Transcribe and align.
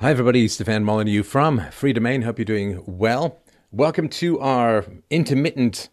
Hi, 0.00 0.12
everybody. 0.12 0.46
Stefan 0.46 0.84
Molyneux 0.84 1.24
from 1.24 1.58
Freedomain. 1.58 2.22
Hope 2.22 2.38
you're 2.38 2.44
doing 2.44 2.84
well. 2.86 3.40
Welcome 3.72 4.08
to 4.10 4.38
our 4.38 4.84
intermittent 5.10 5.88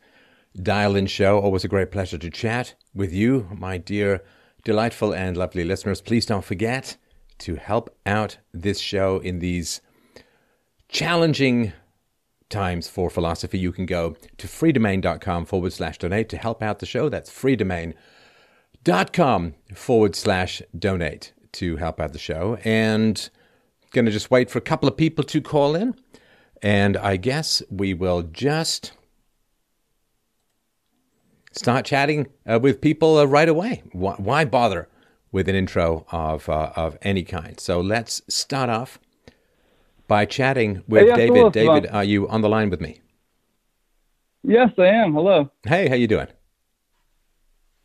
dial 0.62 0.96
in 0.96 1.08
show. 1.08 1.39
Always 1.39 1.63
a 1.63 1.67
great 1.67 1.92
pleasure 1.92 2.20
to 2.20 2.29
chat 2.29 2.76
with 2.94 3.12
you, 3.12 3.47
my 3.57 3.79
dear, 3.79 4.23
delightful, 4.63 5.12
and 5.12 5.36
lovely 5.36 5.63
listeners. 5.63 6.02
Please 6.02 6.28
don't 6.28 6.46
forget 6.46 6.97
to 7.39 7.55
help 7.55 7.97
out 8.05 8.38
this 8.54 8.79
show 8.79 9.18
in 9.18 9.39
these 9.39 9.81
challenging 10.88 11.74
times 12.48 12.88
for 12.88 13.10
philosophy. 13.10 13.58
You 13.58 13.72
can 13.72 13.88
go 13.88 14.16
to 14.38 14.46
freedomain.com 14.46 15.46
forward 15.46 15.74
slash 15.74 15.98
donate 15.98 16.30
to 16.30 16.38
help 16.38 16.62
out 16.62 16.78
the 16.78 16.86
show. 16.86 17.10
That's 17.10 17.32
freedomain.com 17.32 19.56
forward 19.74 20.16
slash 20.16 20.62
donate 20.78 21.34
to 21.54 21.78
help 21.78 22.00
out 22.00 22.14
the 22.14 22.20
show. 22.20 22.60
And 22.64 23.32
Going 23.96 24.04
to 24.04 24.12
just 24.12 24.30
wait 24.30 24.50
for 24.50 24.57
a 24.57 24.62
couple 24.62 24.89
of 24.89 24.98
people 24.98 25.23
to 25.23 25.39
call 25.39 25.73
in. 25.73 25.95
And 26.62 26.98
I 26.98 27.16
guess 27.16 27.63
we 27.70 27.94
will 27.94 28.23
just 28.23 28.91
start 31.54 31.85
chatting 31.85 32.27
uh, 32.45 32.59
with 32.62 32.81
people 32.81 33.18
uh, 33.18 33.23
right 33.23 33.48
away. 33.48 33.84
Why, 33.94 34.16
why, 34.18 34.44
bother 34.44 34.90
with 35.31 35.48
an 35.48 35.55
intro 35.55 36.05
of, 36.12 36.49
uh, 36.49 36.73
of 36.76 36.98
any 37.04 37.23
kind? 37.23 37.58
So 37.58 37.80
let's 37.80 38.21
start 38.27 38.70
off 38.70 38.99
by 40.09 40.26
chatting 40.26 40.84
with 40.90 41.07
hey, 41.12 41.30
David. 41.30 41.54
David, 41.54 41.88
are 41.88 42.04
you 42.04 42.27
on 42.27 42.41
the 42.41 42.49
line 42.49 42.70
with 42.70 42.82
me? 42.82 42.99
Yes, 44.43 44.71
I 44.77 44.88
am. 44.88 45.13
Hello. 45.13 45.49
Hey, 45.66 45.88
how 45.88 45.96
you 45.96 46.07
doing? 46.07 46.27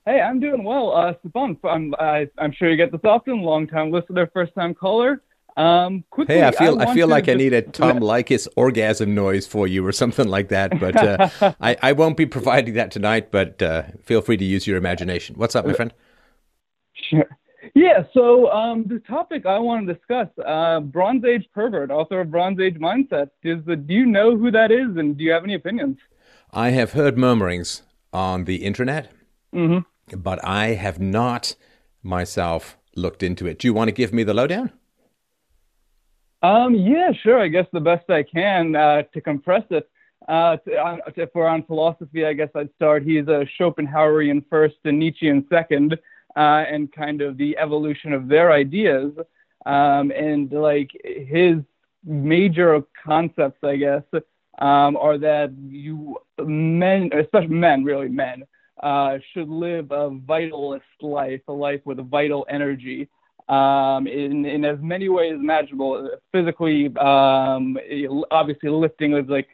Hey, 0.07 0.21
I'm 0.21 0.41
doing 0.41 0.65
well. 0.65 0.91
Uh, 0.93 1.13
Stefan, 1.21 1.57
I'm, 1.63 1.95
I, 2.01 2.27
am 2.39 2.51
sure 2.51 2.69
you 2.69 2.77
get 2.77 2.91
this 2.91 3.01
often. 3.05 3.43
Long 3.43 3.69
time 3.69 3.93
listener, 3.93 4.29
first 4.35 4.53
time 4.57 4.75
caller. 4.75 5.23
Um, 5.61 6.05
quickly, 6.09 6.37
hey, 6.37 6.47
I 6.47 6.53
feel 6.53 6.81
I, 6.81 6.85
I 6.85 6.95
feel 6.95 7.07
like 7.07 7.29
I 7.29 7.35
need 7.35 7.53
a 7.53 7.61
Tom 7.61 8.01
Leykis 8.11 8.49
orgasm 8.57 9.15
noise 9.15 9.47
for 9.47 9.67
you 9.67 9.87
or 9.87 9.93
something 9.93 10.27
like 10.27 10.49
that, 10.49 10.81
but 10.81 10.97
uh, 10.97 11.55
I 11.61 11.77
I 11.83 11.93
won't 11.93 12.17
be 12.17 12.25
providing 12.25 12.73
that 12.75 12.91
tonight. 12.91 13.31
But 13.31 13.61
uh, 13.61 13.83
feel 14.03 14.23
free 14.23 14.39
to 14.39 14.45
use 14.45 14.67
your 14.67 14.79
imagination. 14.79 15.37
What's 15.37 15.55
up, 15.55 15.67
my 15.67 15.75
friend? 15.75 15.93
Sure. 17.11 17.29
Yeah. 17.75 18.05
So 18.15 18.51
um, 18.51 18.87
the 18.89 19.01
topic 19.01 19.45
I 19.45 19.59
want 19.59 19.87
to 19.87 19.93
discuss: 19.93 20.29
uh, 20.47 20.81
Bronze 20.81 21.27
Age 21.27 21.47
pervert, 21.53 21.91
author 21.91 22.23
of 22.23 22.31
Bronze 22.31 22.59
Age 22.59 22.77
Mindset. 22.77 23.29
Is 23.43 23.63
the, 23.67 23.77
do 23.77 23.93
you 23.93 24.07
know 24.07 24.39
who 24.39 24.51
that 24.53 24.73
is, 24.73 24.97
and 24.97 25.19
do 25.19 25.25
you 25.25 25.33
have 25.33 25.45
any 25.45 25.57
opinions? 25.57 25.99
I 26.53 26.71
have 26.71 26.93
heard 26.93 27.19
murmurings 27.19 27.83
on 28.15 28.45
the 28.45 28.65
internet, 28.65 29.13
mm-hmm. 29.55 30.19
but 30.19 30.43
I 30.43 30.69
have 30.69 30.99
not 30.99 31.55
myself 32.03 32.79
looked 32.97 33.23
into 33.23 33.47
it. 33.47 33.59
Do 33.59 33.69
you 33.69 33.75
want 33.75 33.89
to 33.89 33.93
give 33.93 34.15
me 34.15 34.25
the 34.25 34.33
lowdown? 34.33 34.73
Um, 36.43 36.75
yeah, 36.75 37.13
sure. 37.23 37.39
I 37.39 37.49
guess 37.49 37.67
the 37.73 37.81
best 37.81 38.09
I 38.09 38.23
can 38.23 38.75
uh, 38.75 39.03
to 39.13 39.21
compress 39.21 39.65
it. 39.71 39.91
Uh, 40.29 40.57
to, 40.59 40.75
uh, 40.77 40.97
if 41.17 41.31
we're 41.35 41.47
on 41.47 41.63
philosophy, 41.65 42.25
I 42.25 42.33
guess 42.33 42.49
I'd 42.55 42.73
start. 42.77 43.03
He's 43.03 43.27
a 43.29 43.47
Schopenhauerian 43.59 44.45
first 44.49 44.77
and 44.85 44.99
Nietzschean 44.99 45.47
second, 45.51 45.99
uh, 46.37 46.65
and 46.69 46.91
kind 46.93 47.21
of 47.21 47.37
the 47.37 47.59
evolution 47.59 48.13
of 48.13 48.29
their 48.29 48.53
ideas. 48.53 49.13
Um, 49.67 50.11
and 50.13 50.51
like 50.51 50.91
his 51.05 51.57
major 52.05 52.83
concepts, 53.05 53.63
I 53.63 53.77
guess, 53.77 54.03
um, 54.59 54.97
are 54.97 55.19
that 55.19 55.53
you 55.59 56.17
men, 56.39 57.11
especially 57.13 57.49
men, 57.49 57.85
really 57.85 58.09
men, 58.09 58.45
uh, 58.83 59.19
should 59.33 59.49
live 59.49 59.91
a 59.91 60.11
vitalist 60.11 60.81
life, 61.03 61.43
a 61.49 61.53
life 61.53 61.81
with 61.85 61.99
a 61.99 62.03
vital 62.03 62.47
energy 62.49 63.09
um, 63.51 64.07
in, 64.07 64.47
in 64.47 64.65
as 64.65 64.79
many 64.81 65.09
ways 65.09 65.35
imaginable. 65.35 66.09
Physically, 66.33 66.87
um, 66.97 67.77
obviously 68.31 68.71
lifting 68.71 69.13
with 69.13 69.29
like 69.29 69.49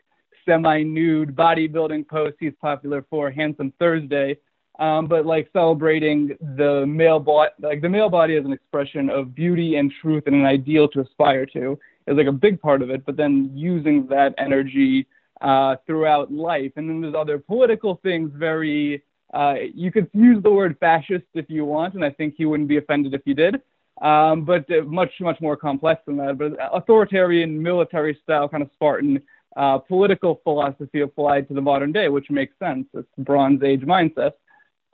semi-nude 0.45 1.35
bodybuilding 1.35 2.07
posts. 2.07 2.37
He's 2.39 2.53
popular 2.61 3.05
for 3.09 3.31
Handsome 3.31 3.73
Thursday, 3.79 4.37
um, 4.79 5.06
but 5.06 5.25
like 5.25 5.49
celebrating 5.53 6.37
the 6.56 6.85
male 6.87 7.19
body, 7.19 7.51
like 7.61 7.81
the 7.81 7.89
male 7.89 8.11
body 8.11 8.37
as 8.37 8.45
an 8.45 8.53
expression 8.53 9.09
of 9.09 9.35
beauty 9.35 9.77
and 9.77 9.91
truth 10.03 10.25
and 10.27 10.37
an 10.37 10.45
ideal 10.45 10.89
to 10.89 11.01
aspire 11.01 11.47
to 11.47 11.79
is 12.06 12.17
like 12.17 12.27
a 12.27 12.33
big 12.33 12.61
part 12.61 12.83
of 12.83 12.91
it. 12.91 13.05
But 13.06 13.17
then 13.17 13.51
using 13.55 14.06
that 14.09 14.35
energy 14.37 15.06
uh, 15.41 15.77
throughout 15.87 16.31
life, 16.31 16.73
and 16.77 16.89
then 16.89 17.01
there's 17.01 17.15
other 17.15 17.39
political 17.39 17.99
things 18.03 18.31
very. 18.35 19.03
Uh, 19.35 19.55
you 19.75 19.91
could 19.91 20.09
use 20.15 20.41
the 20.43 20.51
word 20.51 20.77
fascist 20.79 21.25
if 21.35 21.47
you 21.49 21.65
want, 21.65 21.95
and 21.95 22.05
I 22.05 22.11
think 22.11 22.35
he 22.37 22.45
wouldn't 22.45 22.69
be 22.69 22.77
offended 22.77 23.12
if 23.12 23.23
you 23.25 23.35
did 23.35 23.61
um, 24.03 24.45
but 24.45 24.71
uh, 24.71 24.83
much 24.83 25.11
much 25.21 25.41
more 25.41 25.57
complex 25.57 26.03
than 26.07 26.17
that. 26.19 26.39
But 26.39 26.57
authoritarian 26.73 27.62
military 27.62 28.19
style 28.23 28.49
kind 28.49 28.62
of 28.62 28.71
Spartan 28.75 29.23
uh, 29.57 29.79
political 29.79 30.41
philosophy 30.45 31.01
applied 31.01 31.49
to 31.49 31.55
the 31.55 31.62
modern 31.62 31.93
day, 31.93 32.09
which 32.09 32.31
makes 32.31 32.59
sense. 32.59 32.87
It's 32.95 33.09
Bronze 33.19 33.62
Age 33.62 33.83
mindset. 33.83 34.33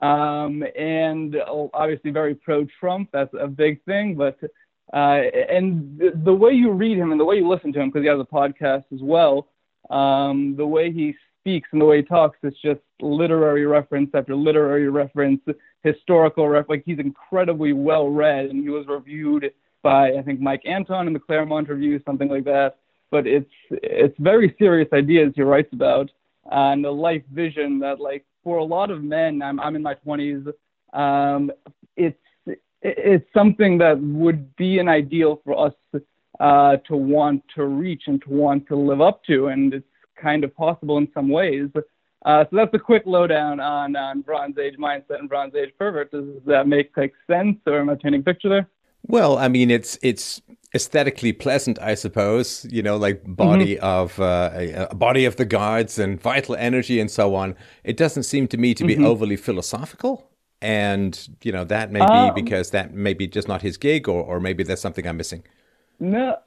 Um, 0.01 0.63
and 0.77 1.35
obviously 1.73 2.11
very 2.11 2.35
pro-Trump. 2.35 3.09
That's 3.13 3.33
a 3.39 3.47
big 3.47 3.83
thing. 3.85 4.15
But 4.15 4.37
uh, 4.93 5.21
and 5.49 5.97
the, 5.97 6.11
the, 6.23 6.33
way 6.33 6.51
you 6.51 6.71
read 6.71 6.97
him 6.97 7.11
and 7.11 7.19
the 7.19 7.25
way 7.25 7.37
you 7.37 7.47
listen 7.47 7.71
to 7.73 7.79
him, 7.79 7.89
because 7.89 8.03
he 8.03 8.09
has 8.09 8.19
a 8.19 8.23
podcast 8.23 8.83
as 8.93 9.01
well, 9.01 9.47
um, 9.89 10.55
the 10.57 10.67
way 10.67 10.91
he 10.91 11.15
speaks 11.43 11.67
and 11.73 11.81
the 11.81 11.85
way 11.85 11.97
he 11.97 12.03
talks, 12.03 12.37
it's 12.41 12.59
just 12.61 12.79
literary 13.01 13.65
reference 13.65 14.09
after 14.13 14.33
literary 14.33 14.89
reference 14.89 15.41
historical 15.83 16.47
ref. 16.47 16.65
Like 16.69 16.83
he's 16.85 16.99
incredibly 16.99 17.73
well 17.73 18.07
read, 18.09 18.45
and 18.45 18.63
he 18.63 18.69
was 18.69 18.87
reviewed 18.87 19.51
by 19.81 20.13
I 20.13 20.21
think 20.21 20.39
Mike 20.39 20.63
Anton 20.65 21.07
in 21.07 21.13
the 21.13 21.19
Claremont 21.19 21.67
Review, 21.67 22.01
something 22.05 22.29
like 22.29 22.45
that. 22.45 22.77
But 23.11 23.27
it's 23.27 23.51
it's 23.71 24.17
very 24.19 24.55
serious 24.57 24.87
ideas 24.93 25.33
he 25.35 25.41
writes 25.41 25.71
about, 25.73 26.09
and 26.49 26.85
a 26.85 26.91
life 26.91 27.23
vision 27.31 27.79
that 27.79 27.99
like 27.99 28.25
for 28.43 28.57
a 28.57 28.63
lot 28.63 28.89
of 28.89 29.03
men, 29.03 29.41
I'm 29.41 29.59
I'm 29.59 29.75
in 29.75 29.83
my 29.83 29.95
20s. 29.95 30.51
Um, 30.93 31.51
it's 31.97 32.17
it's 32.81 33.25
something 33.33 33.77
that 33.79 33.99
would 33.99 34.55
be 34.55 34.79
an 34.79 34.87
ideal 34.87 35.41
for 35.43 35.67
us 35.67 35.73
uh, 36.39 36.77
to 36.87 36.95
want 36.95 37.43
to 37.55 37.65
reach 37.65 38.03
and 38.07 38.21
to 38.21 38.29
want 38.29 38.67
to 38.67 38.75
live 38.75 39.01
up 39.01 39.23
to, 39.25 39.47
and 39.47 39.73
it's 39.73 39.85
kind 40.23 40.43
of 40.43 40.55
possible 40.55 40.97
in 40.97 41.07
some 41.13 41.29
ways. 41.29 41.69
Uh, 42.25 42.45
so 42.49 42.55
that's 42.55 42.73
a 42.73 42.79
quick 42.79 43.03
lowdown 43.05 43.59
on, 43.59 43.95
on 43.95 44.21
Bronze 44.21 44.57
Age 44.57 44.75
mindset 44.79 45.19
and 45.19 45.27
Bronze 45.27 45.53
Age 45.55 45.73
pervert. 45.77 46.11
Does 46.11 46.25
that 46.45 46.67
make 46.67 46.95
like 46.95 47.13
sense, 47.27 47.57
or 47.67 47.79
am 47.79 47.89
I 47.89 47.95
painting 47.95 48.21
a 48.21 48.23
picture 48.23 48.49
there? 48.49 48.69
Well, 49.05 49.37
I 49.37 49.49
mean, 49.49 49.69
it's 49.69 49.99
it's 50.01 50.41
aesthetically 50.73 51.33
pleasant, 51.33 51.77
I 51.81 51.95
suppose. 51.95 52.65
You 52.71 52.81
know, 52.81 52.95
like 52.95 53.21
body 53.25 53.75
mm-hmm. 53.75 53.85
of 53.85 54.19
uh, 54.19 54.51
a, 54.53 54.87
a, 54.91 54.95
body 54.95 55.25
of 55.25 55.35
the 55.35 55.45
gods 55.45 55.99
and 55.99 56.21
vital 56.21 56.55
energy 56.55 57.01
and 57.01 57.11
so 57.11 57.35
on. 57.35 57.55
It 57.83 57.97
doesn't 57.97 58.23
seem 58.23 58.47
to 58.47 58.57
me 58.57 58.73
to 58.75 58.85
be 58.85 58.95
mm-hmm. 58.95 59.05
overly 59.05 59.35
philosophical, 59.35 60.31
and 60.61 61.27
you 61.43 61.51
know 61.51 61.65
that 61.65 61.91
may 61.91 61.99
be 61.99 62.05
um, 62.05 62.33
because 62.33 62.69
that 62.69 62.93
may 62.93 63.13
be 63.13 63.27
just 63.27 63.49
not 63.49 63.61
his 63.61 63.75
gig, 63.75 64.07
or 64.07 64.23
or 64.23 64.39
maybe 64.39 64.63
there's 64.63 64.81
something 64.81 65.05
I'm 65.05 65.17
missing. 65.17 65.43
No, 65.99 66.37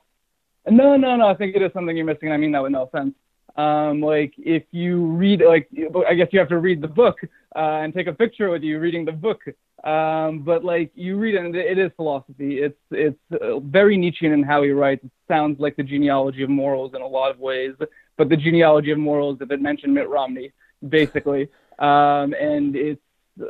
no, 0.70 0.96
no, 0.96 1.16
no. 1.16 1.28
I 1.28 1.34
think 1.34 1.54
it 1.54 1.60
is 1.60 1.72
something 1.74 1.94
you're 1.94 2.06
missing. 2.06 2.32
I 2.32 2.38
mean 2.38 2.52
that 2.52 2.62
with 2.62 2.72
no 2.72 2.84
offense. 2.84 3.14
Um, 3.56 4.00
like 4.00 4.34
if 4.36 4.64
you 4.70 5.06
read, 5.06 5.40
like 5.40 5.68
I 6.06 6.14
guess 6.14 6.28
you 6.32 6.38
have 6.38 6.48
to 6.50 6.58
read 6.58 6.82
the 6.82 6.88
book 6.88 7.16
uh, 7.54 7.80
and 7.82 7.94
take 7.94 8.06
a 8.06 8.12
picture 8.12 8.50
with 8.50 8.62
you 8.62 8.78
reading 8.78 9.04
the 9.04 9.12
book. 9.12 9.40
Um, 9.82 10.40
but 10.40 10.64
like 10.64 10.90
you 10.94 11.16
read 11.16 11.36
it, 11.36 11.44
and 11.44 11.54
it 11.54 11.78
is 11.78 11.90
philosophy. 11.96 12.58
It's 12.58 12.78
it's 12.90 13.18
uh, 13.40 13.60
very 13.60 13.96
Nietzschean 13.96 14.32
in 14.32 14.42
how 14.42 14.62
he 14.62 14.70
writes. 14.70 15.04
It 15.04 15.10
sounds 15.28 15.58
like 15.60 15.76
the 15.76 15.82
genealogy 15.82 16.42
of 16.42 16.50
morals 16.50 16.92
in 16.94 17.02
a 17.02 17.06
lot 17.06 17.30
of 17.30 17.38
ways, 17.38 17.72
but 18.16 18.28
the 18.28 18.36
genealogy 18.36 18.90
of 18.90 18.98
morals 18.98 19.38
it 19.40 19.60
mentioned 19.60 19.94
Mitt 19.94 20.08
Romney, 20.08 20.52
basically. 20.86 21.48
Um, 21.78 22.34
and 22.34 22.74
it's 22.74 23.00
uh, 23.40 23.46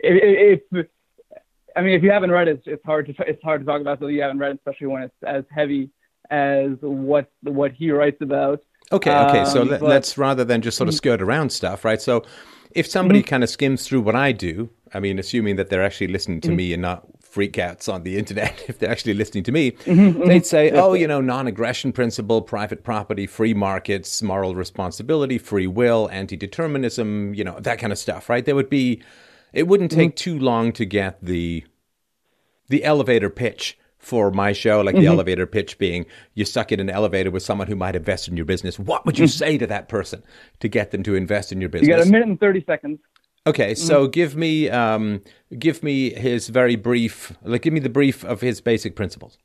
if, 0.00 0.62
if 0.72 0.86
I 1.76 1.82
mean 1.82 1.94
if 1.94 2.02
you 2.02 2.10
haven't 2.10 2.30
read 2.30 2.48
it, 2.48 2.62
it's 2.66 2.84
hard 2.84 3.06
to 3.06 3.14
it's 3.26 3.42
hard 3.42 3.60
to 3.60 3.66
talk 3.66 3.80
about 3.80 4.00
so 4.00 4.06
you 4.06 4.22
haven't 4.22 4.38
read 4.38 4.56
especially 4.56 4.88
when 4.88 5.02
it's 5.02 5.14
as 5.26 5.44
heavy 5.50 5.90
as 6.30 6.70
what 6.80 7.30
what 7.42 7.72
he 7.72 7.90
writes 7.90 8.20
about. 8.20 8.60
Okay, 8.94 9.14
okay. 9.14 9.44
So 9.44 9.62
um, 9.62 9.68
let, 9.68 9.82
us 9.82 10.16
rather 10.18 10.44
than 10.44 10.62
just 10.62 10.76
sort 10.76 10.88
of 10.88 10.94
mm. 10.94 10.98
skirt 10.98 11.22
around 11.22 11.50
stuff, 11.50 11.84
right? 11.84 12.00
So 12.00 12.24
if 12.74 12.86
somebody 12.86 13.20
mm-hmm. 13.20 13.28
kind 13.28 13.44
of 13.44 13.50
skims 13.50 13.86
through 13.86 14.00
what 14.00 14.16
I 14.16 14.32
do, 14.32 14.70
I 14.92 15.00
mean, 15.00 15.18
assuming 15.18 15.56
that 15.56 15.70
they're 15.70 15.82
actually 15.82 16.08
listening 16.08 16.40
to 16.42 16.48
mm-hmm. 16.48 16.56
me 16.56 16.72
and 16.72 16.82
not 16.82 17.06
freakouts 17.22 17.92
on 17.92 18.02
the 18.02 18.16
internet, 18.16 18.64
if 18.68 18.78
they're 18.78 18.90
actually 18.90 19.14
listening 19.14 19.44
to 19.44 19.52
me, 19.52 19.72
mm-hmm, 19.72 20.00
mm-hmm. 20.00 20.28
they'd 20.28 20.46
say, 20.46 20.70
oh, 20.72 20.94
you 20.94 21.06
know, 21.06 21.20
non 21.20 21.46
aggression 21.46 21.92
principle, 21.92 22.42
private 22.42 22.84
property, 22.84 23.26
free 23.26 23.54
markets, 23.54 24.22
moral 24.22 24.54
responsibility, 24.54 25.38
free 25.38 25.66
will, 25.66 26.08
anti 26.10 26.36
determinism, 26.36 27.34
you 27.34 27.44
know, 27.44 27.58
that 27.60 27.78
kind 27.78 27.92
of 27.92 27.98
stuff, 27.98 28.28
right? 28.28 28.44
There 28.44 28.54
would 28.54 28.70
be, 28.70 29.02
it 29.52 29.68
wouldn't 29.68 29.90
take 29.90 30.10
mm-hmm. 30.10 30.36
too 30.36 30.38
long 30.38 30.72
to 30.72 30.84
get 30.84 31.24
the, 31.24 31.64
the 32.68 32.84
elevator 32.84 33.30
pitch 33.30 33.78
for 34.04 34.30
my 34.30 34.52
show, 34.52 34.80
like 34.80 34.94
mm-hmm. 34.94 35.04
the 35.04 35.10
elevator 35.10 35.46
pitch 35.46 35.78
being 35.78 36.04
you 36.34 36.44
stuck 36.44 36.70
in 36.70 36.78
an 36.78 36.90
elevator 36.90 37.30
with 37.30 37.42
someone 37.42 37.66
who 37.66 37.76
might 37.76 37.96
invest 37.96 38.28
in 38.28 38.36
your 38.36 38.44
business. 38.44 38.78
What 38.78 39.06
would 39.06 39.18
you 39.18 39.24
mm-hmm. 39.24 39.38
say 39.38 39.58
to 39.58 39.66
that 39.68 39.88
person 39.88 40.22
to 40.60 40.68
get 40.68 40.90
them 40.90 41.02
to 41.04 41.14
invest 41.14 41.52
in 41.52 41.60
your 41.60 41.70
business? 41.70 41.88
You 41.88 41.96
got 41.96 42.06
a 42.06 42.10
minute 42.10 42.28
and 42.28 42.38
30 42.38 42.64
seconds. 42.66 42.98
Okay, 43.46 43.72
mm-hmm. 43.72 43.86
so 43.86 44.02
mm-hmm. 44.02 44.10
give 44.10 44.36
me 44.36 44.70
um, 44.70 45.22
give 45.58 45.82
me 45.82 46.10
his 46.10 46.48
very 46.48 46.76
brief, 46.76 47.32
like 47.42 47.62
give 47.62 47.72
me 47.72 47.80
the 47.80 47.88
brief 47.88 48.24
of 48.24 48.40
his 48.40 48.60
basic 48.60 48.94
principles. 48.94 49.38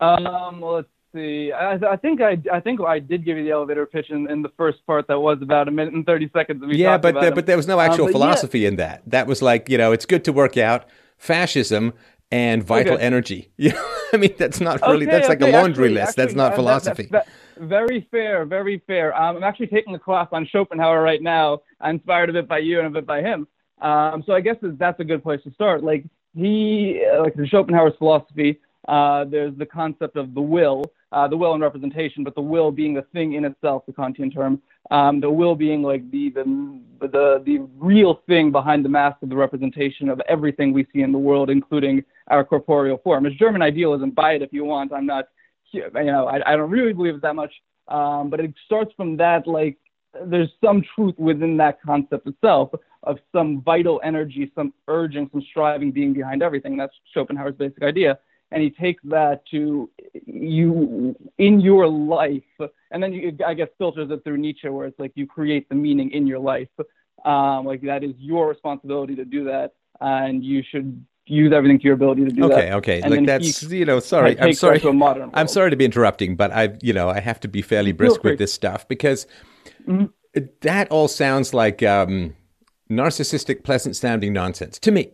Um, 0.00 0.60
well, 0.60 0.74
let's 0.74 0.88
see. 1.14 1.52
I, 1.52 1.74
I, 1.74 1.96
think 1.96 2.20
I, 2.20 2.36
I 2.52 2.60
think 2.60 2.80
I 2.82 2.98
did 2.98 3.24
give 3.24 3.38
you 3.38 3.44
the 3.44 3.50
elevator 3.50 3.86
pitch 3.86 4.10
in, 4.10 4.30
in 4.30 4.42
the 4.42 4.50
first 4.58 4.84
part. 4.86 5.08
That 5.08 5.18
was 5.18 5.38
about 5.40 5.68
a 5.68 5.70
minute 5.70 5.94
and 5.94 6.04
thirty 6.04 6.30
seconds. 6.32 6.62
yeah, 6.68 6.98
but 6.98 7.20
the, 7.20 7.32
but 7.32 7.46
there 7.46 7.56
was 7.56 7.66
no 7.66 7.80
actual 7.80 8.06
um, 8.06 8.12
philosophy 8.12 8.60
yeah. 8.60 8.68
in 8.68 8.76
that. 8.76 9.02
That 9.06 9.26
was 9.26 9.40
like 9.40 9.68
you 9.68 9.78
know, 9.78 9.92
it's 9.92 10.06
good 10.06 10.24
to 10.24 10.32
work 10.32 10.56
out 10.56 10.86
fascism 11.18 11.92
and 12.30 12.62
vital 12.62 12.94
okay. 12.94 13.02
energy. 13.02 13.52
You 13.58 13.72
know, 13.72 13.90
I 14.12 14.16
mean, 14.18 14.34
that's 14.38 14.60
not 14.60 14.80
really. 14.82 15.06
Okay, 15.06 15.16
that's 15.16 15.28
like 15.28 15.40
a 15.40 15.46
laundry 15.46 15.86
actually, 15.86 15.94
list. 15.94 16.08
Actually, 16.10 16.24
that's 16.24 16.34
not 16.36 16.52
uh, 16.52 16.56
philosophy. 16.56 17.08
That, 17.10 17.26
very 17.58 18.06
fair, 18.10 18.44
very 18.44 18.82
fair. 18.86 19.16
Um, 19.16 19.36
I'm 19.36 19.42
actually 19.42 19.66
taking 19.66 19.94
a 19.94 19.98
class 19.98 20.28
on 20.30 20.46
Schopenhauer 20.46 21.02
right 21.02 21.22
now, 21.22 21.62
inspired 21.84 22.30
a 22.30 22.32
bit 22.32 22.46
by 22.46 22.58
you 22.58 22.78
and 22.78 22.86
a 22.86 22.90
bit 22.90 23.06
by 23.06 23.20
him. 23.20 23.48
Um, 23.80 24.22
so 24.26 24.32
I 24.32 24.40
guess 24.40 24.56
that's 24.62 25.00
a 25.00 25.04
good 25.04 25.22
place 25.22 25.40
to 25.44 25.50
start. 25.52 25.82
Like 25.82 26.04
he, 26.34 27.02
uh, 27.12 27.22
like 27.22 27.34
the 27.34 27.46
Schopenhauer's 27.46 27.94
philosophy, 27.98 28.60
uh, 28.88 29.24
there's 29.24 29.56
the 29.56 29.66
concept 29.66 30.16
of 30.16 30.34
the 30.34 30.40
will, 30.40 30.84
uh, 31.12 31.28
the 31.28 31.36
will 31.36 31.52
and 31.52 31.62
representation, 31.62 32.24
but 32.24 32.34
the 32.34 32.40
will 32.40 32.70
being 32.70 32.94
the 32.94 33.02
thing 33.12 33.34
in 33.34 33.44
itself, 33.44 33.84
the 33.86 33.92
Kantian 33.92 34.32
term. 34.32 34.60
Um, 34.90 35.20
the 35.20 35.30
will 35.30 35.54
being 35.54 35.82
like 35.82 36.08
the, 36.10 36.30
the 36.30 36.44
the 37.00 37.42
the 37.44 37.58
real 37.76 38.22
thing 38.26 38.52
behind 38.52 38.84
the 38.84 38.88
mask 38.88 39.22
of 39.22 39.28
the 39.28 39.36
representation 39.36 40.08
of 40.08 40.20
everything 40.28 40.72
we 40.72 40.86
see 40.92 41.02
in 41.02 41.12
the 41.12 41.18
world, 41.18 41.50
including 41.50 42.04
our 42.28 42.44
corporeal 42.44 42.98
form. 42.98 43.26
It's 43.26 43.36
German 43.36 43.62
idealism. 43.62 44.10
Buy 44.10 44.34
it 44.34 44.42
if 44.42 44.52
you 44.52 44.64
want. 44.64 44.92
I'm 44.92 45.06
not, 45.06 45.28
you 45.72 45.90
know, 45.92 46.26
I, 46.26 46.52
I 46.52 46.56
don't 46.56 46.70
really 46.70 46.92
believe 46.92 47.16
it 47.16 47.22
that 47.22 47.34
much. 47.34 47.52
Um, 47.88 48.30
but 48.30 48.40
it 48.40 48.52
starts 48.64 48.92
from 48.96 49.16
that 49.18 49.46
like 49.46 49.78
there's 50.24 50.50
some 50.64 50.82
truth 50.94 51.14
within 51.18 51.56
that 51.58 51.80
concept 51.82 52.26
itself 52.26 52.70
of 53.02 53.18
some 53.32 53.62
vital 53.62 54.00
energy, 54.02 54.50
some 54.54 54.72
urging, 54.88 55.28
some 55.32 55.42
striving 55.50 55.92
being 55.92 56.12
behind 56.12 56.42
everything. 56.42 56.76
That's 56.76 56.94
Schopenhauer's 57.12 57.54
basic 57.54 57.82
idea. 57.82 58.18
And 58.52 58.62
he 58.62 58.70
takes 58.70 59.02
that 59.04 59.42
to 59.50 59.90
you 60.24 61.16
in 61.38 61.60
your 61.60 61.88
life, 61.88 62.70
and 62.92 63.02
then 63.02 63.12
you, 63.12 63.36
I 63.44 63.54
guess, 63.54 63.68
filters 63.76 64.10
it 64.10 64.22
through 64.22 64.38
Nietzsche, 64.38 64.68
where 64.68 64.86
it's 64.86 64.98
like 65.00 65.12
you 65.16 65.26
create 65.26 65.68
the 65.68 65.74
meaning 65.74 66.12
in 66.12 66.26
your 66.26 66.38
life. 66.38 66.68
Um, 67.24 67.64
like 67.64 67.82
that 67.82 68.04
is 68.04 68.14
your 68.18 68.48
responsibility 68.48 69.16
to 69.16 69.24
do 69.24 69.44
that, 69.44 69.72
and 70.00 70.44
you 70.44 70.62
should 70.70 71.04
use 71.26 71.52
everything 71.52 71.78
to 71.78 71.84
your 71.84 71.94
ability 71.94 72.24
to 72.24 72.30
do 72.30 72.44
okay, 72.44 72.54
that. 72.54 72.72
Okay, 72.74 73.00
okay. 73.00 73.08
Like 73.08 73.26
that's 73.26 73.62
you 73.64 73.84
know, 73.84 74.00
sorry, 74.00 74.38
I'm 74.40 74.52
sorry. 74.52 74.80
I'm 75.34 75.48
sorry 75.48 75.70
to 75.70 75.76
be 75.76 75.84
interrupting, 75.84 76.36
but 76.36 76.52
I, 76.52 76.76
you 76.80 76.92
know, 76.92 77.08
I 77.08 77.20
have 77.20 77.40
to 77.40 77.48
be 77.48 77.62
fairly 77.62 77.92
brisk 77.92 78.22
with 78.22 78.38
this 78.38 78.52
stuff 78.52 78.86
because 78.86 79.26
mm-hmm. 79.86 80.06
that 80.60 80.90
all 80.90 81.08
sounds 81.08 81.52
like 81.52 81.82
um, 81.82 82.36
narcissistic, 82.90 83.64
pleasant 83.64 83.96
sounding 83.96 84.32
nonsense 84.32 84.78
to 84.80 84.90
me. 84.90 85.10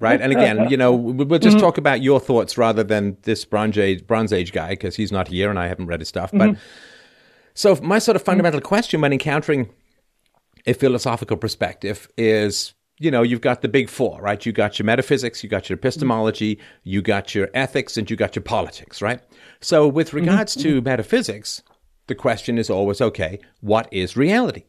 Right. 0.00 0.20
And 0.20 0.32
again, 0.32 0.68
you 0.70 0.76
know, 0.76 0.94
we'll 0.94 1.38
just 1.38 1.56
mm-hmm. 1.56 1.64
talk 1.64 1.78
about 1.78 2.02
your 2.02 2.20
thoughts 2.20 2.58
rather 2.58 2.82
than 2.82 3.16
this 3.22 3.44
Bronze 3.44 3.78
Age, 3.78 4.06
Bronze 4.06 4.32
Age 4.32 4.52
guy 4.52 4.70
because 4.70 4.96
he's 4.96 5.12
not 5.12 5.28
here 5.28 5.50
and 5.50 5.58
I 5.58 5.68
haven't 5.68 5.86
read 5.86 6.00
his 6.00 6.08
stuff. 6.08 6.32
Mm-hmm. 6.32 6.52
But 6.52 6.60
so 7.54 7.76
my 7.82 7.98
sort 7.98 8.16
of 8.16 8.22
fundamental 8.22 8.60
question 8.60 9.00
when 9.00 9.12
encountering 9.12 9.70
a 10.66 10.72
philosophical 10.72 11.36
perspective 11.36 12.08
is 12.16 12.74
you 12.98 13.10
know, 13.10 13.22
you've 13.22 13.42
got 13.42 13.60
the 13.60 13.68
big 13.68 13.90
four, 13.90 14.20
right? 14.20 14.44
You 14.46 14.52
got 14.52 14.78
your 14.78 14.86
metaphysics, 14.86 15.42
you 15.42 15.50
got 15.50 15.68
your 15.68 15.76
epistemology, 15.76 16.58
you 16.82 17.02
got 17.02 17.34
your 17.34 17.50
ethics, 17.52 17.96
and 17.96 18.10
you 18.10 18.16
got 18.16 18.34
your 18.34 18.42
politics, 18.42 19.02
right? 19.02 19.20
So, 19.60 19.86
with 19.86 20.08
mm-hmm. 20.08 20.16
regards 20.16 20.54
to 20.56 20.80
metaphysics, 20.80 21.62
the 22.06 22.14
question 22.14 22.56
is 22.56 22.70
always 22.70 23.00
okay, 23.00 23.38
what 23.60 23.88
is 23.92 24.16
reality? 24.16 24.64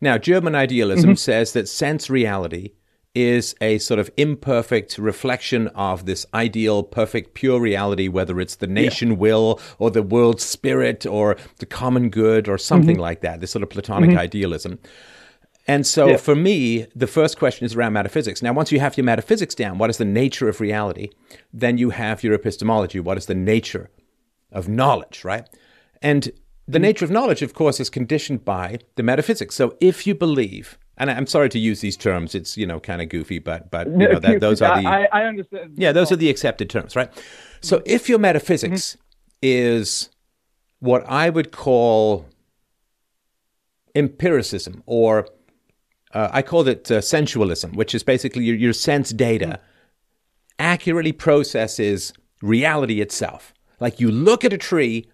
Now, 0.00 0.18
German 0.18 0.54
idealism 0.54 1.10
mm-hmm. 1.10 1.16
says 1.16 1.52
that 1.52 1.68
sense 1.68 2.08
reality 2.08 2.74
is 3.14 3.54
a 3.60 3.78
sort 3.78 4.00
of 4.00 4.10
imperfect 4.16 4.96
reflection 4.96 5.68
of 5.68 6.06
this 6.06 6.24
ideal, 6.32 6.82
perfect, 6.82 7.34
pure 7.34 7.60
reality, 7.60 8.08
whether 8.08 8.40
it's 8.40 8.56
the 8.56 8.66
nation 8.66 9.10
yeah. 9.10 9.16
will 9.16 9.60
or 9.78 9.90
the 9.90 10.02
world 10.02 10.40
spirit 10.40 11.04
or 11.04 11.36
the 11.58 11.66
common 11.66 12.08
good 12.08 12.48
or 12.48 12.56
something 12.56 12.96
mm-hmm. 12.96 13.02
like 13.02 13.20
that, 13.20 13.40
this 13.40 13.50
sort 13.50 13.62
of 13.62 13.70
Platonic 13.70 14.10
mm-hmm. 14.10 14.18
idealism. 14.18 14.78
And 15.68 15.86
so 15.86 16.08
yeah. 16.08 16.16
for 16.16 16.34
me, 16.34 16.86
the 16.96 17.06
first 17.06 17.38
question 17.38 17.64
is 17.64 17.76
around 17.76 17.92
metaphysics. 17.92 18.42
Now, 18.42 18.52
once 18.52 18.72
you 18.72 18.80
have 18.80 18.96
your 18.96 19.04
metaphysics 19.04 19.54
down, 19.54 19.78
what 19.78 19.90
is 19.90 19.98
the 19.98 20.04
nature 20.04 20.48
of 20.48 20.60
reality? 20.60 21.10
Then 21.52 21.78
you 21.78 21.90
have 21.90 22.24
your 22.24 22.34
epistemology. 22.34 22.98
What 22.98 23.18
is 23.18 23.26
the 23.26 23.34
nature 23.34 23.90
of 24.50 24.68
knowledge, 24.68 25.24
right? 25.24 25.48
And 26.00 26.24
the 26.66 26.78
mm-hmm. 26.78 26.82
nature 26.82 27.04
of 27.04 27.10
knowledge, 27.10 27.42
of 27.42 27.54
course, 27.54 27.78
is 27.78 27.90
conditioned 27.90 28.44
by 28.44 28.78
the 28.96 29.02
metaphysics. 29.02 29.54
So 29.54 29.76
if 29.80 30.06
you 30.06 30.14
believe, 30.14 30.78
and 30.98 31.10
I'm 31.10 31.26
sorry 31.26 31.48
to 31.50 31.58
use 31.58 31.80
these 31.80 31.96
terms, 31.96 32.34
it's 32.34 32.56
you 32.56 32.66
know 32.66 32.80
kind 32.80 33.00
of 33.02 33.08
goofy, 33.08 33.38
but 33.38 33.70
but 33.70 33.88
you 33.88 34.08
know 34.08 34.18
that, 34.18 34.40
those 34.40 34.60
are 34.62 34.80
the 34.80 34.88
I, 34.88 35.08
I 35.12 35.24
understand. 35.24 35.74
Yeah, 35.76 35.92
those 35.92 36.12
are 36.12 36.16
the 36.16 36.30
accepted 36.30 36.68
terms, 36.70 36.96
right? 36.96 37.10
So 37.60 37.82
if 37.86 38.08
your 38.08 38.18
metaphysics 38.18 38.96
mm-hmm. 38.96 38.98
is 39.42 40.10
what 40.80 41.04
I 41.08 41.30
would 41.30 41.52
call 41.52 42.26
empiricism 43.94 44.82
or 44.86 45.28
uh, 46.12 46.28
I 46.32 46.42
called 46.42 46.68
it 46.68 46.90
uh, 46.90 47.00
sensualism, 47.00 47.72
which 47.72 47.94
is 47.94 48.02
basically 48.02 48.44
your, 48.44 48.56
your 48.56 48.72
sense 48.72 49.10
data 49.10 49.60
accurately 50.58 51.12
processes 51.12 52.12
reality 52.42 53.00
itself. 53.00 53.54
Like 53.80 54.00
you 54.00 54.10
look 54.10 54.44
at 54.44 54.52
a 54.52 54.58
tree 54.58 55.08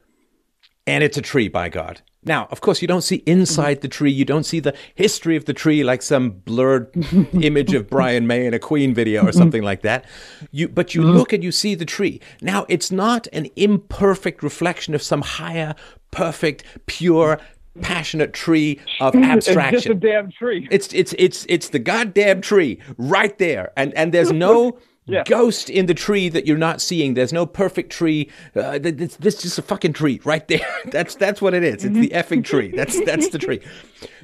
and 0.86 1.04
it's 1.04 1.16
a 1.16 1.22
tree, 1.22 1.48
by 1.48 1.68
God. 1.68 2.02
Now, 2.24 2.48
of 2.50 2.60
course, 2.60 2.82
you 2.82 2.88
don't 2.88 3.02
see 3.02 3.22
inside 3.26 3.80
the 3.80 3.88
tree. 3.88 4.10
You 4.10 4.24
don't 4.24 4.44
see 4.44 4.60
the 4.60 4.74
history 4.94 5.36
of 5.36 5.44
the 5.44 5.54
tree 5.54 5.84
like 5.84 6.02
some 6.02 6.30
blurred 6.30 6.90
image 7.32 7.74
of 7.74 7.88
Brian 7.88 8.26
May 8.26 8.46
in 8.46 8.54
a 8.54 8.58
Queen 8.58 8.92
video 8.92 9.24
or 9.26 9.32
something 9.32 9.62
like 9.62 9.82
that. 9.82 10.04
You, 10.50 10.68
but 10.68 10.94
you 10.94 11.02
mm-hmm. 11.02 11.16
look 11.16 11.32
and 11.32 11.44
you 11.44 11.52
see 11.52 11.74
the 11.74 11.84
tree. 11.84 12.20
Now, 12.42 12.66
it's 12.68 12.90
not 12.90 13.28
an 13.32 13.46
imperfect 13.56 14.42
reflection 14.42 14.94
of 14.94 15.02
some 15.02 15.22
higher, 15.22 15.74
perfect, 16.10 16.64
pure, 16.86 17.40
passionate 17.80 18.32
tree 18.32 18.80
of 19.00 19.14
abstraction. 19.14 19.74
It's 19.74 19.84
just 19.84 19.86
a 19.86 19.94
damn 19.94 20.30
tree. 20.30 20.66
It's 20.70 20.92
it's 20.92 21.14
it's 21.18 21.46
it's 21.48 21.68
the 21.68 21.78
goddamn 21.78 22.40
tree 22.40 22.80
right 22.96 23.36
there, 23.38 23.72
and 23.76 23.94
and 23.94 24.12
there's 24.12 24.32
no. 24.46 24.78
Yeah. 25.08 25.24
Ghost 25.24 25.70
in 25.70 25.86
the 25.86 25.94
tree 25.94 26.28
that 26.28 26.46
you're 26.46 26.58
not 26.58 26.80
seeing. 26.80 27.14
There's 27.14 27.32
no 27.32 27.46
perfect 27.46 27.90
tree. 27.90 28.30
Uh, 28.54 28.78
this, 28.78 29.16
this 29.16 29.36
is 29.36 29.42
just 29.42 29.58
a 29.58 29.62
fucking 29.62 29.94
tree 29.94 30.20
right 30.24 30.46
there. 30.48 30.66
That's 30.86 31.14
that's 31.14 31.40
what 31.40 31.54
it 31.54 31.64
is. 31.64 31.84
It's 31.84 31.94
the 31.94 32.10
effing 32.10 32.44
tree. 32.44 32.70
That's 32.70 33.02
that's 33.04 33.28
the 33.30 33.38
tree. 33.38 33.60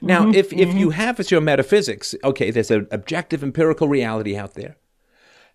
Now, 0.02 0.22
mm-hmm. 0.22 0.34
if 0.34 0.52
if 0.52 0.74
you 0.74 0.90
have 0.90 1.18
as 1.18 1.30
your 1.30 1.40
metaphysics, 1.40 2.14
okay, 2.22 2.50
there's 2.50 2.70
an 2.70 2.86
objective 2.90 3.42
empirical 3.42 3.88
reality 3.88 4.36
out 4.36 4.54
there, 4.54 4.76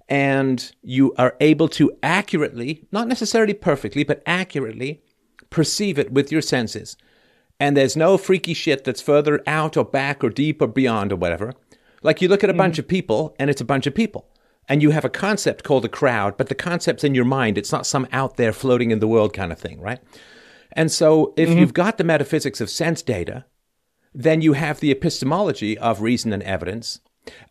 and 0.07 0.71
you 0.81 1.13
are 1.17 1.35
able 1.39 1.67
to 1.69 1.91
accurately, 2.03 2.87
not 2.91 3.07
necessarily 3.07 3.53
perfectly, 3.53 4.03
but 4.03 4.23
accurately 4.25 5.01
perceive 5.49 5.97
it 5.97 6.11
with 6.11 6.31
your 6.31 6.41
senses 6.41 6.97
and 7.59 7.75
there's 7.75 7.97
no 7.97 8.17
freaky 8.17 8.53
shit 8.53 8.83
that's 8.83 9.01
further 9.01 9.43
out 9.45 9.75
or 9.75 9.83
back 9.83 10.23
or 10.23 10.29
deep 10.29 10.61
or 10.61 10.67
beyond 10.67 11.11
or 11.11 11.17
whatever. 11.17 11.53
Like 12.01 12.21
you 12.21 12.29
look 12.29 12.43
at 12.43 12.49
a 12.49 12.53
bunch 12.53 12.79
of 12.79 12.87
people 12.87 13.35
and 13.37 13.49
it's 13.49 13.59
a 13.59 13.65
bunch 13.65 13.85
of 13.85 13.93
people. 13.93 14.29
And 14.69 14.81
you 14.81 14.91
have 14.91 15.03
a 15.03 15.09
concept 15.09 15.63
called 15.63 15.83
a 15.83 15.89
crowd, 15.89 16.37
but 16.37 16.47
the 16.47 16.55
concept's 16.55 17.03
in 17.03 17.15
your 17.15 17.25
mind. 17.25 17.57
It's 17.57 17.71
not 17.71 17.85
some 17.85 18.07
out 18.11 18.37
there 18.37 18.53
floating 18.53 18.91
in 18.91 18.99
the 18.99 19.07
world 19.07 19.33
kind 19.33 19.51
of 19.51 19.59
thing, 19.59 19.81
right? 19.81 19.99
And 20.73 20.91
so 20.91 21.33
if 21.35 21.49
mm-hmm. 21.49 21.59
you've 21.59 21.73
got 21.73 21.97
the 21.97 22.03
metaphysics 22.03 22.61
of 22.61 22.69
sense 22.69 23.01
data, 23.01 23.45
then 24.13 24.41
you 24.41 24.53
have 24.53 24.79
the 24.79 24.91
epistemology 24.91 25.77
of 25.77 26.01
reason 26.01 26.31
and 26.31 26.43
evidence, 26.43 26.99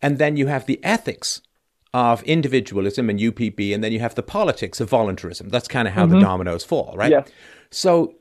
and 0.00 0.18
then 0.18 0.36
you 0.36 0.46
have 0.46 0.66
the 0.66 0.82
ethics 0.84 1.42
of 1.92 2.22
individualism 2.22 3.10
and 3.10 3.18
UPB, 3.18 3.74
and 3.74 3.82
then 3.82 3.92
you 3.92 4.00
have 4.00 4.14
the 4.14 4.22
politics 4.22 4.80
of 4.80 4.88
voluntarism. 4.88 5.48
That's 5.48 5.68
kind 5.68 5.88
of 5.88 5.94
how 5.94 6.04
mm-hmm. 6.04 6.14
the 6.14 6.20
dominoes 6.20 6.64
fall, 6.64 6.94
right? 6.96 7.10
Yeah. 7.10 7.24
So 7.70 8.14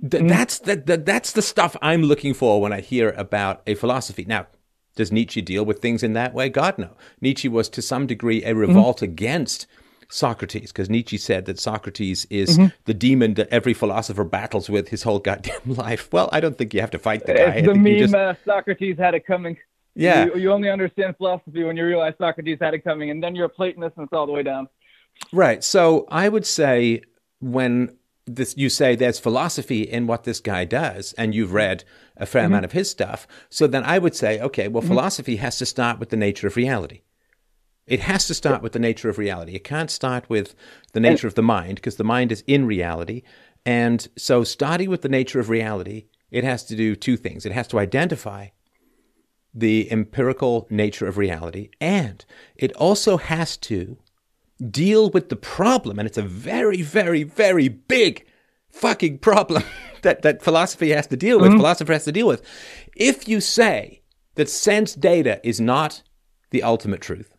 Th- 0.00 0.22
mm. 0.22 0.28
That's 0.28 0.58
the, 0.58 0.76
the, 0.76 0.96
that's 0.96 1.32
the 1.32 1.42
stuff 1.42 1.76
I'm 1.80 2.02
looking 2.02 2.34
for 2.34 2.60
when 2.60 2.72
I 2.72 2.80
hear 2.80 3.10
about 3.10 3.62
a 3.66 3.74
philosophy. 3.74 4.24
Now, 4.26 4.46
does 4.94 5.12
Nietzsche 5.12 5.42
deal 5.42 5.64
with 5.64 5.80
things 5.80 6.02
in 6.02 6.12
that 6.12 6.34
way? 6.34 6.48
God, 6.48 6.78
no. 6.78 6.90
Nietzsche 7.20 7.48
was 7.48 7.68
to 7.70 7.82
some 7.82 8.06
degree 8.06 8.42
a 8.42 8.50
mm-hmm. 8.50 8.60
revolt 8.60 8.98
mm. 9.00 9.02
against 9.02 9.66
Socrates, 10.08 10.70
because 10.70 10.88
Nietzsche 10.88 11.16
said 11.16 11.46
that 11.46 11.58
Socrates 11.58 12.26
is 12.30 12.58
mm-hmm. 12.58 12.68
the 12.84 12.94
demon 12.94 13.34
that 13.34 13.48
every 13.48 13.74
philosopher 13.74 14.24
battles 14.24 14.68
with 14.70 14.88
his 14.88 15.02
whole 15.02 15.18
goddamn 15.18 15.60
life. 15.66 16.12
Well, 16.12 16.28
I 16.32 16.40
don't 16.40 16.56
think 16.56 16.74
you 16.74 16.80
have 16.80 16.90
to 16.92 16.98
fight 16.98 17.26
the 17.26 17.34
guy. 17.34 17.54
It's 17.56 17.66
the 17.66 17.74
meme 17.74 17.98
just... 17.98 18.14
uh, 18.14 18.34
Socrates 18.44 18.98
had 18.98 19.14
it 19.14 19.26
coming. 19.26 19.56
Yeah. 19.94 20.26
You, 20.26 20.36
you, 20.36 20.52
only 20.52 20.70
understand 20.70 21.16
philosophy 21.16 21.62
when 21.62 21.76
you 21.76 21.84
realize 21.84 22.14
Socrates 22.18 22.58
had 22.60 22.74
it 22.74 22.84
coming, 22.84 23.10
and 23.10 23.22
then 23.22 23.34
you're 23.34 23.46
a 23.46 23.50
Platonist 23.50 23.96
and 23.96 24.04
it's 24.04 24.12
all 24.12 24.26
the 24.26 24.32
way 24.32 24.42
down. 24.42 24.68
Right. 25.32 25.62
So 25.62 26.06
I 26.10 26.28
would 26.28 26.46
say 26.46 27.02
when 27.40 27.96
this 28.26 28.56
you 28.56 28.68
say 28.68 28.94
there's 28.94 29.18
philosophy 29.18 29.82
in 29.82 30.06
what 30.06 30.24
this 30.24 30.40
guy 30.40 30.64
does 30.64 31.12
and 31.14 31.34
you've 31.34 31.52
read 31.52 31.84
a 32.16 32.24
fair 32.24 32.42
mm-hmm. 32.42 32.52
amount 32.52 32.64
of 32.64 32.72
his 32.72 32.90
stuff 32.90 33.26
so 33.50 33.66
then 33.66 33.84
i 33.84 33.98
would 33.98 34.14
say 34.14 34.40
okay 34.40 34.68
well 34.68 34.82
mm-hmm. 34.82 34.88
philosophy 34.88 35.36
has 35.36 35.58
to 35.58 35.66
start 35.66 35.98
with 35.98 36.08
the 36.10 36.16
nature 36.16 36.46
of 36.46 36.56
reality 36.56 37.02
it 37.86 38.00
has 38.00 38.26
to 38.26 38.32
start 38.32 38.62
with 38.62 38.72
the 38.72 38.78
nature 38.78 39.10
of 39.10 39.18
reality 39.18 39.54
it 39.54 39.64
can't 39.64 39.90
start 39.90 40.28
with 40.30 40.54
the 40.92 41.00
nature 41.00 41.26
of 41.26 41.34
the 41.34 41.42
mind 41.42 41.76
because 41.76 41.96
the 41.96 42.04
mind 42.04 42.32
is 42.32 42.42
in 42.46 42.66
reality 42.66 43.22
and 43.66 44.08
so 44.16 44.42
starting 44.42 44.88
with 44.88 45.02
the 45.02 45.08
nature 45.08 45.40
of 45.40 45.50
reality 45.50 46.06
it 46.30 46.44
has 46.44 46.64
to 46.64 46.74
do 46.74 46.96
two 46.96 47.16
things 47.16 47.44
it 47.44 47.52
has 47.52 47.68
to 47.68 47.78
identify 47.78 48.46
the 49.52 49.90
empirical 49.92 50.66
nature 50.70 51.06
of 51.06 51.18
reality 51.18 51.70
and 51.80 52.24
it 52.56 52.72
also 52.72 53.18
has 53.18 53.56
to 53.58 53.98
deal 54.70 55.10
with 55.10 55.28
the 55.28 55.36
problem, 55.36 55.98
and 55.98 56.06
it's 56.06 56.18
a 56.18 56.22
very, 56.22 56.82
very, 56.82 57.22
very 57.22 57.68
big 57.68 58.26
fucking 58.70 59.18
problem 59.18 59.62
that, 60.02 60.22
that 60.22 60.42
philosophy 60.42 60.90
has 60.90 61.06
to 61.08 61.16
deal 61.16 61.38
with, 61.38 61.50
mm-hmm. 61.50 61.58
philosopher 61.58 61.92
has 61.92 62.04
to 62.04 62.12
deal 62.12 62.26
with. 62.26 62.42
If 62.96 63.28
you 63.28 63.40
say 63.40 64.02
that 64.34 64.48
sense 64.48 64.94
data 64.94 65.40
is 65.42 65.60
not 65.60 66.02
the 66.50 66.62
ultimate 66.62 67.00
truth, 67.00 67.34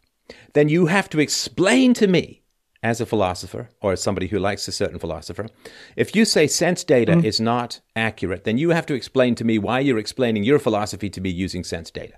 then 0.53 0.69
you 0.69 0.87
have 0.87 1.09
to 1.09 1.19
explain 1.19 1.93
to 1.95 2.07
me 2.07 2.41
as 2.85 3.01
a 3.01 3.05
philosopher 3.05 3.69
or 3.81 3.93
as 3.93 4.01
somebody 4.01 4.27
who 4.27 4.37
likes 4.37 4.67
a 4.67 4.71
certain 4.71 4.99
philosopher, 4.99 5.47
if 5.95 6.15
you 6.15 6.23
say 6.23 6.45
sense 6.45 6.83
data 6.83 7.13
mm-hmm. 7.13 7.25
is 7.25 7.41
not 7.41 7.81
accurate, 7.95 8.43
then 8.43 8.59
you 8.59 8.69
have 8.69 8.85
to 8.85 8.93
explain 8.93 9.33
to 9.33 9.43
me 9.43 9.57
why 9.57 9.79
you're 9.79 9.97
explaining 9.97 10.43
your 10.43 10.59
philosophy 10.59 11.09
to 11.09 11.19
me 11.19 11.31
using 11.31 11.63
sense 11.63 11.89
data. 11.89 12.13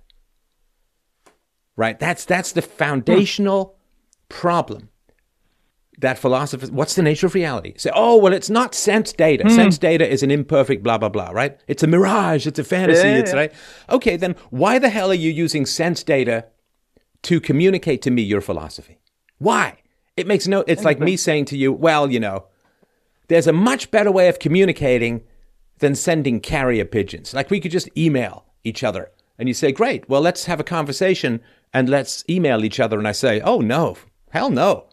Right? 1.77 1.97
That's 1.97 2.25
that's 2.25 2.51
the 2.51 2.61
foundational 2.61 3.65
mm. 3.65 3.76
Problem 4.29 4.89
that 5.99 6.17
philosophers 6.17 6.69
what's 6.69 6.93
the 6.93 7.01
nature 7.01 7.25
of 7.25 7.33
reality 7.33 7.73
say 7.77 7.89
oh 7.95 8.17
well 8.17 8.33
it's 8.33 8.49
not 8.49 8.75
sense 8.75 9.11
data 9.13 9.43
mm. 9.43 9.51
sense 9.51 9.77
data 9.77 10.07
is 10.07 10.21
an 10.21 10.29
imperfect 10.29 10.83
blah 10.83 10.97
blah 10.97 11.09
blah 11.09 11.29
right 11.31 11.59
it's 11.67 11.81
a 11.81 11.87
mirage 11.87 12.45
it's 12.45 12.59
a 12.59 12.63
fantasy 12.63 13.07
yeah, 13.07 13.17
it's 13.17 13.31
yeah. 13.31 13.37
right 13.37 13.53
okay 13.89 14.15
then 14.15 14.35
why 14.51 14.77
the 14.77 14.89
hell 14.89 15.09
are 15.09 15.15
you 15.15 15.31
using 15.31 15.65
sense 15.65 16.03
data 16.03 16.45
to 17.23 17.41
communicate 17.41 18.01
to 18.03 18.11
me 18.11 18.21
your 18.21 18.41
philosophy 18.41 18.99
why 19.39 19.79
it 20.17 20.25
makes 20.25 20.47
no, 20.47 20.63
it's 20.67 20.83
like 20.83 20.99
me 20.99 21.15
saying 21.15 21.45
to 21.45 21.57
you, 21.57 21.71
well, 21.71 22.11
you 22.11 22.19
know, 22.19 22.45
there's 23.27 23.45
a 23.45 23.53
much 23.53 23.91
better 23.91 24.11
way 24.11 24.27
of 24.27 24.39
communicating 24.39 25.23
than 25.77 25.93
sending 25.93 26.39
carrier 26.39 26.85
pigeons. 26.85 27.35
Like 27.35 27.51
we 27.51 27.59
could 27.59 27.71
just 27.71 27.87
email 27.95 28.45
each 28.63 28.83
other. 28.83 29.11
And 29.37 29.47
you 29.47 29.53
say, 29.53 29.71
great, 29.71 30.09
well, 30.09 30.21
let's 30.21 30.45
have 30.45 30.59
a 30.59 30.63
conversation 30.63 31.39
and 31.71 31.87
let's 31.87 32.25
email 32.27 32.65
each 32.65 32.79
other. 32.79 32.97
And 32.97 33.07
I 33.07 33.11
say, 33.11 33.39
oh, 33.41 33.59
no, 33.59 33.95
hell 34.29 34.49
no. 34.49 34.87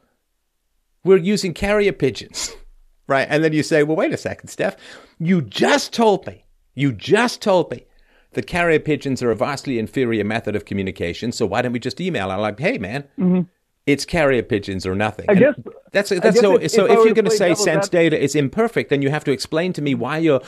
We're 1.05 1.19
using 1.19 1.55
carrier 1.55 1.93
pigeons. 1.93 2.55
right? 3.07 3.27
And 3.29 3.45
then 3.45 3.53
you 3.53 3.63
say, 3.63 3.83
well, 3.83 3.97
wait 3.97 4.13
a 4.13 4.17
second, 4.17 4.49
Steph. 4.49 4.77
You 5.19 5.43
just 5.43 5.93
told 5.93 6.27
me, 6.27 6.45
you 6.75 6.93
just 6.93 7.43
told 7.43 7.71
me 7.71 7.87
that 8.33 8.47
carrier 8.47 8.81
pigeons 8.81 9.23
are 9.23 9.31
a 9.31 9.37
vastly 9.37 9.79
inferior 9.79 10.25
method 10.25 10.57
of 10.57 10.65
communication. 10.65 11.31
So 11.31 11.47
why 11.47 11.63
don't 11.63 11.73
we 11.73 11.79
just 11.79 12.01
email? 12.01 12.31
I'm 12.31 12.41
like, 12.41 12.59
hey, 12.59 12.79
man, 12.79 13.05
mm-hmm 13.19 13.43
it's 13.87 14.05
carrier 14.05 14.43
pigeons 14.43 14.87
or 14.87 14.95
nothing. 14.95 15.27
I 15.29 15.35
guess 15.35 15.55
that's 15.93 16.11
that's 16.11 16.41
so. 16.41 16.57
If, 16.57 16.71
so 16.71 16.87
if, 16.87 16.93
if 16.93 17.05
you're 17.05 17.15
going 17.15 17.27
to 17.27 17.31
say 17.31 17.55
sense 17.55 17.89
data 17.89 18.19
is 18.21 18.35
imperfect, 18.35 18.91
then 18.91 19.03
you 19.03 19.11
have 19.11 19.25
to 19.25 19.33
explain 19.33 19.73
to 19.75 19.83
me 19.83 19.95
why 19.95 20.19
you're 20.19 20.41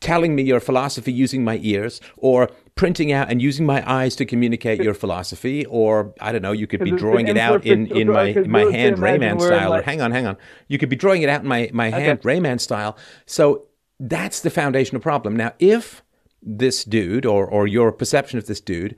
telling 0.00 0.36
me 0.36 0.42
your 0.42 0.60
philosophy 0.60 1.12
using 1.12 1.42
my 1.42 1.58
ears, 1.62 2.00
or 2.16 2.48
printing 2.78 3.10
out 3.12 3.28
and 3.28 3.42
using 3.42 3.66
my 3.66 3.82
eyes 3.90 4.14
to 4.16 4.24
communicate 4.24 4.80
your 4.80 4.94
philosophy, 4.94 5.66
or 5.66 6.14
I 6.20 6.30
don't 6.32 6.42
know, 6.42 6.52
you 6.52 6.68
could 6.68 6.80
be 6.80 6.92
drawing 6.92 7.26
it 7.26 7.36
out 7.36 7.66
in, 7.66 7.88
in 7.88 8.06
my 8.06 8.32
my 8.46 8.70
hand 8.70 8.98
Rayman 8.98 9.40
style. 9.40 9.74
Or 9.74 9.82
hang 9.82 10.00
on, 10.00 10.12
hang 10.12 10.26
on, 10.26 10.36
you 10.68 10.78
could 10.78 10.88
be 10.88 10.96
drawing 10.96 11.22
it 11.22 11.28
out 11.28 11.42
in 11.42 11.48
my 11.48 11.68
my 11.72 11.90
hand 11.90 12.20
okay. 12.20 12.28
Rayman 12.28 12.60
style. 12.60 12.96
So 13.26 13.66
that's 13.98 14.40
the 14.40 14.50
foundational 14.50 15.02
problem. 15.02 15.36
Now, 15.36 15.52
if 15.58 16.02
this 16.40 16.84
dude 16.84 17.26
or 17.26 17.46
or 17.46 17.66
your 17.66 17.90
perception 17.92 18.38
of 18.38 18.46
this 18.46 18.60
dude 18.60 18.96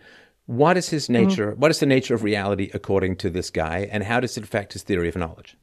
what 0.50 0.76
is 0.76 0.88
his 0.88 1.04
mm-hmm. 1.04 1.28
nature? 1.28 1.50
Mm-hmm. 1.52 1.60
What 1.60 1.70
is 1.70 1.78
the 1.78 1.86
nature 1.86 2.12
of 2.12 2.24
reality 2.24 2.70
according 2.74 3.16
to 3.16 3.30
this 3.30 3.50
guy, 3.50 3.88
and 3.92 4.02
how 4.02 4.18
does 4.18 4.36
it 4.36 4.42
affect 4.42 4.72
his 4.72 4.82
theory 4.82 5.08
of 5.08 5.14
knowledge? 5.14 5.56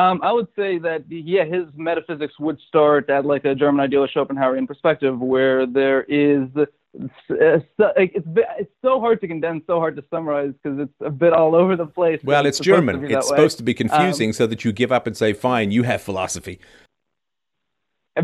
Um, 0.00 0.20
I 0.22 0.32
would 0.32 0.46
say 0.54 0.78
that 0.78 1.04
yeah, 1.08 1.44
his 1.44 1.64
metaphysics 1.74 2.34
would 2.38 2.58
start 2.68 3.10
at 3.10 3.24
like 3.24 3.44
a 3.44 3.54
German 3.54 3.80
idealist 3.80 4.14
Schopenhauerian 4.14 4.66
perspective, 4.66 5.18
where 5.18 5.66
there 5.66 6.02
is 6.02 6.48
it's, 6.94 7.12
it's 7.28 8.26
it's 8.36 8.70
so 8.80 9.00
hard 9.00 9.20
to 9.22 9.28
condense, 9.28 9.64
so 9.66 9.80
hard 9.80 9.96
to 9.96 10.04
summarize 10.08 10.52
because 10.62 10.78
it's 10.78 10.94
a 11.00 11.10
bit 11.10 11.32
all 11.32 11.56
over 11.56 11.76
the 11.76 11.86
place. 11.86 12.20
Well, 12.22 12.46
it's, 12.46 12.58
it's 12.58 12.64
German. 12.64 13.04
It's 13.10 13.26
supposed 13.26 13.58
to 13.58 13.64
be 13.64 13.74
confusing 13.74 14.30
um, 14.30 14.34
so 14.34 14.46
that 14.46 14.64
you 14.64 14.72
give 14.72 14.92
up 14.92 15.08
and 15.08 15.16
say, 15.16 15.32
"Fine, 15.32 15.72
you 15.72 15.82
have 15.82 16.00
philosophy." 16.00 16.60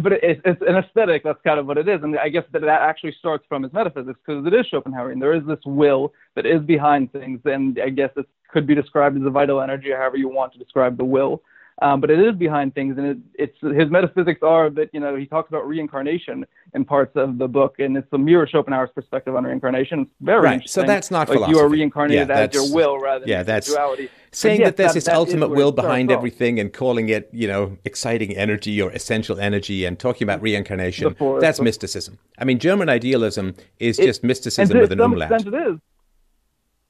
but 0.03 0.13
it's, 0.13 0.41
it's 0.45 0.61
an 0.63 0.77
aesthetic. 0.77 1.23
That's 1.23 1.41
kind 1.45 1.61
of 1.61 1.67
what 1.67 1.79
it 1.79 1.89
is, 1.89 2.03
and 2.03 2.19
I 2.19 2.29
guess 2.29 2.45
that 2.53 2.63
that 2.63 2.83
actually 2.83 3.15
starts 3.19 3.45
from 3.49 3.63
his 3.63 3.73
metaphysics 3.73 4.19
because 4.25 4.47
it 4.47 4.55
is 4.55 4.67
Schopenhauerian. 4.73 5.21
There 5.21 5.35
is 5.35 5.45
this 5.47 5.61
will 5.65 6.13
that 6.37 6.47
is 6.47 6.63
behind 6.63 7.13
things, 7.13 7.41
and 7.45 7.79
I 7.83 7.91
guess 7.91 8.11
it 8.17 8.27
could 8.49 8.67
be 8.67 8.75
described 8.75 9.17
as 9.17 9.27
a 9.27 9.31
vital 9.31 9.61
energy, 9.61 9.91
however 9.91 10.17
you 10.17 10.29
want 10.29 10.53
to 10.53 10.59
describe 10.59 10.97
the 10.97 11.05
will. 11.05 11.43
Um, 11.83 12.01
but 12.01 12.09
it 12.09 12.21
is 12.21 12.37
behind 12.37 12.73
things, 12.75 12.97
and 12.99 13.07
it, 13.07 13.19
it's 13.35 13.59
his 13.61 13.91
metaphysics 13.91 14.41
are 14.43 14.71
that 14.71 14.91
you 14.93 15.01
know 15.01 15.17
he 15.17 15.27
talks 15.27 15.49
about 15.49 15.67
reincarnation 15.67 16.47
in 16.73 16.85
parts 16.85 17.17
of 17.17 17.37
the 17.39 17.49
book, 17.49 17.81
and 17.81 17.97
it's 17.97 18.07
a 18.13 18.19
mirror 18.19 18.47
Schopenhauer's 18.47 18.91
perspective 18.95 19.35
on 19.35 19.43
reincarnation. 19.43 20.03
It's 20.03 20.11
very 20.21 20.41
right. 20.41 20.69
So 20.69 20.85
that's 20.85 21.11
not 21.11 21.29
like 21.29 21.37
philosophy. 21.37 21.57
you 21.57 21.65
are 21.65 21.69
reincarnated 21.69 22.29
yeah, 22.29 22.35
as 22.35 22.55
your 22.55 22.73
will 22.73 23.01
rather 23.01 23.21
than 23.21 23.29
yeah, 23.29 23.43
that's, 23.43 23.73
duality. 23.73 24.09
Saying 24.31 24.61
yes, 24.61 24.69
that 24.69 24.77
there's 24.77 24.91
that, 24.91 24.95
this 24.95 25.05
that 25.05 25.17
ultimate 25.17 25.49
will 25.49 25.73
behind 25.73 26.13
everything 26.13 26.61
and 26.61 26.73
calling 26.73 27.09
it 27.09 27.29
you 27.33 27.49
know 27.49 27.77
exciting 27.85 28.37
energy 28.37 28.81
or 28.81 28.93
essential 28.93 29.41
energy 29.41 29.85
and 29.85 29.99
talking 29.99 30.25
about 30.25 30.41
reincarnation 30.43 31.09
Before, 31.09 31.41
that's 31.41 31.61
mysticism. 31.61 32.19
I 32.39 32.45
mean, 32.45 32.61
German 32.61 32.89
idealism 32.89 33.57
is 33.81 33.99
it, 33.99 34.07
just 34.07 34.23
mysticism 34.23 34.79
with 34.79 34.93
an 34.93 35.01
umlaut. 35.01 35.29
To 35.29 35.39
some 35.41 35.49
extent, 35.49 35.55
it 35.55 35.73
is. 35.73 35.81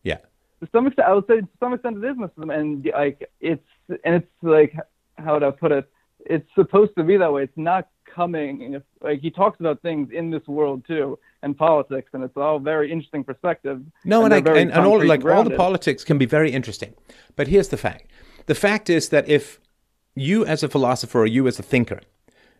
Yeah. 0.02 0.16
To 0.60 0.68
some 0.72 0.86
extent, 0.86 1.08
I 1.08 1.14
would 1.14 1.26
say 1.26 1.40
to 1.40 1.48
some 1.58 1.72
extent 1.72 2.04
it 2.04 2.06
is 2.06 2.18
mysticism, 2.18 2.50
and 2.50 2.90
like 2.92 3.30
it's 3.40 3.64
and 3.88 4.14
it's 4.16 4.26
like 4.42 4.74
how 5.18 5.34
would 5.34 5.42
I 5.42 5.50
put 5.50 5.72
it? 5.72 5.88
It's 6.20 6.48
supposed 6.54 6.92
to 6.96 7.04
be 7.04 7.16
that 7.16 7.32
way. 7.32 7.44
It's 7.44 7.56
not 7.56 7.88
coming. 8.14 8.80
Like 9.00 9.20
he 9.20 9.30
talks 9.30 9.60
about 9.60 9.82
things 9.82 10.10
in 10.12 10.30
this 10.30 10.46
world 10.46 10.84
too, 10.86 11.18
and 11.42 11.56
politics, 11.56 12.10
and 12.12 12.22
it's 12.22 12.36
all 12.36 12.58
very 12.58 12.90
interesting 12.90 13.24
perspective. 13.24 13.82
No, 14.04 14.24
and, 14.24 14.32
and, 14.32 14.48
I, 14.48 14.58
and, 14.58 14.72
and 14.72 14.86
all 14.86 15.04
like 15.04 15.24
all 15.24 15.44
the 15.44 15.56
politics 15.56 16.04
can 16.04 16.18
be 16.18 16.26
very 16.26 16.50
interesting, 16.50 16.94
but 17.36 17.48
here's 17.48 17.68
the 17.68 17.76
fact: 17.76 18.10
the 18.46 18.54
fact 18.54 18.88
is 18.88 19.10
that 19.10 19.28
if 19.28 19.60
you 20.14 20.44
as 20.46 20.62
a 20.62 20.68
philosopher 20.68 21.20
or 21.20 21.26
you 21.26 21.46
as 21.46 21.58
a 21.58 21.62
thinker, 21.62 22.00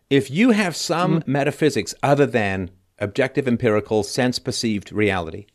if 0.09 0.29
you 0.29 0.51
have 0.51 0.75
some 0.75 1.21
mm-hmm. 1.21 1.31
metaphysics 1.31 1.95
other 2.03 2.25
than 2.25 2.69
objective 2.99 3.47
empirical 3.47 4.03
sense 4.03 4.39
perceived 4.39 4.91
reality, 4.91 5.47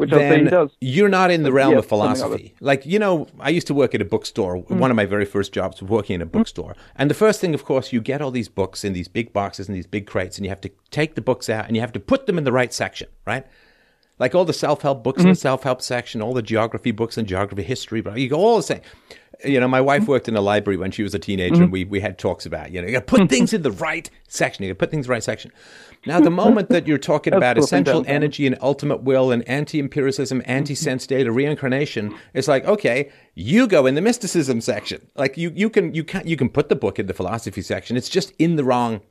which 0.00 0.10
then 0.10 0.46
does. 0.46 0.70
You're 0.80 1.08
not 1.08 1.30
in 1.30 1.42
the 1.42 1.52
realm 1.52 1.76
of 1.76 1.86
philosophy. 1.86 2.54
Like, 2.60 2.86
you 2.86 2.98
know, 2.98 3.28
I 3.38 3.50
used 3.50 3.66
to 3.66 3.74
work 3.74 3.94
at 3.94 4.00
a 4.00 4.04
bookstore. 4.04 4.56
Mm. 4.56 4.78
One 4.78 4.90
of 4.90 4.96
my 4.96 5.04
very 5.04 5.24
first 5.24 5.52
jobs 5.52 5.80
was 5.80 5.90
working 5.90 6.14
in 6.14 6.22
a 6.22 6.26
mm. 6.26 6.32
bookstore. 6.32 6.72
Mm. 6.72 6.76
And 6.96 7.10
the 7.10 7.14
first 7.14 7.40
thing, 7.40 7.54
of 7.54 7.64
course, 7.64 7.92
you 7.92 8.00
get 8.00 8.22
all 8.22 8.30
these 8.30 8.48
books 8.48 8.82
in 8.82 8.94
these 8.94 9.08
big 9.08 9.32
boxes 9.32 9.68
and 9.68 9.76
these 9.76 9.86
big 9.86 10.06
crates, 10.06 10.38
and 10.38 10.44
you 10.44 10.50
have 10.50 10.60
to 10.62 10.70
take 10.90 11.14
the 11.14 11.20
books 11.20 11.48
out 11.48 11.66
and 11.66 11.76
you 11.76 11.80
have 11.80 11.92
to 11.92 12.00
put 12.00 12.26
them 12.26 12.38
in 12.38 12.44
the 12.44 12.52
right 12.52 12.72
section, 12.72 13.08
right? 13.26 13.46
Like 14.18 14.34
all 14.34 14.44
the 14.44 14.52
self 14.52 14.82
help 14.82 15.04
books 15.04 15.18
mm-hmm. 15.18 15.28
in 15.28 15.34
the 15.34 15.40
self 15.40 15.62
help 15.62 15.82
section, 15.82 16.22
all 16.22 16.34
the 16.34 16.42
geography 16.42 16.90
books 16.90 17.18
and 17.18 17.28
geography 17.28 17.62
history, 17.62 18.00
but 18.00 18.16
you 18.18 18.28
go 18.28 18.38
all 18.38 18.56
the 18.56 18.62
same 18.62 18.80
you 19.44 19.60
know, 19.60 19.68
my 19.68 19.80
wife 19.80 20.02
mm-hmm. 20.02 20.10
worked 20.10 20.28
in 20.28 20.36
a 20.36 20.40
library 20.40 20.76
when 20.76 20.90
she 20.90 21.02
was 21.02 21.14
a 21.14 21.18
teenager, 21.18 21.54
mm-hmm. 21.54 21.64
and 21.64 21.72
we, 21.72 21.84
we 21.84 22.00
had 22.00 22.18
talks 22.18 22.46
about, 22.46 22.70
you 22.70 22.80
know, 22.80 22.86
you 22.86 22.92
got 22.92 23.06
to 23.06 23.16
put 23.16 23.28
things 23.28 23.52
in 23.52 23.62
the 23.62 23.70
right 23.72 24.10
section. 24.28 24.64
You 24.64 24.70
got 24.70 24.78
to 24.78 24.86
put 24.86 24.90
things 24.90 25.06
in 25.06 25.08
the 25.08 25.12
right 25.12 25.22
section. 25.22 25.52
Now, 26.06 26.20
the 26.20 26.30
moment 26.30 26.70
that 26.70 26.86
you're 26.86 26.98
talking 26.98 27.34
about 27.34 27.58
essential 27.58 28.04
energy 28.06 28.46
and 28.46 28.56
ultimate 28.62 29.02
will 29.02 29.30
and 29.30 29.46
anti-empiricism, 29.48 30.42
anti-sense 30.46 31.06
data, 31.06 31.30
reincarnation, 31.30 32.14
it's 32.32 32.48
like, 32.48 32.64
okay, 32.64 33.10
you 33.34 33.66
go 33.66 33.86
in 33.86 33.94
the 33.94 34.00
mysticism 34.00 34.60
section. 34.60 35.06
Like 35.14 35.36
you, 35.36 35.52
you 35.54 35.68
can 35.68 35.94
you 35.94 36.04
can 36.04 36.26
you 36.26 36.36
can 36.36 36.48
put 36.48 36.68
the 36.68 36.76
book 36.76 36.98
in 36.98 37.06
the 37.06 37.14
philosophy 37.14 37.62
section. 37.62 37.96
It's 37.96 38.08
just 38.08 38.32
in 38.38 38.56
the 38.56 38.64
wrong 38.64 39.02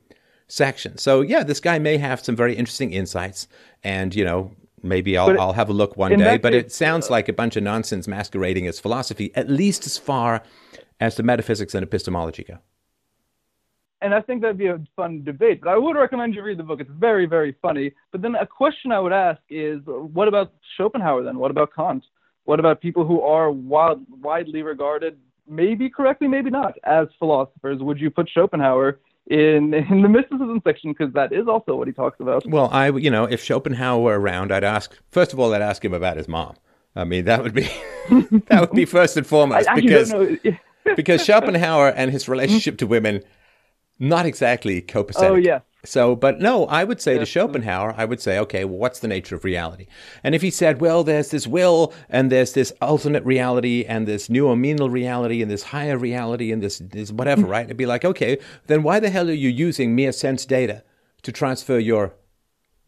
section. 0.48 0.98
So 0.98 1.20
yeah, 1.20 1.44
this 1.44 1.60
guy 1.60 1.78
may 1.78 1.96
have 1.98 2.24
some 2.24 2.34
very 2.34 2.56
interesting 2.56 2.92
insights, 2.92 3.46
and 3.84 4.14
you 4.14 4.24
know, 4.24 4.50
Maybe 4.82 5.16
I'll, 5.16 5.38
I'll 5.38 5.52
have 5.52 5.68
a 5.68 5.74
look 5.74 5.96
one 5.96 6.16
day, 6.16 6.38
but 6.38 6.54
it 6.54 6.72
sounds 6.72 7.10
like 7.10 7.28
a 7.28 7.32
bunch 7.32 7.56
of 7.56 7.62
nonsense 7.62 8.08
masquerading 8.08 8.66
as 8.66 8.80
philosophy, 8.80 9.30
at 9.34 9.50
least 9.50 9.84
as 9.86 9.98
far 9.98 10.42
as 10.98 11.16
the 11.16 11.22
metaphysics 11.22 11.74
and 11.74 11.82
epistemology 11.82 12.44
go. 12.44 12.58
And 14.02 14.14
I 14.14 14.20
think 14.20 14.40
that'd 14.40 14.56
be 14.56 14.68
a 14.68 14.80
fun 14.96 15.24
debate. 15.24 15.60
But 15.60 15.70
I 15.70 15.76
would 15.76 15.96
recommend 15.96 16.34
you 16.34 16.42
read 16.42 16.58
the 16.58 16.62
book. 16.62 16.80
It's 16.80 16.90
very, 16.90 17.26
very 17.26 17.54
funny. 17.60 17.92
But 18.12 18.22
then 18.22 18.34
a 18.34 18.46
question 18.46 18.92
I 18.92 19.00
would 19.00 19.12
ask 19.12 19.40
is, 19.50 19.80
what 19.84 20.26
about 20.26 20.52
Schopenhauer 20.76 21.22
then? 21.22 21.38
What 21.38 21.50
about 21.50 21.74
Kant? 21.74 22.04
What 22.44 22.58
about 22.58 22.80
people 22.80 23.06
who 23.06 23.20
are 23.20 23.50
wild, 23.50 24.00
widely 24.22 24.62
regarded, 24.62 25.18
maybe 25.46 25.90
correctly, 25.90 26.28
maybe 26.28 26.50
not, 26.50 26.74
as 26.84 27.08
philosophers? 27.18 27.80
Would 27.80 27.98
you 27.98 28.10
put 28.10 28.28
Schopenhauer 28.30 28.98
in 29.30 29.74
in 29.90 30.02
the 30.02 30.08
mysticism 30.08 30.60
section 30.64 30.92
because 30.92 31.12
that 31.14 31.32
is 31.32 31.48
also 31.48 31.76
what 31.76 31.86
he 31.86 31.92
talks 31.92 32.20
about. 32.20 32.44
Well, 32.46 32.68
I 32.72 32.90
you 32.90 33.10
know 33.10 33.24
if 33.24 33.42
Schopenhauer 33.42 34.02
were 34.02 34.20
around, 34.20 34.52
I'd 34.52 34.64
ask 34.64 34.96
first 35.10 35.32
of 35.32 35.38
all 35.38 35.54
I'd 35.54 35.62
ask 35.62 35.84
him 35.84 35.94
about 35.94 36.16
his 36.16 36.28
mom. 36.28 36.56
I 36.94 37.04
mean 37.04 37.24
that 37.24 37.42
would 37.42 37.54
be 37.54 37.70
that 38.48 38.60
would 38.60 38.72
be 38.72 38.84
first 38.84 39.16
and 39.16 39.26
foremost 39.26 39.68
I, 39.68 39.80
because 39.80 40.12
because 40.96 41.24
Schopenhauer 41.24 41.88
and 41.88 42.10
his 42.10 42.28
relationship 42.28 42.76
to 42.78 42.86
women 42.86 43.22
not 44.00 44.26
exactly 44.26 44.82
copacetic. 44.82 45.30
Oh 45.30 45.36
yeah. 45.36 45.60
So, 45.84 46.14
but 46.14 46.40
no, 46.40 46.66
I 46.66 46.84
would 46.84 47.00
say 47.00 47.16
to 47.16 47.24
Schopenhauer, 47.24 47.94
I 47.96 48.04
would 48.04 48.20
say, 48.20 48.38
okay, 48.40 48.64
well, 48.66 48.76
what's 48.76 49.00
the 49.00 49.08
nature 49.08 49.34
of 49.34 49.44
reality? 49.44 49.86
And 50.22 50.34
if 50.34 50.42
he 50.42 50.50
said, 50.50 50.80
well, 50.80 51.02
there's 51.04 51.30
this 51.30 51.46
will, 51.46 51.94
and 52.10 52.30
there's 52.30 52.52
this 52.52 52.70
alternate 52.82 53.24
reality, 53.24 53.86
and 53.88 54.06
this 54.06 54.28
new 54.28 54.44
noumenal 54.44 54.90
reality, 54.90 55.40
and 55.40 55.50
this 55.50 55.62
higher 55.62 55.96
reality, 55.96 56.52
and 56.52 56.62
this, 56.62 56.80
this 56.80 57.10
whatever, 57.10 57.42
mm. 57.42 57.48
right? 57.48 57.64
It'd 57.64 57.78
be 57.78 57.86
like, 57.86 58.04
okay, 58.04 58.38
then 58.66 58.82
why 58.82 59.00
the 59.00 59.08
hell 59.08 59.30
are 59.30 59.32
you 59.32 59.48
using 59.48 59.94
mere 59.94 60.12
sense 60.12 60.44
data 60.44 60.82
to 61.22 61.32
transfer 61.32 61.78
your 61.78 62.14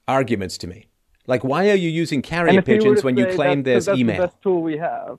arguments 0.07 0.59
to 0.59 0.67
me? 0.67 0.89
Like, 1.27 1.45
why 1.45 1.71
are 1.71 1.77
you 1.77 1.89
using 1.89 2.21
carrier 2.21 2.61
pigeons 2.61 3.03
when 3.03 3.17
you 3.17 3.27
claim 3.27 3.63
there's 3.63 3.87
that's 3.87 3.99
email? 3.99 4.21
That's 4.21 4.33
the 4.33 4.37
best 4.37 4.43
tool 4.43 4.63
we 4.63 4.77
have. 4.77 5.19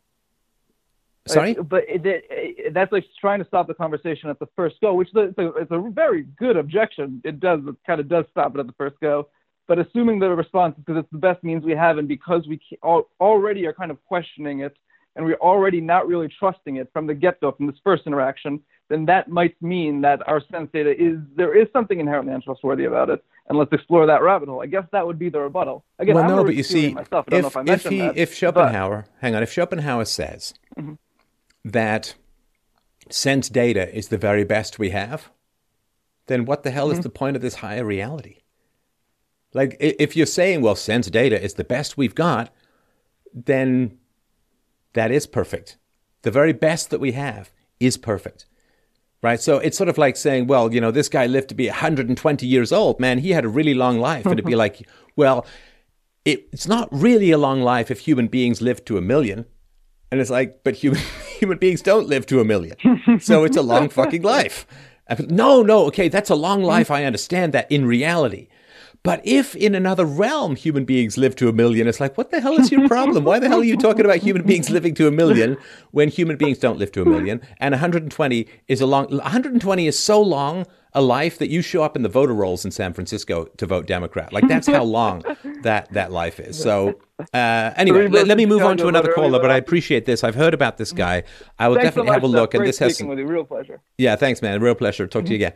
Sorry, 1.25 1.53
like, 1.53 1.69
but 1.69 1.83
it, 1.87 2.01
it, 2.05 2.73
that's 2.73 2.91
like 2.91 3.05
trying 3.19 3.39
to 3.39 3.45
stop 3.45 3.67
the 3.67 3.73
conversation 3.73 4.29
at 4.29 4.39
the 4.39 4.47
first 4.55 4.75
go, 4.81 4.93
which 4.93 5.07
is 5.09 5.15
a, 5.15 5.55
it's 5.55 5.71
a 5.71 5.79
very 5.89 6.23
good 6.23 6.57
objection. 6.57 7.21
It 7.23 7.39
does 7.39 7.61
it 7.65 7.75
kind 7.87 8.01
of 8.01 8.09
does 8.09 8.25
stop 8.31 8.55
it 8.55 8.59
at 8.59 8.67
the 8.67 8.73
first 8.73 8.99
go, 8.99 9.29
but 9.67 9.79
assuming 9.79 10.19
that 10.19 10.27
a 10.27 10.35
response 10.35 10.77
is 10.77 10.83
because 10.83 10.99
it's 10.99 11.11
the 11.11 11.17
best 11.17 11.43
means 11.43 11.63
we 11.63 11.71
have, 11.73 11.97
and 11.97 12.07
because 12.07 12.45
we 12.47 12.59
already 12.83 13.65
are 13.65 13.73
kind 13.73 13.89
of 13.89 14.03
questioning 14.05 14.59
it, 14.59 14.75
and 15.15 15.25
we're 15.25 15.35
already 15.35 15.79
not 15.79 16.07
really 16.07 16.27
trusting 16.27 16.75
it 16.75 16.89
from 16.91 17.07
the 17.07 17.13
get 17.13 17.39
go, 17.39 17.51
from 17.53 17.67
this 17.67 17.75
first 17.83 18.03
interaction, 18.05 18.59
then 18.89 19.05
that 19.05 19.29
might 19.29 19.55
mean 19.61 20.01
that 20.01 20.27
our 20.27 20.41
sense 20.51 20.69
data 20.73 20.91
is 20.91 21.19
there 21.37 21.55
is 21.55 21.67
something 21.71 22.01
inherently 22.01 22.33
untrustworthy 22.33 22.83
about 22.83 23.09
it, 23.09 23.23
and 23.47 23.57
let's 23.57 23.71
explore 23.71 24.05
that 24.07 24.21
rabbit 24.21 24.49
hole. 24.49 24.61
I 24.61 24.65
guess 24.65 24.83
that 24.91 25.07
would 25.07 25.17
be 25.17 25.29
the 25.29 25.39
rebuttal. 25.39 25.85
Again, 25.99 26.15
well, 26.15 26.25
I'm 26.25 26.29
no, 26.31 26.43
but 26.43 26.55
you 26.55 26.63
see, 26.63 26.93
myself. 26.93 27.25
if, 27.31 27.45
if, 27.45 27.67
if 27.69 27.83
he, 27.85 27.99
that, 27.99 28.17
if 28.17 28.35
Schopenhauer, 28.35 29.05
but... 29.07 29.21
hang 29.21 29.35
on, 29.35 29.41
if 29.41 29.53
Schopenhauer 29.53 30.03
says 30.03 30.53
mm-hmm. 30.77 30.95
That 31.63 32.15
sense 33.09 33.49
data 33.49 33.93
is 33.95 34.09
the 34.09 34.17
very 34.17 34.43
best 34.43 34.79
we 34.79 34.89
have, 34.89 35.29
then 36.27 36.45
what 36.45 36.63
the 36.63 36.71
hell 36.71 36.89
mm-hmm. 36.89 36.99
is 36.99 37.03
the 37.03 37.09
point 37.09 37.35
of 37.35 37.41
this 37.41 37.55
higher 37.55 37.85
reality? 37.85 38.39
Like, 39.53 39.77
if 39.79 40.15
you're 40.15 40.25
saying, 40.25 40.61
well, 40.61 40.75
sense 40.75 41.09
data 41.09 41.39
is 41.39 41.53
the 41.53 41.63
best 41.63 41.95
we've 41.95 42.15
got, 42.15 42.51
then 43.33 43.99
that 44.93 45.11
is 45.11 45.27
perfect. 45.27 45.77
The 46.23 46.31
very 46.31 46.53
best 46.53 46.89
that 46.89 46.99
we 46.99 47.11
have 47.11 47.51
is 47.79 47.97
perfect. 47.97 48.45
Right? 49.21 49.39
So 49.39 49.57
it's 49.59 49.77
sort 49.77 49.89
of 49.89 49.97
like 49.97 50.17
saying, 50.17 50.47
well, 50.47 50.73
you 50.73 50.81
know, 50.81 50.91
this 50.91 51.07
guy 51.07 51.27
lived 51.27 51.49
to 51.49 51.55
be 51.55 51.67
120 51.67 52.45
years 52.45 52.71
old. 52.71 52.99
Man, 52.99 53.19
he 53.19 53.31
had 53.31 53.45
a 53.45 53.49
really 53.49 53.73
long 53.73 53.99
life. 53.99 54.25
And 54.25 54.33
it'd 54.33 54.45
be 54.45 54.55
like, 54.63 54.87
well, 55.15 55.45
it, 56.25 56.47
it's 56.51 56.67
not 56.67 56.89
really 56.91 57.31
a 57.31 57.37
long 57.37 57.61
life 57.61 57.89
if 57.89 57.99
human 57.99 58.27
beings 58.27 58.61
live 58.61 58.83
to 58.85 58.97
a 58.97 59.01
million. 59.01 59.45
And 60.13 60.21
it's 60.21 60.29
like, 60.29 60.63
but 60.63 60.75
human, 60.75 61.01
human 61.39 61.57
beings 61.57 61.81
don't 61.81 62.07
live 62.07 62.27
to 62.27 62.39
a 62.39 62.45
million. 62.45 62.77
So 63.19 63.45
it's 63.45 63.57
a 63.57 63.63
long 63.63 63.89
fucking 63.89 64.21
life. 64.21 64.67
No, 65.27 65.61
no, 65.61 65.85
okay, 65.87 66.07
that's 66.07 66.29
a 66.29 66.35
long 66.35 66.63
life. 66.63 66.89
I 66.89 67.03
understand 67.03 67.53
that 67.53 67.69
in 67.69 67.85
reality. 67.85 68.47
But 69.03 69.19
if 69.25 69.53
in 69.55 69.75
another 69.75 70.05
realm 70.05 70.55
human 70.55 70.85
beings 70.85 71.17
live 71.17 71.35
to 71.35 71.49
a 71.49 71.53
million, 71.53 71.87
it's 71.89 71.99
like, 71.99 72.17
what 72.17 72.31
the 72.31 72.39
hell 72.39 72.53
is 72.53 72.71
your 72.71 72.87
problem? 72.87 73.25
Why 73.25 73.37
the 73.37 73.49
hell 73.49 73.59
are 73.59 73.65
you 73.65 73.75
talking 73.75 74.05
about 74.05 74.17
human 74.19 74.43
beings 74.43 74.69
living 74.69 74.95
to 74.95 75.07
a 75.07 75.11
million 75.11 75.57
when 75.91 76.07
human 76.07 76.37
beings 76.37 76.57
don't 76.57 76.79
live 76.79 76.93
to 76.93 77.01
a 77.01 77.05
million? 77.05 77.41
And 77.57 77.73
120 77.73 78.47
is 78.69 78.79
a 78.79 78.85
long, 78.85 79.07
120 79.07 79.87
is 79.87 79.99
so 79.99 80.21
long 80.21 80.65
a 80.93 81.01
life 81.01 81.37
that 81.39 81.49
you 81.49 81.61
show 81.61 81.83
up 81.83 81.97
in 81.97 82.03
the 82.03 82.09
voter 82.09 82.33
rolls 82.33 82.63
in 82.63 82.71
San 82.71 82.93
Francisco 82.93 83.45
to 83.57 83.65
vote 83.65 83.87
Democrat. 83.87 84.31
Like 84.31 84.47
that's 84.47 84.67
how 84.67 84.83
long 84.83 85.23
that 85.63 85.91
that 85.91 86.11
life 86.11 86.39
is. 86.39 86.57
So 86.57 86.99
uh, 87.33 87.71
anyway, 87.75 88.07
let, 88.07 88.27
let, 88.27 88.37
me 88.37 88.45
move 88.45 88.63
on 88.63 88.77
to 88.77 88.87
another 88.87 89.11
caller. 89.11 89.39
But 89.39 89.51
I 89.51 89.57
appreciate 89.57 90.05
this. 90.05 90.23
I've 90.23 90.35
heard 90.35 90.53
about 90.53 90.77
this 90.77 90.91
guy. 90.91 91.23
I 91.59 91.67
will 91.67 91.75
thanks 91.75 91.87
definitely 91.87 92.09
so 92.09 92.13
have 92.13 92.23
a 92.23 92.27
look. 92.27 92.51
Great 92.51 92.59
and 92.59 92.69
this 92.69 92.77
has 92.77 92.97
some, 92.97 93.07
with 93.07 93.19
you. 93.19 93.25
real 93.25 93.43
pleasure. 93.43 93.81
Yeah, 93.97 94.15
thanks, 94.15 94.41
man. 94.41 94.61
Real 94.61 94.75
pleasure. 94.75 95.07
Talk 95.07 95.25
to 95.25 95.31
you 95.31 95.35
again. 95.35 95.53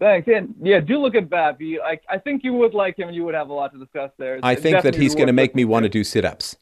Thanks. 0.00 0.26
And 0.28 0.54
yeah, 0.62 0.80
do 0.80 0.98
look 0.98 1.14
at 1.14 1.28
Bappy. 1.28 1.76
I, 1.78 2.00
I 2.08 2.18
think 2.18 2.42
you 2.42 2.54
would 2.54 2.72
like 2.72 2.98
him. 2.98 3.08
and 3.08 3.14
You 3.14 3.24
would 3.24 3.34
have 3.34 3.50
a 3.50 3.52
lot 3.52 3.72
to 3.72 3.78
discuss 3.78 4.10
there. 4.18 4.40
I 4.42 4.54
think 4.54 4.82
that 4.82 4.94
he's 4.94 5.14
going 5.14 5.26
to 5.26 5.32
make 5.32 5.54
me 5.54 5.64
want 5.64 5.84
to 5.84 5.88
do 5.88 6.02
sit-ups. 6.02 6.56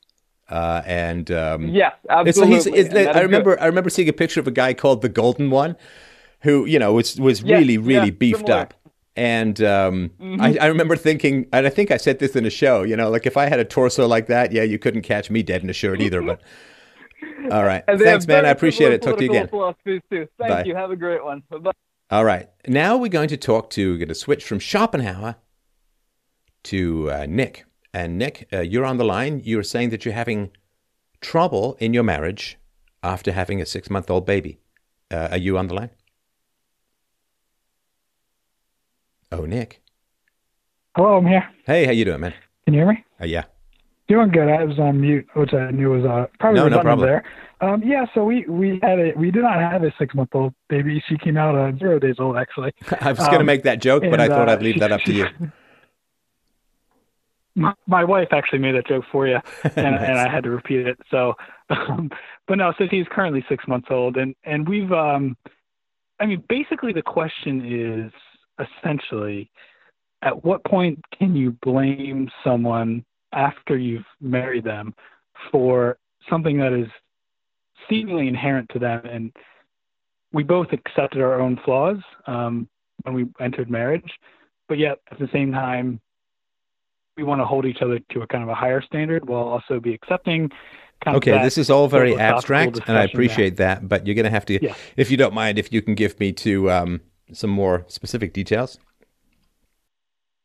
Uh, 0.49 0.83
and 0.87 1.31
um, 1.31 1.69
yes, 1.69 1.95
absolutely. 2.09 2.73
It's, 2.79 2.93
he's, 2.93 3.07
I 3.07 3.21
remember 3.21 3.55
good. 3.55 3.63
I 3.63 3.67
remember 3.67 3.91
seeing 3.91 4.09
a 4.09 4.15
picture 4.15 4.41
of 4.41 4.47
a 4.47 4.51
guy 4.51 4.73
called 4.75 5.03
the 5.03 5.09
Golden 5.09 5.51
One, 5.51 5.77
who 6.41 6.65
you 6.65 6.79
know 6.79 6.95
was 6.95 7.21
was 7.21 7.43
yes, 7.43 7.59
really 7.61 7.77
really 7.77 8.11
beefed 8.11 8.47
similar. 8.47 8.63
up. 8.63 8.75
And 9.15 9.61
um, 9.61 10.11
mm-hmm. 10.21 10.41
I, 10.41 10.57
I, 10.61 10.67
remember 10.67 10.95
thinking, 10.95 11.49
and 11.53 11.67
I 11.67 11.71
think 11.71 11.91
I 11.91 11.97
said 11.97 12.21
this 12.21 12.37
in 12.37 12.47
a 12.47 12.51
show, 12.51 12.85
you 12.85 12.95
know, 12.97 13.11
like 13.11 13.27
if 13.27 13.37
I 13.37 13.49
had 13.49 13.59
a 13.59 13.65
torso 13.65 14.07
like 14.07 14.29
that, 14.29 14.53
yeah, 14.53 14.63
you 14.63 14.79
couldn't 14.79 15.03
catch 15.03 15.29
me 15.29 15.43
dead 15.43 15.65
in 15.65 15.69
a 15.69 15.73
shirt 15.73 16.01
either. 16.01 16.23
But 16.23 16.41
all 17.53 17.65
right, 17.65 17.85
thanks, 17.87 18.27
man. 18.27 18.47
I 18.47 18.51
appreciate 18.51 18.93
it. 18.93 19.03
Talk 19.03 19.19
to 19.19 19.25
you 19.25 19.31
again. 19.31 19.49
Thank 19.53 20.31
Bye. 20.39 20.63
you. 20.65 20.75
Have 20.75 20.93
a 20.93 20.97
great 20.97 21.23
one. 21.23 21.43
Bye. 21.51 21.73
All 22.11 22.25
right. 22.25 22.49
Now 22.67 22.97
we're 22.97 23.09
going 23.09 23.29
to 23.29 23.37
talk 23.37 23.69
to, 23.71 23.93
we're 23.93 23.99
going 23.99 24.09
to 24.09 24.15
switch 24.15 24.45
from 24.45 24.61
Schopenhauer 24.61 25.37
to 26.65 27.11
uh, 27.11 27.27
Nick. 27.29 27.67
And 27.93 28.17
Nick, 28.17 28.49
uh, 28.53 28.61
you're 28.61 28.85
on 28.85 28.97
the 28.97 29.05
line. 29.05 29.43
You're 29.45 29.63
saying 29.63 29.91
that 29.91 30.05
you're 30.05 30.15
having 30.15 30.51
trouble 31.21 31.77
in 31.81 31.93
your 31.93 32.03
marriage 32.03 32.57
after 33.03 33.33
having 33.33 33.61
a 33.61 33.67
six 33.67 33.91
month 33.91 34.11
old 34.11 34.25
baby. 34.25 34.59
Uh, 35.11 35.29
are 35.33 35.39
you 35.39 35.59
on 35.59 35.69
the 35.69 35.75
line? 35.75 35.91
Oh, 39.31 39.45
Nick. 39.45 39.83
Hello, 40.97 41.19
I'm 41.19 41.27
here. 41.27 41.49
Hey, 41.67 41.85
how 41.85 41.93
you 41.93 42.05
doing, 42.05 42.21
man? 42.21 42.35
Can 42.65 42.75
you 42.75 42.81
hear 42.81 42.89
me? 42.89 43.05
Uh, 43.21 43.27
yeah. 43.27 43.45
Doing 44.09 44.31
good. 44.31 44.49
I 44.49 44.65
was 44.65 44.79
on 44.79 45.01
mute, 45.03 45.27
which 45.35 45.53
I 45.53 45.71
knew 45.71 45.91
was 45.91 46.05
uh, 46.05 46.27
probably 46.41 46.61
no, 46.61 46.69
no 46.69 46.81
problem. 46.81 47.07
there. 47.07 47.25
Um, 47.61 47.83
yeah, 47.85 48.07
so 48.15 48.25
we 48.25 48.47
we 48.47 48.79
had 48.83 48.99
a 48.99 49.13
we 49.17 49.31
did 49.31 49.43
not 49.43 49.59
have 49.59 49.83
a 49.83 49.93
six 49.99 50.15
month 50.15 50.31
old 50.33 50.55
baby. 50.69 51.03
She 51.09 51.19
came 51.19 51.37
out 51.37 51.55
uh, 51.55 51.77
zero 51.77 51.99
days 51.99 52.17
old 52.19 52.39
actually. 52.39 52.73
I 53.01 53.11
was 53.11 53.21
um, 53.21 53.27
going 53.27 53.41
to 53.41 53.45
make 53.45 53.65
that 53.65 53.81
joke, 53.81 54.05
but 54.09 54.19
I 54.19 54.29
thought 54.29 54.49
uh, 54.49 54.53
I'd 54.53 54.63
leave 54.63 54.75
she, 54.75 54.81
that 54.81 54.93
up 54.93 55.03
to 55.03 55.13
you. 55.13 55.27
My, 57.55 57.75
my, 57.89 58.05
wife 58.05 58.29
actually 58.31 58.61
made 58.61 58.77
that 58.77 58.87
joke 58.87 59.03
for 59.11 59.27
you, 59.27 59.41
and, 59.65 59.75
nice. 59.75 60.09
and 60.09 60.17
I 60.17 60.29
had 60.29 60.45
to 60.45 60.51
repeat 60.51 60.87
it. 60.87 60.97
So, 61.11 61.35
um, 61.71 62.09
but 62.47 62.57
no, 62.57 62.73
so 62.79 62.85
he's 62.89 63.07
currently 63.11 63.45
six 63.49 63.67
months 63.67 63.89
old, 63.91 64.17
and 64.17 64.33
and 64.45 64.69
we've, 64.69 64.93
um, 64.93 65.37
I 66.21 66.27
mean, 66.27 66.45
basically 66.49 66.93
the 66.93 67.03
question 67.03 67.65
is 67.67 68.13
essentially, 68.65 69.51
at 70.23 70.45
what 70.45 70.63
point 70.63 71.05
can 71.19 71.35
you 71.35 71.57
blame 71.61 72.31
someone 72.45 73.05
after 73.33 73.77
you've 73.77 74.07
married 74.21 74.65
them 74.65 74.95
for 75.51 75.99
something 76.29 76.59
that 76.59 76.73
is 76.73 76.89
seemingly 77.89 78.29
inherent 78.29 78.69
to 78.73 78.79
them. 78.79 79.05
And 79.05 79.33
we 80.33 80.43
both 80.43 80.69
accepted 80.73 81.21
our 81.21 81.41
own 81.41 81.59
flaws 81.65 81.99
um, 82.27 82.69
when 83.03 83.15
we 83.15 83.27
entered 83.41 83.71
marriage, 83.71 84.11
but 84.69 84.79
yet 84.79 84.99
at 85.11 85.19
the 85.19 85.29
same 85.33 85.53
time, 85.53 86.01
we 87.17 87.25
want 87.25 87.41
to 87.41 87.45
hold 87.45 87.67
each 87.67 87.83
other 87.83 87.99
to 88.13 88.23
a 88.23 88.27
kind 88.27 88.45
of 88.45 88.49
a 88.49 88.55
higher 88.55 88.81
standard 88.81 89.29
while 89.29 89.43
also 89.43 89.81
be 89.81 89.93
accepting. 89.93 90.51
okay, 91.07 91.43
this 91.43 91.59
is 91.59 91.69
all 91.69 91.89
very 91.89 92.17
abstract, 92.17 92.81
and 92.87 92.97
I 92.97 93.05
appreciate 93.05 93.57
that. 93.57 93.81
that. 93.81 93.89
But 93.89 94.07
you're 94.07 94.15
going 94.15 94.25
to 94.25 94.31
have 94.31 94.47
to, 94.47 94.65
yeah. 94.65 94.75
if 94.97 95.11
you 95.11 95.17
don't 95.17 95.35
mind, 95.35 95.59
if 95.59 95.73
you 95.73 95.83
can 95.83 95.95
give 95.95 96.19
me 96.21 96.33
to 96.35 96.71
um, 96.71 97.01
some 97.33 97.51
more 97.51 97.85
specific 97.89 98.33
details. 98.33 98.79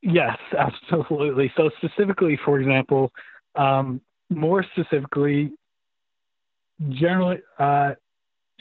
Yes, 0.03 0.37
absolutely. 0.57 1.51
So 1.57 1.69
specifically, 1.77 2.37
for 2.45 2.59
example, 2.59 3.11
um, 3.55 4.01
more 4.29 4.63
specifically, 4.73 5.51
generally, 6.89 7.39
uh, 7.57 7.93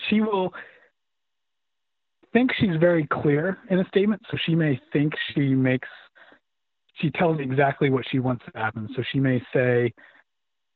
she 0.09 0.21
will 0.21 0.53
think 2.33 2.51
she's 2.59 2.77
very 2.81 3.07
clear 3.07 3.59
in 3.71 3.81
a 3.81 3.85
statement. 3.89 4.23
So 4.31 4.39
she 4.47 4.55
may 4.55 4.81
think 4.93 5.13
she 5.35 5.55
makes, 5.55 5.89
she 6.95 7.11
tells 7.11 7.41
exactly 7.41 7.91
what 7.91 8.05
she 8.11 8.21
wants 8.21 8.45
to 8.47 8.59
happen. 8.59 8.89
So 8.97 9.03
she 9.13 9.19
may 9.21 9.43
say, 9.53 9.93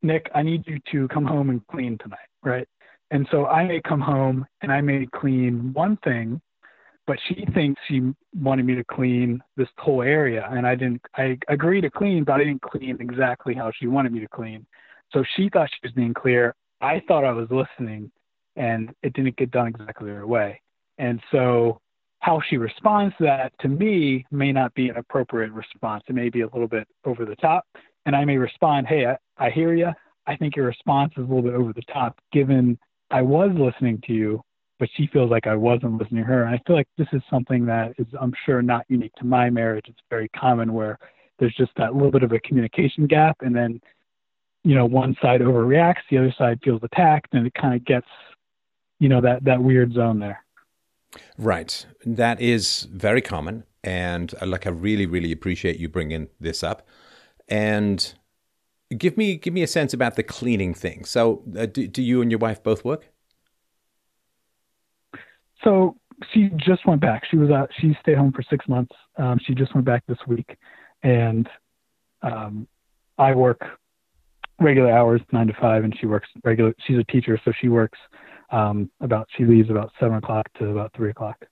Nick, 0.02 0.28
I 0.34 0.42
need 0.42 0.64
you 0.66 0.78
to 0.92 1.08
come 1.08 1.24
home 1.24 1.50
and 1.50 1.66
clean 1.68 1.96
tonight, 1.98 2.18
right? 2.42 2.68
And 3.10 3.26
so 3.30 3.46
I 3.46 3.64
may 3.66 3.80
come 3.80 4.00
home 4.00 4.44
and 4.62 4.72
I 4.72 4.80
may 4.80 5.06
clean 5.14 5.72
one 5.72 5.96
thing, 6.04 6.40
but 7.06 7.18
she 7.28 7.46
thinks 7.54 7.80
she 7.86 8.12
wanted 8.34 8.66
me 8.66 8.74
to 8.74 8.84
clean 8.84 9.40
this 9.56 9.68
whole 9.78 10.02
area. 10.02 10.48
And 10.50 10.66
I 10.66 10.74
didn't, 10.74 11.02
I 11.16 11.38
agreed 11.48 11.82
to 11.82 11.90
clean, 11.90 12.24
but 12.24 12.34
I 12.34 12.38
didn't 12.38 12.62
clean 12.62 12.96
exactly 13.00 13.54
how 13.54 13.70
she 13.78 13.86
wanted 13.86 14.12
me 14.12 14.20
to 14.20 14.28
clean. 14.28 14.66
So 15.12 15.24
she 15.36 15.48
thought 15.48 15.70
she 15.70 15.86
was 15.86 15.92
being 15.92 16.14
clear. 16.14 16.54
I 16.80 17.02
thought 17.06 17.24
I 17.24 17.32
was 17.32 17.48
listening 17.50 18.10
and 18.56 18.90
it 19.02 19.12
didn't 19.12 19.36
get 19.36 19.50
done 19.50 19.68
exactly 19.68 20.10
her 20.10 20.26
way. 20.26 20.60
And 20.98 21.20
so 21.30 21.80
how 22.20 22.40
she 22.48 22.56
responds 22.56 23.14
to 23.18 23.24
that 23.24 23.52
to 23.60 23.68
me 23.68 24.26
may 24.30 24.50
not 24.50 24.74
be 24.74 24.88
an 24.88 24.96
appropriate 24.96 25.52
response. 25.52 26.02
It 26.08 26.14
may 26.14 26.28
be 26.28 26.40
a 26.40 26.48
little 26.48 26.68
bit 26.68 26.88
over 27.04 27.24
the 27.24 27.36
top. 27.36 27.64
And 28.04 28.16
I 28.16 28.24
may 28.24 28.36
respond, 28.36 28.86
Hey, 28.86 29.06
I, 29.06 29.16
I 29.38 29.50
hear 29.50 29.74
you. 29.74 29.90
I 30.26 30.36
think 30.36 30.56
your 30.56 30.66
response 30.66 31.12
is 31.16 31.18
a 31.18 31.26
little 31.26 31.42
bit 31.42 31.54
over 31.54 31.72
the 31.72 31.82
top 31.82 32.18
given 32.32 32.78
I 33.10 33.22
was 33.22 33.50
listening 33.54 34.02
to 34.06 34.12
you, 34.12 34.42
but 34.78 34.88
she 34.96 35.06
feels 35.12 35.30
like 35.30 35.46
I 35.46 35.56
wasn't 35.56 35.98
listening 35.98 36.22
to 36.22 36.28
her. 36.28 36.42
And 36.42 36.54
I 36.54 36.60
feel 36.66 36.76
like 36.76 36.88
this 36.98 37.08
is 37.12 37.22
something 37.30 37.66
that 37.66 37.94
is, 37.98 38.06
I'm 38.20 38.34
sure, 38.44 38.62
not 38.62 38.84
unique 38.88 39.14
to 39.16 39.24
my 39.24 39.50
marriage. 39.50 39.86
It's 39.88 39.98
very 40.10 40.28
common 40.28 40.72
where 40.72 40.98
there's 41.38 41.54
just 41.54 41.72
that 41.76 41.94
little 41.94 42.10
bit 42.10 42.22
of 42.22 42.32
a 42.32 42.40
communication 42.40 43.06
gap. 43.06 43.38
And 43.40 43.54
then 43.54 43.80
you 44.66 44.74
know 44.74 44.84
one 44.84 45.16
side 45.22 45.40
overreacts 45.40 46.02
the 46.10 46.18
other 46.18 46.34
side 46.36 46.58
feels 46.62 46.82
attacked 46.82 47.32
and 47.32 47.46
it 47.46 47.54
kind 47.54 47.74
of 47.74 47.84
gets 47.84 48.08
you 48.98 49.08
know 49.08 49.20
that 49.20 49.44
that 49.44 49.62
weird 49.62 49.92
zone 49.92 50.18
there 50.18 50.44
right 51.38 51.86
that 52.04 52.40
is 52.40 52.88
very 52.92 53.22
common 53.22 53.62
and 53.84 54.34
uh, 54.42 54.46
like 54.46 54.66
i 54.66 54.70
really 54.70 55.06
really 55.06 55.30
appreciate 55.30 55.78
you 55.78 55.88
bringing 55.88 56.28
this 56.40 56.64
up 56.64 56.86
and 57.48 58.14
give 58.98 59.16
me 59.16 59.36
give 59.36 59.54
me 59.54 59.62
a 59.62 59.68
sense 59.68 59.94
about 59.94 60.16
the 60.16 60.22
cleaning 60.24 60.74
thing 60.74 61.04
so 61.04 61.44
uh, 61.56 61.66
do, 61.66 61.86
do 61.86 62.02
you 62.02 62.20
and 62.20 62.32
your 62.32 62.38
wife 62.38 62.60
both 62.62 62.84
work 62.84 63.08
so 65.66 65.96
she 66.32 66.50
just 66.56 66.86
went 66.86 67.00
back 67.00 67.24
she 67.30 67.36
was 67.36 67.50
out 67.50 67.70
she 67.80 67.96
stayed 68.00 68.16
home 68.16 68.32
for 68.32 68.42
six 68.48 68.66
months 68.68 68.94
um, 69.18 69.38
she 69.44 69.54
just 69.54 69.74
went 69.74 69.84
back 69.84 70.02
this 70.06 70.18
week 70.26 70.56
and 71.02 71.48
um, 72.22 72.66
i 73.18 73.34
work 73.34 73.60
regular 74.60 74.90
hours, 74.90 75.20
nine 75.32 75.46
to 75.46 75.54
five, 75.54 75.84
and 75.84 75.96
she 75.98 76.06
works 76.06 76.28
regular. 76.44 76.74
She's 76.86 76.98
a 76.98 77.04
teacher, 77.04 77.40
so 77.44 77.52
she 77.60 77.68
works 77.68 77.98
um, 78.50 78.90
about. 79.00 79.28
She 79.36 79.44
leaves 79.44 79.70
about 79.70 79.92
seven 80.00 80.16
o'clock 80.16 80.46
to 80.58 80.70
about 80.70 80.92
three 80.94 81.10
o'clock. 81.10 81.44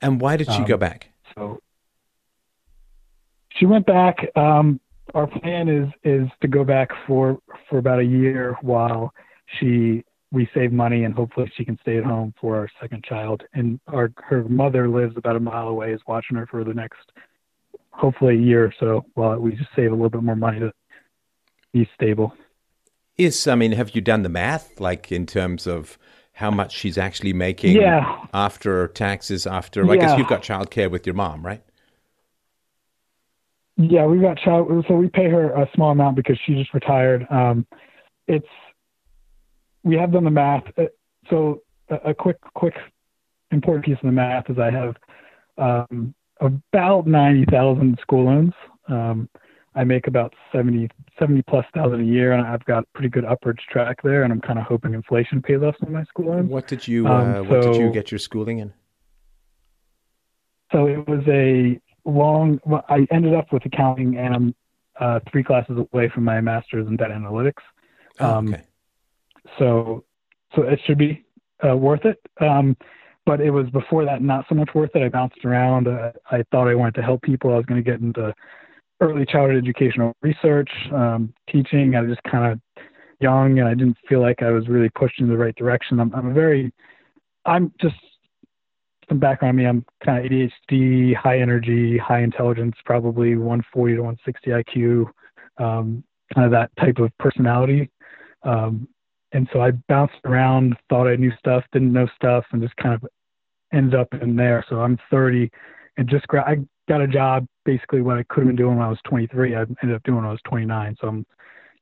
And 0.00 0.20
why 0.20 0.36
did 0.36 0.48
she 0.48 0.58
um, 0.58 0.64
go 0.64 0.76
back? 0.76 1.08
So 1.34 1.60
she 3.50 3.66
went 3.66 3.86
back. 3.86 4.16
Um, 4.36 4.80
our 5.14 5.26
plan 5.26 5.68
is 5.68 5.88
is 6.02 6.28
to 6.42 6.48
go 6.48 6.64
back 6.64 6.90
for 7.06 7.38
for 7.68 7.78
about 7.78 8.00
a 8.00 8.04
year 8.04 8.56
while 8.62 9.12
she 9.58 10.04
we 10.34 10.48
save 10.52 10.72
money 10.72 11.04
and 11.04 11.14
hopefully 11.14 11.50
she 11.56 11.64
can 11.64 11.78
stay 11.80 11.96
at 11.96 12.04
home 12.04 12.34
for 12.40 12.56
our 12.56 12.68
second 12.80 13.04
child. 13.04 13.42
And 13.54 13.80
our 13.86 14.12
her 14.18 14.42
mother 14.44 14.88
lives 14.88 15.16
about 15.16 15.36
a 15.36 15.40
mile 15.40 15.68
away, 15.68 15.92
is 15.92 16.00
watching 16.06 16.36
her 16.36 16.46
for 16.46 16.64
the 16.64 16.74
next 16.74 17.12
hopefully 17.90 18.34
a 18.34 18.40
year 18.40 18.64
or 18.64 18.74
so 18.78 19.04
while 19.14 19.38
we 19.38 19.52
just 19.52 19.70
save 19.76 19.92
a 19.92 19.94
little 19.94 20.10
bit 20.10 20.22
more 20.22 20.36
money 20.36 20.58
to 20.58 20.72
be 21.72 21.88
stable. 21.94 22.34
Is 23.16 23.46
I 23.46 23.54
mean, 23.54 23.72
have 23.72 23.94
you 23.94 24.00
done 24.00 24.22
the 24.22 24.28
math, 24.28 24.80
like 24.80 25.12
in 25.12 25.24
terms 25.24 25.68
of 25.68 25.96
how 26.32 26.50
much 26.50 26.74
she's 26.74 26.98
actually 26.98 27.32
making 27.32 27.76
yeah. 27.76 28.26
after 28.34 28.88
taxes? 28.88 29.46
After 29.46 29.88
I 29.88 29.96
guess 29.96 30.18
you've 30.18 30.28
got 30.28 30.42
childcare 30.42 30.90
with 30.90 31.06
your 31.06 31.14
mom, 31.14 31.46
right? 31.46 31.62
Yeah, 33.76 34.06
we've 34.06 34.20
got 34.20 34.38
child. 34.38 34.84
So 34.88 34.94
we 34.94 35.08
pay 35.08 35.28
her 35.30 35.52
a 35.52 35.68
small 35.74 35.92
amount 35.92 36.16
because 36.16 36.38
she 36.44 36.54
just 36.54 36.74
retired. 36.74 37.26
Um, 37.30 37.66
it's 38.26 38.46
we 39.84 39.96
have 39.96 40.12
done 40.12 40.24
the 40.24 40.30
math. 40.30 40.64
Uh, 40.76 40.84
so 41.30 41.62
a, 41.88 42.10
a 42.10 42.14
quick, 42.14 42.40
quick, 42.54 42.74
important 43.50 43.84
piece 43.84 43.96
of 43.96 44.06
the 44.06 44.12
math 44.12 44.50
is 44.50 44.58
I 44.58 44.70
have 44.70 44.96
um, 45.58 46.14
about 46.40 47.06
ninety 47.06 47.44
thousand 47.44 47.98
school 48.00 48.24
loans. 48.24 48.54
Um, 48.88 49.28
I 49.76 49.82
make 49.82 50.06
about 50.06 50.34
70, 50.52 50.88
70 51.18 51.42
plus 51.42 51.66
thousand 51.74 52.00
a 52.00 52.04
year, 52.04 52.32
and 52.32 52.46
I've 52.46 52.64
got 52.64 52.84
pretty 52.92 53.08
good 53.08 53.24
upwards 53.24 53.60
track 53.68 54.02
there. 54.04 54.22
And 54.22 54.32
I'm 54.32 54.40
kind 54.40 54.58
of 54.58 54.64
hoping 54.64 54.94
inflation 54.94 55.42
pays 55.42 55.62
off 55.62 55.74
some 55.80 55.88
of 55.88 55.92
my 55.92 56.04
school 56.04 56.26
loans. 56.26 56.48
What 56.48 56.68
did 56.68 56.86
you 56.86 57.06
um, 57.08 57.34
uh, 57.34 57.42
What 57.42 57.62
did 57.62 57.76
you 57.76 57.90
get 57.90 58.12
your 58.12 58.20
schooling 58.20 58.58
in? 58.58 58.72
So 60.70 60.86
it 60.86 61.06
was 61.08 61.22
a 61.26 61.80
long. 62.04 62.60
I 62.88 63.06
ended 63.10 63.34
up 63.34 63.52
with 63.52 63.64
accounting, 63.66 64.16
and 64.16 64.34
I'm 64.34 64.54
uh, 65.00 65.20
three 65.30 65.42
classes 65.42 65.76
away 65.92 66.08
from 66.08 66.24
my 66.24 66.40
master's 66.40 66.86
in 66.86 66.96
data 66.96 67.14
analytics. 67.14 67.62
Oh, 68.20 68.38
um, 68.38 68.54
okay. 68.54 68.62
So, 69.58 70.04
so 70.54 70.62
it 70.62 70.80
should 70.86 70.98
be 70.98 71.24
uh, 71.66 71.76
worth 71.76 72.04
it. 72.04 72.18
Um, 72.40 72.76
but 73.26 73.40
it 73.40 73.50
was 73.50 73.68
before 73.70 74.04
that 74.04 74.22
not 74.22 74.44
so 74.48 74.54
much 74.54 74.70
worth 74.74 74.90
it. 74.94 75.02
I 75.02 75.08
bounced 75.08 75.44
around. 75.44 75.88
Uh, 75.88 76.12
I 76.30 76.44
thought 76.50 76.68
I 76.68 76.74
wanted 76.74 76.94
to 76.96 77.02
help 77.02 77.22
people. 77.22 77.52
I 77.52 77.56
was 77.56 77.64
going 77.64 77.82
to 77.82 77.90
get 77.90 78.00
into 78.00 78.34
early 79.00 79.24
childhood 79.26 79.62
educational 79.62 80.14
research, 80.22 80.70
um, 80.92 81.32
teaching. 81.50 81.94
I 81.96 82.02
was 82.02 82.10
just 82.10 82.22
kind 82.24 82.52
of 82.52 82.60
young, 83.20 83.58
and 83.58 83.68
I 83.68 83.74
didn't 83.74 83.96
feel 84.08 84.20
like 84.20 84.42
I 84.42 84.50
was 84.50 84.68
really 84.68 84.90
pushed 84.90 85.20
in 85.20 85.28
the 85.28 85.36
right 85.36 85.54
direction. 85.56 86.00
I'm, 86.00 86.14
I'm 86.14 86.28
a 86.28 86.34
very, 86.34 86.72
I'm 87.46 87.72
just 87.80 87.96
some 89.08 89.18
background 89.18 89.50
on 89.50 89.56
me. 89.56 89.66
I'm 89.66 89.84
kind 90.04 90.24
of 90.24 90.30
ADHD, 90.30 91.14
high 91.14 91.40
energy, 91.40 91.98
high 91.98 92.22
intelligence, 92.22 92.76
probably 92.84 93.36
140 93.36 93.94
to 93.94 94.00
160 94.00 94.50
IQ, 94.50 95.06
um, 95.62 96.04
kind 96.34 96.44
of 96.44 96.50
that 96.52 96.70
type 96.78 96.98
of 96.98 97.10
personality. 97.18 97.90
Um, 98.42 98.88
and 99.34 99.48
so 99.52 99.60
I 99.60 99.72
bounced 99.72 100.14
around, 100.24 100.76
thought 100.88 101.08
I 101.08 101.16
knew 101.16 101.32
stuff, 101.38 101.64
didn't 101.72 101.92
know 101.92 102.06
stuff, 102.14 102.44
and 102.52 102.62
just 102.62 102.76
kind 102.76 102.94
of 102.94 103.04
ended 103.72 103.98
up 103.98 104.14
in 104.14 104.36
there. 104.36 104.64
So 104.68 104.80
I'm 104.80 104.96
30, 105.10 105.50
and 105.96 106.08
just 106.08 106.26
gra- 106.28 106.48
I 106.48 106.56
got 106.88 107.00
a 107.00 107.08
job 107.08 107.46
basically 107.64 108.00
what 108.00 108.16
I 108.16 108.22
could 108.22 108.40
have 108.40 108.46
been 108.46 108.56
doing 108.56 108.76
when 108.76 108.86
I 108.86 108.88
was 108.88 109.00
23. 109.04 109.56
I 109.56 109.60
ended 109.82 109.94
up 109.94 110.02
doing 110.04 110.18
when 110.18 110.24
I 110.24 110.30
was 110.30 110.40
29. 110.44 110.96
So 111.00 111.08
I'm, 111.08 111.26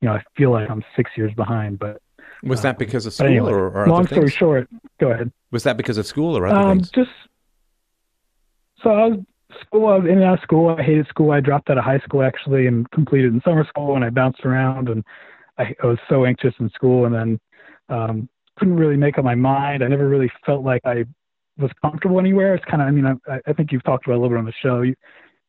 you 0.00 0.08
know, 0.08 0.14
I 0.14 0.22
feel 0.34 0.50
like 0.50 0.70
I'm 0.70 0.82
six 0.96 1.10
years 1.14 1.32
behind. 1.34 1.78
But 1.78 2.00
was 2.42 2.62
that 2.62 2.76
uh, 2.76 2.78
because 2.78 3.04
of 3.04 3.12
school 3.12 3.26
anyway, 3.26 3.52
or, 3.52 3.70
or 3.70 3.86
long 3.86 4.06
story 4.06 4.30
short? 4.30 4.68
Go 4.98 5.10
ahead. 5.10 5.30
Was 5.50 5.64
that 5.64 5.76
because 5.76 5.98
of 5.98 6.06
school 6.06 6.36
or 6.36 6.46
other 6.46 6.56
um, 6.56 6.78
things? 6.78 6.90
Just 6.90 7.10
so 8.82 8.90
I 8.90 9.06
was 9.08 9.18
school. 9.66 9.88
I 9.88 9.96
was 9.98 10.04
in 10.06 10.12
and 10.12 10.24
out 10.24 10.38
of 10.38 10.42
school. 10.42 10.74
I 10.76 10.82
hated 10.82 11.06
school. 11.08 11.32
I 11.32 11.40
dropped 11.40 11.68
out 11.68 11.76
of 11.76 11.84
high 11.84 11.98
school 11.98 12.22
actually 12.22 12.66
and 12.66 12.90
completed 12.92 13.34
in 13.34 13.42
summer 13.42 13.66
school, 13.66 13.94
and 13.94 14.04
I 14.04 14.08
bounced 14.08 14.46
around 14.46 14.88
and 14.88 15.04
I, 15.58 15.74
I 15.82 15.86
was 15.86 15.98
so 16.08 16.24
anxious 16.24 16.54
in 16.60 16.70
school, 16.70 17.06
and 17.06 17.14
then 17.14 17.40
um, 17.88 18.28
couldn't 18.58 18.76
really 18.76 18.96
make 18.96 19.18
up 19.18 19.24
my 19.24 19.34
mind. 19.34 19.82
I 19.82 19.88
never 19.88 20.08
really 20.08 20.30
felt 20.44 20.64
like 20.64 20.82
I 20.84 21.04
was 21.58 21.70
comfortable 21.82 22.18
anywhere. 22.18 22.54
It's 22.54 22.64
kind 22.64 22.82
of, 22.82 22.88
I 22.88 22.90
mean, 22.90 23.06
I, 23.06 23.38
I 23.46 23.52
think 23.52 23.72
you've 23.72 23.84
talked 23.84 24.06
about 24.06 24.14
a 24.14 24.20
little 24.20 24.30
bit 24.30 24.38
on 24.38 24.44
the 24.44 24.52
show. 24.62 24.82
You, 24.82 24.94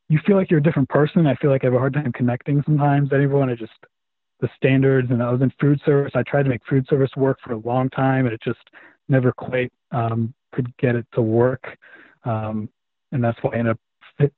you 0.10 0.20
feel 0.26 0.36
like 0.36 0.52
you're 0.52 0.60
a 0.60 0.64
different 0.64 0.90
person. 0.90 1.28
I 1.28 1.36
feel 1.36 1.50
like 1.50 1.64
I 1.64 1.68
have 1.68 1.74
a 1.74 1.80
hard 1.80 1.94
time 1.94 2.12
connecting 2.14 2.62
sometimes. 2.66 3.10
Everyone, 3.14 3.50
I 3.50 3.56
just 3.56 3.72
the 4.42 4.50
standards. 4.58 5.10
And 5.12 5.24
I 5.24 5.32
was 5.32 5.42
in 5.42 5.52
food 5.60 5.80
service. 5.86 6.12
I 6.16 6.24
tried 6.24 6.44
to 6.44 6.50
make 6.50 6.62
food 6.70 6.86
service 6.90 7.12
work 7.16 7.40
for 7.44 7.54
a 7.54 7.58
long 7.58 7.90
time, 7.90 8.26
and 8.26 8.34
it 8.34 8.42
just 8.44 8.60
never 9.08 9.32
quite 9.32 9.72
um, 9.92 10.34
could 10.54 10.76
get 10.78 10.96
it 10.96 11.06
to 11.14 11.22
work. 11.22 11.78
Um, 12.26 12.70
and 13.12 13.24
that's 13.24 13.38
why 13.42 13.52
I 13.54 13.58
ended 13.60 13.78
up 14.22 14.32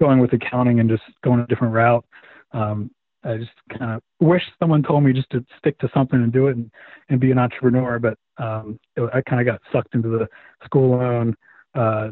going 0.00 0.18
with 0.18 0.32
accounting 0.32 0.80
and 0.80 0.88
just 0.88 1.02
going 1.22 1.40
a 1.40 1.46
different 1.46 1.74
route. 1.74 2.04
Um, 2.52 2.90
I 3.24 3.38
just 3.38 3.52
kind 3.78 3.92
of 3.92 4.02
wish 4.20 4.42
someone 4.58 4.82
told 4.82 5.04
me 5.04 5.12
just 5.12 5.30
to 5.30 5.44
stick 5.58 5.78
to 5.78 5.88
something 5.94 6.22
and 6.22 6.32
do 6.32 6.48
it 6.48 6.56
and, 6.56 6.70
and 7.08 7.20
be 7.20 7.30
an 7.30 7.38
entrepreneur. 7.38 7.98
But 7.98 8.18
um, 8.38 8.78
it, 8.96 9.08
I 9.12 9.22
kind 9.22 9.40
of 9.40 9.46
got 9.46 9.60
sucked 9.72 9.94
into 9.94 10.08
the 10.08 10.28
school 10.64 10.98
loan, 10.98 11.34
uh, 11.74 12.10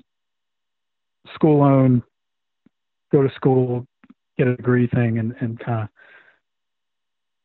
school 1.34 1.60
loan, 1.60 2.02
go 3.12 3.22
to 3.22 3.32
school, 3.34 3.86
get 4.38 4.46
a 4.46 4.56
degree 4.56 4.88
thing, 4.88 5.18
and, 5.18 5.34
and 5.40 5.58
kind 5.60 5.88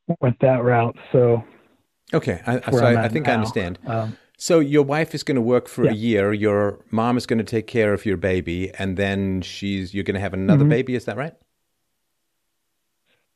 of 0.09 0.15
went 0.21 0.39
that 0.39 0.63
route. 0.63 0.95
So, 1.11 1.43
okay, 2.13 2.41
I, 2.47 2.71
so 2.71 2.85
I, 2.85 3.05
I, 3.05 3.09
think 3.09 3.25
now. 3.25 3.33
I 3.33 3.35
understand. 3.35 3.79
Um, 3.85 4.17
so 4.37 4.59
your 4.59 4.83
wife 4.83 5.13
is 5.13 5.23
going 5.23 5.35
to 5.35 5.41
work 5.41 5.67
for 5.67 5.85
yeah. 5.85 5.91
a 5.91 5.95
year. 5.95 6.33
Your 6.33 6.79
mom 6.91 7.17
is 7.17 7.25
going 7.25 7.39
to 7.39 7.43
take 7.43 7.67
care 7.67 7.93
of 7.93 8.05
your 8.05 8.17
baby, 8.17 8.71
and 8.77 8.95
then 8.95 9.41
she's 9.41 9.93
you're 9.93 10.03
going 10.03 10.15
to 10.15 10.21
have 10.21 10.33
another 10.33 10.61
mm-hmm. 10.61 10.69
baby. 10.69 10.95
Is 10.95 11.05
that 11.05 11.17
right? 11.17 11.33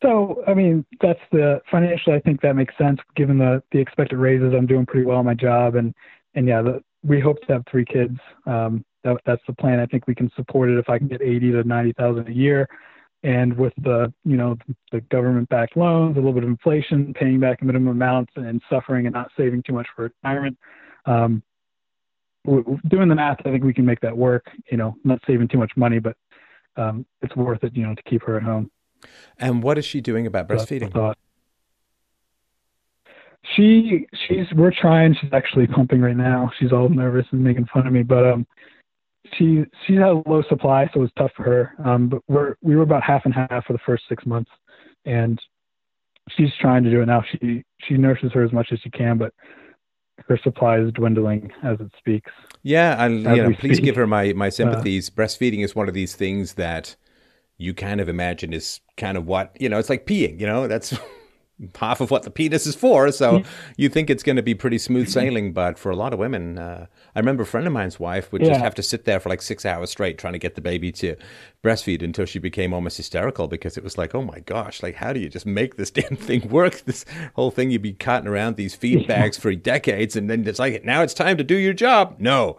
So, 0.01 0.43
I 0.47 0.53
mean, 0.53 0.85
that's 0.99 1.19
the 1.31 1.61
financially. 1.69 2.15
I 2.15 2.19
think 2.21 2.41
that 2.41 2.55
makes 2.55 2.75
sense 2.77 2.99
given 3.15 3.37
the 3.37 3.61
the 3.71 3.79
expected 3.79 4.17
raises. 4.17 4.53
I'm 4.55 4.65
doing 4.65 4.85
pretty 4.85 5.05
well 5.05 5.19
in 5.19 5.25
my 5.25 5.35
job, 5.35 5.75
and 5.75 5.93
and 6.33 6.47
yeah, 6.47 6.61
the, 6.61 6.81
we 7.03 7.19
hope 7.19 7.39
to 7.41 7.53
have 7.53 7.63
three 7.69 7.85
kids. 7.85 8.17
Um, 8.45 8.83
that, 9.03 9.17
that's 9.25 9.41
the 9.47 9.53
plan. 9.53 9.79
I 9.79 9.85
think 9.85 10.07
we 10.07 10.15
can 10.15 10.31
support 10.35 10.69
it 10.69 10.77
if 10.77 10.89
I 10.89 10.97
can 10.97 11.07
get 11.07 11.21
eighty 11.21 11.51
to 11.51 11.63
ninety 11.63 11.93
thousand 11.93 12.27
a 12.27 12.33
year, 12.33 12.67
and 13.23 13.55
with 13.55 13.73
the 13.83 14.11
you 14.25 14.37
know 14.37 14.57
the 14.91 15.01
government-backed 15.01 15.77
loans, 15.77 16.15
a 16.15 16.19
little 16.19 16.33
bit 16.33 16.43
of 16.43 16.49
inflation, 16.49 17.13
paying 17.13 17.39
back 17.39 17.61
minimum 17.61 17.89
amounts, 17.89 18.31
and 18.35 18.61
suffering 18.69 19.05
and 19.05 19.13
not 19.13 19.31
saving 19.37 19.61
too 19.63 19.73
much 19.73 19.87
for 19.95 20.03
retirement. 20.03 20.57
Um, 21.05 21.43
doing 22.45 23.07
the 23.07 23.15
math, 23.15 23.37
I 23.41 23.51
think 23.51 23.63
we 23.63 23.73
can 23.73 23.85
make 23.85 23.99
that 24.01 24.17
work. 24.17 24.45
You 24.71 24.77
know, 24.77 24.95
not 25.03 25.19
saving 25.27 25.47
too 25.47 25.59
much 25.59 25.71
money, 25.75 25.99
but 25.99 26.15
um, 26.75 27.05
it's 27.21 27.35
worth 27.35 27.63
it. 27.63 27.75
You 27.75 27.85
know, 27.85 27.93
to 27.93 28.03
keep 28.03 28.23
her 28.23 28.37
at 28.37 28.43
home. 28.43 28.71
And 29.37 29.63
what 29.63 29.77
is 29.77 29.85
she 29.85 30.01
doing 30.01 30.27
about 30.27 30.47
breastfeeding? 30.47 31.15
She 33.55 34.07
she's 34.27 34.45
we're 34.55 34.71
trying. 34.71 35.15
She's 35.19 35.33
actually 35.33 35.67
pumping 35.67 36.01
right 36.01 36.15
now. 36.15 36.51
She's 36.59 36.71
all 36.71 36.89
nervous 36.89 37.25
and 37.31 37.43
making 37.43 37.65
fun 37.73 37.87
of 37.87 37.93
me, 37.93 38.03
but 38.03 38.25
um, 38.25 38.45
she 39.37 39.63
she 39.85 39.95
had 39.95 40.09
a 40.09 40.23
low 40.27 40.43
supply, 40.47 40.85
so 40.93 40.99
it 40.99 41.03
was 41.03 41.11
tough 41.17 41.31
for 41.35 41.43
her. 41.43 41.73
Um, 41.83 42.07
but 42.09 42.21
we're 42.27 42.55
we 42.61 42.75
were 42.75 42.83
about 42.83 43.03
half 43.03 43.25
and 43.25 43.33
half 43.33 43.65
for 43.65 43.73
the 43.73 43.79
first 43.85 44.03
six 44.07 44.25
months, 44.25 44.51
and 45.05 45.41
she's 46.29 46.49
trying 46.59 46.83
to 46.83 46.91
do 46.91 47.01
it 47.01 47.07
now. 47.07 47.23
She 47.31 47.63
she 47.87 47.95
nurses 47.95 48.31
her 48.33 48.43
as 48.43 48.51
much 48.51 48.67
as 48.71 48.79
she 48.79 48.89
can, 48.89 49.17
but 49.17 49.33
her 50.27 50.37
supply 50.43 50.79
is 50.79 50.91
dwindling 50.93 51.51
as 51.63 51.79
it 51.79 51.91
speaks. 51.97 52.31
Yeah, 52.63 53.03
and 53.03 53.23
you 53.23 53.43
know, 53.43 53.53
please 53.53 53.77
speak. 53.77 53.85
give 53.85 53.95
her 53.95 54.07
my 54.07 54.33
my 54.33 54.47
uh, 54.47 54.51
sympathies. 54.51 55.09
Uh, 55.09 55.13
Breastfeeding 55.13 55.63
is 55.63 55.75
one 55.75 55.87
of 55.87 55.93
these 55.93 56.15
things 56.15 56.53
that 56.53 56.95
you 57.61 57.73
kind 57.73 58.01
of 58.01 58.09
imagine 58.09 58.53
is 58.53 58.79
kind 58.97 59.17
of 59.17 59.27
what 59.27 59.55
you 59.59 59.69
know. 59.69 59.77
It's 59.77 59.89
like 59.89 60.05
peeing. 60.05 60.39
You 60.39 60.47
know, 60.47 60.67
that's 60.67 60.93
half 61.75 62.01
of 62.01 62.09
what 62.09 62.23
the 62.23 62.31
penis 62.31 62.65
is 62.65 62.75
for. 62.75 63.11
So 63.11 63.43
you 63.77 63.89
think 63.89 64.09
it's 64.09 64.23
going 64.23 64.35
to 64.35 64.41
be 64.41 64.55
pretty 64.55 64.77
smooth 64.77 65.09
sailing, 65.09 65.53
but 65.53 65.77
for 65.77 65.91
a 65.91 65.95
lot 65.95 66.13
of 66.13 66.19
women, 66.19 66.57
uh, 66.57 66.87
I 67.15 67.19
remember 67.19 67.43
a 67.43 67.45
friend 67.45 67.67
of 67.67 67.73
mine's 67.73 67.99
wife 67.99 68.31
would 68.31 68.41
yeah. 68.41 68.49
just 68.49 68.61
have 68.61 68.75
to 68.75 68.83
sit 68.83 69.05
there 69.05 69.19
for 69.19 69.29
like 69.29 69.41
six 69.41 69.65
hours 69.65 69.91
straight 69.91 70.17
trying 70.17 70.33
to 70.33 70.39
get 70.39 70.55
the 70.55 70.61
baby 70.61 70.91
to 70.93 71.15
breastfeed 71.63 72.01
until 72.01 72.25
she 72.25 72.39
became 72.39 72.73
almost 72.73 72.97
hysterical 72.97 73.47
because 73.47 73.77
it 73.77 73.83
was 73.83 73.97
like, 73.97 74.15
oh 74.15 74.23
my 74.23 74.39
gosh, 74.39 74.81
like 74.81 74.95
how 74.95 75.13
do 75.13 75.19
you 75.19 75.29
just 75.29 75.45
make 75.45 75.77
this 75.77 75.91
damn 75.91 76.15
thing 76.15 76.47
work? 76.49 76.81
This 76.85 77.05
whole 77.35 77.51
thing 77.51 77.71
you'd 77.71 77.81
be 77.81 77.93
cutting 77.93 78.27
around 78.27 78.55
these 78.55 78.75
feed 78.75 79.07
bags 79.07 79.37
for 79.37 79.53
decades, 79.53 80.15
and 80.15 80.29
then 80.29 80.47
it's 80.47 80.59
like 80.59 80.83
now 80.83 81.03
it's 81.03 81.13
time 81.13 81.37
to 81.37 81.43
do 81.43 81.55
your 81.55 81.73
job. 81.73 82.15
No, 82.17 82.57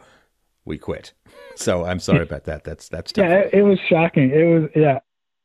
we 0.64 0.79
quit. 0.79 1.12
So 1.57 1.85
I'm 1.85 2.01
sorry 2.01 2.22
about 2.22 2.44
that. 2.44 2.64
That's 2.64 2.88
that's 2.88 3.12
tough. 3.12 3.25
Yeah, 3.25 3.38
it, 3.38 3.55
it 3.55 3.62
was 3.62 3.79
shocking. 3.88 4.31
It 4.31 4.44
was 4.44 4.70
yeah, 4.75 4.98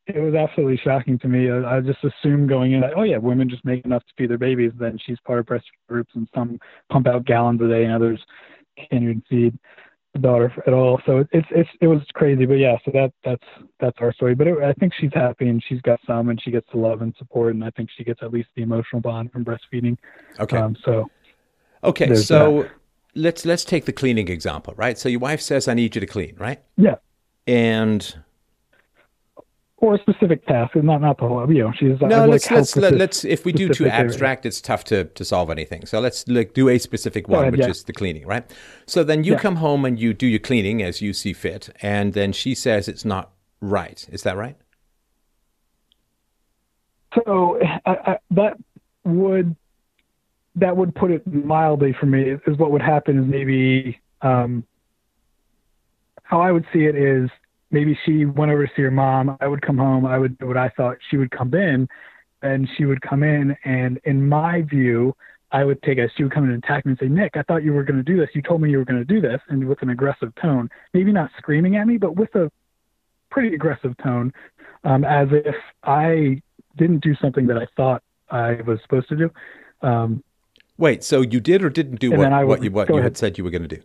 it 0.06 0.20
was 0.20 0.34
absolutely 0.34 0.80
shocking 0.82 1.18
to 1.18 1.28
me. 1.28 1.50
I, 1.50 1.76
I 1.76 1.80
just 1.80 1.98
assumed 2.04 2.48
going 2.48 2.72
in 2.72 2.80
that 2.80 2.92
oh 2.96 3.02
yeah, 3.02 3.18
women 3.18 3.48
just 3.48 3.64
make 3.64 3.84
enough 3.84 4.04
to 4.04 4.12
feed 4.16 4.30
their 4.30 4.38
babies. 4.38 4.72
Then 4.78 4.98
she's 5.04 5.18
part 5.24 5.38
of 5.38 5.46
breast 5.46 5.66
groups, 5.88 6.12
and 6.14 6.28
some 6.34 6.58
pump 6.90 7.06
out 7.06 7.24
gallons 7.24 7.60
a 7.60 7.68
day, 7.68 7.84
and 7.84 7.92
others 7.92 8.20
can't 8.76 9.02
even 9.02 9.22
feed. 9.28 9.58
the 10.14 10.18
daughter 10.20 10.52
at 10.66 10.72
all. 10.72 11.00
So 11.06 11.24
it's 11.32 11.48
it's 11.50 11.68
it 11.80 11.86
was 11.86 12.00
crazy, 12.14 12.46
but 12.46 12.54
yeah. 12.54 12.76
So 12.84 12.90
that 12.92 13.12
that's 13.24 13.44
that's 13.80 13.96
our 14.00 14.12
story. 14.12 14.34
But 14.34 14.46
it, 14.46 14.58
I 14.62 14.72
think 14.74 14.92
she's 14.98 15.12
happy 15.12 15.48
and 15.48 15.62
she's 15.68 15.80
got 15.82 16.00
some, 16.06 16.30
and 16.30 16.40
she 16.40 16.50
gets 16.50 16.66
the 16.72 16.78
love 16.78 17.02
and 17.02 17.14
support, 17.18 17.54
and 17.54 17.64
I 17.64 17.70
think 17.70 17.90
she 17.96 18.04
gets 18.04 18.22
at 18.22 18.32
least 18.32 18.48
the 18.56 18.62
emotional 18.62 19.00
bond 19.00 19.32
from 19.32 19.44
breastfeeding. 19.44 19.96
Okay. 20.40 20.56
Um, 20.56 20.76
so 20.84 21.10
okay, 21.84 22.14
so 22.14 22.62
that. 22.62 22.70
Let's 23.18 23.44
let's 23.44 23.64
take 23.64 23.84
the 23.84 23.92
cleaning 23.92 24.28
example, 24.28 24.74
right? 24.76 24.98
So 24.98 25.08
your 25.08 25.20
wife 25.20 25.40
says, 25.40 25.68
"I 25.68 25.74
need 25.74 25.94
you 25.94 26.00
to 26.00 26.06
clean," 26.06 26.36
right? 26.38 26.62
Yeah. 26.76 26.96
And 27.46 28.14
or 29.80 29.94
a 29.94 29.98
specific 29.98 30.44
task, 30.46 30.74
and 30.74 30.84
not 30.84 31.00
not 31.00 31.18
the 31.18 31.28
whole. 31.28 31.52
You 31.52 31.64
know, 31.64 31.72
she's 31.78 32.00
no. 32.00 32.26
Like 32.26 32.50
let's 32.50 32.50
let's 32.50 32.76
let, 32.76 33.00
us 33.00 33.24
if 33.24 33.44
we 33.44 33.52
do 33.52 33.68
too 33.68 33.86
abstract, 33.86 34.44
area. 34.44 34.48
it's 34.48 34.60
tough 34.60 34.84
to 34.84 35.04
to 35.04 35.24
solve 35.24 35.50
anything. 35.50 35.86
So 35.86 36.00
let's 36.00 36.26
like 36.28 36.54
do 36.54 36.68
a 36.68 36.78
specific 36.78 37.28
one, 37.28 37.42
ahead, 37.42 37.52
which 37.52 37.60
yeah. 37.62 37.68
is 37.68 37.84
the 37.84 37.92
cleaning, 37.92 38.26
right? 38.26 38.48
So 38.86 39.04
then 39.04 39.24
you 39.24 39.32
yeah. 39.32 39.38
come 39.38 39.56
home 39.56 39.84
and 39.84 39.98
you 39.98 40.14
do 40.14 40.26
your 40.26 40.40
cleaning 40.40 40.82
as 40.82 41.00
you 41.00 41.12
see 41.12 41.32
fit, 41.32 41.68
and 41.80 42.12
then 42.12 42.32
she 42.32 42.54
says 42.54 42.88
it's 42.88 43.04
not 43.04 43.32
right. 43.60 44.06
Is 44.10 44.22
that 44.22 44.36
right? 44.36 44.56
So 47.14 47.58
I, 47.86 47.92
I, 47.92 48.18
that 48.32 48.56
would 49.04 49.56
that 50.56 50.76
would 50.76 50.94
put 50.94 51.10
it 51.10 51.26
mildly 51.26 51.94
for 51.98 52.06
me. 52.06 52.30
Is 52.46 52.58
what 52.58 52.70
would 52.70 52.82
happen 52.82 53.18
is 53.18 53.26
maybe 53.26 54.00
um, 54.22 54.64
how 56.22 56.40
I 56.40 56.52
would 56.52 56.66
see 56.72 56.80
it 56.80 56.96
is 56.96 57.30
maybe 57.70 57.98
she 58.04 58.24
went 58.24 58.50
over 58.50 58.66
to 58.66 58.72
see 58.74 58.82
her 58.82 58.90
mom. 58.90 59.36
I 59.40 59.48
would 59.48 59.62
come 59.62 59.78
home. 59.78 60.06
I 60.06 60.18
would 60.18 60.38
do 60.38 60.46
what 60.46 60.56
I 60.56 60.68
thought 60.70 60.98
she 61.10 61.16
would 61.16 61.30
come 61.30 61.54
in, 61.54 61.88
and 62.42 62.68
she 62.76 62.84
would 62.84 63.00
come 63.02 63.22
in. 63.22 63.56
And 63.64 64.00
in 64.04 64.28
my 64.28 64.62
view, 64.62 65.14
I 65.52 65.64
would 65.64 65.82
take 65.82 65.98
a. 65.98 66.08
She 66.16 66.24
would 66.24 66.32
come 66.32 66.44
in 66.44 66.50
and 66.50 66.62
attack 66.62 66.84
me 66.84 66.92
and 66.92 66.98
say, 66.98 67.08
"Nick, 67.08 67.36
I 67.36 67.42
thought 67.42 67.62
you 67.62 67.72
were 67.72 67.84
going 67.84 67.96
to 67.96 68.02
do 68.02 68.18
this. 68.18 68.28
You 68.34 68.42
told 68.42 68.60
me 68.60 68.70
you 68.70 68.78
were 68.78 68.84
going 68.84 69.04
to 69.04 69.04
do 69.04 69.20
this," 69.20 69.40
and 69.48 69.66
with 69.66 69.82
an 69.82 69.90
aggressive 69.90 70.34
tone, 70.40 70.68
maybe 70.92 71.12
not 71.12 71.30
screaming 71.38 71.76
at 71.76 71.86
me, 71.86 71.96
but 71.96 72.16
with 72.16 72.34
a 72.34 72.50
pretty 73.30 73.54
aggressive 73.54 73.96
tone, 74.02 74.32
um, 74.84 75.04
as 75.04 75.28
if 75.30 75.54
I 75.82 76.42
didn't 76.76 77.02
do 77.02 77.14
something 77.16 77.46
that 77.46 77.56
I 77.56 77.66
thought 77.76 78.02
I 78.30 78.60
was 78.66 78.78
supposed 78.82 79.08
to 79.08 79.16
do. 79.16 79.30
Um, 79.82 80.22
Wait, 80.78 81.02
so 81.02 81.20
you 81.20 81.40
did 81.40 81.62
or 81.62 81.68
didn't 81.68 81.98
do 82.00 82.12
what, 82.12 82.30
would, 82.30 82.46
what 82.46 82.62
you 82.62 82.70
what 82.70 82.88
you 82.88 82.96
had 82.96 83.16
said 83.16 83.36
you 83.36 83.44
were 83.44 83.50
going 83.50 83.62
to 83.62 83.68
do? 83.68 83.82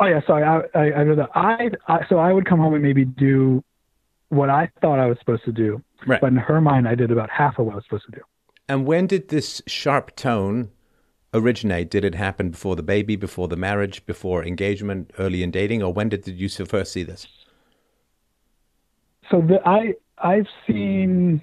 Oh 0.00 0.06
yeah, 0.06 0.20
sorry. 0.26 0.44
I 0.44 0.78
I 0.78 1.02
I, 1.34 1.70
I 1.86 2.06
so 2.08 2.18
I 2.18 2.32
would 2.32 2.46
come 2.46 2.58
home 2.58 2.74
and 2.74 2.82
maybe 2.82 3.04
do 3.04 3.62
what 4.28 4.50
I 4.50 4.70
thought 4.80 4.98
I 4.98 5.06
was 5.06 5.18
supposed 5.20 5.44
to 5.44 5.52
do, 5.52 5.82
right. 6.06 6.20
but 6.20 6.28
in 6.28 6.36
her 6.36 6.60
mind, 6.60 6.86
I 6.86 6.94
did 6.94 7.10
about 7.10 7.30
half 7.30 7.58
of 7.58 7.66
what 7.66 7.72
I 7.72 7.76
was 7.76 7.84
supposed 7.84 8.06
to 8.06 8.12
do. 8.12 8.20
And 8.68 8.86
when 8.86 9.06
did 9.06 9.28
this 9.28 9.62
sharp 9.66 10.14
tone 10.16 10.70
originate? 11.32 11.90
Did 11.90 12.04
it 12.04 12.14
happen 12.14 12.50
before 12.50 12.76
the 12.76 12.82
baby, 12.82 13.16
before 13.16 13.48
the 13.48 13.56
marriage, 13.56 14.04
before 14.04 14.44
engagement, 14.44 15.12
early 15.18 15.42
in 15.42 15.50
dating, 15.50 15.82
or 15.82 15.92
when 15.92 16.08
did 16.08 16.26
you 16.26 16.48
first 16.48 16.92
see 16.92 17.02
this? 17.04 17.26
So 19.30 19.40
the, 19.40 19.60
I 19.66 19.94
I've 20.18 20.48
seen 20.66 21.40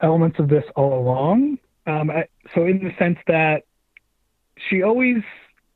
elements 0.00 0.38
of 0.38 0.48
this 0.48 0.64
all 0.76 0.98
along. 0.98 1.58
Um, 1.86 2.10
I, 2.10 2.26
so 2.54 2.66
in 2.66 2.84
the 2.84 2.92
sense 2.98 3.18
that 3.26 3.64
she 4.68 4.82
always 4.82 5.22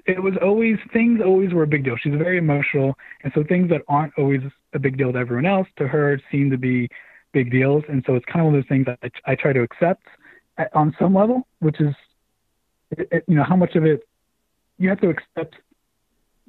it 0.07 0.23
was 0.23 0.35
always 0.43 0.77
things 0.93 1.21
always 1.25 1.53
were 1.53 1.63
a 1.63 1.67
big 1.67 1.85
deal. 1.85 1.97
She's 1.97 2.15
very 2.15 2.39
emotional, 2.39 2.95
and 3.23 3.33
so 3.35 3.43
things 3.43 3.71
that 3.71 3.83
aren't 3.89 4.13
always 4.19 4.41
a 4.75 4.79
big 4.79 4.99
deal 4.99 5.13
to 5.13 5.19
everyone 5.19 5.47
else 5.47 5.69
to 5.77 5.89
her 5.89 6.21
seem 6.31 6.51
to 6.51 6.59
be 6.59 6.89
big 7.33 7.51
deals. 7.51 7.85
And 7.89 8.03
so 8.07 8.15
it's 8.15 8.25
kind 8.27 8.41
of 8.41 8.47
one 8.47 8.55
of 8.55 8.63
those 8.63 8.69
things 8.69 8.87
that 8.87 8.99
I, 9.03 9.33
I 9.33 9.35
try 9.35 9.53
to 9.53 9.63
accept 9.63 10.07
at, 10.59 10.75
on 10.75 10.95
some 10.99 11.15
level, 11.15 11.47
which 11.61 11.81
is, 11.81 11.95
it, 12.91 13.09
it, 13.11 13.25
you 13.27 13.35
know, 13.35 13.45
how 13.45 13.57
much 13.57 13.77
of 13.77 13.85
it 13.85 14.07
you 14.79 14.89
have 14.89 15.01
to 15.01 15.09
accept. 15.09 15.57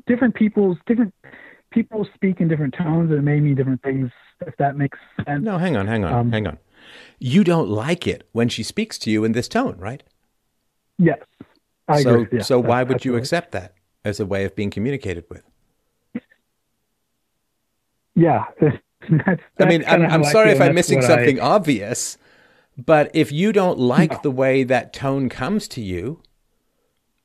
Different 0.06 0.36
people's 0.36 0.78
different 0.86 1.14
people 1.72 2.06
speak 2.14 2.42
in 2.42 2.48
different 2.48 2.76
tones, 2.78 3.10
and 3.10 3.20
it 3.20 3.24
may 3.24 3.40
mean 3.40 3.56
different 3.56 3.82
things. 3.82 4.12
If 4.46 4.58
that 4.58 4.76
makes 4.76 4.98
sense. 5.26 5.44
No, 5.44 5.58
hang 5.58 5.78
on, 5.78 5.88
hang 5.88 6.04
on, 6.04 6.14
um, 6.14 6.32
hang 6.32 6.46
on. 6.46 6.58
You 7.20 7.46
don't 7.46 7.70
like 7.70 8.06
it 8.06 8.28
when 8.34 8.50
she 8.50 8.64
speaks 8.64 8.98
to 9.00 9.10
you 9.10 9.24
in 9.24 9.32
this 9.32 9.48
tone, 9.48 9.78
right? 9.78 10.04
Yes. 10.98 11.20
I 11.88 12.02
so, 12.02 12.22
agree. 12.22 12.40
Yeah, 12.40 12.44
so 12.44 12.60
why 12.60 12.84
would 12.84 13.06
you 13.06 13.16
accept 13.16 13.52
that 13.52 13.76
as 14.04 14.20
a 14.20 14.26
way 14.26 14.46
of 14.46 14.56
being 14.56 14.70
communicated 14.70 15.26
with? 15.30 15.44
Yeah. 18.16 18.46
that's, 18.60 18.78
that's 19.10 19.42
I 19.60 19.66
mean, 19.66 19.84
I'm, 19.88 20.06
I'm 20.06 20.24
sorry 20.24 20.52
if 20.52 20.62
I'm 20.62 20.74
missing 20.74 21.02
something 21.02 21.40
I... 21.40 21.44
obvious, 21.44 22.18
but 22.78 23.12
if 23.14 23.32
you 23.32 23.52
don't 23.52 23.80
like 23.80 24.12
no. 24.12 24.20
the 24.24 24.32
way 24.32 24.64
that 24.64 24.94
tone 24.94 25.30
comes 25.30 25.68
to 25.70 25.82
you, 25.82 26.22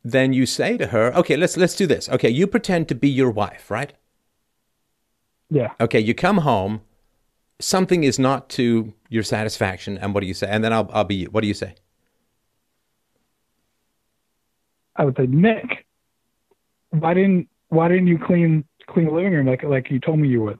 then 0.04 0.32
you 0.32 0.46
say 0.46 0.76
to 0.78 0.88
her, 0.88 1.12
"Okay, 1.14 1.36
let's 1.36 1.56
let's 1.56 1.76
do 1.76 1.86
this. 1.86 2.08
Okay, 2.08 2.30
you 2.30 2.46
pretend 2.46 2.88
to 2.88 2.94
be 2.94 3.08
your 3.08 3.30
wife, 3.30 3.70
right? 3.70 3.92
Yeah. 5.50 5.72
Okay, 5.78 6.00
you 6.00 6.14
come 6.14 6.38
home, 6.38 6.80
something 7.58 8.04
is 8.04 8.18
not 8.18 8.48
to 8.50 8.94
your 9.10 9.22
satisfaction, 9.22 9.98
and 9.98 10.14
what 10.14 10.20
do 10.20 10.26
you 10.26 10.34
say? 10.34 10.48
And 10.48 10.64
then 10.64 10.72
I'll 10.72 10.88
I'll 10.92 11.04
be. 11.04 11.26
What 11.26 11.42
do 11.42 11.48
you 11.48 11.54
say? 11.54 11.74
I 14.96 15.04
would 15.04 15.16
say, 15.16 15.26
Nick, 15.26 15.86
why 16.90 17.14
didn't 17.14 17.48
why 17.68 17.88
didn't 17.88 18.08
you 18.08 18.18
clean 18.18 18.64
clean 18.86 19.06
the 19.06 19.12
living 19.12 19.32
room 19.32 19.46
like 19.46 19.62
like 19.62 19.90
you 19.90 20.00
told 20.00 20.18
me 20.18 20.28
you 20.28 20.42
would? 20.42 20.58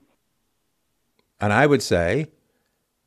And 1.39 1.51
I 1.51 1.65
would 1.65 1.81
say, 1.81 2.27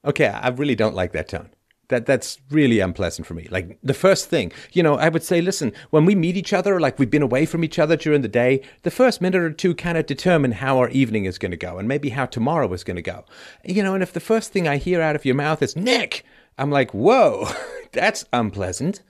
okay, 0.05 0.27
I 0.27 0.49
really 0.49 0.75
don't 0.75 0.95
like 0.95 1.13
that 1.13 1.29
tone. 1.29 1.51
That 1.89 2.07
that's 2.07 2.39
really 2.51 2.81
unpleasant 2.81 3.27
for 3.27 3.35
me. 3.35 3.47
Like 3.51 3.79
the 3.83 3.95
first 3.95 4.29
thing, 4.29 4.53
you 4.73 4.83
know, 4.83 4.97
I 4.97 5.09
would 5.09 5.23
say, 5.23 5.41
listen, 5.41 5.73
when 5.91 6.07
we 6.07 6.15
meet 6.15 6.37
each 6.37 6.53
other, 6.53 6.81
like 6.81 6.99
we've 6.99 7.11
been 7.11 7.23
away 7.23 7.45
from 7.47 7.63
each 7.63 7.79
other 7.79 7.97
during 7.97 8.23
the 8.23 8.29
day, 8.29 8.63
the 8.83 8.91
first 8.91 9.21
minute 9.21 9.43
or 9.43 9.51
two 9.51 9.75
kind 9.75 9.99
of 9.99 10.07
determine 10.07 10.53
how 10.53 10.79
our 10.79 10.89
evening 10.89 11.27
is 11.27 11.39
going 11.39 11.51
to 11.51 11.59
go 11.59 11.79
and 11.79 11.87
maybe 11.87 12.09
how 12.11 12.27
tomorrow 12.27 12.73
is 12.73 12.85
going 12.85 12.97
to 12.97 13.03
go. 13.03 13.25
You 13.65 13.83
know, 13.83 13.95
and 13.95 14.03
if 14.03 14.13
the 14.13 14.21
first 14.21 14.51
thing 14.53 14.67
I 14.67 14.79
hear 14.79 15.03
out 15.03 15.17
of 15.17 15.25
your 15.25 15.35
mouth 15.35 15.63
is 15.63 15.77
Nick, 15.77 16.25
I'm 16.57 16.71
like, 16.71 16.93
whoa, 16.93 17.49
that's 17.93 18.25
unpleasant. 18.33 19.03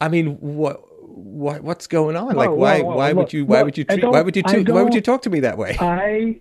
I 0.00 0.08
mean, 0.08 0.36
what 0.40 0.82
what 1.00 1.62
what's 1.62 1.86
going 1.86 2.16
on? 2.16 2.34
Like, 2.34 2.50
why 2.50 2.82
why 2.82 3.12
would 3.12 3.32
you 3.32 3.46
why 3.46 3.62
would 3.62 3.78
you 3.78 3.84
treat, 3.84 4.04
why 4.04 4.20
would 4.22 4.36
you 4.36 4.42
why 4.42 4.82
would 4.82 4.94
you 4.94 5.00
talk 5.00 5.22
to 5.22 5.30
me 5.30 5.40
that 5.40 5.56
way? 5.56 5.76
I 5.80 6.40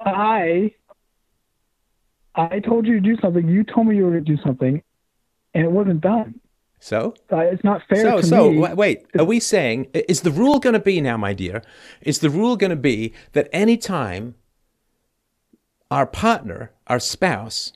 I 0.00 0.72
I 2.34 2.60
told 2.60 2.86
you 2.86 2.94
to 2.94 3.00
do 3.00 3.16
something. 3.20 3.48
You 3.48 3.64
told 3.64 3.86
me 3.86 3.96
you 3.96 4.04
were 4.04 4.10
going 4.12 4.24
to 4.24 4.36
do 4.36 4.42
something, 4.42 4.82
and 5.54 5.64
it 5.64 5.70
wasn't 5.70 6.00
done. 6.00 6.40
So 6.80 7.14
uh, 7.30 7.38
it's 7.38 7.62
not 7.62 7.82
fair. 7.88 8.02
So 8.02 8.20
so 8.22 8.50
me. 8.50 8.58
wait, 8.58 9.04
are 9.18 9.24
we 9.24 9.38
saying 9.38 9.88
is 9.92 10.22
the 10.22 10.30
rule 10.30 10.58
going 10.58 10.72
to 10.72 10.80
be 10.80 11.00
now, 11.00 11.16
my 11.16 11.34
dear? 11.34 11.62
Is 12.00 12.20
the 12.20 12.30
rule 12.30 12.56
going 12.56 12.70
to 12.70 12.76
be 12.76 13.12
that 13.32 13.48
any 13.52 13.76
time 13.76 14.34
our 15.90 16.06
partner, 16.06 16.72
our 16.86 17.00
spouse, 17.00 17.72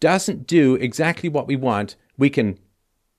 doesn't 0.00 0.46
do 0.46 0.74
exactly 0.74 1.28
what 1.28 1.46
we 1.46 1.54
want, 1.54 1.96
we 2.18 2.28
can 2.28 2.58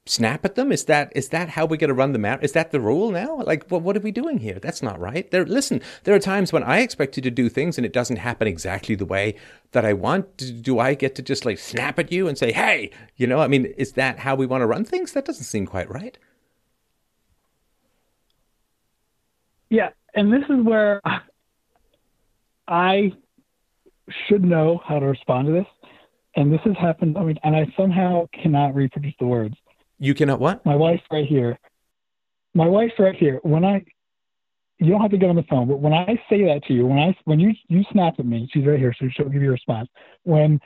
snap 0.05 0.43
at 0.43 0.55
them? 0.55 0.71
Is 0.71 0.85
that 0.85 1.11
is 1.15 1.29
that 1.29 1.49
how 1.49 1.65
we're 1.65 1.77
going 1.77 1.89
to 1.89 1.93
run 1.93 2.13
the 2.13 2.19
map? 2.19 2.43
Is 2.43 2.51
that 2.53 2.71
the 2.71 2.79
rule 2.79 3.11
now? 3.11 3.41
Like, 3.41 3.67
what 3.69 3.81
what 3.81 3.95
are 3.95 4.01
we 4.01 4.11
doing 4.11 4.39
here? 4.39 4.59
That's 4.59 4.83
not 4.83 4.99
right. 4.99 5.29
There, 5.31 5.45
listen, 5.45 5.81
there 6.03 6.15
are 6.15 6.19
times 6.19 6.51
when 6.51 6.63
I 6.63 6.79
expect 6.79 7.15
you 7.17 7.23
to 7.23 7.31
do 7.31 7.49
things 7.49 7.77
and 7.77 7.85
it 7.85 7.93
doesn't 7.93 8.17
happen 8.17 8.47
exactly 8.47 8.95
the 8.95 9.05
way 9.05 9.35
that 9.71 9.85
I 9.85 9.93
want. 9.93 10.37
Do, 10.37 10.51
do 10.51 10.79
I 10.79 10.93
get 10.93 11.15
to 11.15 11.21
just 11.21 11.45
like 11.45 11.57
snap 11.57 11.99
at 11.99 12.11
you 12.11 12.27
and 12.27 12.37
say, 12.37 12.51
"Hey," 12.51 12.91
you 13.15 13.27
know? 13.27 13.39
I 13.39 13.47
mean, 13.47 13.65
is 13.77 13.93
that 13.93 14.19
how 14.19 14.35
we 14.35 14.45
want 14.45 14.61
to 14.61 14.67
run 14.67 14.85
things? 14.85 15.13
That 15.13 15.25
doesn't 15.25 15.45
seem 15.45 15.65
quite 15.65 15.89
right. 15.89 16.17
Yeah, 19.69 19.89
and 20.13 20.31
this 20.31 20.43
is 20.49 20.63
where 20.63 21.01
I 22.67 23.13
should 24.27 24.43
know 24.43 24.81
how 24.85 24.99
to 24.99 25.05
respond 25.05 25.47
to 25.47 25.53
this. 25.53 25.65
And 26.35 26.51
this 26.51 26.61
has 26.65 26.75
happened. 26.77 27.15
I 27.17 27.23
mean, 27.23 27.37
and 27.43 27.55
I 27.55 27.65
somehow 27.77 28.27
cannot 28.33 28.73
reproduce 28.73 29.13
the 29.19 29.27
words 29.27 29.55
you 29.99 30.13
cannot 30.13 30.39
what? 30.39 30.65
My 30.65 30.75
wife's 30.75 31.03
right 31.11 31.25
here. 31.25 31.57
My 32.53 32.67
wife's 32.67 32.93
right 32.99 33.15
here. 33.15 33.39
When 33.43 33.63
I, 33.65 33.83
you 34.79 34.91
don't 34.91 35.01
have 35.01 35.11
to 35.11 35.17
get 35.17 35.29
on 35.29 35.35
the 35.35 35.43
phone, 35.43 35.67
but 35.67 35.79
when 35.79 35.93
I 35.93 36.19
say 36.29 36.43
that 36.45 36.61
to 36.67 36.73
you, 36.73 36.85
when 36.85 36.99
I 36.99 37.15
when 37.25 37.39
you 37.39 37.53
you 37.67 37.83
snap 37.91 38.15
at 38.19 38.25
me, 38.25 38.49
she's 38.51 38.65
right 38.65 38.79
here, 38.79 38.93
so 38.99 39.07
she'll 39.15 39.29
give 39.29 39.41
you 39.41 39.49
a 39.49 39.53
response. 39.53 39.89
When 40.23 40.59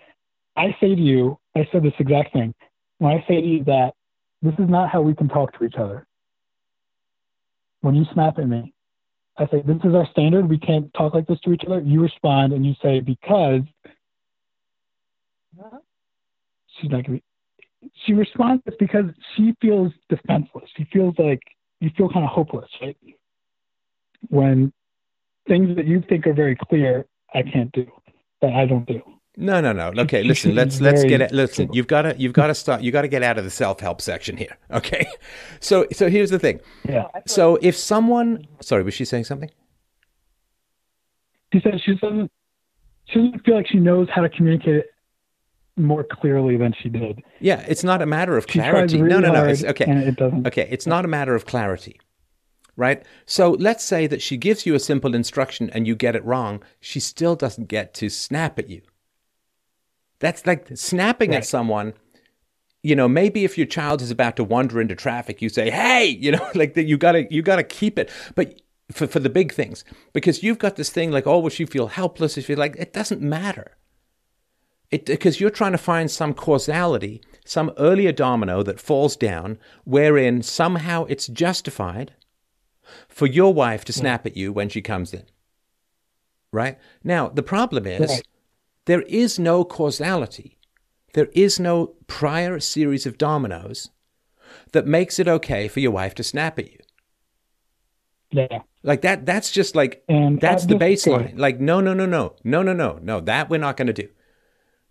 I 0.56 0.76
say 0.80 0.96
to 0.96 1.02
you, 1.02 1.40
I 1.56 1.68
said 1.72 1.84
this 1.84 1.94
exact 2.00 2.34
thing. 2.34 2.54
When 2.98 3.12
I 3.12 3.24
say 3.28 3.42
to 3.42 3.48
you 3.48 3.64
that 3.66 3.94
this 4.42 4.54
is 4.54 4.70
not 4.70 4.90
how 4.90 5.02
we 5.02 5.16
can 5.16 5.30
talk 5.30 5.58
to 5.58 5.66
each 5.66 5.76
other. 5.76 6.06
When 7.82 7.96
you 7.96 8.06
snap 8.14 8.40
at 8.40 8.48
me, 8.48 8.74
I 9.38 9.46
say 9.48 9.62
this 9.66 9.78
is 9.84 9.94
our 9.94 10.08
standard. 10.12 10.50
We 10.50 10.58
can't 10.58 10.92
talk 10.94 11.14
like 11.14 11.28
this 11.28 11.40
to 11.42 11.54
each 11.54 11.64
other. 11.66 11.80
You 11.80 12.02
respond 12.02 12.54
and 12.54 12.66
you 12.66 12.74
say 12.82 13.00
because 13.00 13.62
she's 16.80 16.90
not 16.90 17.06
gonna 17.06 17.20
be 17.20 17.24
she 18.06 18.14
responds 18.14 18.64
because 18.80 19.06
she 19.36 19.54
feels 19.62 19.92
defenseless. 20.10 20.70
She 20.76 20.88
feels 20.92 21.16
like 21.18 21.42
you 21.80 21.90
feel 21.98 22.10
kind 22.10 22.26
of 22.26 22.32
hopeless, 22.32 22.70
right? 22.82 22.98
When 24.30 24.74
things 25.48 25.76
that 25.76 25.86
you 25.86 26.04
think 26.10 26.28
are 26.28 26.34
very 26.34 26.56
clear, 26.56 27.06
I 27.34 27.44
can't 27.44 27.72
do, 27.72 27.86
that 28.42 28.54
I 28.54 28.66
don't 28.66 28.86
do. 28.86 29.02
No, 29.40 29.62
no, 29.62 29.72
no. 29.72 29.94
Okay, 30.02 30.24
listen. 30.24 30.56
Let's 30.56 30.82
let's 30.82 31.04
get 31.04 31.22
it. 31.22 31.32
Listen, 31.32 31.72
you've 31.72 31.86
got 31.86 32.02
to 32.02 32.16
you've 32.18 32.34
got 32.34 32.48
to 32.48 32.56
start. 32.56 32.82
You 32.82 32.92
got 32.92 33.04
to 33.04 33.08
get 33.08 33.22
out 33.22 33.38
of 33.38 33.44
the 33.44 33.52
self 33.52 33.80
help 33.80 34.02
section 34.02 34.36
here. 34.36 34.58
Okay, 34.72 35.08
so 35.60 35.86
so 35.92 36.10
here's 36.10 36.32
the 36.32 36.40
thing. 36.40 36.60
Yeah. 36.88 37.06
So 37.26 37.58
if 37.62 37.76
someone, 37.78 38.48
sorry, 38.62 38.84
was 38.84 38.94
she 38.94 39.06
saying 39.06 39.26
something? 39.26 39.50
She 41.54 41.62
said 41.62 41.80
she 41.84 41.96
doesn't 41.96 42.32
she 43.06 43.20
doesn't 43.20 43.46
feel 43.46 43.56
like 43.56 43.68
she 43.68 43.78
knows 43.78 44.08
how 44.14 44.22
to 44.22 44.30
communicate 44.30 44.76
it 44.76 44.88
more 45.78 46.04
clearly 46.04 46.58
than 46.58 46.74
she 46.82 46.90
did. 46.90 47.24
Yeah, 47.40 47.64
it's 47.68 47.84
not 47.84 48.02
a 48.02 48.06
matter 48.06 48.36
of 48.38 48.48
clarity. 48.48 49.02
Really 49.02 49.22
no, 49.22 49.32
no, 49.32 49.34
no. 49.34 49.46
It's, 49.46 49.64
okay, 49.64 49.86
it 49.86 50.16
doesn't. 50.16 50.48
okay. 50.48 50.68
It's 50.70 50.88
not 50.88 51.06
a 51.06 51.08
matter 51.08 51.36
of 51.36 51.46
clarity 51.46 52.00
right? 52.78 53.04
So 53.26 53.52
let's 53.60 53.84
say 53.84 54.08
that 54.08 54.22
she 54.22 54.38
gives 54.38 54.66
you 54.66 54.74
a 54.76 54.80
simple 54.80 55.14
instruction 55.14 55.70
and 55.72 55.86
you 55.86 55.96
get 55.96 56.16
it 56.16 56.24
wrong. 56.24 56.64
She 56.80 57.02
still 57.02 57.36
doesn't 57.36 57.68
get 57.68 57.94
to 57.96 58.08
snap 58.08 58.58
at 58.58 58.70
you. 58.70 58.84
That's 60.20 60.46
like 60.46 60.70
snapping 60.76 61.32
right. 61.32 61.38
at 61.38 61.46
someone. 61.46 61.94
You 62.84 62.96
know, 62.96 63.10
maybe 63.10 63.44
if 63.44 63.58
your 63.58 63.68
child 63.68 64.02
is 64.02 64.12
about 64.12 64.38
to 64.38 64.44
wander 64.44 64.80
into 64.80 64.96
traffic, 64.96 65.42
you 65.42 65.50
say, 65.50 65.70
"Hey," 65.70 66.06
you 66.06 66.32
know, 66.32 66.50
like 66.56 66.76
that. 66.76 66.86
You 66.86 66.98
gotta, 66.98 67.32
you 67.32 67.42
gotta 67.42 67.64
keep 67.64 68.00
it. 68.00 68.10
But 68.36 68.62
for 68.92 69.08
for 69.08 69.20
the 69.20 69.30
big 69.30 69.52
things, 69.52 69.84
because 70.14 70.42
you've 70.42 70.60
got 70.60 70.76
this 70.76 70.90
thing 70.90 71.12
like, 71.12 71.28
oh, 71.28 71.40
well, 71.40 71.50
she 71.50 71.66
feel 71.66 71.88
helpless. 71.88 72.38
If 72.38 72.48
you're 72.48 72.58
like, 72.58 72.76
it 72.78 72.94
doesn't 72.94 73.22
matter. 73.22 73.76
It 74.90 75.06
because 75.06 75.40
you're 75.40 75.50
trying 75.50 75.74
to 75.74 75.78
find 75.78 76.10
some 76.10 76.34
causality, 76.34 77.22
some 77.46 77.72
earlier 77.78 78.12
domino 78.12 78.64
that 78.64 78.80
falls 78.80 79.16
down, 79.16 79.58
wherein 79.84 80.42
somehow 80.42 81.06
it's 81.06 81.28
justified 81.28 82.14
for 83.10 83.26
your 83.26 83.54
wife 83.54 83.84
to 83.86 83.94
snap 83.94 84.26
yeah. 84.26 84.32
at 84.32 84.38
you 84.38 84.54
when 84.54 84.70
she 84.70 84.82
comes 84.82 85.14
in. 85.14 85.24
Right? 86.54 86.78
Now, 87.04 87.28
the 87.28 87.44
problem 87.44 87.86
is 87.86 88.22
there 88.86 89.02
is 89.02 89.38
no 89.38 89.66
causality. 89.66 90.58
There 91.14 91.28
is 91.34 91.60
no 91.60 91.96
prior 92.08 92.60
series 92.60 93.06
of 93.06 93.18
dominoes 93.18 93.90
that 94.72 94.88
makes 94.88 95.20
it 95.20 95.28
okay 95.28 95.68
for 95.68 95.82
your 95.82 95.92
wife 95.92 96.16
to 96.16 96.24
snap 96.24 96.58
at 96.60 96.72
you. 96.72 96.80
Yeah. 98.32 98.60
Like 98.84 99.02
that 99.02 99.26
that's 99.26 99.52
just 99.52 99.76
like 99.76 100.04
and 100.08 100.40
that's 100.40 100.66
the 100.66 100.76
baseline. 100.76 101.38
Like 101.38 101.60
no 101.60 101.82
no 101.82 101.94
no 101.94 102.06
no. 102.06 102.36
No 102.44 102.62
no 102.62 102.74
no. 102.74 103.00
No, 103.02 103.20
that 103.22 103.50
we're 103.50 103.58
not 103.58 103.76
going 103.76 103.88
to 103.88 103.94
do. 103.94 104.08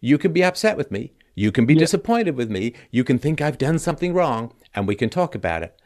You 0.01 0.19
can 0.19 0.33
be 0.33 0.45
upset 0.45 0.77
with 0.77 0.91
me. 0.91 1.13
You 1.35 1.53
can 1.53 1.67
be 1.67 1.75
yeah. 1.75 1.81
disappointed 1.81 2.37
with 2.37 2.51
me. 2.51 2.75
You 2.91 3.05
can 3.05 3.19
think 3.19 3.41
I've 3.41 3.59
done 3.59 3.79
something 3.79 4.15
wrong 4.15 4.53
and 4.75 4.87
we 4.87 4.95
can 4.95 5.11
talk 5.11 5.35
about 5.35 5.63
it 5.63 5.79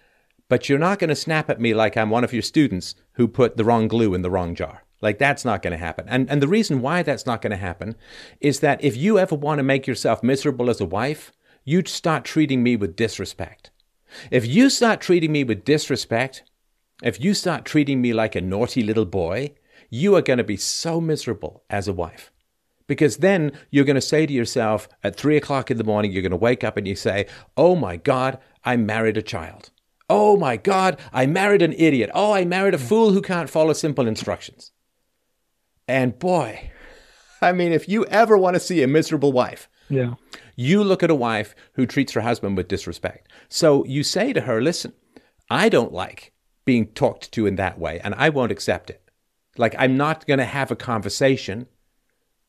but 0.51 0.69
you're 0.69 0.81
not 0.81 0.99
going 0.99 1.09
to 1.09 1.17
snap 1.17 1.49
at 1.49 1.61
me 1.61 1.73
like 1.73 1.97
I'm 1.97 2.11
one 2.11 2.25
of 2.25 2.33
your 2.33 2.43
students 2.43 2.97
who 3.13 3.29
put 3.29 3.57
the 3.57 3.65
wrong 3.65 3.87
glue 3.87 4.13
in 4.15 4.23
the 4.23 4.31
wrong 4.31 4.57
jar. 4.57 4.85
Like 5.01 5.17
that's 5.17 5.45
not 5.45 5.63
going 5.63 5.71
to 5.71 5.79
happen. 5.79 6.07
And 6.09 6.29
and 6.29 6.43
the 6.43 6.49
reason 6.49 6.83
why 6.83 7.03
that's 7.03 7.25
not 7.25 7.41
going 7.41 7.53
to 7.53 7.57
happen 7.57 7.95
is 8.41 8.59
that 8.59 8.83
if 8.85 8.97
you 8.97 9.19
ever 9.19 9.37
want 9.37 9.61
to 9.61 9.63
make 9.63 9.87
yourself 9.87 10.25
miserable 10.25 10.69
as 10.69 10.81
a 10.81 10.85
wife, 10.85 11.33
you'd 11.65 11.89
start 11.89 12.25
treating 12.25 12.65
me 12.65 12.75
with 12.75 12.97
disrespect. 12.97 13.71
If 14.31 14.45
you 14.45 14.69
start 14.71 15.01
treating 15.01 15.31
me 15.31 15.45
with 15.45 15.65
disrespect, 15.65 16.43
if 17.01 17.21
you 17.21 17.33
start 17.33 17.65
treating 17.65 18.03
me 18.03 18.13
like 18.13 18.35
a 18.35 18.41
naughty 18.41 18.83
little 18.83 19.07
boy, 19.07 19.55
you 19.89 20.17
are 20.17 20.23
going 20.23 20.39
to 20.39 20.45
be 20.45 20.57
so 20.57 21.01
miserable 21.01 21.63
as 21.71 21.87
a 21.87 21.93
wife. 21.93 22.33
Because 22.91 23.19
then 23.19 23.53
you're 23.71 23.85
going 23.85 23.95
to 23.95 24.01
say 24.01 24.27
to 24.27 24.33
yourself 24.33 24.89
at 25.05 25.15
three 25.15 25.37
o'clock 25.37 25.71
in 25.71 25.79
the 25.79 25.85
morning, 25.85 26.11
you're 26.11 26.23
going 26.23 26.31
to 26.33 26.37
wake 26.37 26.65
up 26.65 26.77
and 26.77 26.89
you 26.89 26.97
say, 26.97 27.27
Oh 27.57 27.77
my 27.77 27.97
God, 27.97 28.41
I 28.65 28.77
married 28.77 29.17
a 29.17 29.23
child. 29.23 29.71
Oh 30.09 30.37
my 30.37 30.57
God, 30.57 30.99
I 31.13 31.27
married 31.27 31.63
an 31.63 31.73
idiot. 31.75 32.11
Oh, 32.15 32.33
I 32.33 32.45
married 32.45 32.75
a 32.75 32.79
fool 32.79 33.13
who 33.13 33.23
can't 33.23 33.49
follow 33.49 33.75
simple 33.75 34.09
instructions. 34.09 34.73
And 35.87 36.19
boy, 36.19 36.73
I 37.41 37.53
mean, 37.53 37.71
if 37.71 37.89
you 37.89 38.07
ever 38.07 38.37
want 38.37 38.55
to 38.55 38.61
see 38.61 38.83
a 38.83 38.89
miserable 38.89 39.31
wife, 39.31 39.69
yeah. 39.89 40.15
you 40.57 40.83
look 40.83 41.05
at 41.05 41.11
a 41.11 41.15
wife 41.15 41.55
who 41.75 41.87
treats 41.87 42.15
her 42.15 42.23
husband 42.23 42.57
with 42.57 42.67
disrespect. 42.67 43.31
So 43.49 43.85
you 43.85 44.03
say 44.03 44.33
to 44.33 44.41
her, 44.41 44.61
listen, 44.61 44.95
I 45.49 45.69
don't 45.69 45.93
like 45.93 46.33
being 46.65 46.89
talked 46.89 47.31
to 47.35 47.47
in 47.47 47.55
that 47.55 47.79
way, 47.79 48.01
and 48.01 48.17
I 48.17 48.31
won't 48.31 48.51
accept 48.51 48.91
it. 48.91 49.09
Like, 49.57 49.77
I'm 49.79 49.97
not 49.97 50.27
going 50.27 50.39
to 50.39 50.45
have 50.45 50.73
a 50.73 50.77
conversation 50.77 51.69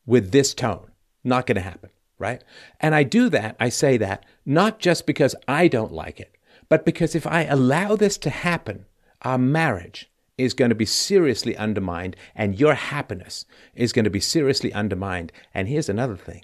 with 0.06 0.32
this 0.32 0.54
tone. 0.54 0.92
Not 1.24 1.46
going 1.46 1.56
to 1.56 1.62
happen, 1.62 1.90
right? 2.18 2.44
And 2.80 2.96
I 2.96 3.04
do 3.04 3.30
that, 3.30 3.56
I 3.60 3.70
say 3.70 3.98
that, 3.98 4.26
not 4.46 4.80
just 4.80 5.06
because 5.06 5.36
I 5.48 5.68
don't 5.68 5.92
like 5.92 6.20
it, 6.20 6.38
but 6.70 6.86
because 6.86 7.16
if 7.16 7.28
I 7.28 7.44
allow 7.44 7.96
this 7.96 8.18
to 8.20 8.30
happen, 8.30 8.86
our 9.22 9.38
marriage 9.38 10.10
is 10.38 10.54
going 10.54 10.70
to 10.70 10.76
be 10.76 10.86
seriously 10.86 11.56
undermined 11.56 12.16
and 12.36 12.60
your 12.60 12.74
happiness 12.74 13.46
is 13.76 13.94
going 13.94 14.06
to 14.06 14.10
be 14.10 14.20
seriously 14.20 14.74
undermined. 14.74 15.32
And 15.54 15.68
here's 15.68 15.90
another 15.90 16.18
thing 16.18 16.44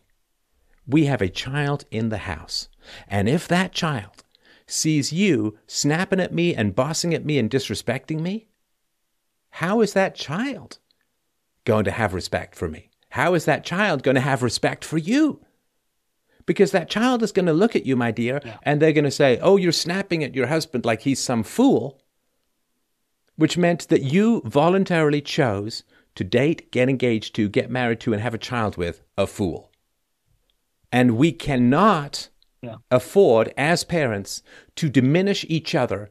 we 0.86 1.06
have 1.06 1.22
a 1.22 1.30
child 1.30 1.86
in 1.91 2.10
the 2.10 2.20
house. 2.20 2.70
And 3.08 3.28
if 3.28 3.48
that 3.48 3.74
child 3.74 4.24
sees 4.65 5.12
you 5.12 5.58
snapping 5.67 6.20
at 6.20 6.34
me 6.34 6.56
and 6.56 6.76
bossing 6.76 7.13
at 7.13 7.26
me 7.26 7.38
and 7.38 7.50
disrespecting 7.50 8.22
me, 8.22 8.48
how 9.52 9.82
is 9.82 9.93
that 9.93 10.15
child 10.15 10.80
going 11.65 11.84
to 11.86 11.91
have 11.91 12.13
respect 12.13 12.56
for 12.56 12.70
me? 12.70 12.87
How 13.17 13.34
is 13.34 13.45
that 13.45 13.65
child 13.65 14.03
going 14.03 14.15
to 14.15 14.21
have 14.21 14.43
respect 14.43 14.86
for 14.86 14.97
you? 14.97 15.41
because 16.47 16.71
that 16.71 16.89
child 16.89 17.21
is 17.21 17.32
going 17.32 17.45
to 17.45 17.53
look 17.53 17.75
at 17.75 17.86
you, 17.86 17.95
my 17.95 18.10
dear, 18.10 18.41
yeah. 18.43 18.58
and 18.63 18.82
they're 18.82 18.93
going 18.93 19.03
to 19.03 19.12
say, 19.12 19.38
Oh, 19.41 19.58
you're 19.58 19.71
snapping 19.71 20.23
at 20.23 20.34
your 20.34 20.47
husband 20.47 20.86
like 20.86 21.01
he's 21.01 21.19
some 21.19 21.43
fool, 21.43 22.01
which 23.36 23.58
meant 23.58 23.89
that 23.89 24.01
you 24.01 24.41
voluntarily 24.45 25.21
chose 25.21 25.84
to 26.15 26.23
date, 26.23 26.71
get 26.71 26.89
engaged 26.89 27.36
to, 27.36 27.47
get 27.47 27.69
married 27.69 27.99
to, 27.99 28.13
and 28.13 28.21
have 28.21 28.34
a 28.34 28.39
child 28.39 28.77
with 28.77 29.03
a 29.17 29.27
fool. 29.27 29.71
And 30.91 31.17
we 31.17 31.32
cannot 31.32 32.30
yeah. 32.62 32.77
afford, 32.89 33.53
as 33.58 33.84
parents, 33.84 34.41
to 34.77 34.89
diminish 34.89 35.45
each 35.49 35.75
other, 35.75 36.10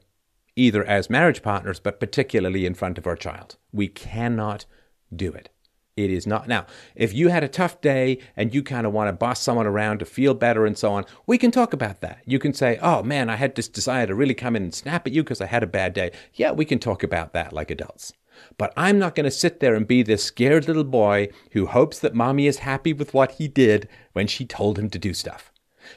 either 0.54 0.84
as 0.84 1.10
marriage 1.10 1.42
partners, 1.42 1.80
but 1.80 1.98
particularly 1.98 2.66
in 2.66 2.74
front 2.74 2.98
of 2.98 3.06
our 3.06 3.16
child. 3.16 3.56
We 3.72 3.88
cannot 3.88 4.66
do 5.14 5.32
it. 5.32 5.48
It 5.96 6.10
is 6.10 6.26
not. 6.26 6.46
Now, 6.46 6.66
if 6.94 7.14
you 7.14 7.28
had 7.28 7.42
a 7.42 7.48
tough 7.48 7.80
day 7.80 8.18
and 8.36 8.54
you 8.54 8.62
kind 8.62 8.86
of 8.86 8.92
want 8.92 9.08
to 9.08 9.12
boss 9.14 9.40
someone 9.40 9.66
around 9.66 9.98
to 9.98 10.04
feel 10.04 10.34
better 10.34 10.66
and 10.66 10.76
so 10.76 10.92
on, 10.92 11.06
we 11.26 11.38
can 11.38 11.50
talk 11.50 11.72
about 11.72 12.02
that. 12.02 12.20
You 12.26 12.38
can 12.38 12.52
say, 12.52 12.78
oh 12.82 13.02
man, 13.02 13.30
I 13.30 13.36
had 13.36 13.54
this 13.54 13.66
desire 13.66 14.06
to 14.06 14.14
really 14.14 14.34
come 14.34 14.54
in 14.56 14.62
and 14.62 14.74
snap 14.74 15.06
at 15.06 15.14
you 15.14 15.24
because 15.24 15.40
I 15.40 15.46
had 15.46 15.62
a 15.62 15.66
bad 15.66 15.94
day. 15.94 16.10
Yeah, 16.34 16.52
we 16.52 16.66
can 16.66 16.78
talk 16.78 17.02
about 17.02 17.32
that 17.32 17.54
like 17.54 17.70
adults. 17.70 18.12
But 18.58 18.74
I'm 18.76 18.98
not 18.98 19.14
going 19.14 19.24
to 19.24 19.30
sit 19.30 19.60
there 19.60 19.74
and 19.74 19.88
be 19.88 20.02
this 20.02 20.22
scared 20.22 20.68
little 20.68 20.84
boy 20.84 21.30
who 21.52 21.64
hopes 21.64 21.98
that 22.00 22.14
mommy 22.14 22.46
is 22.46 22.58
happy 22.58 22.92
with 22.92 23.14
what 23.14 23.32
he 23.32 23.48
did 23.48 23.88
when 24.12 24.26
she 24.26 24.44
told 24.44 24.78
him 24.78 24.90
to 24.90 24.98
do 24.98 25.14
stuff. 25.14 25.50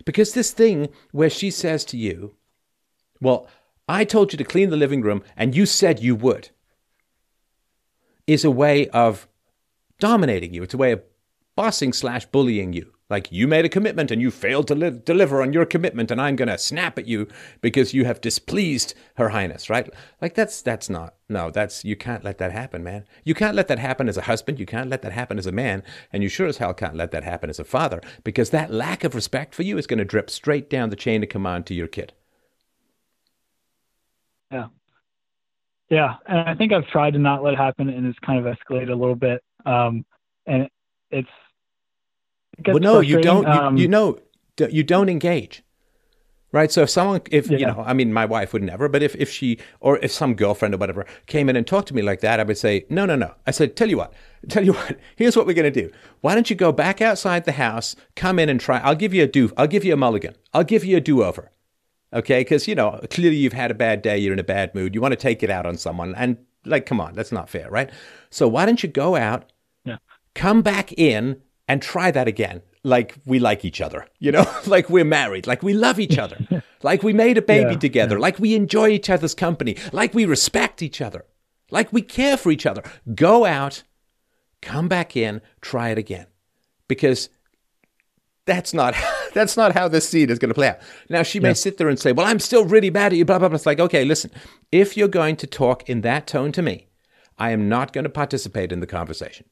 Because 0.05 0.33
this 0.33 0.51
thing 0.51 0.87
where 1.11 1.29
she 1.29 1.51
says 1.51 1.83
to 1.85 1.97
you, 1.97 2.35
well, 3.19 3.49
I 3.89 4.05
told 4.05 4.31
you 4.31 4.37
to 4.37 4.45
clean 4.45 4.69
the 4.69 4.77
living 4.77 5.01
room 5.01 5.23
and 5.35 5.53
you 5.53 5.65
said 5.65 5.99
you 5.99 6.15
would, 6.15 6.51
is 8.25 8.45
a 8.45 8.51
way 8.51 8.87
of 8.89 9.27
dominating 9.99 10.53
you. 10.53 10.63
It's 10.63 10.73
a 10.73 10.77
way 10.77 10.91
of 10.91 11.03
bossing 11.55 11.93
slash 11.93 12.25
bullying 12.25 12.73
you. 12.73 12.93
Like 13.09 13.31
you 13.31 13.47
made 13.47 13.65
a 13.65 13.69
commitment 13.69 14.11
and 14.11 14.21
you 14.21 14.29
failed 14.29 14.67
to 14.67 14.75
li- 14.75 15.01
deliver 15.03 15.41
on 15.41 15.51
your 15.51 15.65
commitment, 15.65 16.11
and 16.11 16.21
I'm 16.21 16.35
going 16.35 16.47
to 16.47 16.59
snap 16.59 16.99
at 16.99 17.07
you 17.07 17.27
because 17.59 17.91
you 17.91 18.05
have 18.05 18.21
displeased 18.21 18.93
Her 19.15 19.29
Highness, 19.29 19.67
right? 19.67 19.91
Like 20.21 20.35
that's 20.35 20.61
that's 20.61 20.89
not 20.91 21.15
no, 21.27 21.49
that's 21.49 21.83
you 21.83 21.95
can't 21.95 22.23
let 22.23 22.37
that 22.37 22.51
happen, 22.51 22.83
man. 22.83 23.05
You 23.23 23.33
can't 23.33 23.55
let 23.55 23.67
that 23.67 23.79
happen 23.79 24.07
as 24.07 24.15
a 24.15 24.21
husband. 24.21 24.59
You 24.59 24.67
can't 24.67 24.91
let 24.91 25.01
that 25.01 25.11
happen 25.11 25.39
as 25.39 25.47
a 25.47 25.51
man, 25.51 25.81
and 26.13 26.21
you 26.21 26.29
sure 26.29 26.45
as 26.45 26.57
hell 26.57 26.73
can't 26.75 26.95
let 26.95 27.09
that 27.11 27.23
happen 27.23 27.49
as 27.49 27.59
a 27.59 27.63
father 27.63 27.99
because 28.23 28.51
that 28.51 28.71
lack 28.71 29.03
of 29.03 29.15
respect 29.15 29.55
for 29.55 29.63
you 29.63 29.79
is 29.79 29.87
going 29.87 29.97
to 29.97 30.05
drip 30.05 30.29
straight 30.29 30.69
down 30.69 30.91
the 30.91 30.95
chain 30.95 31.23
of 31.23 31.29
command 31.29 31.65
to 31.65 31.73
your 31.73 31.87
kid. 31.87 32.13
Yeah, 34.51 34.67
yeah, 35.89 36.15
and 36.27 36.39
I 36.47 36.53
think 36.53 36.73
I've 36.73 36.87
tried 36.87 37.13
to 37.13 37.19
not 37.19 37.43
let 37.43 37.53
it 37.53 37.57
happen, 37.57 37.89
and 37.89 38.05
it's 38.05 38.19
kind 38.19 38.45
of 38.45 38.45
escalated 38.45 38.91
a 38.91 38.95
little 38.95 39.15
bit. 39.15 39.43
Um, 39.65 40.05
and 40.45 40.69
it's 41.11 41.29
it 42.65 42.73
well, 42.73 42.79
no, 42.79 42.99
you 42.99 43.21
don't. 43.21 43.47
Um, 43.47 43.77
you, 43.77 43.83
you 43.83 43.87
know, 43.87 44.19
you 44.57 44.83
don't 44.83 45.09
engage, 45.09 45.63
right? 46.51 46.71
So 46.71 46.83
if 46.83 46.89
someone, 46.89 47.21
if 47.31 47.49
yeah. 47.49 47.57
you 47.57 47.65
know, 47.65 47.83
I 47.85 47.93
mean, 47.93 48.11
my 48.11 48.25
wife 48.25 48.53
would 48.53 48.63
never, 48.63 48.89
but 48.89 49.01
if 49.01 49.15
if 49.15 49.29
she 49.29 49.59
or 49.79 49.97
if 49.99 50.11
some 50.11 50.35
girlfriend 50.35 50.73
or 50.73 50.77
whatever 50.77 51.05
came 51.27 51.49
in 51.49 51.55
and 51.55 51.65
talked 51.65 51.87
to 51.89 51.95
me 51.95 52.01
like 52.01 52.21
that, 52.21 52.39
I 52.39 52.43
would 52.43 52.57
say, 52.57 52.85
no, 52.89 53.05
no, 53.05 53.15
no. 53.15 53.33
I 53.47 53.51
said, 53.51 53.75
tell 53.75 53.89
you 53.89 53.97
what, 53.97 54.13
tell 54.49 54.65
you 54.65 54.73
what. 54.73 54.97
Here's 55.15 55.37
what 55.37 55.45
we're 55.45 55.53
gonna 55.53 55.71
do. 55.71 55.89
Why 56.21 56.33
don't 56.33 56.49
you 56.49 56.55
go 56.55 56.71
back 56.71 57.01
outside 57.01 57.45
the 57.45 57.53
house, 57.53 57.95
come 58.15 58.39
in 58.39 58.49
and 58.49 58.59
try? 58.59 58.79
I'll 58.79 58.95
give 58.95 59.13
you 59.13 59.23
a 59.23 59.27
do. 59.27 59.51
I'll 59.57 59.67
give 59.67 59.85
you 59.85 59.93
a 59.93 59.97
mulligan. 59.97 60.35
I'll 60.53 60.63
give 60.63 60.83
you 60.83 60.97
a 60.97 61.01
do 61.01 61.23
over 61.23 61.51
okay? 62.13 62.41
Because, 62.41 62.67
you 62.67 62.75
know, 62.75 62.99
clearly 63.09 63.37
you've 63.37 63.53
had 63.53 63.71
a 63.71 63.75
bad 63.75 64.01
day, 64.01 64.17
you're 64.17 64.33
in 64.33 64.39
a 64.39 64.43
bad 64.43 64.73
mood, 64.73 64.95
you 64.95 65.01
want 65.01 65.11
to 65.11 65.15
take 65.15 65.43
it 65.43 65.49
out 65.49 65.65
on 65.65 65.77
someone. 65.77 66.15
And, 66.15 66.37
like, 66.69 66.85
come 66.85 67.01
on, 67.01 67.13
that's 67.13 67.31
not 67.31 67.49
fair, 67.49 67.69
right? 67.69 67.89
So 68.29 68.47
why 68.47 68.65
don't 68.65 68.81
you 68.81 68.89
go 68.89 69.15
out, 69.15 69.51
yeah. 69.85 69.97
come 70.35 70.61
back 70.61 70.93
in, 70.93 71.41
and 71.67 71.81
try 71.81 72.11
that 72.11 72.27
again? 72.27 72.61
Like 72.83 73.15
we 73.25 73.39
like 73.39 73.65
each 73.65 73.81
other, 73.81 74.07
you 74.19 74.31
know, 74.31 74.45
like 74.67 74.89
we're 74.89 75.03
married, 75.03 75.47
like 75.47 75.61
we 75.61 75.73
love 75.73 75.99
each 75.99 76.17
other, 76.17 76.37
like 76.83 77.03
we 77.03 77.13
made 77.13 77.37
a 77.37 77.41
baby 77.41 77.71
yeah, 77.71 77.77
together, 77.77 78.15
yeah. 78.15 78.21
like 78.21 78.39
we 78.39 78.55
enjoy 78.55 78.89
each 78.89 79.09
other's 79.09 79.35
company, 79.35 79.75
like 79.91 80.13
we 80.13 80.25
respect 80.25 80.81
each 80.81 81.01
other, 81.01 81.25
like 81.71 81.91
we 81.91 82.01
care 82.01 82.37
for 82.37 82.51
each 82.51 82.65
other. 82.65 82.81
Go 83.13 83.45
out, 83.45 83.83
come 84.61 84.87
back 84.87 85.17
in, 85.17 85.41
try 85.61 85.89
it 85.89 85.97
again. 85.97 86.27
Because 86.87 87.29
That's 88.45 88.73
not 88.73 88.95
that's 89.33 89.57
not 89.57 89.73
how 89.73 89.87
this 89.87 90.07
scene 90.07 90.29
is 90.29 90.39
going 90.39 90.49
to 90.49 90.55
play 90.55 90.69
out. 90.69 90.79
Now 91.09 91.23
she 91.23 91.39
may 91.39 91.49
yeah. 91.49 91.53
sit 91.53 91.77
there 91.77 91.89
and 91.89 91.99
say, 91.99 92.11
"Well, 92.11 92.27
I'm 92.27 92.39
still 92.39 92.65
really 92.65 92.89
mad 92.89 93.13
at 93.13 93.17
you." 93.17 93.25
Blah 93.25 93.39
blah 93.39 93.49
blah. 93.49 93.55
It's 93.55 93.65
like, 93.65 93.79
okay, 93.79 94.05
listen. 94.05 94.31
If 94.71 94.95
you're 94.97 95.07
going 95.07 95.35
to 95.37 95.47
talk 95.47 95.89
in 95.89 96.01
that 96.01 96.27
tone 96.27 96.51
to 96.53 96.61
me, 96.61 96.87
I 97.37 97.51
am 97.51 97.69
not 97.69 97.93
going 97.93 98.03
to 98.03 98.09
participate 98.09 98.71
in 98.71 98.79
the 98.79 98.87
conversation. 98.87 99.45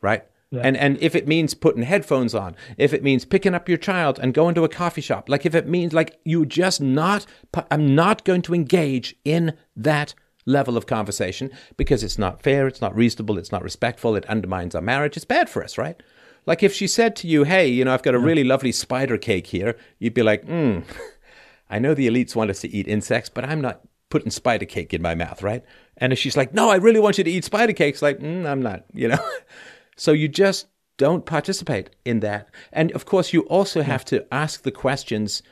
Right? 0.00 0.24
Yeah. 0.50 0.62
And 0.64 0.76
and 0.76 0.98
if 1.00 1.14
it 1.14 1.28
means 1.28 1.54
putting 1.54 1.82
headphones 1.82 2.34
on, 2.34 2.56
if 2.78 2.94
it 2.94 3.02
means 3.02 3.24
picking 3.24 3.54
up 3.54 3.68
your 3.68 3.78
child 3.78 4.18
and 4.18 4.32
going 4.32 4.54
to 4.54 4.64
a 4.64 4.68
coffee 4.68 5.02
shop, 5.02 5.28
like 5.28 5.44
if 5.44 5.54
it 5.54 5.68
means 5.68 5.92
like 5.92 6.18
you 6.24 6.46
just 6.46 6.80
not, 6.80 7.26
I'm 7.70 7.94
not 7.94 8.24
going 8.24 8.42
to 8.42 8.54
engage 8.54 9.14
in 9.24 9.54
that 9.76 10.14
level 10.46 10.78
of 10.78 10.86
conversation 10.86 11.50
because 11.76 12.02
it's 12.02 12.18
not 12.18 12.42
fair, 12.42 12.66
it's 12.66 12.80
not 12.80 12.96
reasonable, 12.96 13.36
it's 13.36 13.52
not 13.52 13.62
respectful, 13.62 14.16
it 14.16 14.24
undermines 14.26 14.74
our 14.74 14.80
marriage, 14.80 15.16
it's 15.16 15.26
bad 15.26 15.50
for 15.50 15.62
us, 15.62 15.76
right? 15.76 16.02
Like 16.48 16.62
if 16.62 16.72
she 16.72 16.86
said 16.86 17.14
to 17.16 17.28
you, 17.28 17.44
hey, 17.44 17.68
you 17.68 17.84
know, 17.84 17.92
I've 17.92 18.02
got 18.02 18.14
a 18.14 18.18
really 18.18 18.42
lovely 18.42 18.72
spider 18.72 19.18
cake 19.18 19.48
here, 19.48 19.76
you'd 19.98 20.14
be 20.14 20.22
like, 20.22 20.46
hmm, 20.46 20.78
I 21.70 21.78
know 21.78 21.92
the 21.92 22.08
elites 22.08 22.34
want 22.34 22.48
us 22.48 22.62
to 22.62 22.70
eat 22.70 22.88
insects, 22.88 23.28
but 23.28 23.44
I'm 23.44 23.60
not 23.60 23.82
putting 24.08 24.30
spider 24.30 24.64
cake 24.64 24.94
in 24.94 25.02
my 25.02 25.14
mouth, 25.14 25.42
right? 25.42 25.62
And 25.98 26.10
if 26.10 26.18
she's 26.18 26.38
like, 26.38 26.54
no, 26.54 26.70
I 26.70 26.76
really 26.76 27.00
want 27.00 27.18
you 27.18 27.24
to 27.24 27.30
eat 27.30 27.44
spider 27.44 27.74
cakes, 27.74 28.00
like, 28.00 28.20
mm, 28.20 28.46
I'm 28.46 28.62
not, 28.62 28.86
you 28.94 29.08
know? 29.08 29.18
so 29.98 30.12
you 30.12 30.26
just 30.26 30.68
don't 30.96 31.26
participate 31.26 31.90
in 32.06 32.20
that. 32.20 32.48
And 32.72 32.92
of 32.92 33.04
course, 33.04 33.34
you 33.34 33.42
also 33.42 33.82
have 33.82 34.06
to 34.06 34.26
ask 34.32 34.62
the 34.62 34.72
questions 34.72 35.42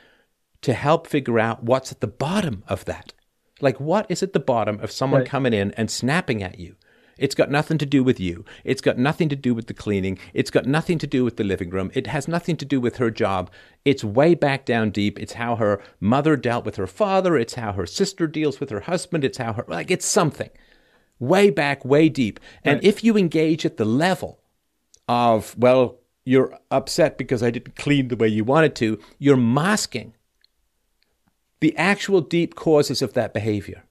to 0.63 0.73
help 0.73 1.05
figure 1.05 1.37
out 1.37 1.61
what's 1.61 1.91
at 1.91 2.01
the 2.01 2.07
bottom 2.07 2.63
of 2.67 2.85
that. 2.85 3.13
Like, 3.61 3.79
what 3.79 4.07
is 4.09 4.23
at 4.23 4.33
the 4.33 4.39
bottom 4.39 4.79
of 4.79 4.91
someone 4.91 5.21
right. 5.21 5.29
coming 5.29 5.53
in 5.53 5.73
and 5.73 5.91
snapping 5.91 6.41
at 6.41 6.57
you? 6.57 6.75
It's 7.17 7.35
got 7.35 7.49
nothing 7.49 7.77
to 7.77 7.85
do 7.85 8.03
with 8.03 8.19
you. 8.19 8.45
It's 8.63 8.81
got 8.81 8.97
nothing 8.97 9.29
to 9.29 9.35
do 9.35 9.53
with 9.53 9.67
the 9.67 9.73
cleaning. 9.73 10.19
It's 10.33 10.51
got 10.51 10.65
nothing 10.65 10.97
to 10.99 11.07
do 11.07 11.23
with 11.23 11.37
the 11.37 11.43
living 11.43 11.69
room. 11.69 11.91
It 11.93 12.07
has 12.07 12.27
nothing 12.27 12.57
to 12.57 12.65
do 12.65 12.79
with 12.79 12.97
her 12.97 13.11
job. 13.11 13.49
It's 13.85 14.03
way 14.03 14.35
back 14.35 14.65
down 14.65 14.91
deep. 14.91 15.19
It's 15.19 15.33
how 15.33 15.55
her 15.55 15.81
mother 15.99 16.35
dealt 16.35 16.65
with 16.65 16.75
her 16.75 16.87
father. 16.87 17.37
It's 17.37 17.55
how 17.55 17.73
her 17.73 17.85
sister 17.85 18.27
deals 18.27 18.59
with 18.59 18.69
her 18.69 18.81
husband. 18.81 19.23
It's 19.23 19.37
how 19.37 19.53
her, 19.53 19.65
like, 19.67 19.91
it's 19.91 20.05
something 20.05 20.49
way 21.19 21.49
back, 21.49 21.83
way 21.83 22.09
deep. 22.09 22.39
And 22.63 22.75
right. 22.75 22.83
if 22.83 23.03
you 23.03 23.17
engage 23.17 23.65
at 23.65 23.77
the 23.77 23.85
level 23.85 24.39
of, 25.07 25.57
well, 25.57 25.99
you're 26.25 26.57
upset 26.69 27.17
because 27.17 27.41
I 27.41 27.51
didn't 27.51 27.75
clean 27.75 28.09
the 28.09 28.17
way 28.17 28.27
you 28.27 28.43
wanted 28.43 28.75
to, 28.75 28.99
you're 29.17 29.37
masking 29.37 30.13
the 31.59 31.75
actual 31.77 32.21
deep 32.21 32.55
causes 32.55 33.01
of 33.01 33.13
that 33.13 33.33
behavior. 33.33 33.83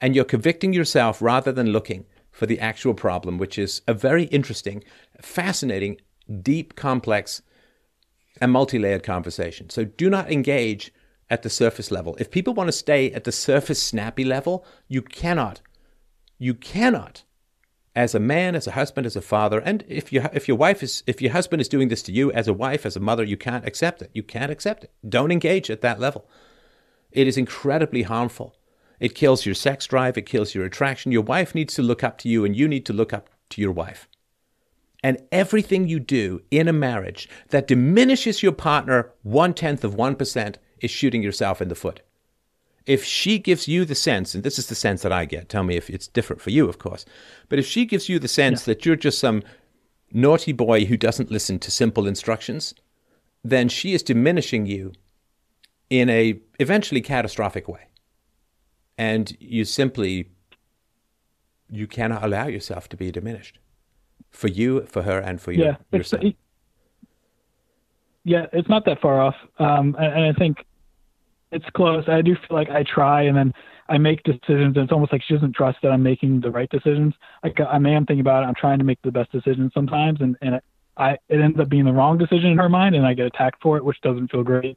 And 0.00 0.14
you're 0.14 0.24
convicting 0.24 0.72
yourself 0.72 1.20
rather 1.20 1.52
than 1.52 1.68
looking 1.68 2.06
for 2.40 2.46
the 2.46 2.58
actual 2.58 2.94
problem, 2.94 3.36
which 3.36 3.58
is 3.58 3.82
a 3.86 3.92
very 3.92 4.24
interesting, 4.24 4.82
fascinating, 5.20 6.00
deep, 6.40 6.74
complex, 6.74 7.42
and 8.40 8.50
multi 8.50 8.78
layered 8.78 9.02
conversation. 9.02 9.68
So 9.68 9.84
do 9.84 10.08
not 10.08 10.32
engage 10.32 10.90
at 11.28 11.42
the 11.42 11.50
surface 11.50 11.90
level. 11.90 12.16
If 12.18 12.30
people 12.30 12.54
want 12.54 12.68
to 12.68 12.72
stay 12.72 13.12
at 13.12 13.24
the 13.24 13.30
surface 13.30 13.82
snappy 13.82 14.24
level, 14.24 14.64
you 14.88 15.02
cannot. 15.02 15.60
You 16.38 16.54
cannot 16.54 17.24
as 17.94 18.14
a 18.14 18.20
man, 18.20 18.54
as 18.54 18.66
a 18.66 18.70
husband, 18.72 19.06
as 19.06 19.16
a 19.16 19.20
father, 19.20 19.58
and 19.58 19.84
if 19.86 20.10
your 20.10 20.30
if 20.32 20.48
your 20.48 20.56
wife 20.56 20.82
is 20.82 21.02
if 21.06 21.20
your 21.20 21.32
husband 21.32 21.60
is 21.60 21.68
doing 21.68 21.88
this 21.88 22.02
to 22.04 22.12
you 22.12 22.32
as 22.32 22.48
a 22.48 22.54
wife, 22.54 22.86
as 22.86 22.96
a 22.96 23.00
mother, 23.00 23.22
you 23.22 23.36
can't 23.36 23.66
accept 23.66 24.00
it. 24.00 24.10
You 24.14 24.22
can't 24.22 24.50
accept 24.50 24.84
it. 24.84 24.92
Don't 25.06 25.30
engage 25.30 25.68
at 25.68 25.82
that 25.82 26.00
level. 26.00 26.26
It 27.12 27.28
is 27.28 27.36
incredibly 27.36 28.04
harmful. 28.04 28.56
It 29.00 29.14
kills 29.14 29.46
your 29.46 29.54
sex 29.54 29.86
drive, 29.86 30.18
it 30.18 30.26
kills 30.26 30.54
your 30.54 30.64
attraction. 30.64 31.10
Your 31.10 31.22
wife 31.22 31.54
needs 31.54 31.74
to 31.74 31.82
look 31.82 32.04
up 32.04 32.18
to 32.18 32.28
you, 32.28 32.44
and 32.44 32.54
you 32.54 32.68
need 32.68 32.86
to 32.86 32.92
look 32.92 33.12
up 33.12 33.30
to 33.50 33.60
your 33.60 33.72
wife. 33.72 34.06
And 35.02 35.18
everything 35.32 35.88
you 35.88 35.98
do 35.98 36.42
in 36.50 36.68
a 36.68 36.72
marriage 36.74 37.28
that 37.48 37.66
diminishes 37.66 38.42
your 38.42 38.52
partner 38.52 39.12
one 39.22 39.54
tenth 39.54 39.82
of 39.82 39.94
1% 39.94 40.56
is 40.80 40.90
shooting 40.90 41.22
yourself 41.22 41.62
in 41.62 41.68
the 41.68 41.74
foot. 41.74 42.02
If 42.86 43.04
she 43.04 43.38
gives 43.38 43.68
you 43.68 43.84
the 43.84 43.94
sense, 43.94 44.34
and 44.34 44.44
this 44.44 44.58
is 44.58 44.66
the 44.66 44.74
sense 44.74 45.02
that 45.02 45.12
I 45.12 45.24
get, 45.24 45.48
tell 45.48 45.62
me 45.62 45.76
if 45.76 45.88
it's 45.88 46.06
different 46.06 46.42
for 46.42 46.50
you, 46.50 46.68
of 46.68 46.78
course, 46.78 47.04
but 47.48 47.58
if 47.58 47.66
she 47.66 47.86
gives 47.86 48.08
you 48.08 48.18
the 48.18 48.28
sense 48.28 48.62
yeah. 48.62 48.74
that 48.74 48.84
you're 48.84 48.96
just 48.96 49.18
some 49.18 49.42
naughty 50.12 50.52
boy 50.52 50.84
who 50.84 50.96
doesn't 50.96 51.30
listen 51.30 51.58
to 51.60 51.70
simple 51.70 52.06
instructions, 52.06 52.74
then 53.44 53.68
she 53.68 53.94
is 53.94 54.02
diminishing 54.02 54.66
you 54.66 54.92
in 55.88 56.08
a 56.10 56.40
eventually 56.58 57.00
catastrophic 57.00 57.68
way. 57.68 57.89
And 59.00 59.34
you 59.40 59.64
simply 59.64 60.28
you 61.70 61.86
cannot 61.86 62.22
allow 62.22 62.48
yourself 62.48 62.86
to 62.90 62.98
be 62.98 63.10
diminished 63.10 63.58
for 64.28 64.48
you, 64.48 64.84
for 64.84 65.04
her, 65.04 65.18
and 65.18 65.40
for 65.40 65.52
yeah, 65.52 65.76
your, 65.90 66.00
yourself. 66.00 66.22
It, 66.22 66.36
yeah, 68.24 68.44
it's 68.52 68.68
not 68.68 68.84
that 68.84 69.00
far 69.00 69.18
off, 69.18 69.36
um, 69.58 69.96
and, 69.98 70.12
and 70.12 70.36
I 70.36 70.38
think 70.38 70.58
it's 71.50 71.64
close. 71.74 72.04
I 72.08 72.20
do 72.20 72.34
feel 72.34 72.54
like 72.54 72.68
I 72.68 72.82
try, 72.82 73.22
and 73.22 73.34
then 73.34 73.54
I 73.88 73.96
make 73.96 74.22
decisions, 74.22 74.76
and 74.76 74.84
it's 74.84 74.92
almost 74.92 75.12
like 75.12 75.22
she 75.26 75.32
doesn't 75.32 75.56
trust 75.56 75.78
that 75.82 75.92
I'm 75.92 76.02
making 76.02 76.42
the 76.42 76.50
right 76.50 76.68
decisions. 76.68 77.14
Like 77.42 77.58
I 77.58 77.76
am 77.76 78.04
thinking 78.04 78.20
about 78.20 78.42
it, 78.42 78.48
I'm 78.48 78.54
trying 78.54 78.80
to 78.80 78.84
make 78.84 79.00
the 79.00 79.10
best 79.10 79.32
decisions 79.32 79.72
sometimes, 79.72 80.20
and 80.20 80.36
and 80.42 80.56
it, 80.56 80.64
I 80.98 81.12
it 81.30 81.40
ends 81.40 81.58
up 81.58 81.70
being 81.70 81.86
the 81.86 81.92
wrong 81.94 82.18
decision 82.18 82.50
in 82.50 82.58
her 82.58 82.68
mind, 82.68 82.94
and 82.94 83.06
I 83.06 83.14
get 83.14 83.24
attacked 83.24 83.62
for 83.62 83.78
it, 83.78 83.84
which 83.86 84.02
doesn't 84.02 84.30
feel 84.30 84.42
great. 84.42 84.76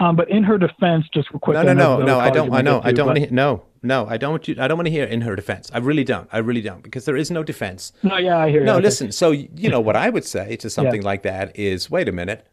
Um, 0.00 0.16
but 0.16 0.30
in 0.30 0.42
her 0.44 0.56
defense, 0.56 1.04
just 1.12 1.28
quick. 1.28 1.54
No, 1.54 1.62
no, 1.62 1.74
no, 1.74 1.98
no. 2.02 2.18
I 2.18 2.30
don't. 2.30 2.52
I 2.52 2.62
know. 2.62 2.80
I 2.82 2.90
don't 2.90 3.06
want 3.06 3.18
to. 3.18 3.34
No, 3.34 3.64
no. 3.82 4.06
I 4.08 4.16
don't 4.16 4.30
want 4.30 4.48
you. 4.48 4.56
I 4.58 4.66
don't 4.66 4.78
want 4.78 4.86
to 4.86 4.90
hear 4.90 5.04
in 5.04 5.20
her 5.20 5.36
defense. 5.36 5.70
I 5.74 5.78
really 5.78 6.04
don't. 6.04 6.26
I 6.32 6.38
really 6.38 6.62
don't 6.62 6.82
because 6.82 7.04
there 7.04 7.16
is 7.16 7.30
no 7.30 7.42
defense. 7.42 7.92
No, 8.02 8.16
yeah, 8.16 8.38
I 8.38 8.48
hear. 8.48 8.60
You. 8.60 8.66
No, 8.66 8.76
you. 8.76 8.82
listen. 8.82 9.12
So 9.12 9.30
you 9.30 9.68
know 9.68 9.80
what 9.80 9.96
I 9.96 10.08
would 10.08 10.24
say 10.24 10.56
to 10.56 10.70
something 10.70 11.02
yeah. 11.02 11.06
like 11.06 11.22
that 11.24 11.56
is, 11.56 11.90
wait 11.90 12.08
a 12.08 12.12
minute. 12.12 12.46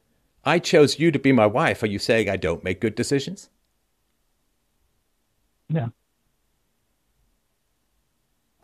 I 0.43 0.59
chose 0.59 0.99
you 0.99 1.09
to 1.11 1.19
be 1.19 1.31
my 1.31 1.45
wife. 1.45 1.81
Are 1.83 1.87
you 1.87 1.99
saying 1.99 2.29
I 2.29 2.35
don't 2.35 2.65
make 2.65 2.81
good 2.81 2.95
decisions? 2.95 3.49
Yeah. 5.69 5.87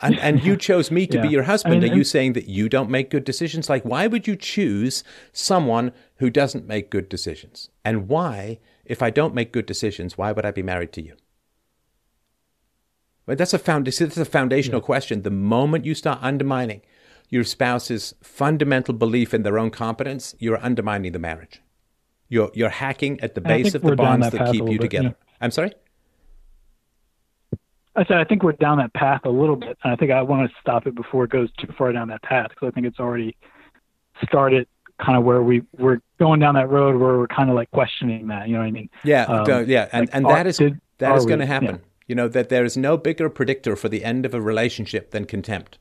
And, 0.02 0.20
and 0.20 0.44
you 0.44 0.58
chose 0.70 0.92
me 0.92 1.08
to 1.08 1.18
yeah. 1.18 1.24
be 1.24 1.30
your 1.30 1.44
husband. 1.44 1.76
I 1.76 1.80
mean, 1.80 1.92
Are 1.92 1.96
you 1.96 2.04
saying 2.04 2.34
that 2.34 2.48
you 2.48 2.70
don't 2.70 2.90
make 2.90 3.10
good 3.10 3.24
decisions? 3.24 3.70
Like, 3.70 3.84
why 3.84 4.08
would 4.08 4.28
you 4.28 4.36
choose 4.36 5.04
someone 5.32 5.92
who 6.18 6.30
doesn't 6.30 6.68
make 6.68 6.90
good 6.90 7.10
decisions? 7.10 7.70
And 7.84 8.08
why 8.08 8.60
if 8.86 9.02
I 9.02 9.10
don't 9.10 9.34
make 9.34 9.52
good 9.52 9.66
decisions, 9.66 10.18
why 10.18 10.32
would 10.32 10.46
I 10.46 10.52
be 10.52 10.64
married 10.64 10.92
to 10.94 11.02
you? 11.02 11.16
But 13.26 13.38
that's 13.38 13.54
a 13.54 13.60
found, 13.60 13.88
that's 13.88 14.18
a 14.18 14.26
foundational 14.26 14.82
yeah. 14.82 14.86
question. 14.86 15.22
The 15.22 15.32
moment 15.32 15.86
you 15.86 15.96
start 15.96 16.20
undermining 16.22 16.82
your 17.30 17.44
spouse's 17.44 18.14
fundamental 18.22 18.94
belief 18.94 19.34
in 19.34 19.44
their 19.44 19.58
own 19.58 19.72
competence, 19.72 20.36
you're 20.40 20.64
undermining 20.64 21.14
the 21.14 21.20
marriage. 21.20 21.62
You're 22.30 22.52
you're 22.54 22.70
hacking 22.70 23.20
at 23.22 23.36
the 23.36 23.42
base 23.42 23.76
of 23.76 23.82
the 23.82 23.96
bonds 23.96 24.30
that, 24.32 24.38
that 24.38 24.52
keep 24.52 24.62
you 24.62 24.78
bit, 24.78 24.82
together. 24.82 25.08
Yeah. 25.10 25.36
I'm 25.40 25.52
sorry. 25.52 25.74
I 27.96 28.04
said 28.06 28.18
I 28.18 28.24
think 28.24 28.44
we're 28.44 28.54
down 28.54 28.80
that 28.80 28.94
path 28.94 29.22
a 29.26 29.30
little 29.30 29.56
bit, 29.56 29.78
and 29.84 29.94
I 29.94 29.96
think 29.96 30.12
I 30.12 30.22
want 30.22 30.50
to 30.50 30.56
stop 30.60 30.88
it 30.88 30.96
before 30.96 31.26
it 31.26 31.30
goes 31.30 31.50
too 31.60 31.72
far 31.78 31.92
down 31.92 32.08
that 32.10 32.24
path 32.24 32.50
because 32.50 32.68
I 32.68 32.72
think 32.72 32.88
it's 32.88 33.00
already 33.00 33.38
started 34.24 34.68
kind 35.02 35.18
of 35.18 35.24
where 35.24 35.42
we 35.42 35.64
we're 35.78 36.00
going 36.20 36.40
down 36.40 36.56
that 36.56 36.70
road 36.70 37.00
where 37.00 37.18
we're 37.18 37.28
kind 37.28 37.50
of 37.50 37.56
like 37.56 37.72
questioning 37.72 38.28
that. 38.28 38.48
You 38.48 38.54
know 38.54 38.60
what 38.60 38.68
I 38.68 38.72
mean? 38.72 38.90
Yeah, 39.04 39.24
um, 39.24 39.70
yeah, 39.70 39.90
and 39.92 40.08
like, 40.08 40.16
and 40.16 40.26
that 40.26 40.48
is 40.48 40.58
did, 40.58 40.80
that 41.00 41.16
is 41.18 41.26
going 41.26 41.40
to 41.40 41.46
happen. 41.46 41.76
Yeah. 41.76 41.90
You 42.08 42.16
know 42.16 42.28
that 42.28 42.50
there 42.50 42.66
is 42.66 42.78
no 42.78 42.98
bigger 42.98 43.30
predictor 43.30 43.76
for 43.76 43.90
the 43.90 44.04
end 44.04 44.26
of 44.26 44.34
a 44.34 44.42
relationship 44.42 45.12
than 45.12 45.26
contempt. 45.26 45.78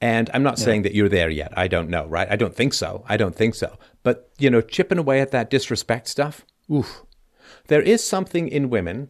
And 0.00 0.28
I'm 0.34 0.42
not 0.42 0.58
yeah. 0.58 0.64
saying 0.64 0.82
that 0.82 0.94
you're 0.94 1.08
there 1.08 1.30
yet. 1.30 1.54
I 1.56 1.68
don't 1.68 1.88
know, 1.88 2.04
right? 2.06 2.30
I 2.30 2.36
don't 2.36 2.54
think 2.54 2.74
so. 2.74 3.02
I 3.08 3.16
don't 3.16 3.34
think 3.34 3.54
so. 3.54 3.78
But 4.02 4.30
you 4.38 4.50
know, 4.50 4.60
chipping 4.60 4.98
away 4.98 5.20
at 5.20 5.30
that 5.30 5.50
disrespect 5.50 6.08
stuff. 6.08 6.44
Oof. 6.70 7.02
There 7.68 7.82
is 7.82 8.04
something 8.04 8.48
in 8.48 8.70
women 8.70 9.08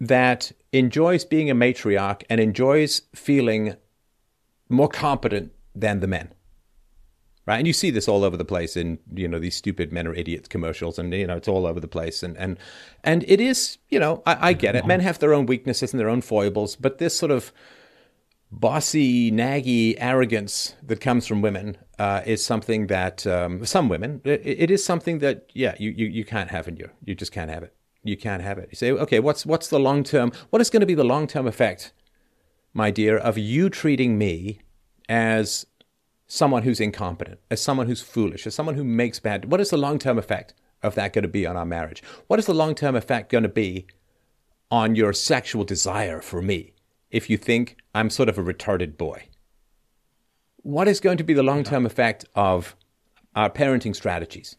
that 0.00 0.50
enjoys 0.72 1.24
being 1.24 1.48
a 1.50 1.54
matriarch 1.54 2.22
and 2.28 2.40
enjoys 2.40 3.02
feeling 3.14 3.76
more 4.68 4.88
competent 4.88 5.52
than 5.74 6.00
the 6.00 6.06
men 6.06 6.32
right? 7.46 7.58
And 7.58 7.66
you 7.66 7.72
see 7.72 7.90
this 7.90 8.08
all 8.08 8.24
over 8.24 8.36
the 8.36 8.44
place 8.44 8.76
in 8.76 8.98
you 9.14 9.28
know 9.28 9.38
these 9.38 9.56
stupid 9.56 9.92
men 9.92 10.06
are 10.06 10.14
idiots 10.14 10.48
commercials, 10.48 10.98
and 10.98 11.12
you 11.12 11.26
know 11.26 11.36
it's 11.36 11.48
all 11.48 11.66
over 11.66 11.80
the 11.80 11.88
place, 11.88 12.22
and 12.22 12.36
and 12.36 12.58
and 13.04 13.24
it 13.28 13.40
is 13.40 13.78
you 13.88 13.98
know 13.98 14.22
I, 14.26 14.48
I 14.48 14.52
get 14.52 14.76
it. 14.76 14.86
Men 14.86 15.00
have 15.00 15.18
their 15.18 15.34
own 15.34 15.46
weaknesses 15.46 15.92
and 15.92 16.00
their 16.00 16.08
own 16.08 16.22
foibles, 16.22 16.76
but 16.76 16.98
this 16.98 17.16
sort 17.16 17.32
of 17.32 17.52
bossy, 18.50 19.32
naggy 19.32 19.96
arrogance 19.98 20.74
that 20.82 21.00
comes 21.00 21.26
from 21.26 21.40
women 21.40 21.76
uh, 21.98 22.20
is 22.26 22.44
something 22.44 22.86
that 22.88 23.26
um, 23.26 23.64
some 23.64 23.88
women 23.88 24.20
it, 24.24 24.42
it 24.44 24.70
is 24.70 24.84
something 24.84 25.18
that 25.20 25.50
yeah 25.54 25.74
you, 25.78 25.90
you 25.90 26.06
you 26.06 26.24
can't 26.24 26.50
have 26.50 26.68
in 26.68 26.76
you 26.76 26.90
you 27.04 27.14
just 27.14 27.32
can't 27.32 27.50
have 27.50 27.62
it. 27.62 27.74
You 28.04 28.16
can't 28.16 28.42
have 28.42 28.58
it. 28.58 28.68
You 28.70 28.76
say 28.76 28.90
okay, 28.92 29.20
what's 29.20 29.46
what's 29.46 29.68
the 29.68 29.80
long 29.80 30.04
term? 30.04 30.32
What 30.50 30.60
is 30.60 30.70
going 30.70 30.80
to 30.80 30.86
be 30.86 30.94
the 30.94 31.04
long 31.04 31.26
term 31.26 31.46
effect, 31.46 31.92
my 32.72 32.90
dear, 32.90 33.16
of 33.16 33.38
you 33.38 33.70
treating 33.70 34.18
me 34.18 34.60
as 35.08 35.66
someone 36.32 36.62
who's 36.62 36.80
incompetent, 36.80 37.40
as 37.50 37.60
someone 37.60 37.86
who's 37.86 38.00
foolish, 38.00 38.46
as 38.46 38.54
someone 38.54 38.74
who 38.74 38.84
makes 38.84 39.18
bad. 39.18 39.50
What 39.50 39.60
is 39.60 39.70
the 39.70 39.76
long 39.76 39.98
term 39.98 40.18
effect 40.18 40.54
of 40.82 40.94
that 40.94 41.12
going 41.12 41.22
to 41.22 41.28
be 41.28 41.46
on 41.46 41.56
our 41.56 41.66
marriage? 41.66 42.02
What 42.26 42.38
is 42.38 42.46
the 42.46 42.54
long 42.54 42.74
term 42.74 42.96
effect 42.96 43.30
going 43.30 43.42
to 43.42 43.48
be 43.48 43.86
on 44.70 44.94
your 44.94 45.12
sexual 45.12 45.64
desire 45.64 46.20
for 46.20 46.40
me 46.40 46.72
if 47.10 47.28
you 47.28 47.36
think 47.36 47.76
I'm 47.94 48.10
sort 48.10 48.28
of 48.28 48.38
a 48.38 48.42
retarded 48.42 48.96
boy? 48.96 49.28
What 50.56 50.88
is 50.88 51.00
going 51.00 51.18
to 51.18 51.24
be 51.24 51.34
the 51.34 51.42
long 51.42 51.64
term 51.64 51.84
effect 51.84 52.24
of 52.34 52.76
our 53.34 53.50
parenting 53.50 53.94
strategies. 53.94 54.56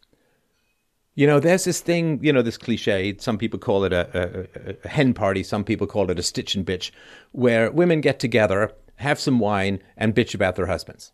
You 1.15 1.27
know, 1.27 1.39
there's 1.39 1.63
this 1.63 1.79
thing, 1.79 2.19
you 2.23 2.33
know, 2.33 2.41
this 2.41 2.57
cliche, 2.57 3.15
some 3.19 3.37
people 3.37 3.59
call 3.59 3.83
it 3.83 3.93
a, 3.93 4.47
a, 4.65 4.71
a, 4.83 4.87
hen 4.87 5.13
party, 5.13 5.43
some 5.43 5.63
people 5.63 5.85
call 5.85 6.09
it 6.09 6.17
a 6.17 6.23
stitch 6.23 6.55
and 6.55 6.65
bitch, 6.65 6.89
where 7.33 7.69
women 7.69 8.01
get 8.01 8.19
together, 8.19 8.71
have 8.95 9.19
some 9.19 9.37
wine, 9.37 9.79
and 9.95 10.15
bitch 10.15 10.33
about 10.33 10.55
their 10.55 10.65
husbands. 10.65 11.12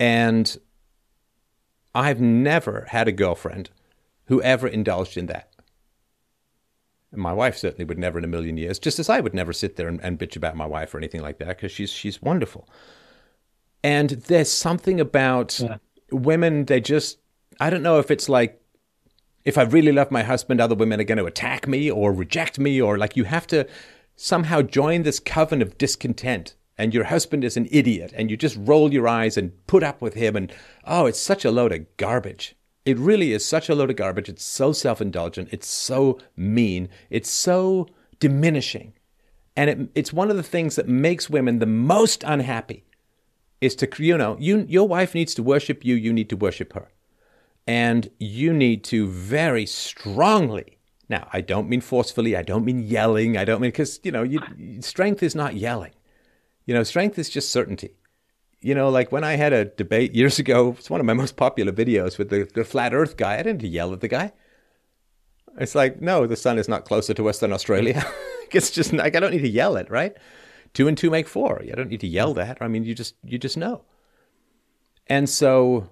And 0.00 0.56
I've 1.94 2.20
never 2.20 2.86
had 2.88 3.08
a 3.08 3.12
girlfriend 3.12 3.70
who 4.26 4.40
ever 4.42 4.68
indulged 4.68 5.16
in 5.16 5.26
that. 5.26 5.50
And 7.10 7.20
my 7.20 7.32
wife 7.32 7.56
certainly 7.56 7.84
would 7.84 7.98
never 7.98 8.18
in 8.18 8.24
a 8.24 8.28
million 8.28 8.56
years, 8.56 8.78
just 8.78 8.98
as 8.98 9.08
I 9.08 9.20
would 9.20 9.34
never 9.34 9.52
sit 9.52 9.76
there 9.76 9.88
and, 9.88 10.00
and 10.02 10.18
bitch 10.18 10.36
about 10.36 10.56
my 10.56 10.66
wife 10.66 10.94
or 10.94 10.98
anything 10.98 11.22
like 11.22 11.38
that, 11.38 11.48
because 11.48 11.72
she's 11.72 11.90
she's 11.90 12.20
wonderful. 12.20 12.68
And 13.82 14.10
there's 14.10 14.52
something 14.52 15.00
about 15.00 15.58
yeah. 15.58 15.78
women, 16.10 16.66
they 16.66 16.80
just 16.80 17.18
I 17.58 17.70
don't 17.70 17.82
know 17.82 17.98
if 17.98 18.10
it's 18.10 18.28
like 18.28 18.60
if 19.44 19.56
I 19.56 19.62
really 19.62 19.92
love 19.92 20.10
my 20.10 20.22
husband, 20.22 20.60
other 20.60 20.74
women 20.74 21.00
are 21.00 21.04
going 21.04 21.18
to 21.18 21.24
attack 21.24 21.66
me 21.66 21.90
or 21.90 22.12
reject 22.12 22.58
me, 22.58 22.80
or 22.80 22.98
like 22.98 23.16
you 23.16 23.24
have 23.24 23.46
to 23.48 23.66
somehow 24.14 24.60
join 24.60 25.02
this 25.02 25.20
coven 25.20 25.62
of 25.62 25.78
discontent. 25.78 26.54
And 26.78 26.94
your 26.94 27.04
husband 27.04 27.42
is 27.44 27.56
an 27.56 27.68
idiot, 27.72 28.12
and 28.14 28.30
you 28.30 28.36
just 28.36 28.56
roll 28.60 28.92
your 28.92 29.08
eyes 29.08 29.36
and 29.36 29.52
put 29.66 29.82
up 29.82 30.00
with 30.00 30.14
him. 30.14 30.36
And 30.36 30.52
oh, 30.84 31.06
it's 31.06 31.20
such 31.20 31.44
a 31.44 31.50
load 31.50 31.72
of 31.72 31.96
garbage. 31.96 32.54
It 32.84 32.96
really 32.98 33.32
is 33.32 33.44
such 33.44 33.68
a 33.68 33.74
load 33.74 33.90
of 33.90 33.96
garbage. 33.96 34.28
It's 34.28 34.44
so 34.44 34.72
self 34.72 35.00
indulgent. 35.00 35.48
It's 35.50 35.66
so 35.66 36.18
mean. 36.36 36.88
It's 37.10 37.30
so 37.30 37.88
diminishing. 38.20 38.94
And 39.56 39.70
it, 39.70 39.90
it's 39.96 40.12
one 40.12 40.30
of 40.30 40.36
the 40.36 40.42
things 40.42 40.76
that 40.76 40.88
makes 40.88 41.28
women 41.28 41.58
the 41.58 41.66
most 41.66 42.22
unhappy 42.24 42.84
is 43.60 43.74
to, 43.76 43.88
you 43.98 44.16
know, 44.16 44.36
you, 44.38 44.64
your 44.68 44.86
wife 44.86 45.14
needs 45.14 45.34
to 45.34 45.42
worship 45.42 45.84
you, 45.84 45.96
you 45.96 46.12
need 46.12 46.30
to 46.30 46.36
worship 46.36 46.72
her. 46.74 46.88
And 47.66 48.08
you 48.18 48.52
need 48.52 48.84
to 48.84 49.08
very 49.08 49.66
strongly, 49.66 50.78
now, 51.08 51.28
I 51.32 51.40
don't 51.40 51.68
mean 51.68 51.80
forcefully, 51.80 52.36
I 52.36 52.42
don't 52.42 52.64
mean 52.64 52.78
yelling, 52.78 53.36
I 53.36 53.44
don't 53.44 53.60
mean, 53.60 53.70
because, 53.70 53.98
you 54.02 54.12
know, 54.12 54.22
you, 54.22 54.40
strength 54.80 55.22
is 55.22 55.34
not 55.34 55.56
yelling. 55.56 55.92
You 56.68 56.74
know, 56.74 56.82
strength 56.82 57.18
is 57.18 57.30
just 57.30 57.50
certainty. 57.50 57.92
You 58.60 58.74
know, 58.74 58.90
like 58.90 59.10
when 59.10 59.24
I 59.24 59.36
had 59.36 59.54
a 59.54 59.64
debate 59.64 60.14
years 60.14 60.38
ago, 60.38 60.76
it's 60.78 60.90
one 60.90 61.00
of 61.00 61.06
my 61.06 61.14
most 61.14 61.34
popular 61.34 61.72
videos 61.72 62.18
with 62.18 62.28
the, 62.28 62.46
the 62.54 62.62
flat 62.62 62.92
earth 62.92 63.16
guy. 63.16 63.38
I 63.38 63.42
didn't 63.42 63.62
yell 63.62 63.94
at 63.94 64.02
the 64.02 64.08
guy. 64.08 64.34
It's 65.58 65.74
like, 65.74 66.02
no, 66.02 66.26
the 66.26 66.36
sun 66.36 66.58
is 66.58 66.68
not 66.68 66.84
closer 66.84 67.14
to 67.14 67.26
us 67.26 67.38
than 67.38 67.54
Australia. 67.54 68.04
it's 68.52 68.70
just 68.70 68.92
like, 68.92 69.16
I 69.16 69.20
don't 69.20 69.30
need 69.30 69.40
to 69.40 69.48
yell 69.48 69.76
it, 69.76 69.90
right? 69.90 70.14
Two 70.74 70.88
and 70.88 70.98
two 70.98 71.08
make 71.08 71.26
four. 71.26 71.62
You 71.64 71.72
don't 71.72 71.88
need 71.88 72.00
to 72.00 72.06
yell 72.06 72.34
that. 72.34 72.58
I 72.60 72.68
mean, 72.68 72.84
you 72.84 72.94
just, 72.94 73.14
you 73.24 73.38
just 73.38 73.56
know. 73.56 73.84
And 75.06 75.26
so 75.26 75.88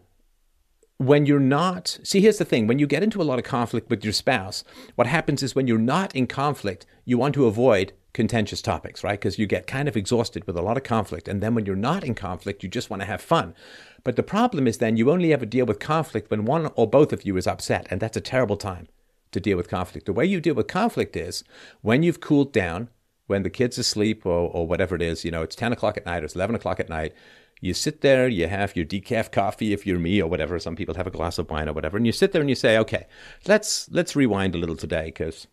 when 0.98 1.24
you're 1.24 1.40
not, 1.40 1.98
see, 2.02 2.20
here's 2.20 2.36
the 2.36 2.44
thing 2.44 2.66
when 2.66 2.78
you 2.78 2.86
get 2.86 3.02
into 3.02 3.22
a 3.22 3.24
lot 3.24 3.38
of 3.38 3.46
conflict 3.46 3.88
with 3.88 4.04
your 4.04 4.12
spouse, 4.12 4.62
what 4.94 5.06
happens 5.06 5.42
is 5.42 5.54
when 5.54 5.66
you're 5.66 5.78
not 5.78 6.14
in 6.14 6.26
conflict, 6.26 6.84
you 7.06 7.16
want 7.16 7.34
to 7.36 7.46
avoid 7.46 7.94
contentious 8.16 8.62
topics, 8.62 9.04
right? 9.04 9.20
Because 9.20 9.38
you 9.38 9.46
get 9.46 9.66
kind 9.66 9.86
of 9.86 9.96
exhausted 9.96 10.44
with 10.46 10.56
a 10.56 10.62
lot 10.62 10.76
of 10.76 10.82
conflict. 10.82 11.28
And 11.28 11.40
then 11.40 11.54
when 11.54 11.66
you're 11.66 11.76
not 11.76 12.02
in 12.02 12.14
conflict, 12.14 12.62
you 12.62 12.68
just 12.68 12.90
want 12.90 13.02
to 13.02 13.06
have 13.06 13.20
fun. 13.20 13.54
But 14.02 14.16
the 14.16 14.22
problem 14.22 14.66
is 14.66 14.78
then 14.78 14.96
you 14.96 15.10
only 15.10 15.32
ever 15.32 15.46
deal 15.46 15.66
with 15.66 15.78
conflict 15.78 16.30
when 16.30 16.46
one 16.46 16.72
or 16.74 16.88
both 16.88 17.12
of 17.12 17.24
you 17.24 17.36
is 17.36 17.46
upset. 17.46 17.86
And 17.90 18.00
that's 18.00 18.16
a 18.16 18.22
terrible 18.22 18.56
time 18.56 18.88
to 19.32 19.38
deal 19.38 19.58
with 19.58 19.68
conflict. 19.68 20.06
The 20.06 20.14
way 20.14 20.24
you 20.24 20.40
deal 20.40 20.54
with 20.54 20.66
conflict 20.66 21.14
is 21.14 21.44
when 21.82 22.02
you've 22.02 22.20
cooled 22.20 22.52
down, 22.52 22.88
when 23.26 23.42
the 23.42 23.50
kid's 23.50 23.76
are 23.76 23.82
asleep 23.82 24.24
or, 24.24 24.50
or 24.50 24.66
whatever 24.66 24.96
it 24.96 25.02
is, 25.02 25.24
you 25.24 25.30
know, 25.30 25.42
it's 25.42 25.54
10 25.54 25.72
o'clock 25.72 25.98
at 25.98 26.06
night 26.06 26.22
or 26.22 26.24
it's 26.24 26.34
11 26.34 26.56
o'clock 26.56 26.80
at 26.80 26.88
night, 26.88 27.12
you 27.60 27.74
sit 27.74 28.00
there, 28.00 28.28
you 28.28 28.48
have 28.48 28.76
your 28.76 28.86
decaf 28.86 29.30
coffee 29.30 29.72
if 29.72 29.86
you're 29.86 29.98
me 29.98 30.22
or 30.22 30.28
whatever. 30.28 30.58
Some 30.58 30.76
people 30.76 30.94
have 30.94 31.06
a 31.06 31.10
glass 31.10 31.38
of 31.38 31.50
wine 31.50 31.68
or 31.68 31.72
whatever, 31.72 31.96
and 31.96 32.06
you 32.06 32.12
sit 32.12 32.32
there 32.32 32.42
and 32.42 32.50
you 32.50 32.54
say, 32.54 32.76
"Okay, 32.76 33.06
let's 33.46 33.88
let's 33.90 34.14
rewind 34.14 34.54
a 34.54 34.58
little 34.58 34.76
today 34.76 35.06
because 35.06 35.46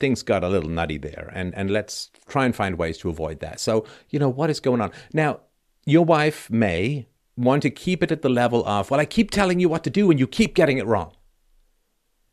things 0.00 0.22
got 0.22 0.44
a 0.44 0.48
little 0.48 0.70
nutty 0.70 0.98
there, 0.98 1.30
and 1.34 1.54
and 1.54 1.70
let's 1.70 2.10
try 2.28 2.44
and 2.44 2.54
find 2.54 2.78
ways 2.78 2.98
to 2.98 3.08
avoid 3.08 3.40
that." 3.40 3.60
So 3.60 3.86
you 4.10 4.18
know 4.18 4.28
what 4.28 4.50
is 4.50 4.60
going 4.60 4.80
on 4.80 4.90
now. 5.12 5.40
Your 5.86 6.04
wife 6.04 6.50
may 6.50 7.06
want 7.36 7.62
to 7.62 7.70
keep 7.70 8.02
it 8.02 8.10
at 8.10 8.22
the 8.22 8.28
level 8.28 8.66
of, 8.66 8.90
"Well, 8.90 9.00
I 9.00 9.04
keep 9.04 9.30
telling 9.30 9.60
you 9.60 9.68
what 9.68 9.84
to 9.84 9.90
do, 9.90 10.10
and 10.10 10.18
you 10.18 10.26
keep 10.26 10.54
getting 10.54 10.78
it 10.78 10.86
wrong." 10.86 11.12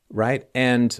Right, 0.09 0.47
and 0.53 0.99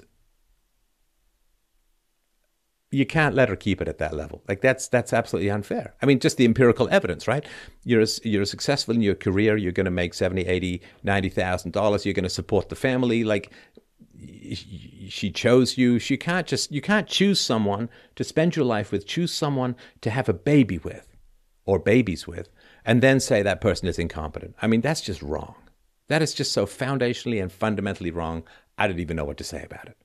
you 2.92 3.06
can't 3.06 3.34
let 3.34 3.48
her 3.48 3.56
keep 3.56 3.80
it 3.80 3.88
at 3.88 3.96
that 3.98 4.14
level. 4.14 4.42
Like 4.46 4.60
that's 4.60 4.86
that's 4.86 5.14
absolutely 5.14 5.50
unfair. 5.50 5.94
I 6.02 6.06
mean, 6.06 6.20
just 6.20 6.36
the 6.36 6.44
empirical 6.44 6.88
evidence, 6.90 7.26
right? 7.26 7.44
You're 7.84 8.04
you're 8.22 8.44
successful 8.44 8.94
in 8.94 9.00
your 9.00 9.14
career. 9.14 9.56
You're 9.56 9.72
going 9.72 9.86
to 9.86 9.90
make 9.90 10.12
70, 10.12 10.42
80, 10.42 10.82
90,000 11.02 11.72
dollars. 11.72 12.04
You're 12.04 12.12
going 12.12 12.24
to 12.24 12.30
support 12.30 12.68
the 12.68 12.76
family. 12.76 13.24
Like 13.24 13.50
she 15.08 15.30
chose 15.30 15.78
you. 15.78 15.98
She 15.98 16.16
can't 16.16 16.46
just 16.46 16.72
you 16.72 16.80
can't 16.80 17.06
choose 17.06 17.40
someone 17.40 17.88
to 18.16 18.24
spend 18.24 18.56
your 18.56 18.64
life 18.64 18.92
with. 18.92 19.06
Choose 19.06 19.32
someone 19.32 19.76
to 20.00 20.10
have 20.10 20.28
a 20.28 20.34
baby 20.34 20.78
with, 20.78 21.16
or 21.64 21.78
babies 21.78 22.26
with, 22.26 22.48
and 22.84 23.02
then 23.02 23.20
say 23.20 23.42
that 23.42 23.60
person 23.60 23.88
is 23.88 23.98
incompetent. 23.98 24.54
I 24.60 24.66
mean, 24.66 24.80
that's 24.80 25.00
just 25.00 25.22
wrong. 25.22 25.54
That 26.08 26.22
is 26.22 26.34
just 26.34 26.52
so 26.52 26.66
foundationally 26.66 27.40
and 27.40 27.50
fundamentally 27.50 28.10
wrong. 28.10 28.44
I 28.76 28.86
don't 28.86 29.00
even 29.00 29.16
know 29.16 29.24
what 29.24 29.38
to 29.38 29.44
say 29.44 29.62
about 29.62 29.86
it. 29.86 29.96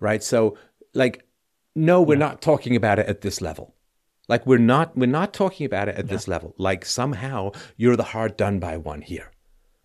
Right? 0.00 0.22
So, 0.22 0.56
like 0.94 1.26
no, 1.74 2.02
we're 2.02 2.14
yeah. 2.14 2.26
not 2.26 2.42
talking 2.42 2.76
about 2.76 2.98
it 2.98 3.06
at 3.06 3.22
this 3.22 3.40
level. 3.40 3.74
Like 4.28 4.46
we're 4.46 4.58
not 4.58 4.96
we're 4.96 5.06
not 5.06 5.32
talking 5.32 5.66
about 5.66 5.88
it 5.88 5.96
at 5.96 6.06
yeah. 6.06 6.12
this 6.12 6.28
level. 6.28 6.54
Like 6.58 6.84
somehow 6.84 7.52
you're 7.76 7.96
the 7.96 8.02
hard 8.02 8.36
done 8.36 8.58
by 8.58 8.76
one 8.76 9.02
here. 9.02 9.30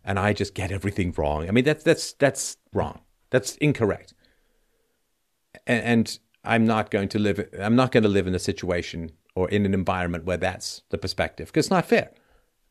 And 0.03 0.17
I 0.17 0.33
just 0.33 0.53
get 0.53 0.71
everything 0.71 1.13
wrong. 1.17 1.47
I 1.47 1.51
mean 1.51 1.63
that's 1.63 1.83
that's 1.83 2.13
that's 2.13 2.57
wrong. 2.73 3.01
That's 3.29 3.55
incorrect. 3.57 4.13
And, 5.65 5.83
and 5.83 6.19
I'm 6.43 6.65
not 6.65 6.91
going 6.91 7.09
to 7.09 7.19
live 7.19 7.47
I'm 7.59 7.75
not 7.75 7.91
going 7.91 8.03
to 8.03 8.09
live 8.09 8.27
in 8.27 8.35
a 8.35 8.39
situation 8.39 9.11
or 9.35 9.49
in 9.49 9.65
an 9.65 9.73
environment 9.73 10.25
where 10.25 10.37
that's 10.37 10.81
the 10.89 10.97
perspective 10.97 11.47
because 11.47 11.65
it's 11.65 11.71
not 11.71 11.85
fair. 11.85 12.11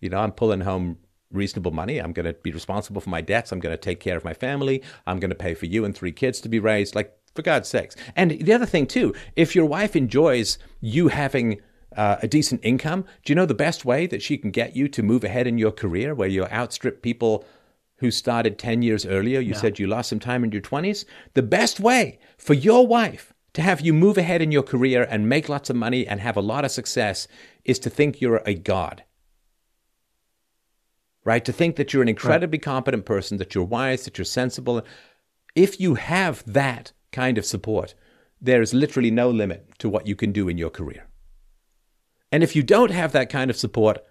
You 0.00 0.10
know, 0.10 0.18
I'm 0.18 0.32
pulling 0.32 0.60
home 0.60 0.98
reasonable 1.32 1.72
money. 1.72 1.98
I'm 1.98 2.12
going 2.12 2.26
to 2.26 2.32
be 2.32 2.52
responsible 2.52 3.00
for 3.00 3.10
my 3.10 3.20
debts. 3.20 3.52
I'm 3.52 3.60
going 3.60 3.72
to 3.72 3.80
take 3.80 4.00
care 4.00 4.16
of 4.16 4.24
my 4.24 4.34
family. 4.34 4.82
I'm 5.06 5.18
going 5.18 5.30
to 5.30 5.36
pay 5.36 5.54
for 5.54 5.66
you 5.66 5.84
and 5.84 5.94
three 5.94 6.12
kids 6.12 6.40
to 6.42 6.48
be 6.48 6.58
raised. 6.58 6.94
Like 6.94 7.16
for 7.36 7.42
God's 7.42 7.68
sakes. 7.68 7.94
And 8.16 8.32
the 8.32 8.52
other 8.52 8.66
thing, 8.66 8.86
too, 8.86 9.14
if 9.36 9.54
your 9.54 9.66
wife 9.66 9.94
enjoys 9.94 10.58
you 10.80 11.08
having 11.08 11.60
uh, 11.96 12.16
a 12.22 12.26
decent 12.26 12.60
income, 12.64 13.04
do 13.24 13.30
you 13.30 13.34
know 13.36 13.46
the 13.46 13.54
best 13.54 13.84
way 13.84 14.06
that 14.06 14.22
she 14.22 14.36
can 14.38 14.50
get 14.50 14.74
you 14.74 14.88
to 14.88 15.02
move 15.02 15.22
ahead 15.22 15.46
in 15.46 15.58
your 15.58 15.70
career 15.70 16.14
where 16.14 16.28
you 16.28 16.44
outstrip 16.46 17.02
people 17.02 17.44
who 17.98 18.10
started 18.10 18.58
10 18.58 18.82
years 18.82 19.06
earlier? 19.06 19.40
You 19.40 19.52
yeah. 19.52 19.56
said 19.56 19.78
you 19.78 19.86
lost 19.86 20.10
some 20.10 20.20
time 20.20 20.44
in 20.44 20.52
your 20.52 20.62
20s. 20.62 21.04
The 21.34 21.42
best 21.42 21.80
way 21.80 22.18
for 22.38 22.54
your 22.54 22.86
wife 22.86 23.32
to 23.54 23.62
have 23.62 23.80
you 23.80 23.92
move 23.92 24.18
ahead 24.18 24.42
in 24.42 24.52
your 24.52 24.62
career 24.62 25.06
and 25.08 25.28
make 25.28 25.48
lots 25.48 25.70
of 25.70 25.76
money 25.76 26.06
and 26.06 26.20
have 26.20 26.36
a 26.36 26.42
lot 26.42 26.64
of 26.64 26.70
success 26.70 27.26
is 27.64 27.78
to 27.80 27.90
think 27.90 28.20
you're 28.20 28.42
a 28.44 28.54
god. 28.54 29.04
Right? 31.24 31.44
To 31.44 31.52
think 31.52 31.76
that 31.76 31.92
you're 31.92 32.02
an 32.02 32.08
incredibly 32.08 32.58
right. 32.58 32.62
competent 32.62 33.04
person, 33.04 33.38
that 33.38 33.54
you're 33.54 33.64
wise, 33.64 34.04
that 34.04 34.18
you're 34.18 34.24
sensible. 34.24 34.82
If 35.54 35.80
you 35.80 35.94
have 35.94 36.44
that, 36.46 36.92
kind 37.16 37.38
of 37.38 37.46
support, 37.46 37.94
there 38.42 38.60
is 38.60 38.74
literally 38.74 39.10
no 39.10 39.30
limit 39.30 39.78
to 39.78 39.88
what 39.88 40.06
you 40.06 40.14
can 40.14 40.32
do 40.32 40.50
in 40.50 40.58
your 40.58 40.68
career. 40.68 41.08
And 42.30 42.42
if 42.42 42.54
you 42.54 42.62
don't 42.62 42.90
have 42.90 43.12
that 43.12 43.30
kind 43.30 43.50
of 43.50 43.56
support, 43.56 44.04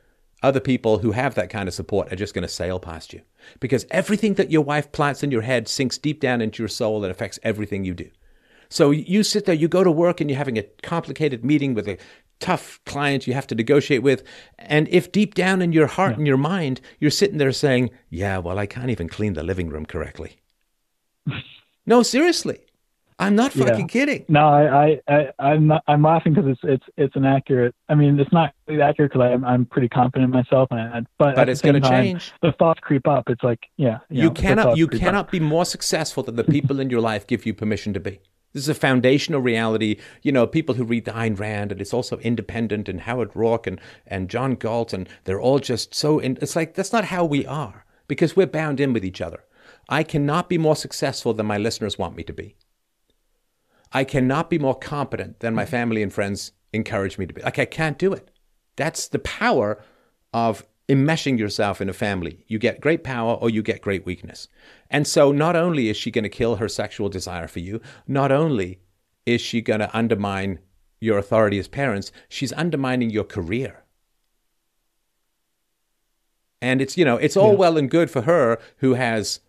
other 0.45 0.59
people 0.59 0.99
who 0.99 1.11
have 1.11 1.35
that 1.35 1.49
kind 1.49 1.67
of 1.67 1.73
support 1.73 2.11
are 2.11 2.15
just 2.15 2.33
going 2.33 2.43
to 2.43 2.47
sail 2.47 2.79
past 2.79 3.13
you. 3.13 3.21
Because 3.59 3.85
everything 3.89 4.35
that 4.35 4.51
your 4.51 4.61
wife 4.61 4.91
plants 4.91 5.23
in 5.23 5.31
your 5.31 5.41
head 5.41 5.67
sinks 5.67 5.97
deep 5.97 6.21
down 6.21 6.41
into 6.41 6.61
your 6.61 6.69
soul 6.69 7.03
and 7.03 7.11
affects 7.11 7.39
everything 7.43 7.83
you 7.83 7.93
do. 7.93 8.09
So 8.69 8.91
you 8.91 9.23
sit 9.23 9.45
there, 9.45 9.55
you 9.55 9.67
go 9.67 9.83
to 9.83 9.91
work, 9.91 10.21
and 10.21 10.29
you're 10.29 10.37
having 10.37 10.57
a 10.57 10.63
complicated 10.83 11.43
meeting 11.43 11.73
with 11.73 11.87
a 11.87 11.97
tough 12.39 12.79
client 12.85 13.27
you 13.27 13.33
have 13.33 13.47
to 13.47 13.55
negotiate 13.55 14.03
with. 14.03 14.23
And 14.59 14.87
if 14.89 15.11
deep 15.11 15.33
down 15.33 15.61
in 15.61 15.71
your 15.71 15.87
heart 15.87 16.11
yeah. 16.11 16.17
and 16.17 16.27
your 16.27 16.37
mind, 16.37 16.81
you're 16.99 17.11
sitting 17.11 17.37
there 17.37 17.51
saying, 17.51 17.89
Yeah, 18.09 18.37
well, 18.37 18.59
I 18.59 18.65
can't 18.65 18.89
even 18.89 19.09
clean 19.09 19.33
the 19.33 19.43
living 19.43 19.69
room 19.69 19.85
correctly. 19.85 20.37
no, 21.85 22.03
seriously. 22.03 22.64
I'm 23.17 23.35
not 23.35 23.53
fucking 23.53 23.79
yeah. 23.79 23.85
kidding. 23.87 24.25
No, 24.27 24.45
I, 24.45 24.99
I, 25.07 25.31
I 25.39 25.53
am 25.53 25.67
not, 25.67 25.83
I'm 25.87 26.03
laughing 26.03 26.33
because 26.33 26.49
it's, 26.51 26.59
it's, 26.63 26.83
it's 26.97 27.15
an 27.15 27.23
accurate. 27.23 27.73
I 27.87 27.95
mean, 27.95 28.19
it's 28.19 28.31
not 28.33 28.53
accurate 28.67 29.13
because 29.13 29.21
I'm, 29.21 29.45
I'm 29.45 29.65
pretty 29.65 29.87
confident 29.87 30.25
in 30.25 30.31
myself, 30.31 30.67
and 30.71 31.07
but 31.17 31.35
but 31.35 31.47
it's 31.47 31.61
going 31.61 31.81
to 31.81 31.89
change. 31.89 32.33
The 32.41 32.51
thoughts 32.53 32.81
creep 32.81 33.07
up. 33.07 33.29
It's 33.29 33.41
like, 33.41 33.59
yeah, 33.77 33.99
you, 34.09 34.23
you 34.23 34.27
know, 34.27 34.33
cannot, 34.33 34.77
you 34.77 34.87
cannot 34.87 35.25
up. 35.25 35.31
be 35.31 35.39
more 35.39 35.63
successful 35.63 36.23
than 36.23 36.35
the 36.35 36.43
people 36.43 36.79
in 36.81 36.89
your 36.89 36.99
life 36.99 37.25
give 37.25 37.45
you 37.45 37.53
permission 37.53 37.93
to 37.93 38.01
be. 38.01 38.19
This 38.51 38.63
is 38.63 38.69
a 38.69 38.75
foundational 38.75 39.39
reality. 39.39 39.97
You 40.21 40.33
know, 40.33 40.45
people 40.45 40.75
who 40.75 40.83
read 40.83 41.05
the 41.05 41.11
Ayn 41.11 41.39
Rand, 41.39 41.71
and 41.71 41.79
it's 41.79 41.93
also 41.93 42.17
independent, 42.17 42.89
and 42.89 43.01
Howard 43.01 43.31
Roark, 43.33 43.65
and 43.65 43.79
and 44.05 44.29
John 44.29 44.55
Galt, 44.55 44.91
and 44.91 45.07
they're 45.23 45.41
all 45.41 45.59
just 45.59 45.95
so. 45.95 46.19
In, 46.19 46.37
it's 46.41 46.55
like 46.55 46.73
that's 46.73 46.91
not 46.91 47.05
how 47.05 47.23
we 47.23 47.45
are 47.45 47.85
because 48.09 48.35
we're 48.35 48.45
bound 48.45 48.81
in 48.81 48.91
with 48.91 49.05
each 49.05 49.21
other. 49.21 49.45
I 49.87 50.03
cannot 50.03 50.49
be 50.49 50.57
more 50.57 50.75
successful 50.75 51.33
than 51.33 51.45
my 51.45 51.57
listeners 51.57 51.97
want 51.97 52.17
me 52.17 52.23
to 52.23 52.33
be. 52.33 52.55
I 53.95 54.03
cannot 54.03 54.49
be 54.49 54.59
more 54.59 54.75
competent 54.75 55.39
than 55.39 55.55
my 55.55 55.63
mm-hmm. 55.63 55.71
family 55.71 56.03
and 56.03 56.11
friends 56.11 56.51
encourage 56.73 57.17
me 57.17 57.25
to 57.25 57.33
be. 57.33 57.41
Like, 57.41 57.57
I 57.57 57.63
can't 57.63 57.97
do 57.97 58.11
it. 58.11 58.29
That's 58.75 59.07
the 59.07 59.19
power 59.19 59.81
of 60.33 60.67
enmeshing 60.89 61.39
yourself 61.39 61.79
in 61.79 61.87
a 61.87 61.93
family. 61.93 62.43
You 62.47 62.59
get 62.59 62.81
great 62.81 63.05
power 63.05 63.35
or 63.35 63.49
you 63.49 63.63
get 63.63 63.81
great 63.81 64.05
weakness. 64.05 64.49
And 64.89 65.07
so 65.07 65.31
not 65.31 65.55
only 65.55 65.87
is 65.87 65.95
she 65.95 66.11
going 66.11 66.23
to 66.23 66.29
kill 66.29 66.57
her 66.57 66.67
sexual 66.67 67.07
desire 67.07 67.47
for 67.47 67.59
you, 67.59 67.79
not 68.05 68.33
only 68.33 68.81
is 69.25 69.39
she 69.39 69.61
going 69.61 69.79
to 69.79 69.97
undermine 69.97 70.59
your 70.99 71.17
authority 71.17 71.57
as 71.57 71.69
parents, 71.69 72.11
she's 72.27 72.51
undermining 72.51 73.09
your 73.09 73.23
career. 73.23 73.85
And 76.61 76.81
it's, 76.81 76.97
you 76.97 77.05
know, 77.05 77.15
it's 77.15 77.37
all 77.37 77.51
yeah. 77.51 77.59
well 77.59 77.77
and 77.77 77.89
good 77.89 78.11
for 78.11 78.23
her 78.23 78.59
who 78.77 78.95
has 78.95 79.39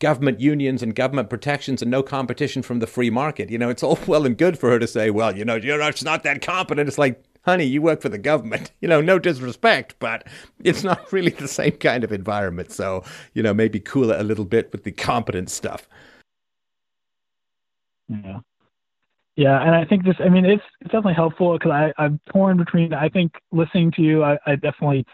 government 0.00 0.40
unions 0.40 0.82
and 0.82 0.94
government 0.94 1.30
protections 1.30 1.82
and 1.82 1.90
no 1.90 2.02
competition 2.02 2.62
from 2.62 2.78
the 2.80 2.86
free 2.86 3.10
market. 3.10 3.50
You 3.50 3.58
know, 3.58 3.68
it's 3.68 3.82
all 3.82 3.98
well 4.06 4.26
and 4.26 4.36
good 4.36 4.58
for 4.58 4.70
her 4.70 4.78
to 4.78 4.86
say, 4.86 5.10
well, 5.10 5.36
you 5.36 5.44
know, 5.44 5.58
not, 5.58 6.02
not 6.02 6.22
that 6.24 6.42
competent. 6.42 6.88
It's 6.88 6.98
like, 6.98 7.22
honey, 7.44 7.64
you 7.64 7.80
work 7.82 8.00
for 8.00 8.08
the 8.08 8.18
government. 8.18 8.70
You 8.80 8.88
know, 8.88 9.00
no 9.00 9.18
disrespect, 9.18 9.96
but 9.98 10.26
it's 10.62 10.84
not 10.84 11.12
really 11.12 11.30
the 11.30 11.48
same 11.48 11.72
kind 11.72 12.04
of 12.04 12.12
environment. 12.12 12.70
So, 12.70 13.02
you 13.34 13.42
know, 13.42 13.52
maybe 13.52 13.80
cool 13.80 14.10
it 14.12 14.20
a 14.20 14.22
little 14.22 14.44
bit 14.44 14.70
with 14.70 14.84
the 14.84 14.92
competent 14.92 15.50
stuff. 15.50 15.88
Yeah. 18.08 18.40
Yeah, 19.36 19.60
and 19.62 19.72
I 19.74 19.84
think 19.84 20.04
this. 20.04 20.16
I 20.18 20.28
mean, 20.28 20.44
it's 20.44 20.62
it's 20.80 20.90
definitely 20.90 21.14
helpful 21.14 21.52
because 21.52 21.70
I 21.70 21.92
I'm 21.96 22.18
torn 22.32 22.56
between. 22.56 22.92
I 22.92 23.08
think 23.08 23.32
listening 23.52 23.92
to 23.92 24.02
you, 24.02 24.24
I, 24.24 24.36
I 24.46 24.56
definitely 24.56 25.06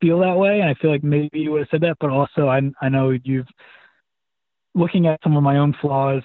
feel 0.00 0.18
that 0.20 0.36
way, 0.36 0.60
and 0.60 0.68
I 0.68 0.74
feel 0.74 0.90
like 0.90 1.04
maybe 1.04 1.38
you 1.38 1.52
would 1.52 1.60
have 1.60 1.68
said 1.70 1.82
that, 1.82 1.96
but 2.00 2.10
also 2.10 2.48
I 2.48 2.62
I 2.82 2.88
know 2.88 3.10
you've 3.22 3.46
looking 4.74 5.06
at 5.06 5.20
some 5.22 5.36
of 5.36 5.42
my 5.42 5.58
own 5.58 5.74
flaws. 5.80 6.22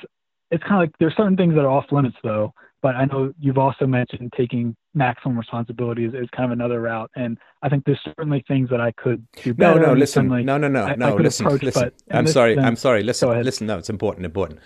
It's 0.52 0.64
kind 0.64 0.76
of 0.76 0.80
like 0.82 0.92
there's 1.00 1.16
certain 1.16 1.36
things 1.36 1.56
that 1.56 1.62
are 1.62 1.70
off 1.70 1.86
limits 1.92 2.18
though, 2.24 2.54
but 2.82 2.96
I 2.96 3.06
know 3.06 3.34
you've 3.40 3.58
also 3.58 3.88
mentioned 3.88 4.32
taking 4.38 4.76
maximum 4.94 5.38
responsibility 5.38 6.06
is, 6.06 6.14
is 6.14 6.30
kind 6.36 6.46
of 6.46 6.52
another 6.52 6.82
route, 6.82 7.10
and 7.16 7.38
I 7.64 7.70
think 7.70 7.84
there's 7.86 8.00
certainly 8.04 8.46
things 8.48 8.70
that 8.70 8.80
I 8.80 8.92
could 8.92 9.26
do 9.44 9.54
better. 9.54 9.80
No, 9.80 9.88
no, 9.88 9.94
listen, 9.94 10.28
no, 10.28 10.58
no, 10.58 10.68
no, 10.68 10.84
I, 10.84 10.96
no, 10.96 11.18
I 11.18 11.20
listen, 11.20 11.48
listen. 11.48 11.92
I'm 12.12 12.28
sorry, 12.28 12.56
then, 12.56 12.64
I'm 12.64 12.76
sorry. 12.76 13.02
Listen, 13.02 13.44
listen. 13.44 13.68
No, 13.68 13.80
it's 13.80 13.90
important, 13.90 14.26
important. 14.26 14.60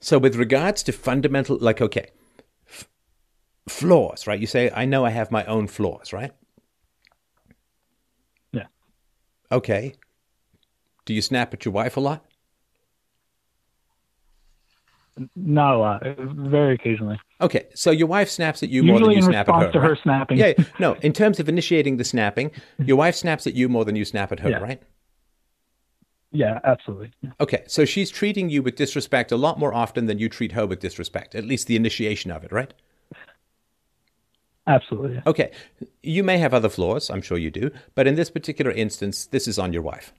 So 0.00 0.18
with 0.18 0.36
regards 0.36 0.82
to 0.84 0.92
fundamental, 0.92 1.58
like 1.58 1.82
okay, 1.82 2.10
flaws, 3.68 4.26
right? 4.26 4.40
You 4.40 4.46
say, 4.46 4.70
I 4.74 4.86
know 4.86 5.04
I 5.04 5.10
have 5.10 5.30
my 5.30 5.44
own 5.44 5.66
flaws, 5.66 6.12
right? 6.12 6.32
Yeah. 8.52 8.66
Okay. 9.52 9.94
Do 11.04 11.14
you 11.14 11.22
snap 11.22 11.54
at 11.54 11.64
your 11.64 11.72
wife 11.72 11.96
a 11.96 12.00
lot? 12.00 12.24
Not 15.36 15.74
a 15.74 15.76
uh, 15.76 15.78
lot. 15.78 16.02
Very 16.16 16.74
occasionally. 16.74 17.20
Okay, 17.40 17.66
so 17.74 17.90
your 17.90 18.06
wife 18.06 18.28
snaps 18.28 18.62
at 18.62 18.68
you 18.68 18.82
Usually 18.82 19.00
more 19.00 19.08
than 19.08 19.16
you 19.16 19.22
snap 19.22 19.48
at 19.48 19.54
her. 19.54 19.60
in 19.60 19.66
response 19.66 19.72
to 19.72 19.78
right? 19.80 19.88
her 19.88 19.96
snapping. 20.02 20.38
Yeah, 20.38 20.52
no. 20.78 20.94
In 21.02 21.12
terms 21.12 21.40
of 21.40 21.48
initiating 21.48 21.96
the 21.96 22.04
snapping, 22.04 22.50
mm-hmm. 22.50 22.84
your 22.84 22.96
wife 22.96 23.14
snaps 23.14 23.46
at 23.46 23.54
you 23.54 23.68
more 23.68 23.84
than 23.84 23.96
you 23.96 24.04
snap 24.04 24.32
at 24.32 24.40
her, 24.40 24.50
yeah. 24.50 24.58
right? 24.58 24.82
Yeah, 26.30 26.60
absolutely. 26.64 27.12
Yeah. 27.22 27.30
Okay, 27.40 27.64
so 27.66 27.84
she's 27.84 28.10
treating 28.10 28.50
you 28.50 28.62
with 28.62 28.76
disrespect 28.76 29.32
a 29.32 29.36
lot 29.36 29.58
more 29.58 29.72
often 29.72 30.06
than 30.06 30.18
you 30.18 30.28
treat 30.28 30.52
her 30.52 30.66
with 30.66 30.80
disrespect. 30.80 31.34
At 31.34 31.44
least 31.44 31.66
the 31.66 31.76
initiation 31.76 32.30
of 32.30 32.44
it, 32.44 32.52
right? 32.52 32.74
Absolutely. 34.66 35.22
Okay. 35.26 35.50
You 36.02 36.22
may 36.22 36.36
have 36.36 36.52
other 36.52 36.68
flaws, 36.68 37.08
I'm 37.08 37.22
sure 37.22 37.38
you 37.38 37.50
do, 37.50 37.70
but 37.94 38.06
in 38.06 38.16
this 38.16 38.30
particular 38.30 38.70
instance, 38.70 39.24
this 39.26 39.48
is 39.48 39.58
on 39.58 39.72
your 39.72 39.80
wife. 39.80 40.12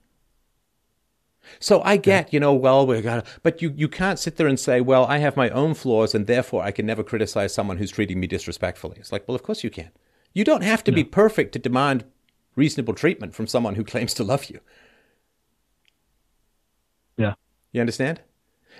So 1.60 1.82
I 1.82 1.98
get, 1.98 2.34
you 2.34 2.40
know, 2.40 2.54
well, 2.54 2.86
we 2.86 3.02
got, 3.02 3.26
but 3.44 3.62
you 3.62 3.74
you 3.76 3.88
can't 3.88 4.20
sit 4.20 4.38
there 4.38 4.48
and 4.48 4.60
say, 4.60 4.82
well, 4.82 5.06
I 5.06 5.18
have 5.18 5.36
my 5.36 5.50
own 5.50 5.74
flaws, 5.74 6.14
and 6.14 6.28
therefore 6.28 6.64
I 6.64 6.72
can 6.72 6.86
never 6.86 7.04
criticize 7.04 7.54
someone 7.54 7.78
who's 7.78 7.92
treating 7.92 8.20
me 8.20 8.28
disrespectfully. 8.28 8.98
It's 9.00 9.12
like, 9.12 9.28
well, 9.28 9.36
of 9.36 9.44
course 9.44 9.64
you 9.64 9.70
can. 9.70 9.92
You 10.34 10.44
don't 10.44 10.64
have 10.64 10.84
to 10.86 10.92
no. 10.92 10.96
be 10.96 11.04
perfect 11.04 11.54
to 11.54 11.60
demand 11.60 12.06
reasonable 12.56 12.94
treatment 12.94 13.34
from 13.34 13.48
someone 13.48 13.76
who 13.76 13.84
claims 13.84 14.14
to 14.16 14.24
love 14.24 14.46
you. 14.46 14.60
Yeah. 17.18 17.34
You 17.72 17.82
understand? 17.82 18.22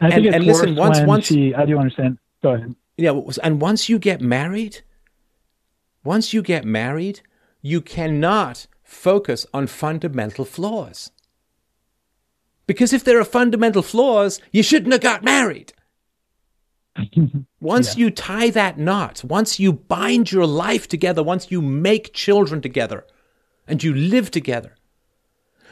I 0.02 0.10
and, 0.10 0.26
and 0.28 0.44
listen, 0.46 0.76
once 0.76 1.00
once 1.02 1.28
she, 1.28 1.54
I 1.54 1.66
do 1.66 1.78
understand. 1.78 2.18
Go 2.42 2.54
ahead. 2.54 2.76
Yeah, 2.98 3.20
and 3.44 3.62
once 3.62 3.90
you 3.90 4.00
get 4.00 4.22
married, 4.22 4.82
once 6.04 6.34
you 6.34 6.42
get 6.42 6.66
married, 6.66 7.22
you 7.62 7.82
cannot 7.82 8.68
focus 8.84 9.46
on 9.54 9.68
fundamental 9.68 10.46
flaws. 10.46 11.12
Because 12.70 12.94
if 12.94 13.04
there 13.04 13.20
are 13.20 13.26
fundamental 13.26 13.82
flaws, 13.82 14.40
you 14.52 14.62
shouldn't 14.62 14.92
have 14.92 15.02
got 15.02 15.24
married. 15.24 15.74
once 17.60 17.98
yeah. 17.98 18.06
you 18.06 18.12
tie 18.12 18.52
that 18.52 18.78
knot, 18.78 19.24
once 19.24 19.60
you 19.60 19.74
bind 19.74 20.32
your 20.32 20.46
life 20.46 20.88
together, 20.88 21.24
once 21.24 21.50
you 21.50 21.64
make 21.64 22.14
children 22.14 22.62
together 22.62 23.08
and 23.68 23.84
you 23.84 23.92
live 23.92 24.30
together, 24.30 24.76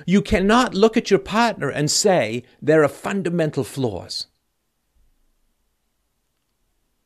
you 0.08 0.24
cannot 0.24 0.74
look 0.74 0.98
at 0.98 1.12
your 1.12 1.20
partner 1.20 1.70
and 1.70 1.92
say 1.92 2.42
there 2.64 2.84
are 2.84 2.88
fundamental 2.88 3.64
flaws. 3.64 4.26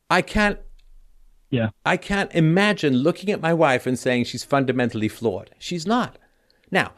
I 0.09 0.21
can't 0.21 0.59
yeah. 1.49 1.71
I 1.85 1.97
can't 1.97 2.33
imagine 2.33 2.93
looking 2.93 3.29
at 3.29 3.41
my 3.41 3.53
wife 3.53 3.85
and 3.85 3.99
saying 3.99 4.23
she's 4.23 4.45
fundamentally 4.45 5.09
flawed. 5.09 5.49
She's 5.59 5.85
not. 5.85 6.17
Now, 6.71 6.93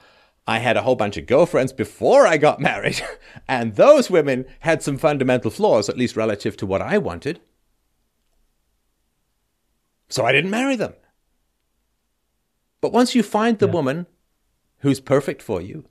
I 0.45 0.59
had 0.59 0.75
a 0.75 0.81
whole 0.81 0.95
bunch 0.95 1.15
of 1.15 1.25
girlfriends 1.25 1.71
before 1.71 2.27
I 2.27 2.37
got 2.37 2.59
married, 2.59 3.01
and 3.47 3.75
those 3.75 4.09
women 4.09 4.45
had 4.59 4.83
some 4.83 4.97
fundamental 4.97 5.51
flaws, 5.51 5.87
at 5.87 5.97
least 5.97 6.17
relative 6.17 6.57
to 6.57 6.65
what 6.65 6.81
I 6.81 6.97
wanted. 6.97 7.39
So 10.09 10.25
I 10.25 10.31
didn't 10.31 10.51
marry 10.51 10.75
them. 10.75 10.93
But 12.81 12.91
once 12.91 13.15
you 13.15 13.23
find 13.23 13.57
the 13.57 13.67
yeah. 13.67 13.73
woman 13.73 14.07
who's 14.79 14.99
perfect 14.99 15.41
for 15.41 15.61
you, 15.61 15.85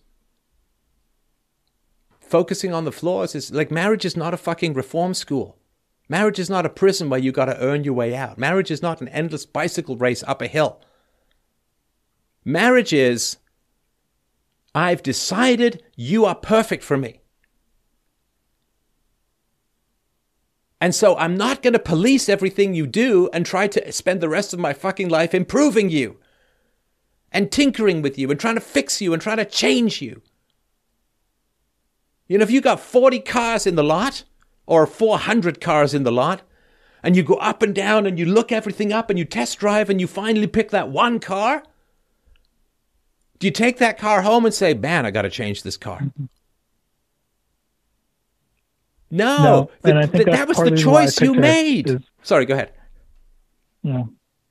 focusing 2.20 2.72
on 2.74 2.84
the 2.84 2.92
flaws 2.92 3.34
is 3.34 3.50
like 3.50 3.70
marriage 3.70 4.04
is 4.04 4.16
not 4.16 4.34
a 4.34 4.36
fucking 4.36 4.74
reform 4.74 5.14
school. 5.14 5.58
Marriage 6.08 6.38
is 6.38 6.50
not 6.50 6.66
a 6.66 6.70
prison 6.70 7.08
where 7.08 7.20
you 7.20 7.32
got 7.32 7.46
to 7.46 7.58
earn 7.58 7.84
your 7.84 7.94
way 7.94 8.14
out. 8.14 8.36
Marriage 8.36 8.70
is 8.70 8.82
not 8.82 9.00
an 9.00 9.08
endless 9.08 9.46
bicycle 9.46 9.96
race 9.96 10.22
up 10.24 10.42
a 10.42 10.46
hill. 10.46 10.80
Marriage 12.44 12.92
is 12.92 13.38
I've 14.74 15.02
decided 15.02 15.82
you 15.96 16.24
are 16.24 16.34
perfect 16.34 16.82
for 16.82 16.96
me. 16.96 17.20
And 20.80 20.94
so 20.94 21.16
I'm 21.16 21.36
not 21.36 21.62
going 21.62 21.74
to 21.74 21.78
police 21.78 22.28
everything 22.28 22.74
you 22.74 22.86
do 22.86 23.30
and 23.32 23.46
try 23.46 23.68
to 23.68 23.92
spend 23.92 24.20
the 24.20 24.28
rest 24.28 24.52
of 24.52 24.58
my 24.58 24.72
fucking 24.72 25.08
life 25.08 25.32
improving 25.32 25.90
you 25.90 26.18
and 27.30 27.52
tinkering 27.52 28.02
with 28.02 28.18
you 28.18 28.30
and 28.30 28.40
trying 28.40 28.56
to 28.56 28.60
fix 28.60 29.00
you 29.00 29.12
and 29.12 29.22
trying 29.22 29.36
to 29.36 29.44
change 29.44 30.02
you. 30.02 30.22
You 32.26 32.38
know, 32.38 32.42
if 32.42 32.50
you 32.50 32.60
got 32.60 32.80
40 32.80 33.20
cars 33.20 33.66
in 33.66 33.76
the 33.76 33.84
lot, 33.84 34.24
or 34.66 34.86
400 34.86 35.60
cars 35.60 35.92
in 35.92 36.02
the 36.02 36.12
lot, 36.12 36.42
and 37.02 37.16
you 37.16 37.22
go 37.22 37.34
up 37.34 37.62
and 37.62 37.74
down 37.74 38.06
and 38.06 38.18
you 38.18 38.24
look 38.24 38.52
everything 38.52 38.92
up 38.92 39.10
and 39.10 39.18
you 39.18 39.24
test 39.24 39.58
drive 39.58 39.90
and 39.90 40.00
you 40.00 40.06
finally 40.06 40.46
pick 40.46 40.70
that 40.70 40.88
one 40.88 41.18
car? 41.18 41.62
Do 43.42 43.48
you 43.48 43.50
take 43.50 43.78
that 43.78 43.98
car 43.98 44.22
home 44.22 44.44
and 44.44 44.54
say, 44.54 44.72
man, 44.72 45.04
I 45.04 45.10
got 45.10 45.22
to 45.22 45.28
change 45.28 45.64
this 45.64 45.76
car? 45.76 45.98
Mm-hmm. 45.98 46.26
No, 49.10 49.42
no 49.42 49.70
the, 49.82 50.06
the, 50.16 50.24
that 50.26 50.46
was 50.46 50.58
the 50.58 50.70
choice 50.76 51.20
you 51.20 51.34
made. 51.34 51.90
Is, 51.90 52.02
Sorry, 52.22 52.46
go 52.46 52.54
ahead. 52.54 52.70
Yeah. 53.82 54.04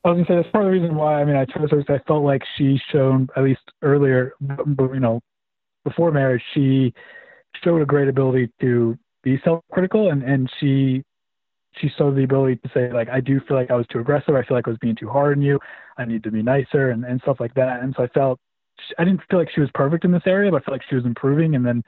I 0.03 0.09
was 0.09 0.17
gonna 0.17 0.25
say 0.25 0.35
that's 0.35 0.51
part 0.51 0.65
of 0.65 0.73
the 0.73 0.77
reason 0.77 0.97
why. 0.97 1.21
I 1.21 1.23
mean, 1.23 1.37
I 1.37 1.45
chose 1.45 1.71
her 1.71 1.77
because 1.77 2.01
I 2.01 2.03
felt 2.05 2.25
like 2.25 2.41
she 2.57 2.81
shown 2.91 3.29
at 3.37 3.45
least 3.45 3.61
earlier, 3.81 4.33
you 4.41 4.99
know, 4.99 5.21
before 5.85 6.11
marriage, 6.11 6.43
she 6.53 6.93
showed 7.63 7.81
a 7.81 7.85
great 7.85 8.09
ability 8.09 8.51
to 8.59 8.99
be 9.23 9.39
self-critical 9.45 10.11
and 10.11 10.21
and 10.21 10.51
she 10.59 11.01
she 11.77 11.89
showed 11.97 12.17
the 12.17 12.23
ability 12.25 12.57
to 12.57 12.69
say 12.73 12.91
like 12.91 13.07
I 13.07 13.21
do 13.21 13.39
feel 13.47 13.55
like 13.55 13.71
I 13.71 13.75
was 13.75 13.87
too 13.87 13.99
aggressive. 13.99 14.35
I 14.35 14.43
feel 14.43 14.57
like 14.57 14.67
I 14.67 14.71
was 14.71 14.79
being 14.79 14.97
too 14.97 15.07
hard 15.07 15.37
on 15.37 15.41
you. 15.41 15.61
I 15.97 16.03
need 16.03 16.23
to 16.23 16.31
be 16.31 16.43
nicer 16.43 16.89
and 16.89 17.05
and 17.05 17.21
stuff 17.21 17.39
like 17.39 17.53
that. 17.53 17.81
And 17.83 17.95
so 17.95 18.03
I 18.03 18.07
felt 18.07 18.37
I 18.97 19.03
didn't 19.03 19.21
feel 19.29 19.39
like 19.39 19.49
she 19.53 19.61
was 19.61 19.69
perfect 19.73 20.05
in 20.05 20.11
this 20.11 20.23
area, 20.25 20.51
but 20.51 20.61
I 20.61 20.65
felt 20.65 20.73
like 20.73 20.83
she 20.89 20.95
was 20.95 21.05
improving. 21.05 21.55
And 21.55 21.65
then 21.65 21.83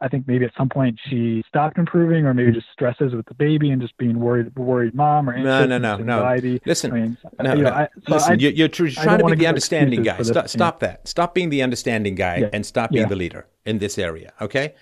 I 0.00 0.08
think 0.08 0.28
maybe 0.28 0.44
at 0.44 0.52
some 0.56 0.68
point 0.68 0.98
she 1.08 1.42
stopped 1.48 1.78
improving, 1.78 2.26
or 2.26 2.34
maybe 2.34 2.52
just 2.52 2.66
stresses 2.72 3.14
with 3.14 3.26
the 3.26 3.34
baby 3.34 3.70
and 3.70 3.80
just 3.80 3.96
being 3.96 4.20
worried, 4.20 4.54
worried 4.56 4.94
mom, 4.94 5.28
or 5.30 5.38
no, 5.38 5.64
no, 5.64 5.78
no, 5.78 5.96
no. 5.96 6.36
Listen, 6.66 6.92
I 6.92 6.94
mean, 6.94 7.18
no, 7.40 7.54
you 7.54 7.62
know, 7.62 7.70
no. 7.70 7.76
I, 7.76 7.88
listen. 8.06 8.32
I, 8.32 8.34
you're, 8.36 8.52
you're 8.52 8.68
trying 8.68 9.18
to 9.18 9.24
be 9.24 9.34
the 9.36 9.46
understanding 9.46 10.02
guy. 10.02 10.20
Stop, 10.22 10.48
stop 10.48 10.80
that. 10.80 11.08
Stop 11.08 11.34
being 11.34 11.48
the 11.48 11.62
understanding 11.62 12.14
guy 12.14 12.36
yeah. 12.38 12.50
and 12.52 12.66
stop 12.66 12.90
being 12.90 13.04
yeah. 13.04 13.08
the 13.08 13.16
leader 13.16 13.46
in 13.64 13.78
this 13.78 13.96
area. 13.98 14.32
Okay. 14.40 14.74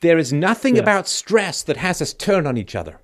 There 0.00 0.16
is 0.16 0.32
nothing 0.32 0.76
yeah. 0.76 0.82
about 0.82 1.08
stress 1.08 1.62
that 1.64 1.76
has 1.76 2.00
us 2.00 2.14
turn 2.14 2.46
on 2.46 2.56
each 2.56 2.74
other. 2.74 3.00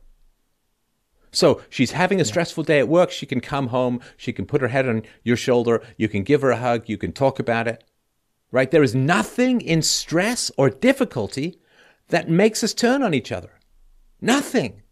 So 1.32 1.60
she's 1.68 1.92
having 1.92 2.20
a 2.20 2.24
stressful 2.24 2.64
day 2.64 2.78
at 2.78 2.88
work. 2.88 3.10
She 3.10 3.26
can 3.26 3.40
come 3.40 3.68
home. 3.68 4.00
She 4.16 4.32
can 4.32 4.46
put 4.46 4.60
her 4.60 4.68
head 4.68 4.88
on 4.88 5.02
your 5.22 5.36
shoulder. 5.36 5.82
You 5.96 6.08
can 6.08 6.22
give 6.22 6.42
her 6.42 6.50
a 6.50 6.56
hug. 6.56 6.88
You 6.88 6.96
can 6.96 7.12
talk 7.12 7.38
about 7.38 7.68
it. 7.68 7.84
Right? 8.50 8.70
There 8.70 8.82
is 8.82 8.94
nothing 8.94 9.60
in 9.60 9.82
stress 9.82 10.50
or 10.56 10.70
difficulty 10.70 11.60
that 12.08 12.30
makes 12.30 12.62
us 12.62 12.72
turn 12.72 13.02
on 13.02 13.12
each 13.12 13.32
other. 13.32 13.50
Nothing. 14.20 14.82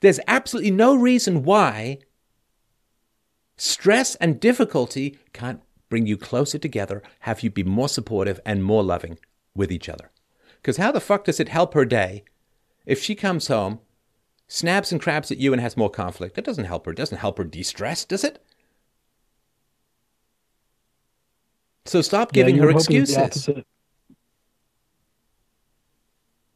There's 0.00 0.20
absolutely 0.26 0.70
no 0.70 0.94
reason 0.94 1.42
why 1.42 1.98
stress 3.56 4.14
and 4.16 4.40
difficulty 4.40 5.18
can't 5.32 5.60
bring 5.90 6.06
you 6.06 6.16
closer 6.16 6.56
together, 6.56 7.02
have 7.20 7.42
you 7.42 7.50
be 7.50 7.64
more 7.64 7.88
supportive 7.88 8.40
and 8.46 8.64
more 8.64 8.82
loving 8.82 9.18
with 9.54 9.70
each 9.70 9.88
other. 9.88 10.10
Because 10.56 10.76
how 10.76 10.92
the 10.92 11.00
fuck 11.00 11.24
does 11.24 11.40
it 11.40 11.48
help 11.48 11.74
her 11.74 11.84
day 11.84 12.24
if 12.86 13.02
she 13.02 13.14
comes 13.14 13.48
home, 13.48 13.80
snaps 14.50 14.92
and 14.92 15.00
crabs 15.00 15.30
at 15.30 15.38
you, 15.38 15.52
and 15.52 15.62
has 15.62 15.76
more 15.76 15.90
conflict? 15.90 16.34
That 16.36 16.44
doesn't 16.44 16.64
help 16.64 16.84
her. 16.86 16.92
It 16.92 16.96
doesn't 16.96 17.18
help 17.18 17.38
her 17.38 17.44
de 17.44 17.62
stress, 17.62 18.04
does 18.04 18.24
it? 18.24 18.44
So 21.86 22.02
stop 22.02 22.32
giving 22.32 22.56
yeah, 22.56 22.62
her 22.62 22.70
excuses. 22.70 23.48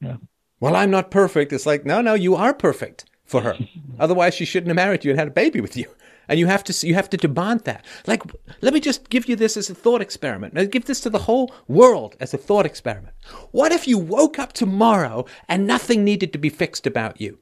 Yeah. 0.01 0.17
Well, 0.61 0.77
I'm 0.77 0.91
not 0.91 1.11
perfect. 1.11 1.53
It's 1.53 1.67
like, 1.67 1.85
no, 1.85 2.01
no, 2.01 2.15
you 2.15 2.35
are 2.35 2.55
perfect 2.55 3.07
for 3.25 3.41
her. 3.41 3.57
Otherwise, 3.99 4.35
she 4.35 4.45
shouldn't 4.45 4.69
have 4.69 4.77
married 4.77 5.05
you 5.05 5.11
and 5.11 5.19
had 5.19 5.29
a 5.29 5.33
baby 5.33 5.61
with 5.61 5.77
you. 5.77 5.87
And 6.29 6.39
you 6.39 6.47
have 6.47 6.65
to 6.65 6.87
you 6.87 6.95
have 6.95 7.11
to 7.11 7.19
demand 7.19 7.61
that. 7.65 7.85
Like, 8.07 8.23
let 8.63 8.73
me 8.73 8.81
just 8.81 9.11
give 9.11 9.29
you 9.29 9.37
this 9.37 9.59
as 9.59 9.69
a 9.69 9.75
thought 9.75 10.01
experiment. 10.01 10.55
Now, 10.55 10.65
give 10.65 10.87
this 10.87 11.01
to 11.01 11.11
the 11.11 11.19
whole 11.19 11.53
world 11.69 12.17
as 12.19 12.33
a 12.33 12.39
thought 12.39 12.65
experiment. 12.65 13.15
What 13.51 13.73
if 13.73 13.87
you 13.87 13.99
woke 13.99 14.39
up 14.39 14.55
tomorrow 14.55 15.27
and 15.49 15.67
nothing 15.67 16.03
needed 16.03 16.33
to 16.33 16.39
be 16.39 16.49
fixed 16.49 16.87
about 16.87 17.21
you? 17.21 17.39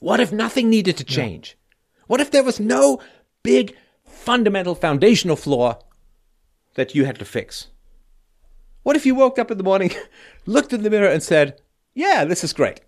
What 0.00 0.20
if 0.20 0.32
nothing 0.32 0.70
needed 0.70 0.96
to 0.98 1.04
change? 1.04 1.56
Yeah. 1.56 2.04
What 2.06 2.20
if 2.20 2.30
there 2.30 2.44
was 2.44 2.60
no 2.60 3.00
big 3.42 3.76
fundamental 4.04 4.74
foundational 4.74 5.36
flaw 5.36 5.78
that 6.74 6.94
you 6.94 7.04
had 7.04 7.18
to 7.18 7.24
fix? 7.24 7.68
What 8.82 8.96
if 8.96 9.04
you 9.04 9.14
woke 9.14 9.38
up 9.38 9.50
in 9.50 9.58
the 9.58 9.64
morning, 9.64 9.92
looked 10.46 10.72
in 10.72 10.82
the 10.82 10.90
mirror, 10.90 11.08
and 11.08 11.22
said, 11.22 11.60
Yeah, 11.94 12.24
this 12.24 12.44
is 12.44 12.52
great. 12.52 12.80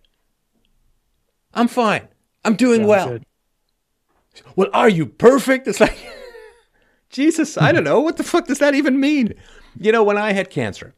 I'm 1.52 1.68
fine. 1.68 2.08
I'm 2.44 2.54
doing 2.54 2.86
well. 2.86 3.18
Well, 4.56 4.70
are 4.72 4.88
you 4.88 5.06
perfect? 5.06 5.66
It's 5.66 5.80
like, 5.80 5.98
Jesus, 7.10 7.58
I 7.58 7.72
don't 7.72 7.84
know. 7.84 8.00
What 8.00 8.16
the 8.16 8.24
fuck 8.24 8.46
does 8.46 8.60
that 8.60 8.74
even 8.74 9.00
mean? 9.00 9.34
You 9.78 9.92
know, 9.92 10.04
when 10.04 10.16
I 10.16 10.32
had 10.32 10.48
cancer, 10.48 10.94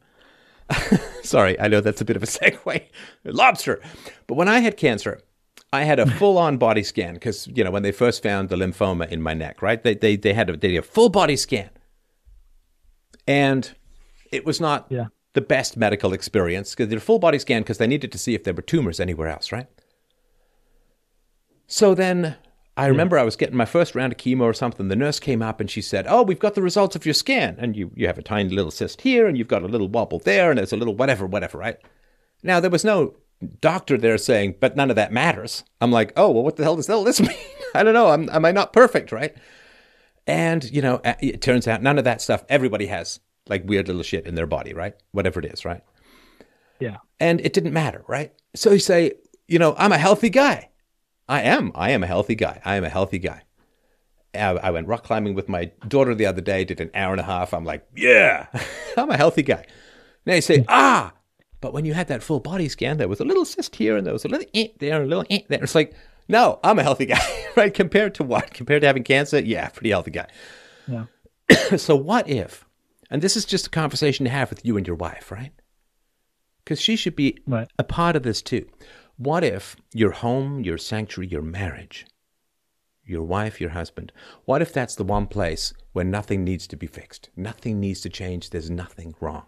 sorry, 1.23 1.59
I 1.59 1.67
know 1.67 1.81
that's 1.81 2.01
a 2.01 2.05
bit 2.05 2.15
of 2.15 2.23
a 2.23 2.27
segue, 2.27 2.83
lobster. 3.25 3.81
But 4.27 4.35
when 4.35 4.47
I 4.47 4.59
had 4.59 4.77
cancer, 4.77 5.21
I 5.73 5.83
had 5.83 5.99
a 5.99 6.05
full 6.19 6.37
on 6.37 6.57
body 6.57 6.83
scan 6.83 7.15
because, 7.15 7.47
you 7.47 7.63
know, 7.63 7.71
when 7.71 7.83
they 7.83 7.91
first 7.91 8.21
found 8.23 8.49
the 8.49 8.55
lymphoma 8.55 9.09
in 9.09 9.21
my 9.21 9.33
neck, 9.33 9.61
right? 9.61 9.83
They, 9.83 9.95
they, 9.95 10.15
they, 10.15 10.33
had, 10.33 10.49
a, 10.49 10.55
they 10.55 10.69
did 10.69 10.77
a 10.77 10.83
full 10.83 11.09
body 11.09 11.35
scan. 11.35 11.71
And 13.27 13.73
it 14.31 14.45
was 14.45 14.61
not 14.61 14.85
yeah. 14.89 15.07
the 15.33 15.41
best 15.41 15.75
medical 15.75 16.13
experience 16.13 16.71
because 16.71 16.87
they 16.87 16.95
did 16.95 17.01
a 17.01 17.05
full 17.05 17.19
body 17.19 17.39
scan 17.39 17.63
because 17.63 17.79
they 17.79 17.87
needed 17.87 18.11
to 18.11 18.17
see 18.17 18.35
if 18.35 18.43
there 18.43 18.53
were 18.53 18.61
tumors 18.61 18.99
anywhere 18.99 19.27
else, 19.27 19.51
right? 19.51 19.67
So 21.65 21.95
then 21.95 22.35
I 22.77 22.85
remember 22.85 23.17
I 23.17 23.23
was 23.23 23.35
getting 23.35 23.55
my 23.55 23.65
first 23.65 23.95
round 23.95 24.13
of 24.13 24.17
chemo 24.17 24.41
or 24.41 24.53
something. 24.53 24.89
The 24.89 24.95
nurse 24.95 25.19
came 25.19 25.41
up 25.41 25.59
and 25.59 25.71
she 25.71 25.81
said, 25.81 26.05
Oh, 26.07 26.21
we've 26.21 26.39
got 26.39 26.53
the 26.53 26.61
results 26.61 26.95
of 26.95 27.05
your 27.05 27.13
scan. 27.13 27.55
And 27.57 27.75
you, 27.75 27.91
you 27.95 28.05
have 28.05 28.17
a 28.19 28.23
tiny 28.23 28.49
little 28.49 28.71
cyst 28.71 29.01
here, 29.01 29.25
and 29.25 29.37
you've 29.37 29.47
got 29.47 29.63
a 29.63 29.67
little 29.67 29.87
wobble 29.87 30.19
there, 30.19 30.51
and 30.51 30.57
there's 30.59 30.73
a 30.73 30.77
little 30.77 30.95
whatever, 30.95 31.25
whatever, 31.25 31.57
right? 31.57 31.77
Now, 32.43 32.59
there 32.59 32.69
was 32.69 32.83
no 32.83 33.15
doctor 33.43 33.97
there 33.97 34.17
saying, 34.17 34.55
But 34.59 34.75
none 34.75 34.89
of 34.89 34.95
that 34.95 35.11
matters. 35.11 35.63
I'm 35.81 35.91
like, 35.91 36.13
Oh, 36.15 36.31
well, 36.31 36.43
what 36.43 36.55
the 36.55 36.63
hell 36.63 36.75
does 36.75 36.89
all 36.89 37.03
this 37.03 37.21
mean? 37.21 37.37
I 37.75 37.83
don't 37.83 37.93
know. 37.93 38.09
I'm, 38.09 38.29
am 38.29 38.45
I 38.45 38.51
not 38.51 38.73
perfect, 38.73 39.11
right? 39.11 39.35
And, 40.25 40.63
you 40.63 40.81
know, 40.81 41.01
it 41.03 41.41
turns 41.41 41.67
out 41.67 41.81
none 41.81 41.97
of 41.97 42.05
that 42.05 42.21
stuff, 42.21 42.45
everybody 42.47 42.85
has 42.87 43.19
like 43.49 43.67
weird 43.67 43.87
little 43.87 44.03
shit 44.03 44.25
in 44.25 44.35
their 44.35 44.47
body, 44.47 44.73
right? 44.73 44.93
Whatever 45.11 45.39
it 45.39 45.45
is, 45.45 45.65
right? 45.65 45.81
Yeah. 46.79 46.97
And 47.19 47.41
it 47.41 47.53
didn't 47.53 47.73
matter, 47.73 48.03
right? 48.07 48.31
So 48.55 48.71
you 48.71 48.79
say, 48.79 49.13
You 49.47 49.59
know, 49.59 49.75
I'm 49.77 49.91
a 49.91 49.97
healthy 49.97 50.29
guy. 50.29 50.69
I 51.27 51.41
am. 51.41 51.71
I 51.75 51.91
am 51.91 52.03
a 52.03 52.07
healthy 52.07 52.35
guy. 52.35 52.61
I 52.63 52.75
am 52.75 52.83
a 52.83 52.89
healthy 52.89 53.19
guy. 53.19 53.43
I, 54.35 54.71
went 54.71 54.87
rock 54.87 55.03
climbing 55.03 55.35
with 55.35 55.47
my 55.47 55.71
daughter 55.87 56.15
the 56.15 56.25
other 56.25 56.41
day, 56.41 56.65
did 56.65 56.81
an 56.81 56.89
hour 56.95 57.11
and 57.11 57.21
a 57.21 57.23
half. 57.25 57.53
I'm 57.53 57.65
like, 57.65 57.85
yeah, 57.95 58.47
I'm 58.97 59.09
a 59.09 59.17
healthy 59.17 59.43
guy. 59.43 59.65
Now 60.25 60.35
you 60.35 60.41
say, 60.41 60.65
ah, 60.67 61.13
but 61.63 61.71
when 61.71 61.85
you 61.85 61.93
had 61.93 62.09
that 62.09 62.21
full 62.21 62.41
body 62.41 62.67
scan, 62.67 62.97
there 62.97 63.07
was 63.07 63.21
a 63.21 63.23
little 63.23 63.45
cyst 63.45 63.77
here 63.77 63.95
and 63.95 64.05
there 64.05 64.11
was 64.11 64.25
a 64.25 64.27
little 64.27 64.45
eh 64.53 64.67
there 64.79 65.01
and 65.01 65.05
a 65.05 65.07
little 65.07 65.25
eh 65.29 65.43
there. 65.47 65.63
It's 65.63 65.73
like, 65.73 65.95
no, 66.27 66.59
I'm 66.61 66.77
a 66.77 66.83
healthy 66.83 67.05
guy, 67.05 67.21
right? 67.55 67.73
Compared 67.73 68.13
to 68.15 68.23
what? 68.25 68.53
Compared 68.53 68.81
to 68.81 68.87
having 68.87 69.05
cancer? 69.05 69.39
Yeah, 69.39 69.69
pretty 69.69 69.91
healthy 69.91 70.11
guy. 70.11 70.27
Yeah. 70.89 71.05
so 71.77 71.95
what 71.95 72.29
if, 72.29 72.65
and 73.09 73.21
this 73.21 73.37
is 73.37 73.45
just 73.45 73.67
a 73.67 73.69
conversation 73.69 74.25
to 74.25 74.29
have 74.29 74.49
with 74.49 74.65
you 74.65 74.75
and 74.75 74.85
your 74.85 74.97
wife, 74.97 75.31
right? 75.31 75.53
Because 76.65 76.81
she 76.81 76.97
should 76.97 77.15
be 77.15 77.39
right. 77.47 77.69
a 77.79 77.83
part 77.85 78.17
of 78.17 78.23
this 78.23 78.41
too. 78.41 78.67
What 79.15 79.45
if 79.45 79.77
your 79.93 80.11
home, 80.11 80.65
your 80.65 80.77
sanctuary, 80.77 81.29
your 81.29 81.41
marriage, 81.41 82.05
your 83.05 83.23
wife, 83.23 83.61
your 83.61 83.69
husband, 83.69 84.11
what 84.43 84.61
if 84.61 84.73
that's 84.73 84.95
the 84.95 85.05
one 85.05 85.27
place 85.27 85.71
where 85.93 86.03
nothing 86.03 86.43
needs 86.43 86.67
to 86.67 86.75
be 86.75 86.87
fixed? 86.87 87.29
Nothing 87.37 87.79
needs 87.79 88.01
to 88.01 88.09
change. 88.09 88.49
There's 88.49 88.69
nothing 88.69 89.15
wrong. 89.21 89.45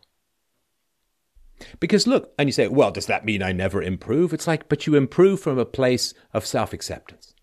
Because 1.80 2.08
look, 2.08 2.34
and 2.38 2.48
you 2.48 2.54
say, 2.54 2.68
well, 2.68 2.92
does 2.92 3.06
that 3.08 3.26
mean 3.26 3.42
I 3.42 3.52
never 3.52 3.82
improve? 3.82 4.34
It's 4.34 4.48
like, 4.48 4.70
but 4.70 4.88
you 4.88 4.96
improve 4.96 5.40
from 5.40 5.58
a 5.58 5.66
place 5.66 6.14
of 6.34 6.46
self 6.46 6.74
acceptance. 6.74 7.34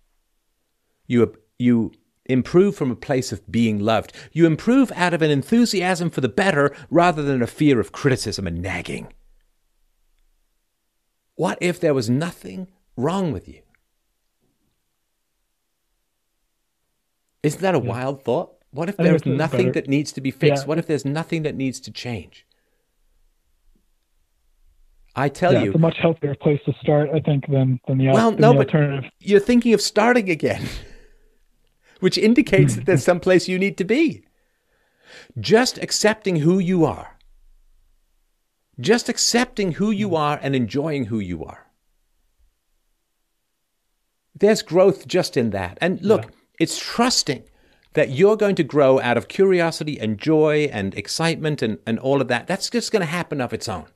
You, 1.07 1.37
you 1.59 1.93
improve 2.27 2.77
from 2.77 2.91
a 2.91 2.97
place 2.97 3.33
of 3.33 3.51
being 3.51 3.79
loved. 3.79 4.13
You 4.33 4.47
improve 4.47 4.93
out 4.93 5.15
of 5.15 5.23
an 5.23 5.31
enthusiasm 5.31 6.11
for 6.11 6.21
the 6.21 6.29
better 6.29 6.75
rather 6.91 7.23
than 7.23 7.43
a 7.43 7.47
fear 7.47 7.81
of 7.81 7.93
criticism 7.93 8.47
and 8.47 8.63
nagging. 8.63 9.13
What 11.35 11.59
if 11.61 11.81
there 11.81 11.95
was 11.95 12.09
nothing 12.09 12.69
wrong 12.97 13.33
with 13.33 13.49
you? 13.49 13.63
Isn't 17.43 17.63
that 17.63 17.75
a 17.75 17.79
yeah. 17.79 17.85
wild 17.85 18.23
thought? 18.23 18.55
What 18.71 18.89
if 18.89 18.97
there's 18.97 19.27
nothing 19.27 19.67
better. 19.67 19.81
that 19.81 19.89
needs 19.89 20.13
to 20.13 20.21
be 20.21 20.31
fixed? 20.31 20.63
Yeah. 20.63 20.69
What 20.69 20.79
if 20.79 20.87
there's 20.87 21.05
nothing 21.05 21.43
that 21.43 21.55
needs 21.55 21.81
to 21.81 21.91
change? 21.91 22.47
I 25.15 25.29
tell 25.29 25.53
yeah, 25.53 25.63
you, 25.63 25.67
it's 25.67 25.77
a 25.77 25.79
much 25.79 25.99
healthier 26.01 26.35
place 26.35 26.61
to 26.65 26.73
start, 26.81 27.11
I 27.15 27.21
think, 27.21 27.47
than 27.47 27.81
than 27.87 27.99
the, 27.99 28.09
well, 28.09 28.31
than 28.31 28.41
no, 28.41 28.53
the 28.53 28.59
alternative. 28.61 29.05
But 29.05 29.29
you're 29.29 29.41
thinking 29.41 29.75
of 29.75 29.81
starting 29.81 30.31
again, 30.31 30.67
which 32.01 32.17
indicates 32.17 32.75
hmm. 32.75 32.81
that 32.81 32.87
there's 32.87 33.05
some 33.05 33.21
place 33.21 33.49
you 33.49 33.59
need 33.59 33.77
to 33.79 33.85
be. 33.85 34.25
Just 35.39 35.79
accepting 35.79 36.37
who 36.37 36.59
you 36.59 36.85
are 36.85 37.17
just 38.81 39.09
accepting 39.09 39.73
who 39.73 39.91
you 39.91 40.09
hmm. 40.09 40.17
are 40.17 40.39
and 40.43 40.55
enjoying 40.55 41.07
who 41.07 41.19
you 41.19 41.45
are. 41.45 41.67
There's 44.35 44.63
growth 44.63 45.07
just 45.07 45.37
in 45.37 45.51
that. 45.51 45.79
And 45.81 46.01
look, 46.03 46.25
yeah. 46.25 46.31
it's 46.59 46.79
trusting 46.79 47.45
that 47.93 48.11
you're 48.11 48.37
going 48.37 48.57
to 48.57 48.65
grow 48.65 48.99
out 49.01 49.17
of 49.17 49.29
curiosity 49.29 50.01
and 50.01 50.19
joy 50.19 50.69
and 50.73 50.95
excitement 50.95 51.63
and, 51.63 51.79
and 51.87 51.99
all 51.99 52.21
of 52.21 52.29
that. 52.29 52.47
That's 52.47 52.71
just 52.71 52.91
going 52.91 53.01
to 53.01 53.07
happen 53.07 53.41
of 53.41 53.53
its 53.53 53.69
own. 53.69 53.87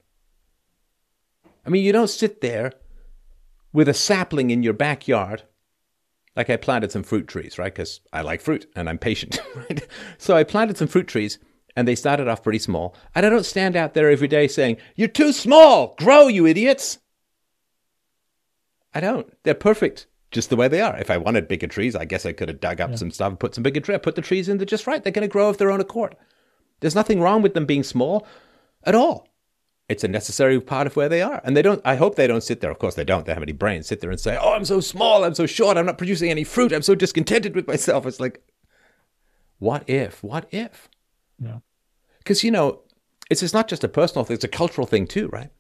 I 1.66 1.70
mean, 1.70 1.84
you 1.84 1.92
don't 1.92 2.08
sit 2.08 2.40
there 2.40 2.72
with 3.72 3.88
a 3.88 3.94
sapling 3.94 4.50
in 4.50 4.62
your 4.62 4.72
backyard 4.72 5.42
like 6.36 6.50
I 6.50 6.56
planted 6.56 6.92
some 6.92 7.02
fruit 7.02 7.26
trees, 7.26 7.58
right? 7.58 7.74
Because 7.74 8.00
I 8.12 8.20
like 8.20 8.42
fruit 8.42 8.70
and 8.76 8.88
I'm 8.88 8.98
patient, 8.98 9.40
right? 9.56 9.86
So 10.18 10.36
I 10.36 10.44
planted 10.44 10.76
some 10.76 10.86
fruit 10.86 11.08
trees 11.08 11.38
and 11.74 11.88
they 11.88 11.94
started 11.94 12.28
off 12.28 12.42
pretty 12.42 12.58
small. 12.58 12.94
And 13.14 13.24
I 13.26 13.30
don't 13.30 13.44
stand 13.44 13.74
out 13.74 13.94
there 13.94 14.10
every 14.10 14.28
day 14.28 14.46
saying, 14.46 14.76
You're 14.94 15.08
too 15.08 15.32
small! 15.32 15.94
Grow, 15.98 16.28
you 16.28 16.46
idiots! 16.46 16.98
I 18.94 19.00
don't. 19.00 19.30
They're 19.42 19.54
perfect 19.54 20.06
just 20.30 20.50
the 20.50 20.56
way 20.56 20.68
they 20.68 20.80
are. 20.80 20.96
If 20.98 21.10
I 21.10 21.18
wanted 21.18 21.48
bigger 21.48 21.66
trees, 21.66 21.96
I 21.96 22.04
guess 22.04 22.26
I 22.26 22.32
could 22.32 22.48
have 22.48 22.60
dug 22.60 22.80
up 22.80 22.90
yeah. 22.90 22.96
some 22.96 23.10
stuff 23.10 23.28
and 23.28 23.40
put 23.40 23.54
some 23.54 23.62
bigger 23.62 23.80
trees. 23.80 24.00
Put 24.02 24.14
the 24.14 24.22
trees 24.22 24.48
in, 24.48 24.58
they're 24.58 24.66
just 24.66 24.86
right. 24.86 25.02
They're 25.02 25.12
going 25.12 25.28
to 25.28 25.32
grow 25.32 25.48
of 25.48 25.58
their 25.58 25.70
own 25.70 25.80
accord. 25.80 26.16
There's 26.80 26.94
nothing 26.94 27.20
wrong 27.20 27.42
with 27.42 27.54
them 27.54 27.66
being 27.66 27.82
small 27.82 28.26
at 28.84 28.94
all. 28.94 29.28
It's 29.89 30.03
a 30.03 30.09
necessary 30.09 30.61
part 30.61 30.89
of 30.89 30.97
where 30.97 31.09
they 31.09 31.22
are. 31.22 31.41
And 31.45 31.57
they 31.57 31.62
don't, 31.62 31.80
I 31.84 31.95
hope 31.95 32.16
they 32.16 32.26
don't 32.26 32.43
sit 32.43 32.61
there. 32.61 32.72
Of 32.72 32.78
course, 32.80 32.97
they 32.97 33.05
don't. 33.05 33.24
They 33.24 33.32
have 33.32 33.43
any 33.43 33.53
brains. 33.53 33.87
Sit 33.87 34.01
there 34.01 34.11
and 34.11 34.18
say, 34.18 34.37
Oh, 34.41 34.53
I'm 34.53 34.64
so 34.64 34.80
small. 34.80 35.24
I'm 35.24 35.34
so 35.34 35.47
short. 35.47 35.76
I'm 35.76 35.87
not 35.87 35.99
producing 35.99 36.30
any 36.30 36.43
fruit. 36.43 36.72
I'm 36.72 36.82
so 36.82 36.97
discontented 36.97 37.55
with 37.55 37.68
myself. 37.68 38.05
It's 38.05 38.18
like, 38.18 38.43
what 39.59 39.89
if? 39.89 40.22
What 40.22 40.49
if? 40.51 40.89
Yeah. 41.39 41.59
Because, 42.18 42.43
you 42.43 42.51
know, 42.51 42.80
it's, 43.30 43.43
it's 43.43 43.55
not 43.55 43.68
just 43.68 43.84
a 43.84 43.89
personal 43.89 44.24
thing, 44.24 44.34
it's 44.34 44.45
a 44.45 44.49
cultural 44.49 44.87
thing 44.87 45.07
too, 45.07 45.28
right? 45.28 45.51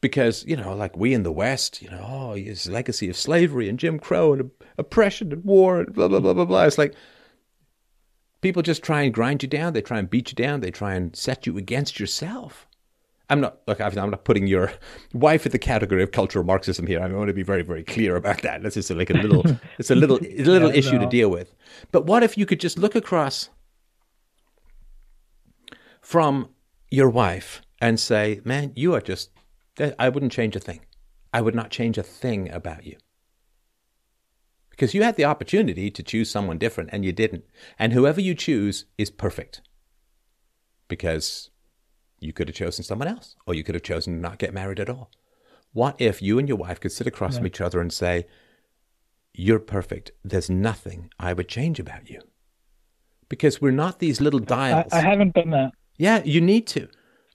Because, 0.00 0.44
you 0.46 0.56
know, 0.56 0.74
like 0.74 0.96
we 0.96 1.12
in 1.12 1.24
the 1.24 1.32
West, 1.32 1.82
you 1.82 1.90
know, 1.90 2.04
oh, 2.06 2.34
his 2.34 2.68
legacy 2.68 3.10
of 3.10 3.16
slavery 3.16 3.68
and 3.68 3.78
Jim 3.78 3.98
Crow 3.98 4.32
and 4.32 4.50
oppression 4.78 5.32
and 5.32 5.44
war 5.44 5.80
and 5.80 5.94
blah, 5.94 6.08
blah, 6.08 6.20
blah, 6.20 6.32
blah, 6.32 6.44
blah. 6.44 6.64
It's 6.64 6.78
like 6.78 6.94
people 8.40 8.62
just 8.62 8.82
try 8.82 9.02
and 9.02 9.12
grind 9.12 9.42
you 9.42 9.48
down. 9.48 9.72
They 9.72 9.82
try 9.82 9.98
and 9.98 10.08
beat 10.08 10.30
you 10.30 10.36
down. 10.36 10.60
They 10.60 10.70
try 10.70 10.94
and 10.94 11.14
set 11.14 11.46
you 11.46 11.58
against 11.58 12.00
yourself. 12.00 12.66
I'm 13.30 13.40
not 13.40 13.60
look. 13.66 13.80
I'm 13.80 13.94
not 13.94 14.24
putting 14.24 14.46
your 14.48 14.72
wife 15.14 15.46
in 15.46 15.52
the 15.52 15.58
category 15.58 16.02
of 16.02 16.12
cultural 16.12 16.44
Marxism 16.44 16.86
here. 16.86 17.00
I 17.00 17.08
want 17.08 17.28
to 17.28 17.34
be 17.34 17.44
very, 17.44 17.62
very 17.62 17.84
clear 17.84 18.16
about 18.16 18.42
that. 18.42 18.62
That's 18.62 18.74
just 18.74 18.90
like 18.90 19.10
a 19.12 19.14
little. 19.14 19.44
it's 19.78 19.90
a 19.90 19.94
little, 19.94 20.18
a 20.18 20.44
little 20.44 20.70
yeah, 20.70 20.76
issue 20.76 20.98
no. 20.98 21.00
to 21.00 21.06
deal 21.06 21.30
with. 21.30 21.54
But 21.92 22.06
what 22.06 22.22
if 22.24 22.36
you 22.36 22.46
could 22.46 22.60
just 22.60 22.78
look 22.78 22.94
across 22.96 23.48
from 26.02 26.50
your 26.90 27.08
wife 27.08 27.62
and 27.80 28.00
say, 28.00 28.40
man, 28.44 28.72
you 28.76 28.94
are 28.94 29.00
just, 29.00 29.30
I 29.98 30.08
wouldn't 30.08 30.32
change 30.32 30.56
a 30.56 30.60
thing. 30.60 30.80
I 31.32 31.40
would 31.40 31.54
not 31.54 31.70
change 31.70 31.98
a 31.98 32.02
thing 32.02 32.50
about 32.50 32.84
you. 32.84 32.96
because 34.70 34.94
you 34.94 35.02
had 35.02 35.16
the 35.16 35.26
opportunity 35.26 35.90
to 35.90 36.02
choose 36.02 36.30
someone 36.30 36.58
different 36.58 36.90
and 36.92 37.04
you 37.04 37.12
didn't. 37.12 37.44
And 37.78 37.92
whoever 37.92 38.20
you 38.20 38.34
choose 38.34 38.86
is 38.96 39.10
perfect 39.10 39.60
because 40.88 41.49
you 42.20 42.32
could 42.32 42.48
have 42.48 42.56
chosen 42.56 42.84
someone 42.84 43.08
else 43.08 43.34
or 43.46 43.54
you 43.54 43.64
could 43.64 43.74
have 43.74 43.82
chosen 43.82 44.14
to 44.14 44.20
not 44.20 44.38
get 44.38 44.54
married 44.54 44.78
at 44.78 44.90
all. 44.90 45.10
What 45.72 45.96
if 45.98 46.20
you 46.20 46.38
and 46.38 46.48
your 46.48 46.58
wife 46.58 46.80
could 46.80 46.92
sit 46.92 47.06
across 47.06 47.32
yeah. 47.32 47.38
from 47.38 47.46
each 47.46 47.60
other 47.60 47.80
and 47.80 47.92
say, 47.92 48.26
You're 49.32 49.58
perfect. 49.58 50.12
There's 50.24 50.50
nothing 50.50 51.10
I 51.18 51.32
would 51.32 51.48
change 51.48 51.80
about 51.80 52.10
you. 52.10 52.20
Because 53.28 53.60
we're 53.60 53.70
not 53.70 54.00
these 54.00 54.20
little 54.20 54.40
dials. 54.40 54.92
I, 54.92 54.98
I 54.98 55.00
haven't 55.02 55.34
done 55.34 55.50
that. 55.50 55.72
Yeah, 55.96 56.22
you 56.24 56.40
need 56.40 56.66
to. 56.68 56.88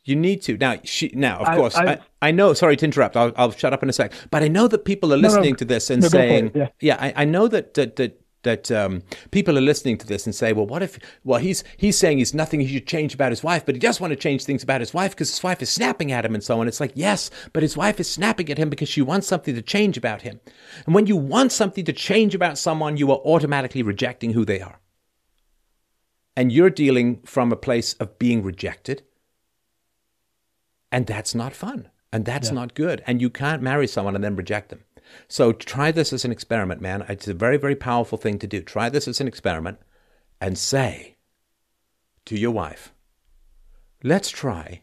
You 0.04 0.16
need 0.16 0.44
to 0.44 0.58
now. 0.58 0.78
She 0.84 1.12
now, 1.16 1.40
of 1.40 1.48
I, 1.48 1.56
course, 1.56 1.76
I, 1.76 2.00
I, 2.22 2.30
know. 2.32 2.54
Sorry 2.54 2.78
to 2.78 2.86
interrupt. 2.86 3.18
I'll, 3.18 3.32
I'll, 3.36 3.52
shut 3.52 3.74
up 3.74 3.82
in 3.82 3.90
a 3.90 3.94
sec. 3.94 4.14
But 4.30 4.44
I 4.44 4.48
know 4.48 4.68
that 4.68 4.86
people 4.86 5.12
are 5.12 5.18
listening 5.18 5.44
no, 5.44 5.50
no, 5.52 5.56
to 5.56 5.66
this 5.66 5.90
and 5.90 6.04
no, 6.04 6.10
saying, 6.10 6.52
yeah, 6.54 6.68
yeah 6.80 6.98
I, 7.00 7.14
I, 7.18 7.26
know 7.26 7.48
that 7.48 7.74
that 7.74 7.96
that, 7.96 8.22
that 8.46 8.72
um, 8.72 9.04
people 9.32 9.58
are 9.58 9.62
listening 9.62 9.98
to 9.98 10.08
this 10.08 10.26
and 10.26 10.34
say, 10.34 10.54
well, 10.54 10.66
what 10.66 10.82
if? 10.82 10.98
Well, 11.26 11.40
he's 11.40 11.64
he's 11.76 11.98
saying 11.98 12.20
he's 12.20 12.34
nothing 12.34 12.62
he 12.62 12.68
should 12.74 12.88
change 12.88 13.14
about 13.14 13.34
his 13.34 13.44
wife, 13.44 13.66
but 13.66 13.76
he 13.76 13.80
does 13.80 14.00
want 14.00 14.12
to 14.12 14.16
change 14.16 14.46
things 14.46 14.64
about 14.64 14.80
his 14.80 14.94
wife 14.94 15.12
because 15.12 15.30
his 15.30 15.44
wife 15.44 15.62
is 15.62 15.70
snapping 15.70 16.12
at 16.14 16.26
him 16.26 16.34
and 16.34 16.44
so 16.44 16.60
on. 16.60 16.68
It's 16.68 16.80
like 16.80 16.94
yes, 16.96 17.30
but 17.52 17.62
his 17.62 17.76
wife 17.76 18.00
is 18.00 18.10
snapping 18.10 18.50
at 18.50 18.58
him 18.58 18.70
because 18.70 18.90
she 18.90 19.02
wants 19.02 19.28
something 19.28 19.54
to 19.54 19.62
change 19.62 19.98
about 19.98 20.22
him. 20.22 20.40
And 20.86 20.96
when 20.96 21.08
you 21.08 21.18
want 21.18 21.52
something 21.52 21.84
to 21.84 21.94
change 21.94 22.34
about 22.34 22.58
someone, 22.58 22.96
you 22.96 23.12
are 23.12 23.18
automatically 23.18 23.84
rejecting 23.84 24.32
who 24.32 24.46
they 24.46 24.62
are. 24.62 24.80
And 26.38 26.52
you're 26.52 26.70
dealing 26.70 27.22
from 27.26 27.52
a 27.52 27.58
place 27.58 27.94
of 27.96 28.18
being 28.18 28.42
rejected 28.44 29.04
and 30.96 31.08
that's 31.08 31.36
not 31.36 31.54
fun. 31.54 31.90
And 32.14 32.24
that's 32.24 32.48
yeah. 32.48 32.54
not 32.56 32.74
good. 32.74 33.04
And 33.06 33.22
you 33.22 33.30
can't 33.30 33.62
marry 33.62 33.86
someone 33.86 34.16
and 34.16 34.24
then 34.24 34.38
reject 34.38 34.70
them. 34.70 34.86
So 35.28 35.52
try 35.52 35.92
this 35.92 36.14
as 36.14 36.26
an 36.26 36.32
experiment, 36.32 36.82
man. 36.82 37.06
It's 37.08 37.28
a 37.28 37.34
very, 37.34 37.58
very 37.58 37.76
powerful 37.76 38.18
thing 38.18 38.40
to 38.40 38.48
do. 38.48 38.62
Try 38.62 38.90
this 38.90 39.08
as 39.08 39.22
an 39.22 39.28
experiment 39.28 39.80
and 40.40 40.58
say 40.58 41.16
to 42.26 42.38
your 42.38 42.52
wife, 42.52 42.94
let's 44.04 44.30
try 44.30 44.82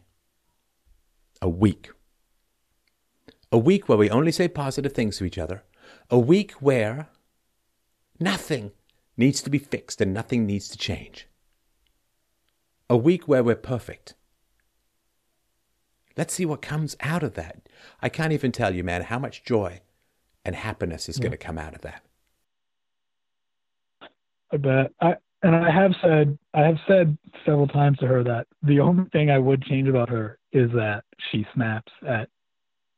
a 1.41 1.49
week. 1.49 1.89
A 3.51 3.57
week 3.57 3.87
where 3.87 3.97
we 3.97 4.09
only 4.09 4.31
say 4.31 4.47
positive 4.47 4.93
things 4.93 5.17
to 5.17 5.25
each 5.25 5.37
other. 5.37 5.63
A 6.09 6.17
week 6.17 6.51
where 6.53 7.09
nothing 8.19 8.71
needs 9.15 9.41
to 9.41 9.49
be 9.49 9.59
fixed 9.59 10.01
and 10.01 10.13
nothing 10.13 10.45
needs 10.45 10.67
to 10.69 10.77
change. 10.77 11.27
A 12.89 12.97
week 12.97 13.27
where 13.27 13.43
we're 13.43 13.55
perfect 13.55 14.15
Let's 16.15 16.33
see 16.33 16.45
what 16.45 16.61
comes 16.61 16.95
out 16.99 17.23
of 17.23 17.33
that. 17.35 17.67
I 18.01 18.09
can't 18.09 18.33
even 18.33 18.51
tell 18.51 18.73
you, 18.73 18.83
man, 18.83 19.03
how 19.03 19.19
much 19.19 19.43
joy 19.43 19.81
and 20.45 20.55
happiness 20.55 21.09
is 21.09 21.17
yeah. 21.17 21.23
going 21.23 21.31
to 21.31 21.37
come 21.37 21.57
out 21.57 21.75
of 21.75 21.81
that. 21.81 22.03
I 24.51 24.57
bet. 24.57 24.91
I 25.01 25.15
and 25.41 25.55
I 25.55 25.71
have 25.71 25.91
said 26.01 26.37
I 26.53 26.61
have 26.61 26.77
said 26.87 27.17
several 27.45 27.67
times 27.67 27.97
to 27.99 28.07
her 28.07 28.23
that 28.23 28.47
the 28.61 28.79
only 28.79 29.05
thing 29.11 29.29
I 29.29 29.39
would 29.39 29.63
change 29.63 29.87
about 29.87 30.09
her 30.09 30.37
is 30.51 30.71
that 30.71 31.03
she 31.31 31.45
snaps 31.53 31.91
at. 32.07 32.29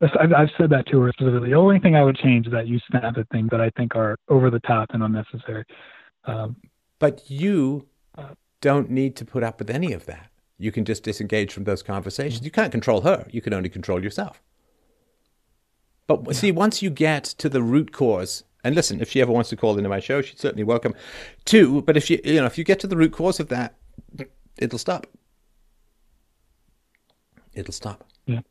I've, 0.01 0.33
I've 0.33 0.49
said 0.57 0.69
that 0.71 0.85
to 0.87 0.99
her 1.01 1.11
specifically. 1.13 1.49
The 1.49 1.55
only 1.55 1.79
thing 1.79 1.95
I 1.95 2.03
would 2.03 2.17
change 2.17 2.47
is 2.47 2.51
that 2.51 2.67
you 2.67 2.79
snap 2.91 3.17
at 3.17 3.29
things 3.29 3.47
that 3.51 3.61
I 3.61 3.69
think 3.71 3.95
are 3.95 4.17
over 4.27 4.49
the 4.51 4.59
top 4.59 4.89
and 4.91 5.01
unnecessary. 5.01 5.63
Um, 6.25 6.57
but 6.99 7.29
you 7.29 7.87
don't 8.61 8.89
need 8.89 9.15
to 9.15 9.25
put 9.25 9.43
up 9.43 9.59
with 9.59 9.69
any 9.69 9.93
of 9.93 10.05
that. 10.05 10.29
You 10.57 10.71
can 10.71 10.85
just 10.85 11.03
disengage 11.03 11.53
from 11.53 11.63
those 11.63 11.83
conversations. 11.83 12.43
You 12.43 12.51
can't 12.51 12.71
control 12.71 13.01
her. 13.01 13.25
You 13.29 13.41
can 13.41 13.53
only 13.53 13.69
control 13.69 14.03
yourself. 14.03 14.41
But 16.07 16.21
yeah. 16.25 16.33
see, 16.33 16.51
once 16.51 16.81
you 16.81 16.89
get 16.89 17.23
to 17.23 17.49
the 17.49 17.63
root 17.63 17.91
cause, 17.91 18.43
and 18.63 18.75
listen, 18.75 19.01
if 19.01 19.09
she 19.09 19.21
ever 19.21 19.31
wants 19.31 19.49
to 19.49 19.55
call 19.55 19.77
into 19.77 19.89
my 19.89 19.99
show, 19.99 20.21
she's 20.21 20.39
certainly 20.39 20.63
welcome 20.63 20.93
too. 21.45 21.81
But 21.81 21.97
if 21.97 22.09
you, 22.09 22.19
you 22.23 22.35
know, 22.35 22.45
if 22.45 22.57
you 22.57 22.63
get 22.63 22.79
to 22.81 22.87
the 22.87 22.97
root 22.97 23.11
cause 23.11 23.39
of 23.39 23.49
that, 23.49 23.75
it'll 24.57 24.79
stop. 24.79 25.07
It'll 27.53 27.73
stop. 27.73 28.03
Yeah. 28.25 28.41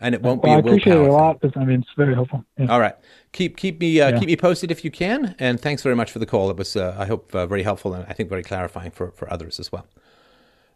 And 0.00 0.14
it 0.14 0.22
won't 0.22 0.42
well, 0.42 0.60
be. 0.60 0.68
I 0.68 0.70
appreciate 0.70 0.96
it 0.96 1.08
a 1.08 1.12
lot. 1.12 1.40
Because, 1.40 1.56
I 1.56 1.64
mean, 1.64 1.80
it's 1.80 1.90
very 1.96 2.14
helpful. 2.14 2.44
Yeah. 2.58 2.66
All 2.66 2.80
right, 2.80 2.94
keep 3.32 3.56
keep 3.56 3.80
me 3.80 4.00
uh, 4.00 4.10
yeah. 4.10 4.18
keep 4.18 4.26
me 4.26 4.36
posted 4.36 4.70
if 4.70 4.84
you 4.84 4.90
can. 4.90 5.34
And 5.38 5.60
thanks 5.60 5.82
very 5.82 5.94
much 5.94 6.10
for 6.10 6.18
the 6.18 6.26
call. 6.26 6.50
It 6.50 6.56
was, 6.56 6.76
uh, 6.76 6.96
I 6.98 7.06
hope, 7.06 7.34
uh, 7.34 7.46
very 7.46 7.62
helpful 7.62 7.94
and 7.94 8.04
I 8.08 8.12
think 8.12 8.28
very 8.28 8.42
clarifying 8.42 8.90
for 8.90 9.12
for 9.12 9.32
others 9.32 9.60
as 9.60 9.70
well. 9.70 9.86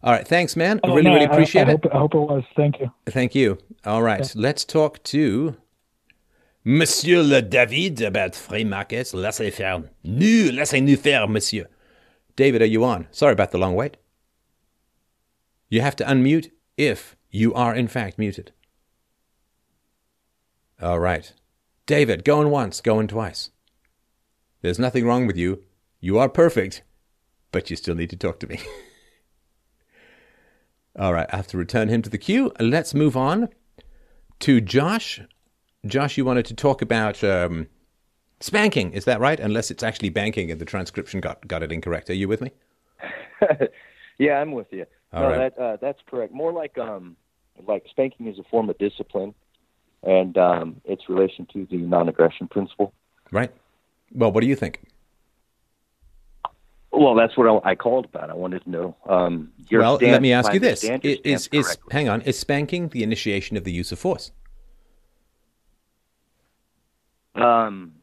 All 0.01 0.13
right. 0.13 0.27
Thanks, 0.27 0.55
man. 0.55 0.79
Oh, 0.83 0.89
really, 0.89 1.03
no, 1.03 1.13
really 1.13 1.25
appreciate 1.25 1.67
I, 1.67 1.71
I 1.71 1.73
it. 1.73 1.83
Hope, 1.83 1.93
I 1.93 1.97
hope 1.97 2.15
it 2.15 2.19
was. 2.19 2.43
Thank 2.55 2.79
you. 2.79 2.91
Thank 3.05 3.35
you. 3.35 3.57
All 3.85 4.01
right. 4.01 4.21
Yeah. 4.21 4.41
Let's 4.41 4.63
talk 4.63 5.03
to 5.05 5.57
Monsieur 6.63 7.21
le 7.21 7.41
David 7.41 8.01
about 8.01 8.35
free 8.35 8.63
markets. 8.63 9.13
Laissez 9.13 9.51
faire. 9.51 9.83
Nous, 10.03 10.51
laissez-nous 10.51 10.97
faire, 10.97 11.27
monsieur. 11.27 11.67
David, 12.35 12.61
are 12.61 12.65
you 12.65 12.83
on? 12.85 13.07
Sorry 13.11 13.33
about 13.33 13.51
the 13.51 13.57
long 13.57 13.75
wait. 13.75 13.97
You 15.69 15.81
have 15.81 15.95
to 15.97 16.05
unmute 16.05 16.51
if 16.77 17.15
you 17.29 17.53
are 17.53 17.75
in 17.75 17.87
fact 17.87 18.17
muted. 18.17 18.51
All 20.81 20.99
right. 20.99 21.33
David, 21.85 22.23
going 22.23 22.49
once, 22.49 22.81
going 22.81 23.07
twice. 23.07 23.51
There's 24.61 24.79
nothing 24.79 25.05
wrong 25.05 25.27
with 25.27 25.37
you. 25.37 25.63
You 25.99 26.17
are 26.19 26.29
perfect, 26.29 26.83
but 27.51 27.69
you 27.69 27.75
still 27.75 27.95
need 27.95 28.09
to 28.11 28.15
talk 28.15 28.39
to 28.39 28.47
me. 28.47 28.59
All 30.99 31.13
right, 31.13 31.27
I 31.31 31.37
have 31.37 31.47
to 31.47 31.57
return 31.57 31.87
him 31.87 32.01
to 32.01 32.09
the 32.09 32.17
queue. 32.17 32.51
Let's 32.59 32.93
move 32.93 33.15
on 33.15 33.47
to 34.41 34.59
Josh. 34.59 35.21
Josh, 35.85 36.17
you 36.17 36.25
wanted 36.25 36.45
to 36.47 36.53
talk 36.53 36.81
about 36.81 37.23
um, 37.23 37.67
spanking, 38.41 38.91
is 38.91 39.05
that 39.05 39.21
right? 39.21 39.39
Unless 39.39 39.71
it's 39.71 39.81
actually 39.81 40.09
banking 40.09 40.51
and 40.51 40.59
the 40.59 40.65
transcription 40.65 41.21
got, 41.21 41.47
got 41.47 41.63
it 41.63 41.71
incorrect. 41.71 42.09
Are 42.09 42.15
you 42.15 42.27
with 42.27 42.41
me? 42.41 42.51
yeah, 44.17 44.41
I'm 44.41 44.51
with 44.51 44.67
you. 44.71 44.85
All 45.13 45.23
no, 45.23 45.29
right. 45.29 45.55
that, 45.55 45.63
uh, 45.63 45.77
that's 45.79 45.99
correct. 46.05 46.33
More 46.33 46.51
like 46.51 46.77
um, 46.77 47.15
like 47.65 47.85
spanking 47.89 48.27
is 48.27 48.37
a 48.37 48.43
form 48.43 48.69
of 48.69 48.77
discipline, 48.77 49.33
and 50.03 50.37
um, 50.37 50.81
its 50.83 51.07
relation 51.07 51.47
to 51.53 51.65
the 51.71 51.77
non-aggression 51.77 52.49
principle. 52.49 52.93
Right. 53.31 53.53
Well, 54.11 54.33
what 54.33 54.41
do 54.41 54.47
you 54.47 54.55
think? 54.55 54.81
Well, 56.99 57.15
that's 57.15 57.37
what 57.37 57.65
I, 57.65 57.75
called 57.75 58.05
about. 58.05 58.29
I 58.29 58.33
wanted 58.33 58.61
to 58.65 58.69
know. 58.69 58.97
Um, 59.07 59.53
well, 59.71 59.97
let 60.01 60.21
me 60.21 60.33
ask 60.33 60.51
you 60.51 60.59
this: 60.59 60.83
is, 60.83 61.47
is 61.53 61.77
hang 61.91 62.09
on? 62.09 62.21
Is 62.23 62.37
spanking 62.37 62.89
the 62.89 63.03
initiation 63.03 63.55
of 63.55 63.63
the 63.63 63.71
use 63.71 63.93
of 63.93 63.99
force? 63.99 64.33
Um, 67.35 67.93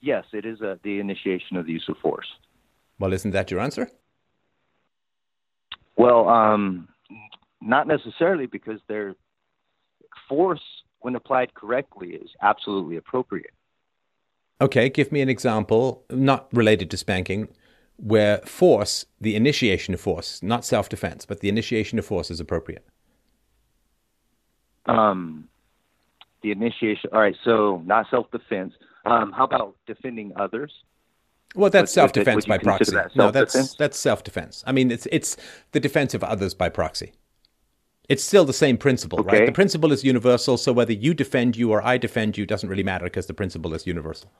yes, 0.00 0.24
it 0.32 0.46
is 0.46 0.62
a, 0.62 0.78
the 0.82 1.00
initiation 1.00 1.58
of 1.58 1.66
the 1.66 1.72
use 1.72 1.84
of 1.86 1.98
force. 1.98 2.26
Well, 2.98 3.12
isn't 3.12 3.32
that 3.32 3.50
your 3.50 3.60
answer? 3.60 3.90
Well, 5.96 6.30
um, 6.30 6.88
not 7.60 7.86
necessarily, 7.86 8.46
because 8.46 8.80
their 8.88 9.16
force, 10.30 10.62
when 11.00 11.14
applied 11.14 11.52
correctly, 11.52 12.14
is 12.14 12.30
absolutely 12.40 12.96
appropriate. 12.96 13.52
Okay, 14.62 14.88
give 14.88 15.12
me 15.12 15.20
an 15.20 15.28
example, 15.28 16.06
not 16.10 16.48
related 16.54 16.90
to 16.92 16.96
spanking, 16.96 17.48
where 17.98 18.38
force, 18.38 19.04
the 19.20 19.34
initiation 19.34 19.92
of 19.92 20.00
force, 20.00 20.42
not 20.42 20.64
self 20.64 20.88
defense, 20.88 21.26
but 21.26 21.40
the 21.40 21.48
initiation 21.48 21.98
of 21.98 22.06
force 22.06 22.30
is 22.30 22.40
appropriate? 22.40 22.86
Um, 24.86 25.48
the 26.42 26.52
initiation. 26.52 27.10
All 27.12 27.20
right, 27.20 27.36
so 27.44 27.82
not 27.84 28.06
self 28.10 28.30
defense. 28.30 28.72
Um, 29.04 29.32
how 29.32 29.44
about 29.44 29.76
defending 29.86 30.32
others? 30.36 30.72
Well, 31.54 31.70
that's 31.70 31.92
self 31.92 32.12
defense 32.12 32.46
by 32.46 32.58
proxy. 32.58 32.92
That 32.92 33.16
no, 33.16 33.30
that's 33.30 33.74
that's 33.74 33.98
self 33.98 34.22
defense. 34.22 34.62
I 34.66 34.72
mean, 34.72 34.90
it's 34.90 35.06
it's 35.10 35.36
the 35.72 35.80
defense 35.80 36.14
of 36.14 36.22
others 36.22 36.54
by 36.54 36.68
proxy. 36.68 37.12
It's 38.08 38.22
still 38.24 38.46
the 38.46 38.54
same 38.54 38.78
principle, 38.78 39.20
okay. 39.20 39.40
right? 39.40 39.46
The 39.46 39.52
principle 39.52 39.92
is 39.92 40.02
universal, 40.02 40.56
so 40.56 40.72
whether 40.72 40.94
you 40.94 41.12
defend 41.12 41.56
you 41.56 41.72
or 41.72 41.82
I 41.84 41.98
defend 41.98 42.38
you 42.38 42.46
doesn't 42.46 42.68
really 42.68 42.82
matter 42.82 43.04
because 43.04 43.26
the 43.26 43.34
principle 43.34 43.74
is 43.74 43.86
universal. 43.86 44.30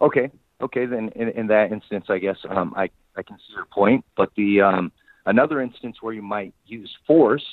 Okay, 0.00 0.30
okay, 0.60 0.86
then 0.86 1.10
in, 1.14 1.28
in 1.30 1.46
that 1.48 1.72
instance, 1.72 2.06
I 2.08 2.18
guess 2.18 2.36
um, 2.48 2.74
I 2.76 2.90
I 3.16 3.22
can 3.22 3.36
see 3.38 3.54
your 3.54 3.66
point. 3.66 4.04
But 4.16 4.30
the 4.36 4.60
um, 4.60 4.92
another 5.26 5.60
instance 5.60 5.98
where 6.00 6.12
you 6.12 6.22
might 6.22 6.54
use 6.66 6.94
force 7.06 7.44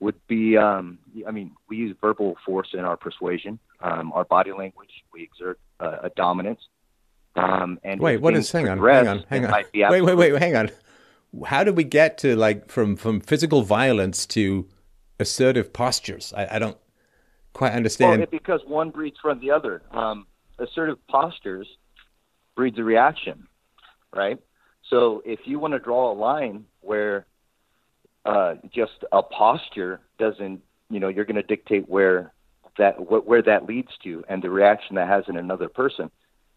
would 0.00 0.14
be, 0.28 0.56
um, 0.56 0.98
I 1.26 1.32
mean, 1.32 1.52
we 1.68 1.76
use 1.76 1.96
verbal 2.00 2.36
force 2.46 2.68
in 2.72 2.80
our 2.80 2.96
persuasion, 2.96 3.58
um, 3.80 4.12
our 4.12 4.24
body 4.24 4.52
language. 4.52 4.90
We 5.12 5.22
exert 5.22 5.58
uh, 5.80 5.98
a 6.04 6.10
dominance. 6.10 6.60
Um, 7.34 7.78
and 7.84 8.00
wait, 8.00 8.20
what 8.20 8.34
is? 8.34 8.50
Hang 8.50 8.68
on, 8.68 8.78
hang 8.78 9.08
on, 9.08 9.24
hang 9.28 9.44
on. 9.44 9.64
Wait, 9.74 10.02
wait, 10.02 10.14
wait, 10.14 10.34
hang 10.40 10.56
on. 10.56 10.70
How 11.46 11.62
did 11.62 11.76
we 11.76 11.84
get 11.84 12.18
to 12.18 12.36
like 12.36 12.70
from 12.70 12.96
from 12.96 13.20
physical 13.20 13.62
violence 13.62 14.26
to 14.26 14.66
assertive 15.20 15.72
postures? 15.72 16.32
I, 16.36 16.56
I 16.56 16.58
don't 16.58 16.78
quite 17.52 17.72
understand. 17.72 18.20
Well, 18.20 18.28
because 18.30 18.60
one 18.66 18.90
breeds 18.90 19.18
from 19.20 19.40
the 19.40 19.50
other. 19.50 19.82
Um, 19.92 20.26
assertive 20.58 20.98
postures 21.08 21.68
breeds 22.58 22.76
a 22.76 22.82
reaction, 22.82 23.46
right? 24.12 24.40
So 24.90 25.22
if 25.24 25.38
you 25.44 25.60
want 25.60 25.74
to 25.74 25.78
draw 25.78 26.10
a 26.10 26.16
line 26.28 26.64
where 26.80 27.24
uh, 28.24 28.56
just 28.74 29.04
a 29.12 29.22
posture 29.22 30.00
doesn't, 30.18 30.60
you 30.90 30.98
know, 30.98 31.06
you're 31.06 31.24
going 31.24 31.36
to 31.36 31.48
dictate 31.54 31.88
where 31.88 32.32
that 32.76 33.08
what, 33.08 33.28
where 33.28 33.42
that 33.42 33.66
leads 33.66 33.92
to 34.02 34.24
and 34.28 34.42
the 34.42 34.50
reaction 34.50 34.96
that 34.96 35.06
has 35.06 35.22
in 35.28 35.36
another 35.36 35.68
person, 35.68 36.10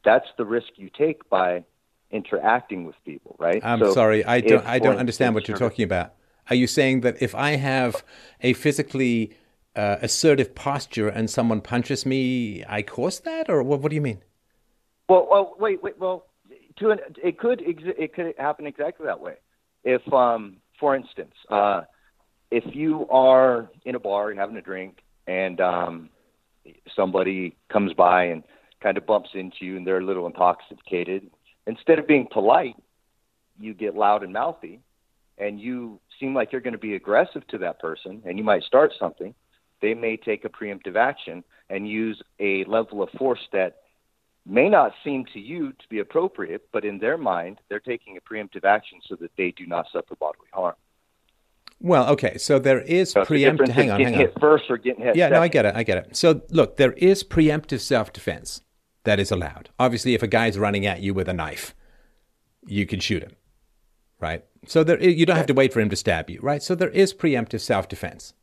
that's 0.04 0.26
the 0.40 0.46
risk 0.46 0.70
you 0.76 0.90
take 0.90 1.30
by 1.30 1.64
interacting 2.10 2.86
with 2.86 2.96
people, 3.06 3.36
right? 3.38 3.64
I'm 3.64 3.80
so 3.80 3.94
sorry, 3.94 4.26
I 4.26 4.42
don't 4.42 4.66
I 4.66 4.80
don't 4.80 4.98
understand 4.98 5.36
what 5.36 5.48
you're 5.48 5.64
talking 5.66 5.84
about. 5.84 6.16
Are 6.50 6.56
you 6.56 6.66
saying 6.66 7.02
that 7.02 7.22
if 7.22 7.36
I 7.36 7.52
have 7.58 8.04
a 8.42 8.54
physically 8.54 9.38
uh, 9.76 9.98
assertive 10.02 10.56
posture 10.56 11.10
and 11.10 11.30
someone 11.30 11.62
punches 11.62 12.08
me, 12.08 12.64
I 12.68 12.82
cause 12.82 13.20
that, 13.20 13.52
or 13.52 13.62
what? 13.62 13.82
What 13.82 13.90
do 13.92 13.96
you 13.96 14.02
mean? 14.02 14.24
Well, 15.12 15.28
well, 15.30 15.56
wait, 15.60 15.84
wait. 15.84 16.00
Well, 16.00 16.28
to 16.78 16.92
an, 16.92 17.00
it 17.22 17.38
could 17.38 17.62
it 17.62 18.14
could 18.14 18.34
happen 18.38 18.66
exactly 18.66 19.06
that 19.08 19.20
way. 19.20 19.34
If, 19.84 20.02
um, 20.14 20.56
for 20.80 20.96
instance, 20.96 21.34
uh, 21.50 21.82
if 22.50 22.64
you 22.74 23.10
are 23.10 23.70
in 23.84 23.96
a 23.96 24.00
bar 24.00 24.30
and 24.30 24.40
having 24.40 24.56
a 24.56 24.62
drink, 24.62 25.00
and 25.28 25.60
um, 25.60 26.10
somebody 26.96 27.58
comes 27.70 27.92
by 27.92 28.24
and 28.24 28.42
kind 28.82 28.98
of 28.98 29.06
bumps 29.06 29.32
into 29.34 29.66
you, 29.66 29.76
and 29.76 29.86
they're 29.86 29.98
a 29.98 30.06
little 30.06 30.28
intoxicated, 30.28 31.30
instead 31.68 32.00
of 32.00 32.08
being 32.08 32.26
polite, 32.32 32.78
you 33.60 33.74
get 33.74 33.96
loud 33.96 34.24
and 34.24 34.32
mouthy, 34.32 34.80
and 35.38 35.60
you 35.60 36.00
seem 36.22 36.34
like 36.34 36.54
you're 36.54 36.62
going 36.62 36.72
to 36.72 36.80
be 36.80 36.96
aggressive 36.96 37.46
to 37.48 37.58
that 37.58 37.80
person, 37.80 38.22
and 38.24 38.38
you 38.38 38.46
might 38.46 38.64
start 38.64 38.94
something. 38.98 39.36
They 39.82 39.94
may 39.94 40.16
take 40.16 40.46
a 40.46 40.50
preemptive 40.50 40.96
action 40.96 41.44
and 41.70 41.86
use 41.86 42.22
a 42.40 42.64
level 42.64 43.04
of 43.04 43.10
force 43.18 43.42
that 43.52 43.81
may 44.46 44.70
not 44.70 44.94
seem 45.04 45.26
to 45.34 45.40
you 45.40 45.72
to 45.72 45.88
be 45.90 46.00
appropriate, 46.00 46.68
but 46.72 46.84
in 46.84 46.98
their 47.00 47.18
mind, 47.18 47.60
they're 47.70 47.80
taking 47.80 48.18
a 48.18 48.22
preemptive 48.22 48.64
action 48.64 49.00
so 49.08 49.16
that 49.16 49.32
they 49.38 49.52
do 49.52 49.66
not 49.66 49.86
suffer 49.92 50.16
bodily 50.16 50.48
harm. 50.52 50.76
Well, 51.80 52.08
okay, 52.10 52.38
so 52.38 52.60
there 52.60 52.82
is 52.82 53.12
so 53.12 53.24
preemptive. 53.24 53.70
Hang 53.70 53.90
on, 53.90 54.00
hang 54.00 54.14
on. 54.14 54.20
Hit 54.20 54.34
first 54.40 54.66
or 54.70 54.78
getting 54.78 55.04
hit. 55.04 55.16
Yeah, 55.16 55.26
second. 55.26 55.36
no, 55.36 55.42
I 55.42 55.48
get 55.48 55.66
it. 55.66 55.76
I 55.76 55.84
get 55.84 55.98
it. 55.98 56.16
So 56.16 56.42
look, 56.50 56.78
there 56.78 56.94
is 56.94 57.24
preemptive 57.24 57.80
self-defense 57.80 58.62
that 59.04 59.20
is 59.20 59.32
allowed. 59.32 59.70
Obviously, 59.80 60.14
if 60.14 60.22
a 60.22 60.28
guy's 60.28 60.60
running 60.60 60.86
at 60.86 61.02
you 61.02 61.14
with 61.14 61.28
a 61.28 61.34
knife, 61.34 61.74
you 62.68 62.86
can 62.86 63.00
shoot 63.00 63.24
him, 63.24 63.36
right? 64.20 64.46
So 64.68 64.84
there, 64.84 65.02
you 65.02 65.26
don't 65.26 65.38
have 65.38 65.48
to 65.48 65.56
wait 65.56 65.74
for 65.74 65.80
him 65.80 65.90
to 65.90 65.96
stab 65.96 66.30
you, 66.30 66.40
right? 66.42 66.62
So 66.62 66.76
there 66.76 66.90
is 66.90 67.16
preemptive 67.16 67.62
self-defense, 67.62 68.36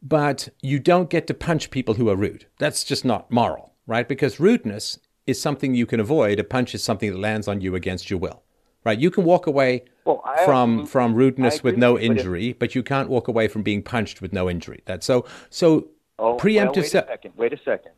but 0.00 0.48
you 0.62 0.78
don't 0.78 1.10
get 1.10 1.26
to 1.26 1.34
punch 1.34 1.70
people 1.70 1.94
who 1.94 2.08
are 2.08 2.16
rude. 2.16 2.46
That's 2.60 2.84
just 2.84 3.04
not 3.04 3.32
moral, 3.32 3.69
right? 3.86 4.08
Because 4.08 4.40
rudeness 4.40 4.98
is 5.26 5.40
something 5.40 5.74
you 5.74 5.86
can 5.86 6.00
avoid. 6.00 6.38
A 6.38 6.44
punch 6.44 6.74
is 6.74 6.82
something 6.82 7.10
that 7.10 7.18
lands 7.18 7.48
on 7.48 7.60
you 7.60 7.74
against 7.74 8.10
your 8.10 8.18
will 8.18 8.42
right? 8.84 8.98
You 8.98 9.10
can 9.10 9.24
walk 9.24 9.46
away 9.46 9.84
well, 10.04 10.22
from 10.44 10.86
from 10.86 11.14
rudeness 11.14 11.62
with 11.62 11.76
no 11.76 11.98
injury, 11.98 12.52
but, 12.52 12.74
you 12.74 12.82
can't 12.82 13.08
walk 13.08 13.28
away 13.28 13.48
from 13.48 13.62
being 13.62 13.82
punched 13.82 14.22
with 14.22 14.32
no 14.32 14.48
injury. 14.48 14.82
That 14.86 15.02
so 15.02 15.26
so 15.50 15.88
oh, 16.18 16.36
preemptive. 16.36 16.92
Well, 16.94 17.04
wait 17.04 17.06
a 17.06 17.08
second. 17.08 17.32
Wait 17.36 17.52
a 17.52 17.58
second. 17.64 17.92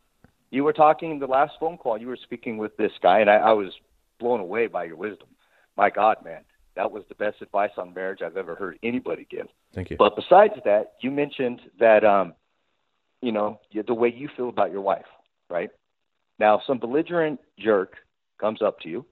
You 0.51 0.63
were 0.63 0.73
talking 0.73 1.19
the 1.19 1.27
last 1.27 1.53
phone 1.59 1.77
call. 1.77 1.97
You 1.97 2.07
were 2.07 2.17
speaking 2.17 2.57
with 2.57 2.75
this 2.77 2.91
guy, 3.01 3.19
and 3.19 3.29
I, 3.29 3.37
I 3.37 3.51
was 3.53 3.73
blown 4.19 4.39
away 4.39 4.67
by 4.67 4.83
your 4.83 4.95
wisdom. 4.95 5.27
My 5.75 5.89
God, 5.89 6.17
man, 6.23 6.41
that 6.75 6.91
was 6.91 7.03
the 7.09 7.15
best 7.15 7.41
advice 7.41 7.71
on 7.77 7.93
marriage 7.93 8.21
I've 8.21 8.37
ever 8.37 8.55
heard 8.55 8.77
anybody 8.83 9.25
give. 9.29 9.47
Thank 9.73 9.89
you. 9.89 9.97
But 9.97 10.15
besides 10.15 10.53
that, 10.65 10.93
you 11.01 11.09
mentioned 11.09 11.61
that 11.79 12.03
um, 12.03 12.33
you 13.21 13.31
know 13.31 13.59
the 13.87 13.93
way 13.93 14.13
you 14.15 14.29
feel 14.35 14.49
about 14.49 14.71
your 14.71 14.81
wife, 14.81 15.05
right? 15.49 15.69
Now, 16.39 16.61
some 16.65 16.79
belligerent 16.79 17.39
jerk 17.59 17.95
comes 18.39 18.61
up 18.61 18.79
to 18.81 18.89
you 18.89 19.05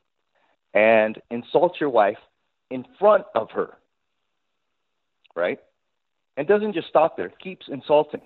and 0.74 1.22
insults 1.30 1.80
your 1.80 1.90
wife 1.90 2.18
in 2.70 2.86
front 3.00 3.26
of 3.36 3.52
her, 3.52 3.78
right? 5.36 5.60
And 6.38 6.48
doesn't 6.48 6.74
just 6.74 6.88
stop 6.88 7.18
there, 7.18 7.30
keeps 7.30 7.68
insulting. 7.70 8.22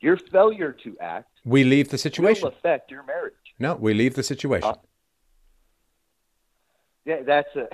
Your 0.00 0.18
failure 0.30 0.76
to 0.84 0.96
act 1.00 1.30
we 1.46 1.62
leave 1.62 1.88
the 1.88 1.96
situation 1.96 2.42
will 2.42 2.52
affect 2.52 2.90
your 2.90 3.04
marriage. 3.04 3.34
No, 3.58 3.76
we 3.76 3.94
leave 3.94 4.14
the 4.14 4.22
situation. 4.24 4.68
Uh, 4.68 4.74
yeah, 7.04 7.22
that's 7.24 7.54
a 7.54 7.68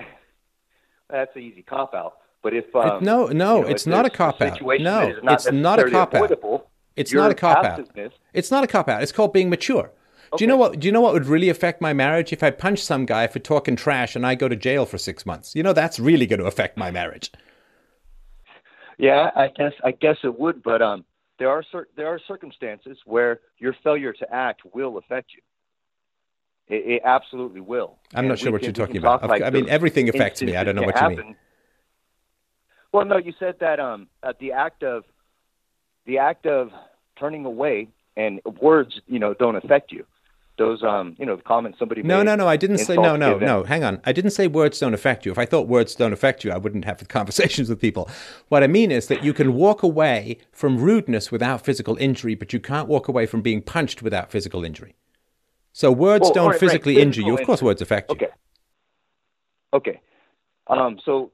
that's 1.09 1.35
an 1.35 1.41
easy 1.41 1.63
cop 1.63 1.93
out. 1.93 2.13
But 2.43 2.53
if 2.53 2.73
um, 2.75 2.97
it, 2.97 3.01
no, 3.01 3.27
no, 3.27 3.57
you 3.57 3.61
know, 3.63 3.67
it's 3.67 3.87
not 3.87 4.05
a 4.05 4.09
cop 4.09 4.41
out. 4.41 4.61
No, 4.61 5.15
it's 5.23 5.51
not 5.51 5.79
a 5.79 5.89
cop 5.89 6.13
out. 6.13 6.69
It's 6.95 7.13
not 7.13 7.31
a 7.31 7.35
cop 7.35 7.63
out. 7.65 7.89
It's 8.33 8.51
not 8.51 8.63
a 8.63 8.67
cop 8.67 8.87
out. 8.87 9.01
It's 9.01 9.11
called 9.11 9.33
being 9.33 9.49
mature. 9.49 9.91
Okay. 10.33 10.37
Do 10.37 10.43
you 10.43 10.47
know 10.47 10.57
what? 10.57 10.79
Do 10.79 10.87
you 10.87 10.91
know 10.91 11.01
what 11.01 11.13
would 11.13 11.25
really 11.25 11.49
affect 11.49 11.81
my 11.81 11.93
marriage 11.93 12.33
if 12.33 12.41
I 12.41 12.49
punch 12.49 12.79
some 12.79 13.05
guy 13.05 13.27
for 13.27 13.39
talking 13.39 13.75
trash 13.75 14.15
and 14.15 14.25
I 14.25 14.35
go 14.35 14.47
to 14.47 14.55
jail 14.55 14.85
for 14.85 14.97
six 14.97 15.25
months? 15.25 15.55
You 15.55 15.63
know 15.63 15.73
that's 15.73 15.99
really 15.99 16.25
going 16.25 16.39
to 16.39 16.45
affect 16.45 16.77
my 16.77 16.91
marriage. 16.91 17.31
Yeah, 18.97 19.29
I 19.35 19.49
guess 19.55 19.73
I 19.83 19.91
guess 19.91 20.17
it 20.23 20.39
would, 20.39 20.63
but 20.63 20.81
um, 20.81 21.05
there 21.37 21.49
are 21.49 21.63
cer- 21.71 21.87
there 21.95 22.07
are 22.07 22.19
circumstances 22.27 22.97
where 23.05 23.41
your 23.57 23.75
failure 23.83 24.13
to 24.13 24.33
act 24.33 24.61
will 24.73 24.97
affect 24.97 25.31
you. 25.35 25.41
It, 26.67 26.93
it 26.93 27.01
absolutely 27.05 27.61
will. 27.61 27.99
I'm 28.13 28.19
and 28.19 28.29
not 28.29 28.39
sure 28.39 28.51
what 28.51 28.61
can, 28.61 28.67
you're 28.67 28.73
talking 28.85 28.97
about. 28.97 29.27
Like 29.27 29.41
I 29.41 29.49
mean, 29.49 29.69
everything 29.69 30.09
affects 30.09 30.41
me. 30.41 30.55
I 30.55 30.63
don't 30.63 30.75
know 30.75 30.83
what 30.83 30.95
happen. 30.95 31.17
you 31.17 31.23
mean. 31.25 31.35
Well, 32.91 33.05
no, 33.05 33.17
you 33.17 33.33
said 33.39 33.55
that 33.59 33.79
um, 33.79 34.07
uh, 34.21 34.33
the 34.39 34.51
act 34.51 34.83
of 34.83 35.03
the 36.05 36.17
act 36.17 36.45
of 36.45 36.69
turning 37.17 37.45
away 37.45 37.87
and 38.15 38.41
words, 38.61 38.99
you 39.07 39.19
know, 39.19 39.33
don't 39.33 39.55
affect 39.55 39.91
you. 39.91 40.05
Those 40.59 40.83
um 40.83 41.15
you 41.17 41.25
know 41.25 41.35
the 41.35 41.41
comments 41.41 41.79
somebody 41.79 42.03
no 42.03 42.19
made, 42.19 42.25
no 42.25 42.35
no 42.35 42.43
no. 42.43 42.47
i 42.47 42.57
didn't 42.57 42.77
say 42.77 42.95
no 42.95 43.15
no 43.15 43.39
no. 43.39 43.63
hang 43.63 43.83
on. 43.83 43.99
I 44.05 44.11
didn't 44.11 44.31
say 44.31 44.45
words 44.45 44.77
don't 44.79 44.93
affect 44.93 45.25
you. 45.25 45.31
If 45.31 45.39
i 45.39 45.47
thought 45.47 45.67
words 45.67 45.95
don't 45.95 46.13
affect 46.13 46.43
you 46.43 46.51
i 46.51 46.57
wouldn't 46.57 46.85
have 46.85 47.07
conversations 47.07 47.69
with 47.69 47.81
people. 47.81 48.07
What 48.49 48.61
i 48.61 48.67
mean 48.67 48.91
is 48.91 49.07
that 49.07 49.23
you 49.23 49.33
can 49.33 49.55
walk 49.55 49.81
away 49.81 50.37
from 50.51 50.77
rudeness 50.77 51.31
without 51.31 51.65
physical 51.65 51.97
injury 51.97 52.35
but 52.35 52.53
you 52.53 52.59
can't 52.59 52.87
walk 52.87 53.07
away 53.07 53.25
from 53.25 53.41
being 53.41 53.63
punched 53.63 54.03
without 54.03 54.29
physical 54.29 54.63
injury. 54.63 54.95
So 55.71 55.91
words 55.91 56.25
well, 56.25 56.33
don't 56.33 56.51
right, 56.51 56.59
physically 56.59 56.97
right. 56.97 57.01
injure 57.01 57.21
you. 57.21 57.35
Of 57.35 57.47
course 57.47 57.63
words 57.63 57.81
affect 57.81 58.11
you. 58.11 58.17
okay. 58.17 58.33
Okay. 59.73 60.01
Um 60.67 60.99
so 61.03 61.31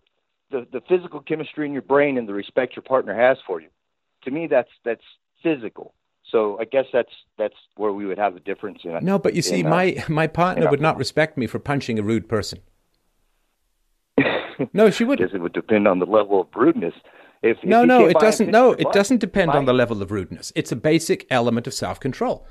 the 0.49 0.65
the 0.71 0.79
physical 0.87 1.19
chemistry 1.19 1.65
in 1.65 1.73
your 1.73 1.81
brain 1.81 2.17
and 2.17 2.25
the 2.25 2.33
respect 2.33 2.77
your 2.77 2.83
partner 2.83 3.13
has 3.13 3.37
for 3.45 3.59
you 3.59 3.67
to 4.23 4.31
me 4.31 4.47
that's 4.47 4.71
that's 4.83 5.03
physical 5.43 5.93
so 6.31 6.59
I 6.59 6.65
guess 6.65 6.85
that's 6.93 7.11
that's 7.37 7.55
where 7.75 7.91
we 7.91 8.05
would 8.05 8.17
have 8.17 8.35
a 8.35 8.39
difference 8.39 8.79
in. 8.83 8.97
No, 9.01 9.17
but 9.17 9.33
you 9.33 9.41
see, 9.41 9.63
my 9.63 10.03
my 10.07 10.27
partner 10.27 10.69
would 10.69 10.81
not 10.81 10.97
respect 10.97 11.37
me 11.37 11.47
for 11.47 11.59
punching 11.59 11.97
a 11.97 12.03
rude 12.03 12.29
person. 12.29 12.59
no, 14.73 14.89
she 14.89 15.03
wouldn't. 15.03 15.27
Because 15.27 15.35
it 15.35 15.41
would 15.41 15.53
depend 15.53 15.87
on 15.87 15.99
the 15.99 16.05
level 16.05 16.41
of 16.41 16.47
rudeness. 16.55 16.93
If, 17.41 17.57
no, 17.63 17.83
if 17.83 17.87
no, 17.87 18.05
it 18.05 18.19
doesn't. 18.19 18.51
No, 18.51 18.73
it 18.73 18.91
doesn't 18.91 19.19
depend 19.19 19.51
on 19.51 19.65
the 19.65 19.73
level 19.73 20.01
of 20.01 20.11
rudeness. 20.11 20.51
It's 20.55 20.71
a 20.71 20.75
basic 20.75 21.25
element 21.29 21.67
of 21.67 21.73
self 21.73 21.99
control. 21.99 22.45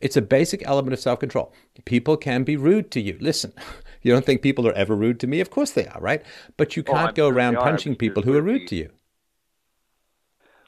It's 0.00 0.16
a 0.16 0.22
basic 0.22 0.66
element 0.66 0.94
of 0.94 1.00
self 1.00 1.20
control. 1.20 1.52
People 1.84 2.16
can 2.16 2.44
be 2.44 2.56
rude 2.56 2.90
to 2.92 3.00
you. 3.00 3.18
Listen, 3.20 3.52
you 4.02 4.12
don't 4.12 4.24
think 4.24 4.40
people 4.40 4.66
are 4.68 4.72
ever 4.72 4.94
rude 4.94 5.20
to 5.20 5.26
me? 5.26 5.40
Of 5.40 5.50
course 5.50 5.72
they 5.72 5.86
are, 5.86 6.00
right? 6.00 6.22
But 6.56 6.76
you 6.76 6.84
oh, 6.86 6.92
can't 6.92 7.10
oh, 7.10 7.12
go 7.12 7.28
around 7.28 7.56
punching 7.56 7.96
people 7.96 8.22
who 8.22 8.36
are 8.36 8.42
rude 8.42 8.68
to 8.68 8.76
you. 8.76 8.90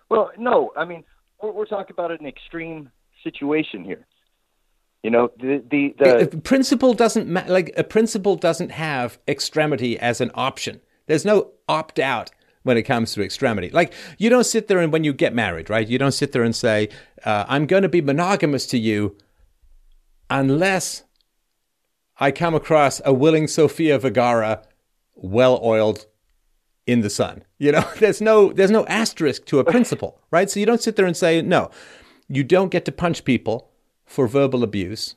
Well, 0.09 0.31
no, 0.39 0.73
I 0.77 0.85
mean, 0.85 1.05
we're, 1.43 1.53
we're 1.53 1.67
talking 1.67 1.93
about 1.93 2.11
an 2.11 2.27
extreme 2.27 2.91
situation 3.23 3.85
here. 3.85 4.07
You 5.03 5.11
know, 5.11 5.31
the 5.39 5.63
the, 5.71 6.27
the 6.31 6.39
principle 6.39 6.93
doesn't 6.95 7.29
ma- 7.29 7.45
like 7.47 7.73
a 7.77 7.85
principle 7.85 8.35
doesn't 8.37 8.71
have 8.71 9.19
extremity 9.29 9.99
as 9.99 10.21
an 10.21 10.31
option. 10.35 10.81
There's 11.07 11.25
no 11.25 11.53
opt 11.69 11.99
out 11.99 12.31
when 12.65 12.77
it 12.77 12.83
comes 12.83 13.15
to 13.15 13.23
extremity. 13.23 13.71
Like 13.71 13.93
you 14.19 14.29
don't 14.29 14.47
sit 14.47 14.67
there 14.67 14.81
and 14.81 14.93
when 14.93 15.05
you 15.05 15.13
get 15.13 15.33
married, 15.33 15.71
right? 15.71 15.87
You 15.87 15.99
don't 15.99 16.13
sit 16.13 16.33
there 16.33 16.43
and 16.43 16.57
say, 16.57 16.89
uh, 17.25 17.45
"I'm 17.47 17.67
going 17.67 17.85
to 17.85 17.89
be 17.89 18.01
monogamous 18.01 18.67
to 18.69 18.79
you," 18.79 19.17
unless 20.29 21.05
I 22.19 22.33
come 22.33 22.55
across 22.55 23.01
a 23.05 23.13
willing 23.13 23.47
Sofia 23.47 23.99
Vergara, 24.01 24.63
well 25.15 25.61
oiled 25.63 26.07
in 26.87 27.01
the 27.01 27.11
sun. 27.11 27.45
You 27.59 27.73
know, 27.73 27.89
there's 27.99 28.21
no 28.21 28.53
there's 28.53 28.71
no 28.71 28.87
asterisk 28.87 29.45
to 29.47 29.59
a 29.59 29.65
principle, 29.65 30.21
right? 30.31 30.49
So 30.51 30.61
you 30.61 30.67
don't 30.67 30.83
sit 30.83 30.97
there 30.97 31.07
and 31.07 31.17
say, 31.17 31.43
no, 31.43 31.71
you 32.29 32.45
don't 32.45 32.71
get 32.71 32.85
to 32.87 32.93
punch 32.93 33.25
people 33.25 33.71
for 34.05 34.27
verbal 34.29 34.63
abuse 34.63 35.17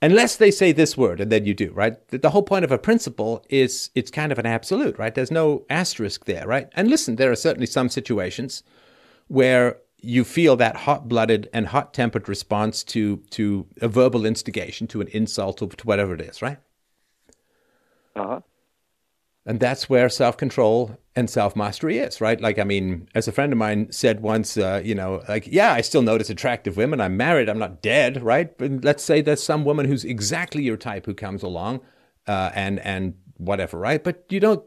unless 0.00 0.36
they 0.36 0.50
say 0.50 0.70
this 0.70 0.96
word 0.96 1.20
and 1.20 1.32
then 1.32 1.44
you 1.44 1.54
do 1.54 1.72
right? 1.72 1.96
The, 2.08 2.30
whole 2.30 2.42
point 2.42 2.64
of 2.64 2.70
a 2.70 2.78
principle 2.78 3.44
is 3.48 3.90
it's 3.96 4.12
kind 4.12 4.30
of 4.30 4.38
an 4.38 4.46
absolute 4.46 4.96
right? 4.96 5.12
There's 5.12 5.30
no 5.30 5.64
asterisk 5.68 6.24
there 6.24 6.46
right? 6.46 6.68
And 6.74 6.88
listen 6.88 7.16
there 7.16 7.32
are 7.32 7.36
certainly 7.36 7.66
some 7.66 7.88
situations 7.88 8.62
where 9.26 9.78
you 10.00 10.22
feel 10.22 10.56
that 10.56 10.76
hot-blooded 10.76 11.48
and 11.52 11.66
hot-tempered 11.68 12.28
response 12.28 12.84
to 12.84 13.16
to 13.30 13.66
a 13.80 13.88
verbal 13.88 14.24
instigation 14.24 14.86
to 14.88 15.00
an 15.00 15.08
insult 15.08 15.62
or 15.62 15.68
to 15.68 15.86
whatever 15.86 16.14
it 16.14 16.20
is 16.20 16.42
right? 16.42 16.58
Uh-huh 18.14 18.40
and 19.44 19.58
that's 19.58 19.90
where 19.90 20.08
self 20.08 20.36
control 20.36 20.96
and 21.16 21.28
self 21.28 21.56
mastery 21.56 21.98
is, 21.98 22.20
right? 22.20 22.40
Like, 22.40 22.58
I 22.58 22.64
mean, 22.64 23.08
as 23.14 23.26
a 23.26 23.32
friend 23.32 23.52
of 23.52 23.58
mine 23.58 23.90
said 23.90 24.20
once, 24.20 24.56
uh, 24.56 24.80
you 24.84 24.94
know, 24.94 25.22
like, 25.28 25.46
yeah, 25.46 25.72
I 25.72 25.80
still 25.80 26.02
notice 26.02 26.30
attractive 26.30 26.76
women. 26.76 27.00
I'm 27.00 27.16
married. 27.16 27.48
I'm 27.48 27.58
not 27.58 27.82
dead, 27.82 28.22
right? 28.22 28.56
But 28.56 28.84
let's 28.84 29.02
say 29.02 29.20
there's 29.20 29.42
some 29.42 29.64
woman 29.64 29.86
who's 29.86 30.04
exactly 30.04 30.62
your 30.62 30.76
type 30.76 31.06
who 31.06 31.14
comes 31.14 31.42
along, 31.42 31.80
uh, 32.26 32.50
and 32.54 32.78
and 32.80 33.14
whatever, 33.36 33.78
right? 33.78 34.02
But 34.02 34.24
you 34.28 34.38
don't, 34.38 34.64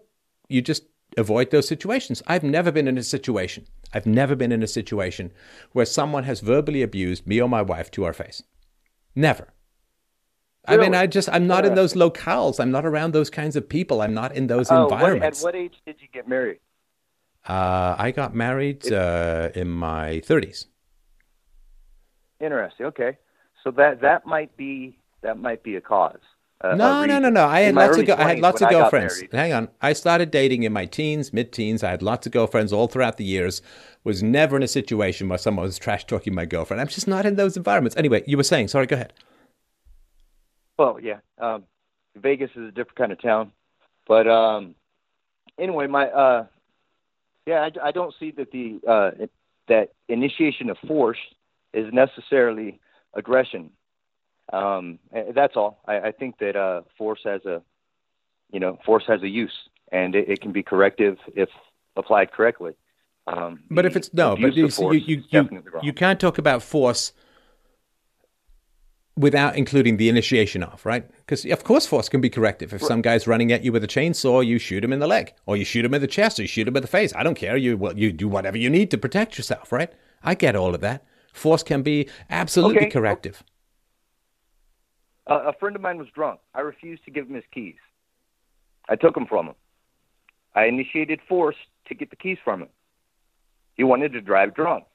you 0.49 0.61
just 0.61 0.83
avoid 1.17 1.51
those 1.51 1.67
situations. 1.67 2.21
I've 2.27 2.43
never 2.43 2.71
been 2.71 2.87
in 2.87 2.97
a 2.97 3.03
situation. 3.03 3.65
I've 3.93 4.05
never 4.05 4.35
been 4.35 4.51
in 4.51 4.61
a 4.61 4.67
situation 4.67 5.31
where 5.71 5.85
someone 5.85 6.25
has 6.25 6.41
verbally 6.41 6.81
abused 6.81 7.25
me 7.25 7.41
or 7.41 7.47
my 7.47 7.61
wife 7.61 7.89
to 7.91 8.03
our 8.03 8.13
face. 8.13 8.43
Never. 9.15 9.54
Really? 10.67 10.79
I 10.79 10.83
mean, 10.83 10.95
I 10.95 11.07
just, 11.07 11.29
I'm 11.31 11.47
not 11.47 11.65
in 11.65 11.75
those 11.75 11.93
locales. 11.93 12.59
I'm 12.59 12.71
not 12.71 12.85
around 12.85 13.13
those 13.13 13.29
kinds 13.29 13.55
of 13.55 13.67
people. 13.69 14.01
I'm 14.01 14.13
not 14.13 14.35
in 14.35 14.47
those 14.47 14.71
uh, 14.71 14.83
environments. 14.83 15.43
What, 15.43 15.55
at 15.55 15.59
what 15.59 15.63
age 15.63 15.75
did 15.85 15.97
you 16.01 16.07
get 16.13 16.27
married? 16.27 16.59
Uh, 17.47 17.95
I 17.97 18.11
got 18.11 18.33
married 18.33 18.91
uh, 18.91 19.49
in 19.53 19.69
my 19.69 20.21
30s. 20.25 20.65
Interesting. 22.39 22.87
Okay, 22.87 23.17
so 23.63 23.71
that 23.71 24.01
that 24.01 24.25
might 24.25 24.55
be 24.57 24.97
that 25.21 25.37
might 25.37 25.63
be 25.63 25.75
a 25.75 25.81
cause. 25.81 26.19
Uh, 26.61 26.75
no, 26.75 27.05
no, 27.05 27.19
no, 27.19 27.29
no. 27.29 27.45
I 27.45 27.61
had 27.61 27.75
lots 27.75 27.97
of 27.97 28.05
go- 28.05 28.15
I 28.15 28.29
had 28.29 28.39
lots 28.39 28.61
of 28.61 28.69
girlfriends. 28.69 29.23
Hang 29.31 29.53
on. 29.53 29.69
I 29.81 29.93
started 29.93 30.31
dating 30.31 30.63
in 30.63 30.71
my 30.73 30.85
teens, 30.85 31.33
mid-teens. 31.33 31.83
I 31.83 31.91
had 31.91 32.01
lots 32.01 32.25
of 32.25 32.31
girlfriends 32.31 32.71
all 32.73 32.87
throughout 32.87 33.17
the 33.17 33.25
years. 33.25 33.61
Was 34.03 34.23
never 34.23 34.55
in 34.55 34.63
a 34.63 34.67
situation 34.67 35.27
where 35.29 35.37
someone 35.37 35.65
was 35.65 35.77
trash 35.77 36.05
talking 36.05 36.33
my 36.33 36.45
girlfriend. 36.45 36.79
I'm 36.81 36.87
just 36.87 37.07
not 37.07 37.25
in 37.25 37.35
those 37.35 37.57
environments. 37.57 37.95
Anyway, 37.97 38.23
you 38.25 38.37
were 38.37 38.43
saying. 38.43 38.69
Sorry, 38.69 38.85
go 38.85 38.95
ahead. 38.95 39.13
Well, 40.77 40.99
yeah. 41.01 41.19
Um, 41.39 41.63
Vegas 42.15 42.51
is 42.55 42.69
a 42.69 42.71
different 42.71 42.95
kind 42.95 43.11
of 43.11 43.21
town, 43.21 43.51
but 44.07 44.27
um, 44.27 44.75
anyway, 45.59 45.87
my 45.87 46.07
uh, 46.07 46.45
yeah, 47.45 47.67
I, 47.67 47.87
I 47.87 47.91
don't 47.91 48.13
see 48.19 48.31
that 48.31 48.51
the 48.51 48.79
uh, 48.87 49.25
that 49.67 49.91
initiation 50.07 50.69
of 50.69 50.77
force 50.87 51.19
is 51.73 51.91
necessarily 51.93 52.79
aggression. 53.13 53.71
Um, 54.53 54.99
that's 55.33 55.55
all. 55.55 55.79
I, 55.87 55.99
I 55.99 56.11
think 56.11 56.37
that 56.39 56.55
uh, 56.55 56.81
force 56.97 57.21
has 57.25 57.45
a, 57.45 57.61
you 58.51 58.59
know, 58.59 58.79
force 58.85 59.03
has 59.07 59.23
a 59.23 59.27
use, 59.27 59.53
and 59.91 60.15
it, 60.15 60.29
it 60.29 60.41
can 60.41 60.51
be 60.51 60.63
corrective 60.63 61.17
if 61.35 61.49
applied 61.95 62.31
correctly. 62.31 62.73
Um, 63.27 63.63
but 63.71 63.85
if 63.85 63.95
it's 63.95 64.13
no, 64.13 64.35
but 64.35 64.55
you, 64.55 64.67
you, 64.67 64.93
you, 64.93 65.23
you, 65.29 65.63
you 65.81 65.93
can't 65.93 66.19
talk 66.19 66.37
about 66.37 66.61
force 66.61 67.11
without 69.17 69.55
including 69.55 69.97
the 69.97 70.09
initiation 70.09 70.61
of, 70.63 70.85
right? 70.85 71.09
Because 71.19 71.45
of 71.45 71.63
course 71.63 71.85
force 71.85 72.09
can 72.09 72.21
be 72.21 72.29
corrective. 72.29 72.73
If 72.73 72.81
right. 72.81 72.87
some 72.87 73.01
guy's 73.01 73.27
running 73.27 73.51
at 73.51 73.63
you 73.63 73.71
with 73.71 73.83
a 73.83 73.87
chainsaw, 73.87 74.45
you 74.45 74.59
shoot 74.59 74.83
him 74.83 74.91
in 74.91 74.99
the 74.99 75.07
leg, 75.07 75.33
or 75.45 75.55
you 75.55 75.65
shoot 75.65 75.85
him 75.85 75.93
in 75.93 76.01
the 76.01 76.07
chest, 76.07 76.39
or 76.39 76.43
you 76.43 76.47
shoot 76.47 76.67
him 76.67 76.75
in 76.75 76.81
the 76.81 76.87
face. 76.87 77.13
I 77.15 77.23
don't 77.23 77.35
care. 77.35 77.55
You 77.55 77.77
well, 77.77 77.97
you 77.97 78.11
do 78.11 78.27
whatever 78.27 78.57
you 78.57 78.69
need 78.69 78.91
to 78.91 78.97
protect 78.97 79.37
yourself, 79.37 79.71
right? 79.71 79.91
I 80.23 80.35
get 80.35 80.55
all 80.55 80.75
of 80.75 80.81
that. 80.81 81.05
Force 81.33 81.63
can 81.63 81.81
be 81.81 82.09
absolutely 82.29 82.83
okay. 82.83 82.89
corrective. 82.89 83.43
Uh, 85.27 85.43
a 85.47 85.53
friend 85.53 85.75
of 85.75 85.81
mine 85.81 85.97
was 85.97 86.07
drunk. 86.13 86.39
I 86.53 86.61
refused 86.61 87.03
to 87.05 87.11
give 87.11 87.27
him 87.27 87.35
his 87.35 87.43
keys. 87.53 87.75
I 88.87 88.95
took 88.95 89.15
them 89.15 89.25
from 89.25 89.47
him. 89.47 89.55
I 90.53 90.65
initiated 90.65 91.19
force 91.27 91.55
to 91.87 91.95
get 91.95 92.09
the 92.09 92.15
keys 92.15 92.37
from 92.43 92.61
him. 92.61 92.69
He 93.75 93.83
wanted 93.83 94.13
to 94.13 94.21
drive 94.21 94.55
drunk. 94.55 94.85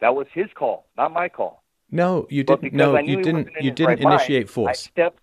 That 0.00 0.14
was 0.14 0.26
his 0.32 0.46
call, 0.54 0.86
not 0.96 1.12
my 1.12 1.28
call. 1.28 1.59
No, 1.90 2.26
you 2.30 2.44
didn't. 2.44 2.72
No, 2.72 2.98
you 2.98 3.22
didn't. 3.22 3.48
You 3.60 3.70
didn't 3.70 3.86
right 3.86 4.00
initiate 4.00 4.42
mind, 4.42 4.50
force. 4.50 4.68
I 4.68 4.90
stepped. 4.90 5.20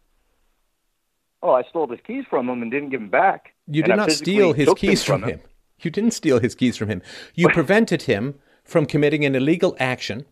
Oh, 1.41 1.51
I 1.51 1.63
stole 1.63 1.87
his 1.87 1.99
keys 2.05 2.25
from 2.29 2.49
him 2.49 2.61
and 2.61 2.71
didn't 2.71 2.89
give 2.89 2.99
them 2.99 3.09
back. 3.09 3.53
You 3.67 3.83
did 3.83 3.95
not 3.95 4.11
steal 4.11 4.53
his 4.53 4.73
keys 4.75 5.03
from 5.03 5.23
him. 5.23 5.29
him. 5.29 5.41
You 5.81 5.91
didn't 5.91 6.11
steal 6.11 6.39
his 6.39 6.55
keys 6.55 6.77
from 6.77 6.89
him. 6.89 7.01
You 7.35 7.49
prevented 7.53 8.03
him 8.03 8.35
from 8.63 8.85
committing 8.85 9.23
an 9.23 9.35
illegal 9.35 9.75
action 9.79 10.25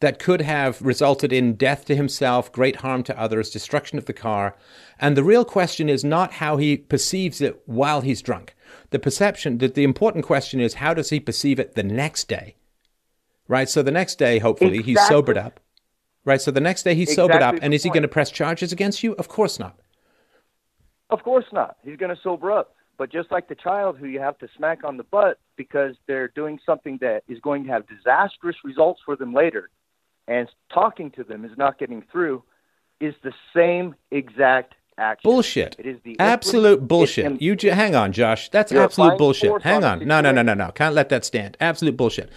that 0.00 0.18
could 0.18 0.40
have 0.40 0.82
resulted 0.82 1.32
in 1.32 1.54
death 1.54 1.84
to 1.84 1.94
himself, 1.94 2.50
great 2.50 2.76
harm 2.76 3.04
to 3.04 3.18
others, 3.18 3.50
destruction 3.50 3.98
of 3.98 4.06
the 4.06 4.12
car. 4.12 4.56
And 4.98 5.16
the 5.16 5.22
real 5.22 5.44
question 5.44 5.88
is 5.88 6.04
not 6.04 6.34
how 6.34 6.56
he 6.56 6.76
perceives 6.76 7.40
it 7.40 7.62
while 7.66 8.00
he's 8.00 8.20
drunk. 8.20 8.56
The 8.90 8.98
perception, 8.98 9.58
the, 9.58 9.68
the 9.68 9.84
important 9.84 10.24
question 10.24 10.60
is 10.60 10.74
how 10.74 10.92
does 10.92 11.10
he 11.10 11.20
perceive 11.20 11.60
it 11.60 11.76
the 11.76 11.84
next 11.84 12.28
day? 12.28 12.56
Right? 13.48 13.68
So 13.68 13.82
the 13.82 13.90
next 13.90 14.18
day, 14.18 14.38
hopefully, 14.38 14.78
exactly. 14.78 14.92
he's 14.92 15.06
sobered 15.08 15.38
up. 15.38 15.60
Right? 16.24 16.40
So 16.40 16.50
the 16.50 16.60
next 16.60 16.84
day 16.84 16.94
he's 16.94 17.10
exactly 17.10 17.34
sobered 17.34 17.42
up. 17.42 17.58
And 17.62 17.74
is 17.74 17.82
he 17.82 17.90
going 17.90 18.02
to 18.02 18.08
press 18.08 18.30
charges 18.30 18.72
against 18.72 19.02
you? 19.02 19.14
Of 19.14 19.28
course 19.28 19.58
not. 19.58 19.78
Of 21.10 21.22
course 21.22 21.46
not. 21.52 21.76
He's 21.84 21.96
going 21.96 22.14
to 22.14 22.20
sober 22.22 22.52
up. 22.52 22.74
But 22.98 23.10
just 23.10 23.32
like 23.32 23.48
the 23.48 23.54
child 23.54 23.98
who 23.98 24.06
you 24.06 24.20
have 24.20 24.38
to 24.38 24.48
smack 24.56 24.84
on 24.84 24.96
the 24.96 25.02
butt 25.02 25.38
because 25.56 25.96
they're 26.06 26.28
doing 26.28 26.60
something 26.64 26.98
that 27.00 27.24
is 27.26 27.40
going 27.40 27.64
to 27.64 27.70
have 27.70 27.84
disastrous 27.88 28.56
results 28.64 29.00
for 29.04 29.16
them 29.16 29.34
later, 29.34 29.70
and 30.28 30.48
talking 30.72 31.10
to 31.12 31.24
them 31.24 31.44
is 31.44 31.50
not 31.56 31.78
getting 31.78 32.04
through 32.12 32.42
is 33.00 33.14
the 33.24 33.32
same 33.54 33.96
exact 34.10 34.74
action. 34.96 35.28
Bullshit. 35.28 35.74
It 35.78 35.86
is 35.86 35.98
the 36.04 36.16
absolute 36.20 36.86
bullshit. 36.86 37.42
You 37.42 37.56
j- 37.56 37.70
hang 37.70 37.94
on, 37.94 38.12
Josh. 38.12 38.48
That's 38.50 38.70
absolute 38.72 39.18
bullshit. 39.18 39.62
Hang 39.62 39.82
on. 39.82 40.06
No, 40.06 40.20
no, 40.20 40.30
no, 40.30 40.42
no, 40.42 40.54
no. 40.54 40.70
Can't 40.70 40.94
let 40.94 41.08
that 41.08 41.24
stand. 41.24 41.56
Absolute 41.60 41.96
bullshit. 41.96 42.30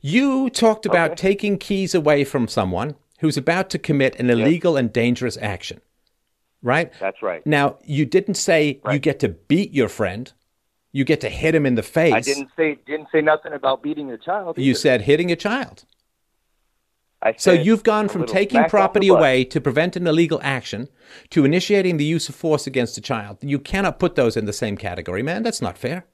You 0.00 0.50
talked 0.50 0.86
about 0.86 1.12
okay. 1.12 1.16
taking 1.28 1.58
keys 1.58 1.94
away 1.94 2.24
from 2.24 2.48
someone 2.48 2.96
who's 3.20 3.36
about 3.36 3.70
to 3.70 3.78
commit 3.78 4.18
an 4.20 4.30
illegal 4.30 4.74
yes. 4.74 4.80
and 4.80 4.92
dangerous 4.92 5.36
action. 5.40 5.80
Right? 6.62 6.92
That's 7.00 7.22
right. 7.22 7.44
Now, 7.46 7.78
you 7.84 8.04
didn't 8.04 8.34
say 8.34 8.80
right. 8.84 8.94
you 8.94 8.98
get 8.98 9.20
to 9.20 9.28
beat 9.28 9.72
your 9.72 9.88
friend. 9.88 10.32
You 10.92 11.04
get 11.04 11.20
to 11.20 11.28
hit 11.28 11.54
him 11.54 11.66
in 11.66 11.74
the 11.74 11.82
face. 11.82 12.14
I 12.14 12.20
didn't 12.20 12.50
say 12.56 12.78
didn't 12.86 13.08
say 13.12 13.20
nothing 13.20 13.52
about 13.52 13.82
beating 13.82 14.10
a 14.10 14.18
child. 14.18 14.56
Either. 14.56 14.62
You 14.62 14.74
said 14.74 15.02
hitting 15.02 15.30
a 15.30 15.36
child 15.36 15.84
so 17.36 17.52
you've 17.52 17.82
gone 17.82 18.08
from 18.08 18.26
taking 18.26 18.64
property 18.64 19.08
away 19.08 19.44
to 19.44 19.60
prevent 19.60 19.96
an 19.96 20.06
illegal 20.06 20.40
action 20.42 20.88
to 21.30 21.44
initiating 21.44 21.96
the 21.96 22.04
use 22.04 22.28
of 22.28 22.34
force 22.34 22.66
against 22.66 22.96
a 22.96 23.00
child. 23.00 23.38
You 23.40 23.58
cannot 23.58 23.98
put 23.98 24.14
those 24.14 24.36
in 24.36 24.44
the 24.44 24.52
same 24.52 24.76
category, 24.76 25.22
man. 25.22 25.42
That's 25.42 25.60
not 25.60 25.76
fair. 25.76 26.06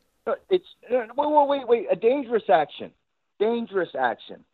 It's 0.48 0.64
wait, 0.90 1.08
wait, 1.16 1.48
wait, 1.48 1.68
wait. 1.68 1.86
A 1.90 1.96
dangerous 1.96 2.44
action. 2.48 2.90
Dangerous 3.38 3.90
action. 3.98 4.44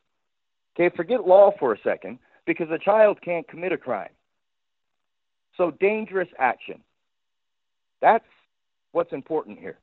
Okay, 0.74 0.95
forget 0.97 1.26
law 1.26 1.53
for 1.59 1.72
a 1.72 1.78
second 1.83 2.18
because 2.47 2.68
a 2.70 2.78
child 2.78 3.18
can't 3.22 3.47
commit 3.49 3.72
a 3.72 3.76
crime. 3.76 4.11
So 5.57 5.72
dangerous 5.72 6.28
action. 6.39 6.81
That's 8.01 8.24
what's 8.93 9.12
important 9.12 9.59
here. 9.59 9.78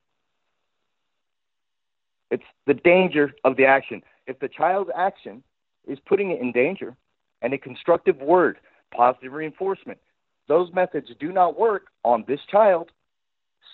It's 2.32 2.44
the 2.66 2.74
danger 2.74 3.34
of 3.44 3.56
the 3.58 3.66
action. 3.66 4.02
If 4.26 4.40
the 4.40 4.50
child's 4.50 4.90
action 4.98 5.44
is 5.88 5.98
putting 6.06 6.32
it 6.32 6.42
in 6.42 6.52
danger. 6.52 6.96
And 7.42 7.54
a 7.54 7.58
constructive 7.58 8.18
word, 8.18 8.58
positive 8.96 9.32
reinforcement, 9.32 10.00
those 10.48 10.74
methods 10.74 11.08
do 11.20 11.32
not 11.32 11.60
work 11.60 11.88
on 12.04 12.26
this 12.28 12.40
child. 12.50 12.90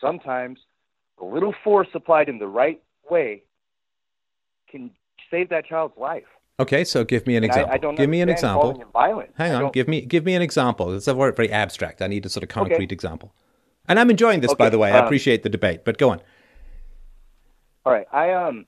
Sometimes 0.01 0.59
a 1.21 1.25
little 1.25 1.53
force 1.63 1.87
applied 1.93 2.29
in 2.29 2.39
the 2.39 2.47
right 2.47 2.81
way 3.09 3.43
can 4.69 4.91
save 5.33 5.49
that 5.49 5.65
child's 5.65 5.97
life. 5.97 6.23
Okay, 6.59 6.83
so 6.83 7.03
give 7.03 7.25
me 7.25 7.35
an 7.35 7.43
example. 7.43 7.71
I, 7.71 7.75
I 7.75 7.77
don't 7.77 7.95
give 7.95 8.09
me 8.09 8.21
an 8.21 8.29
example. 8.29 8.83
Hang 9.35 9.53
on, 9.53 9.71
give 9.71 9.87
me 9.87 10.01
give 10.01 10.23
me 10.23 10.35
an 10.35 10.41
example. 10.41 10.93
It's 10.93 11.07
a 11.07 11.15
word 11.15 11.35
very 11.35 11.51
abstract. 11.51 12.01
I 12.01 12.07
need 12.07 12.25
a 12.25 12.29
sort 12.29 12.43
of 12.43 12.49
concrete 12.49 12.85
okay. 12.85 12.93
example. 12.93 13.33
And 13.87 13.99
I'm 13.99 14.09
enjoying 14.09 14.41
this, 14.41 14.51
okay, 14.51 14.65
by 14.65 14.69
the 14.69 14.77
way. 14.77 14.91
I 14.91 14.99
um, 14.99 15.05
appreciate 15.05 15.43
the 15.43 15.49
debate, 15.49 15.83
but 15.83 15.97
go 15.97 16.11
on. 16.11 16.21
All 17.85 17.91
right, 17.91 18.07
I 18.13 18.31
um, 18.31 18.65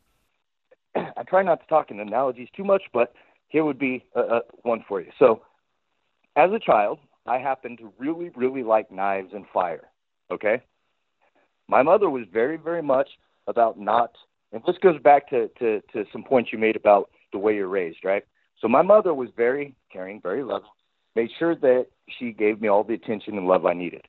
I 0.95 1.23
try 1.27 1.43
not 1.43 1.61
to 1.61 1.67
talk 1.67 1.91
in 1.91 1.99
analogies 1.99 2.49
too 2.57 2.63
much, 2.63 2.81
but 2.91 3.13
here 3.49 3.63
would 3.63 3.79
be 3.79 4.03
a, 4.15 4.21
a, 4.21 4.41
one 4.63 4.83
for 4.87 4.99
you. 4.99 5.11
So, 5.19 5.41
as 6.35 6.51
a 6.51 6.59
child, 6.59 6.99
I 7.27 7.37
happened 7.37 7.77
to 7.77 7.93
really, 7.99 8.29
really 8.35 8.63
like 8.63 8.91
knives 8.91 9.31
and 9.33 9.45
fire. 9.53 9.87
Okay, 10.31 10.63
my 11.67 11.83
mother 11.83 12.09
was 12.09 12.23
very, 12.33 12.57
very 12.57 12.81
much 12.81 13.09
about 13.47 13.79
not. 13.79 14.15
And 14.55 14.63
this 14.65 14.77
goes 14.81 14.97
back 15.01 15.29
to, 15.31 15.49
to, 15.59 15.81
to 15.91 16.05
some 16.13 16.23
points 16.23 16.53
you 16.53 16.57
made 16.57 16.77
about 16.77 17.09
the 17.33 17.37
way 17.37 17.55
you're 17.55 17.67
raised, 17.67 18.05
right? 18.05 18.23
So 18.61 18.69
my 18.69 18.81
mother 18.81 19.13
was 19.13 19.27
very 19.35 19.75
caring, 19.91 20.21
very 20.21 20.43
loving, 20.43 20.69
made 21.13 21.29
sure 21.37 21.55
that 21.55 21.87
she 22.17 22.31
gave 22.31 22.61
me 22.61 22.69
all 22.69 22.85
the 22.85 22.93
attention 22.93 23.37
and 23.37 23.47
love 23.47 23.65
I 23.65 23.73
needed. 23.73 24.03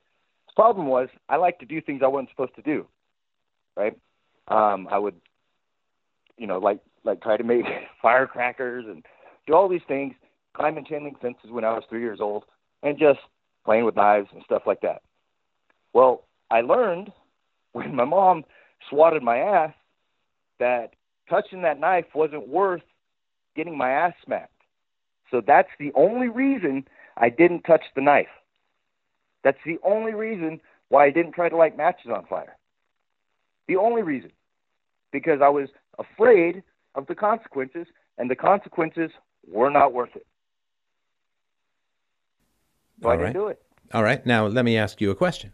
The 0.47 0.53
problem 0.55 0.87
was 0.87 1.09
I 1.27 1.35
liked 1.35 1.59
to 1.59 1.65
do 1.65 1.81
things 1.81 1.99
I 2.01 2.07
wasn't 2.07 2.29
supposed 2.29 2.55
to 2.55 2.61
do, 2.61 2.87
right? 3.75 3.99
Um, 4.47 4.87
I 4.89 4.97
would, 4.97 5.15
you 6.37 6.47
know, 6.47 6.59
like 6.59 6.79
like 7.03 7.21
try 7.21 7.35
to 7.35 7.43
make 7.43 7.65
firecrackers 8.01 8.85
and 8.87 9.05
do 9.47 9.53
all 9.53 9.67
these 9.67 9.81
things, 9.85 10.13
climbing 10.53 10.85
chain 10.85 11.03
link 11.03 11.19
fences 11.19 11.51
when 11.51 11.65
I 11.65 11.73
was 11.73 11.83
three 11.89 11.99
years 12.01 12.19
old, 12.21 12.45
and 12.83 12.97
just 12.97 13.19
playing 13.65 13.83
with 13.83 13.97
knives 13.97 14.29
and 14.33 14.41
stuff 14.45 14.61
like 14.65 14.79
that. 14.79 15.01
Well, 15.91 16.23
I 16.49 16.61
learned 16.61 17.11
when 17.73 17.93
my 17.93 18.05
mom 18.05 18.45
swatted 18.89 19.21
my 19.21 19.39
ass 19.39 19.73
that 20.59 20.93
touching 21.29 21.61
that 21.63 21.79
knife 21.79 22.05
wasn't 22.13 22.47
worth 22.47 22.81
getting 23.55 23.77
my 23.77 23.91
ass 23.91 24.13
smacked. 24.23 24.51
So 25.31 25.41
that's 25.45 25.69
the 25.79 25.91
only 25.93 26.29
reason 26.29 26.87
I 27.17 27.29
didn't 27.29 27.63
touch 27.63 27.83
the 27.95 28.01
knife. 28.01 28.27
That's 29.43 29.57
the 29.65 29.79
only 29.83 30.13
reason 30.13 30.61
why 30.89 31.05
I 31.05 31.09
didn't 31.09 31.33
try 31.33 31.49
to 31.49 31.55
light 31.55 31.77
matches 31.77 32.11
on 32.13 32.25
fire. 32.25 32.57
The 33.67 33.75
only 33.75 34.01
reason. 34.01 34.31
Because 35.11 35.41
I 35.41 35.49
was 35.49 35.69
afraid 35.99 36.63
of 36.95 37.07
the 37.07 37.15
consequences, 37.15 37.87
and 38.17 38.29
the 38.29 38.35
consequences 38.35 39.11
were 39.49 39.69
not 39.69 39.93
worth 39.93 40.15
it. 40.15 40.25
So 43.01 43.09
All 43.09 43.13
I 43.13 43.17
didn't 43.17 43.25
right. 43.25 43.33
do 43.33 43.47
it. 43.47 43.61
All 43.93 44.03
right. 44.03 44.25
Now 44.25 44.47
let 44.47 44.65
me 44.65 44.77
ask 44.77 44.99
you 44.99 45.11
a 45.11 45.15
question. 45.15 45.53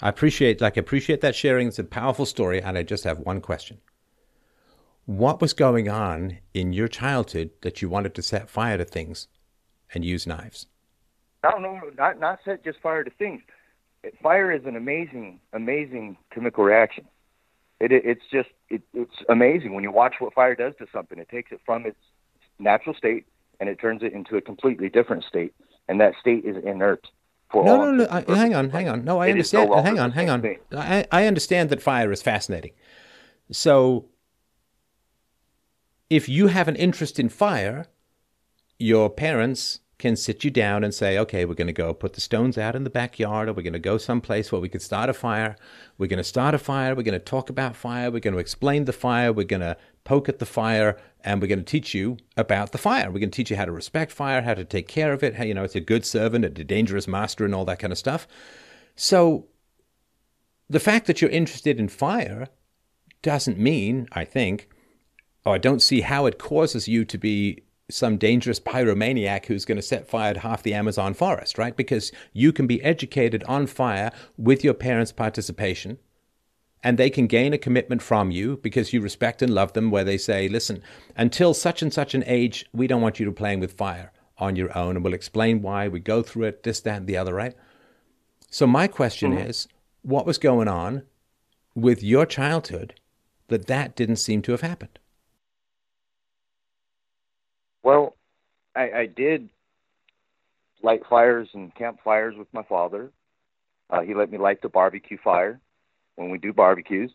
I 0.00 0.08
appreciate 0.08 0.60
like 0.60 0.76
appreciate 0.76 1.20
that 1.22 1.34
sharing. 1.34 1.68
It's 1.68 1.78
a 1.78 1.84
powerful 1.84 2.26
story, 2.26 2.60
and 2.60 2.76
I 2.76 2.82
just 2.82 3.04
have 3.04 3.18
one 3.18 3.40
question. 3.40 3.78
What 5.06 5.40
was 5.40 5.52
going 5.52 5.88
on 5.88 6.38
in 6.52 6.72
your 6.72 6.88
childhood 6.88 7.50
that 7.62 7.80
you 7.80 7.88
wanted 7.88 8.14
to 8.16 8.22
set 8.22 8.50
fire 8.50 8.76
to 8.76 8.84
things 8.84 9.28
and 9.94 10.04
use 10.04 10.26
knives? 10.26 10.66
I 11.44 11.52
don't 11.52 11.62
know, 11.62 11.80
not 11.96 12.18
not 12.18 12.40
set 12.44 12.64
just 12.64 12.80
fire 12.80 13.04
to 13.04 13.10
things. 13.10 13.40
Fire 14.22 14.52
is 14.52 14.64
an 14.64 14.76
amazing, 14.76 15.40
amazing 15.52 16.16
chemical 16.32 16.64
reaction. 16.64 17.04
It, 17.80 17.92
it 17.92 18.04
it's 18.04 18.24
just 18.32 18.48
it, 18.68 18.82
it's 18.94 19.14
amazing 19.28 19.74
when 19.74 19.84
you 19.84 19.92
watch 19.92 20.16
what 20.18 20.34
fire 20.34 20.56
does 20.56 20.74
to 20.78 20.86
something. 20.92 21.18
It 21.18 21.28
takes 21.28 21.52
it 21.52 21.60
from 21.64 21.86
its 21.86 21.98
natural 22.58 22.94
state 22.94 23.26
and 23.60 23.68
it 23.68 23.78
turns 23.80 24.02
it 24.02 24.12
into 24.12 24.36
a 24.36 24.40
completely 24.40 24.88
different 24.88 25.24
state, 25.24 25.54
and 25.88 26.00
that 26.00 26.14
state 26.20 26.44
is 26.44 26.56
inert. 26.64 27.06
For 27.50 27.64
no, 27.64 27.76
no, 27.76 27.92
no. 27.92 28.08
I, 28.10 28.24
hang 28.34 28.54
on, 28.54 28.70
hang 28.70 28.88
on. 28.88 29.04
No, 29.04 29.20
I 29.20 29.28
it 29.28 29.32
understand. 29.32 29.70
No 29.70 29.82
hang 29.82 29.98
on, 30.00 30.10
hang 30.10 30.30
on. 30.30 30.56
I, 30.72 31.06
I 31.12 31.26
understand 31.26 31.70
that 31.70 31.80
fire 31.80 32.10
is 32.10 32.22
fascinating. 32.22 32.72
So, 33.52 34.06
if 36.08 36.28
you 36.28 36.48
have 36.48 36.68
an 36.68 36.76
interest 36.76 37.18
in 37.18 37.28
fire, 37.28 37.86
your 38.78 39.10
parents 39.10 39.80
can 39.98 40.14
sit 40.14 40.44
you 40.44 40.50
down 40.50 40.84
and 40.84 40.92
say, 40.92 41.18
okay, 41.18 41.46
we're 41.46 41.54
going 41.54 41.66
to 41.66 41.72
go 41.72 41.94
put 41.94 42.12
the 42.12 42.20
stones 42.20 42.58
out 42.58 42.76
in 42.76 42.84
the 42.84 42.90
backyard, 42.90 43.48
or 43.48 43.54
we're 43.54 43.62
going 43.62 43.72
to 43.72 43.78
go 43.78 43.96
someplace 43.96 44.52
where 44.52 44.60
we 44.60 44.68
could 44.68 44.82
start 44.82 45.08
a 45.08 45.14
fire. 45.14 45.56
We're 45.96 46.06
going 46.06 46.18
to 46.18 46.24
start 46.24 46.54
a 46.54 46.58
fire. 46.58 46.94
We're 46.94 47.02
going 47.02 47.18
to 47.18 47.18
talk 47.18 47.48
about 47.48 47.74
fire. 47.74 48.10
We're 48.10 48.20
going 48.20 48.34
to 48.34 48.40
explain 48.40 48.84
the 48.84 48.92
fire. 48.92 49.32
We're 49.32 49.46
going 49.46 49.62
to 49.62 49.76
poke 50.04 50.28
at 50.28 50.38
the 50.38 50.44
fire, 50.46 50.98
and 51.22 51.40
we're 51.40 51.48
going 51.48 51.60
to 51.60 51.64
teach 51.64 51.94
you 51.94 52.18
about 52.36 52.72
the 52.72 52.78
fire. 52.78 53.06
We're 53.06 53.20
going 53.20 53.30
to 53.30 53.36
teach 53.36 53.50
you 53.50 53.56
how 53.56 53.64
to 53.64 53.72
respect 53.72 54.12
fire, 54.12 54.42
how 54.42 54.52
to 54.52 54.66
take 54.66 54.86
care 54.86 55.14
of 55.14 55.22
it, 55.22 55.36
how, 55.36 55.44
you 55.44 55.54
know, 55.54 55.64
it's 55.64 55.74
a 55.74 55.80
good 55.80 56.04
servant, 56.04 56.44
a 56.44 56.50
dangerous 56.50 57.08
master, 57.08 57.46
and 57.46 57.54
all 57.54 57.64
that 57.64 57.78
kind 57.78 57.92
of 57.92 57.98
stuff. 57.98 58.28
So 58.96 59.46
the 60.68 60.80
fact 60.80 61.06
that 61.06 61.22
you're 61.22 61.30
interested 61.30 61.80
in 61.80 61.88
fire 61.88 62.48
doesn't 63.22 63.58
mean, 63.58 64.08
I 64.12 64.26
think, 64.26 64.68
or 65.46 65.54
I 65.54 65.58
don't 65.58 65.80
see 65.80 66.00
how 66.00 66.26
it 66.26 66.38
causes 66.38 66.88
you 66.88 67.04
to 67.04 67.16
be 67.16 67.62
some 67.88 68.16
dangerous 68.16 68.58
pyromaniac 68.58 69.46
who's 69.46 69.64
going 69.64 69.76
to 69.76 69.82
set 69.82 70.08
fire 70.08 70.34
to 70.34 70.40
half 70.40 70.64
the 70.64 70.74
Amazon 70.74 71.14
forest, 71.14 71.56
right? 71.56 71.76
Because 71.76 72.10
you 72.32 72.52
can 72.52 72.66
be 72.66 72.82
educated 72.82 73.44
on 73.44 73.68
fire 73.68 74.10
with 74.36 74.64
your 74.64 74.74
parents' 74.74 75.12
participation 75.12 75.98
and 76.82 76.98
they 76.98 77.08
can 77.08 77.28
gain 77.28 77.52
a 77.52 77.58
commitment 77.58 78.02
from 78.02 78.32
you 78.32 78.56
because 78.56 78.92
you 78.92 79.00
respect 79.00 79.40
and 79.40 79.54
love 79.54 79.72
them 79.72 79.92
where 79.92 80.02
they 80.02 80.18
say, 80.18 80.48
listen, 80.48 80.82
until 81.16 81.54
such 81.54 81.80
and 81.80 81.94
such 81.94 82.12
an 82.12 82.24
age, 82.26 82.66
we 82.72 82.88
don't 82.88 83.02
want 83.02 83.20
you 83.20 83.26
to 83.26 83.32
playing 83.32 83.60
with 83.60 83.72
fire 83.72 84.12
on 84.38 84.56
your 84.56 84.76
own 84.76 84.96
and 84.96 85.04
we'll 85.04 85.14
explain 85.14 85.62
why 85.62 85.86
we 85.86 86.00
go 86.00 86.22
through 86.22 86.44
it, 86.44 86.64
this, 86.64 86.80
that, 86.80 86.98
and 86.98 87.06
the 87.06 87.16
other, 87.16 87.32
right? 87.32 87.54
So 88.50 88.66
my 88.66 88.88
question 88.88 89.32
mm-hmm. 89.32 89.48
is, 89.48 89.68
what 90.02 90.26
was 90.26 90.38
going 90.38 90.66
on 90.66 91.04
with 91.76 92.02
your 92.02 92.26
childhood 92.26 92.94
that 93.46 93.68
that 93.68 93.94
didn't 93.94 94.16
seem 94.16 94.42
to 94.42 94.52
have 94.52 94.60
happened? 94.60 94.98
Well, 97.86 98.16
I, 98.74 98.90
I 98.90 99.06
did 99.06 99.48
light 100.82 101.02
fires 101.08 101.48
and 101.54 101.72
campfires 101.72 102.34
with 102.36 102.48
my 102.52 102.64
father. 102.64 103.12
Uh, 103.88 104.00
he 104.00 104.12
let 104.12 104.28
me 104.28 104.38
light 104.38 104.60
the 104.60 104.68
barbecue 104.68 105.18
fire 105.22 105.60
when 106.16 106.30
we 106.30 106.38
do 106.38 106.52
barbecues. 106.52 107.12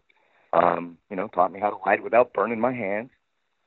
Um, 0.54 0.98
you 1.10 1.18
know, 1.18 1.28
taught 1.28 1.52
me 1.52 1.60
how 1.60 1.72
to 1.72 1.78
light 1.86 2.02
without 2.02 2.32
burning 2.32 2.62
my 2.62 2.72
hands. 2.72 3.10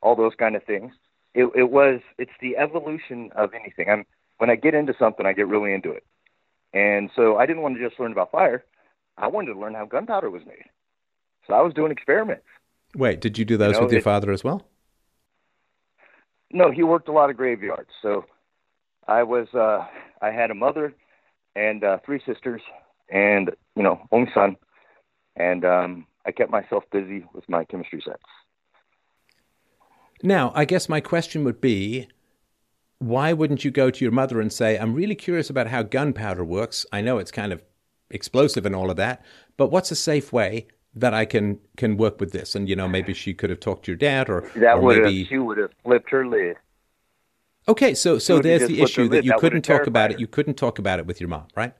All 0.01 0.17
those 0.17 0.33
kind 0.39 0.57
of 0.57 0.65
things. 0.65 0.95
It, 1.35 1.51
it 1.55 1.71
was 1.71 2.01
it's 2.17 2.33
the 2.41 2.57
evolution 2.57 3.31
of 3.37 3.53
anything. 3.53 3.91
I'm 3.91 4.07
when 4.39 4.49
I 4.49 4.57
get 4.57 4.73
into 4.73 4.95
something, 4.99 5.27
I 5.27 5.35
get 5.35 5.47
really 5.47 5.75
into 5.75 5.91
it. 5.91 6.07
And 6.73 7.11
so 7.15 7.37
I 7.37 7.45
didn't 7.45 7.61
want 7.61 7.77
to 7.77 7.87
just 7.87 8.01
learn 8.01 8.13
about 8.13 8.33
fire. 8.33 8.65
I 9.19 9.27
wanted 9.27 9.53
to 9.53 9.61
learn 9.61 9.75
how 9.75 9.85
gunpowder 9.85 10.31
was 10.31 10.47
made. 10.47 10.71
So 11.47 11.53
I 11.53 11.61
was 11.61 11.75
doing 11.75 11.93
experiments. 11.93 12.47
Wait, 12.97 13.21
did 13.21 13.37
you 13.37 13.45
do 13.45 13.59
those 13.59 13.75
you 13.75 13.81
know, 13.81 13.83
with 13.83 13.93
your 13.93 13.99
it, 13.99 14.05
father 14.05 14.33
as 14.33 14.43
well? 14.43 14.67
No, 16.55 16.71
he 16.71 16.85
worked 16.85 17.09
a 17.09 17.13
lot 17.13 17.31
of 17.31 17.37
graveyards. 17.37 17.91
So 18.01 18.25
I 19.09 19.25
was 19.25 19.49
uh 19.55 19.85
I 20.23 20.31
had 20.31 20.51
a 20.51 20.55
mother 20.55 20.95
and 21.57 21.83
uh 21.83 21.99
three 22.07 22.23
sisters 22.25 22.63
and 23.11 23.51
you 23.75 23.83
know, 23.83 24.01
only 24.13 24.31
son 24.33 24.57
and 25.37 25.65
um 25.65 26.07
I 26.25 26.31
kept 26.31 26.51
myself 26.51 26.85
busy 26.91 27.27
with 27.35 27.47
my 27.49 27.65
chemistry 27.65 28.01
sets. 28.07 28.23
Now, 30.23 30.53
I 30.55 30.65
guess 30.65 30.89
my 30.89 31.01
question 31.01 31.43
would 31.45 31.61
be 31.61 32.09
why 33.01 33.33
wouldn't 33.33 33.65
you 33.65 33.73
go 33.73 33.91
to 33.91 34.05
your 34.05 34.13
mother 34.13 34.41
and 34.41 34.53
say, 34.53 34.79
I'm 34.79 34.95
really 34.95 35.17
curious 35.17 35.51
about 35.51 35.67
how 35.67 35.83
gunpowder 35.83 36.45
works. 36.45 36.87
I 36.93 37.01
know 37.01 37.19
it's 37.19 37.33
kind 37.33 37.53
of 37.53 37.63
explosive 38.11 38.65
and 38.65 38.77
all 38.77 38.91
of 38.91 38.97
that, 38.97 39.25
but 39.57 39.73
what's 39.73 39.91
a 39.91 39.97
safe 39.97 40.33
way 40.33 40.69
that 40.95 41.15
I 41.15 41.25
can 41.25 41.59
can 41.77 41.97
work 41.97 42.21
with 42.21 42.33
this. 42.33 42.55
And 42.55 42.69
you 42.69 42.77
know, 42.77 42.89
maybe 42.89 43.15
she 43.15 43.35
could 43.35 43.51
have 43.51 43.61
talked 43.61 43.85
to 43.87 43.93
your 43.93 43.97
dad, 43.97 44.29
or 44.29 44.51
that 44.57 44.83
would 44.83 45.03
maybe... 45.03 45.21
have 45.21 45.29
she 45.29 45.39
would 45.39 45.59
have 45.59 45.71
flipped 45.83 46.11
her 46.11 46.27
lid. 46.27 46.57
Okay, 47.66 47.95
so 47.95 48.19
so 48.19 48.41
there's 48.41 48.66
the 48.69 48.83
issue 48.83 49.09
that 49.09 49.25
you 49.25 49.31
that 49.31 49.41
couldn't 49.41 49.62
talk 49.62 49.87
about 49.87 50.11
her. 50.11 50.16
it. 50.16 50.21
You 50.21 50.27
couldn't 50.27 50.55
talk 50.55 50.79
about 50.79 50.99
it 50.99 51.07
with 51.07 51.21
your 51.21 51.29
mom, 51.29 51.47
right? 51.57 51.75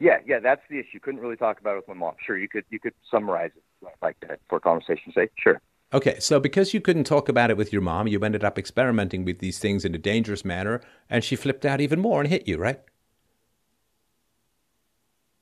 Yeah, 0.00 0.18
yeah, 0.26 0.40
that's 0.40 0.62
the 0.68 0.80
issue. 0.80 0.98
Couldn't 0.98 1.20
really 1.20 1.36
talk 1.36 1.60
about 1.60 1.74
it 1.74 1.76
with 1.76 1.88
my 1.88 1.94
mom. 1.94 2.14
Sure, 2.24 2.36
you 2.36 2.48
could 2.48 2.64
you 2.70 2.80
could 2.80 2.94
summarize 3.08 3.52
it 3.56 3.88
like 4.02 4.16
that 4.26 4.40
for 4.48 4.58
conversation's 4.58 5.14
sake. 5.14 5.30
Sure. 5.38 5.60
Okay, 5.94 6.18
so 6.18 6.40
because 6.40 6.72
you 6.72 6.80
couldn't 6.80 7.04
talk 7.04 7.28
about 7.28 7.50
it 7.50 7.56
with 7.56 7.72
your 7.72 7.82
mom, 7.82 8.08
you 8.08 8.18
ended 8.24 8.42
up 8.42 8.58
experimenting 8.58 9.24
with 9.24 9.40
these 9.40 9.58
things 9.58 9.84
in 9.84 9.94
a 9.94 9.98
dangerous 9.98 10.42
manner, 10.44 10.80
and 11.10 11.22
she 11.22 11.36
flipped 11.36 11.66
out 11.66 11.82
even 11.82 12.00
more 12.00 12.20
and 12.20 12.30
hit 12.30 12.48
you, 12.48 12.56
right? 12.56 12.80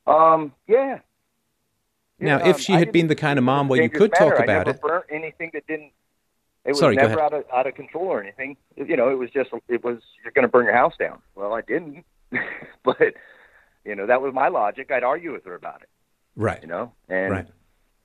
Um, 0.08 0.52
yeah, 0.66 0.98
now, 2.20 2.38
if 2.38 2.56
um, 2.56 2.60
she 2.60 2.72
had 2.72 2.92
been 2.92 3.08
the 3.08 3.16
kind 3.16 3.38
of 3.38 3.44
mom 3.44 3.68
where 3.68 3.82
you 3.82 3.88
could 3.88 4.12
talk 4.14 4.38
about 4.38 4.68
it, 4.68 4.80
anything 5.10 5.50
that 5.54 5.66
didn't. 5.66 5.92
It 6.64 6.72
was 6.72 6.78
Sorry, 6.78 6.94
never 6.94 7.18
out 7.18 7.32
of 7.32 7.44
out 7.52 7.66
of 7.66 7.74
control 7.74 8.04
or 8.04 8.22
anything. 8.22 8.56
You 8.76 8.96
know, 8.96 9.08
it 9.08 9.14
was 9.14 9.30
just 9.30 9.50
it 9.68 9.82
was 9.82 9.98
you're 10.22 10.32
going 10.32 10.42
to 10.42 10.48
burn 10.48 10.66
your 10.66 10.74
house 10.74 10.92
down. 10.98 11.20
Well, 11.34 11.54
I 11.54 11.62
didn't, 11.62 12.04
but 12.84 13.14
you 13.84 13.94
know 13.94 14.06
that 14.06 14.20
was 14.20 14.34
my 14.34 14.48
logic. 14.48 14.90
I'd 14.90 15.02
argue 15.02 15.32
with 15.32 15.44
her 15.46 15.54
about 15.54 15.80
it. 15.82 15.88
Right. 16.36 16.60
You 16.60 16.68
know, 16.68 16.92
and 17.08 17.30
right. 17.30 17.46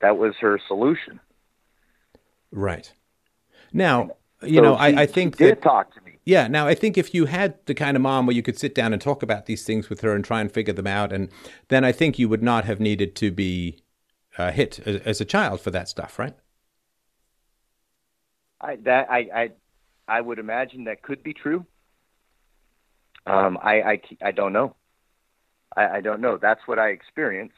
that 0.00 0.16
was 0.16 0.34
her 0.40 0.58
solution. 0.66 1.20
Right. 2.50 2.90
Now, 3.72 4.12
you 4.42 4.56
so 4.56 4.62
know, 4.62 4.74
I, 4.74 5.02
I 5.02 5.06
think 5.06 5.36
did 5.36 5.56
that, 5.56 5.62
talk 5.62 5.94
to 5.94 6.00
me. 6.00 6.18
Yeah. 6.24 6.48
Now, 6.48 6.66
I 6.66 6.74
think 6.74 6.96
if 6.96 7.14
you 7.14 7.26
had 7.26 7.58
the 7.66 7.74
kind 7.74 7.96
of 7.96 8.02
mom 8.02 8.26
where 8.26 8.34
you 8.34 8.42
could 8.42 8.58
sit 8.58 8.74
down 8.74 8.94
and 8.94 9.02
talk 9.02 9.22
about 9.22 9.46
these 9.46 9.64
things 9.64 9.90
with 9.90 10.00
her 10.00 10.14
and 10.14 10.24
try 10.24 10.40
and 10.40 10.50
figure 10.50 10.74
them 10.74 10.86
out, 10.86 11.12
and 11.12 11.28
then 11.68 11.84
I 11.84 11.92
think 11.92 12.18
you 12.18 12.28
would 12.28 12.42
not 12.42 12.64
have 12.64 12.80
needed 12.80 13.14
to 13.16 13.30
be 13.30 13.82
uh, 14.38 14.50
hit 14.50 14.80
as, 14.86 14.96
as, 15.02 15.20
a 15.20 15.24
child 15.24 15.60
for 15.60 15.70
that 15.70 15.88
stuff, 15.88 16.18
right? 16.18 16.34
I 18.60 18.76
that 18.84 19.10
I 19.10 19.18
I, 19.18 19.50
I 20.08 20.20
would 20.20 20.38
imagine 20.38 20.84
that 20.84 21.02
could 21.02 21.22
be 21.22 21.34
true. 21.34 21.66
Um, 23.26 23.58
I, 23.60 23.82
I 23.82 24.00
I 24.22 24.30
don't 24.30 24.52
know. 24.52 24.76
I, 25.76 25.86
I 25.96 26.00
don't 26.00 26.20
know. 26.20 26.38
That's 26.40 26.60
what 26.66 26.78
I 26.78 26.88
experienced. 26.88 27.54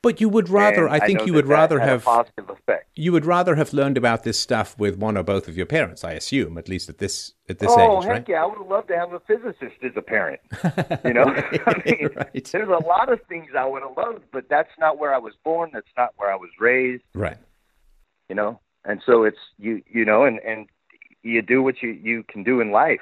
But 0.00 0.20
you 0.20 0.28
would 0.28 0.48
rather, 0.48 0.86
and 0.86 0.94
I 0.94 1.04
think, 1.04 1.22
I 1.22 1.24
you 1.24 1.34
would 1.34 1.46
rather 1.46 1.80
have 1.80 2.04
positive 2.04 2.48
effect. 2.48 2.88
You 2.94 3.12
would 3.12 3.26
rather 3.26 3.56
have 3.56 3.72
learned 3.72 3.98
about 3.98 4.22
this 4.22 4.38
stuff 4.38 4.78
with 4.78 4.96
one 4.96 5.16
or 5.16 5.22
both 5.22 5.48
of 5.48 5.56
your 5.56 5.66
parents, 5.66 6.04
I 6.04 6.12
assume, 6.12 6.56
at 6.56 6.68
least 6.68 6.88
at 6.88 6.98
this 6.98 7.34
at 7.48 7.58
this 7.58 7.70
oh, 7.72 7.98
age, 7.98 8.04
heck 8.04 8.12
right? 8.12 8.28
yeah! 8.28 8.42
I 8.42 8.46
would 8.46 8.66
love 8.66 8.86
to 8.88 8.96
have 8.96 9.12
a 9.12 9.20
physicist 9.20 9.76
as 9.82 9.92
a 9.96 10.02
parent. 10.02 10.40
You 11.04 11.14
know, 11.14 11.24
I 11.66 11.82
mean, 11.84 12.08
right. 12.16 12.48
there's 12.52 12.68
a 12.68 12.84
lot 12.86 13.12
of 13.12 13.20
things 13.28 13.48
I 13.56 13.66
would 13.66 13.82
have 13.82 13.96
loved, 13.96 14.24
but 14.32 14.48
that's 14.48 14.70
not 14.78 14.98
where 14.98 15.14
I 15.14 15.18
was 15.18 15.34
born. 15.44 15.70
That's 15.72 15.86
not 15.96 16.10
where 16.16 16.32
I 16.32 16.36
was 16.36 16.50
raised. 16.58 17.04
Right. 17.14 17.36
You 18.28 18.34
know, 18.34 18.60
and 18.84 19.02
so 19.04 19.24
it's 19.24 19.38
you. 19.58 19.82
You 19.86 20.04
know, 20.04 20.24
and 20.24 20.38
and 20.40 20.66
you 21.22 21.42
do 21.42 21.62
what 21.62 21.82
you 21.82 21.90
you 21.90 22.24
can 22.24 22.42
do 22.42 22.60
in 22.60 22.70
life 22.70 23.00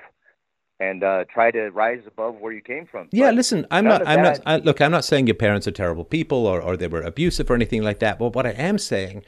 and 0.78 1.02
uh, 1.02 1.24
try 1.32 1.50
to 1.50 1.70
rise 1.70 2.02
above 2.06 2.36
where 2.36 2.52
you 2.52 2.60
came 2.60 2.86
from. 2.86 3.08
Yeah, 3.10 3.28
but 3.28 3.36
listen, 3.36 3.66
I'm 3.70 3.84
not. 3.84 4.06
I'm 4.06 4.22
that, 4.22 4.38
not. 4.38 4.42
I, 4.46 4.56
look, 4.58 4.80
I'm 4.80 4.90
not 4.90 5.04
saying 5.04 5.26
your 5.26 5.34
parents 5.34 5.66
are 5.66 5.72
terrible 5.72 6.04
people 6.04 6.46
or 6.46 6.60
or 6.60 6.76
they 6.76 6.88
were 6.88 7.02
abusive 7.02 7.50
or 7.50 7.54
anything 7.54 7.82
like 7.82 7.98
that. 8.00 8.18
But 8.18 8.34
what 8.34 8.46
I 8.46 8.50
am 8.50 8.78
saying 8.78 9.24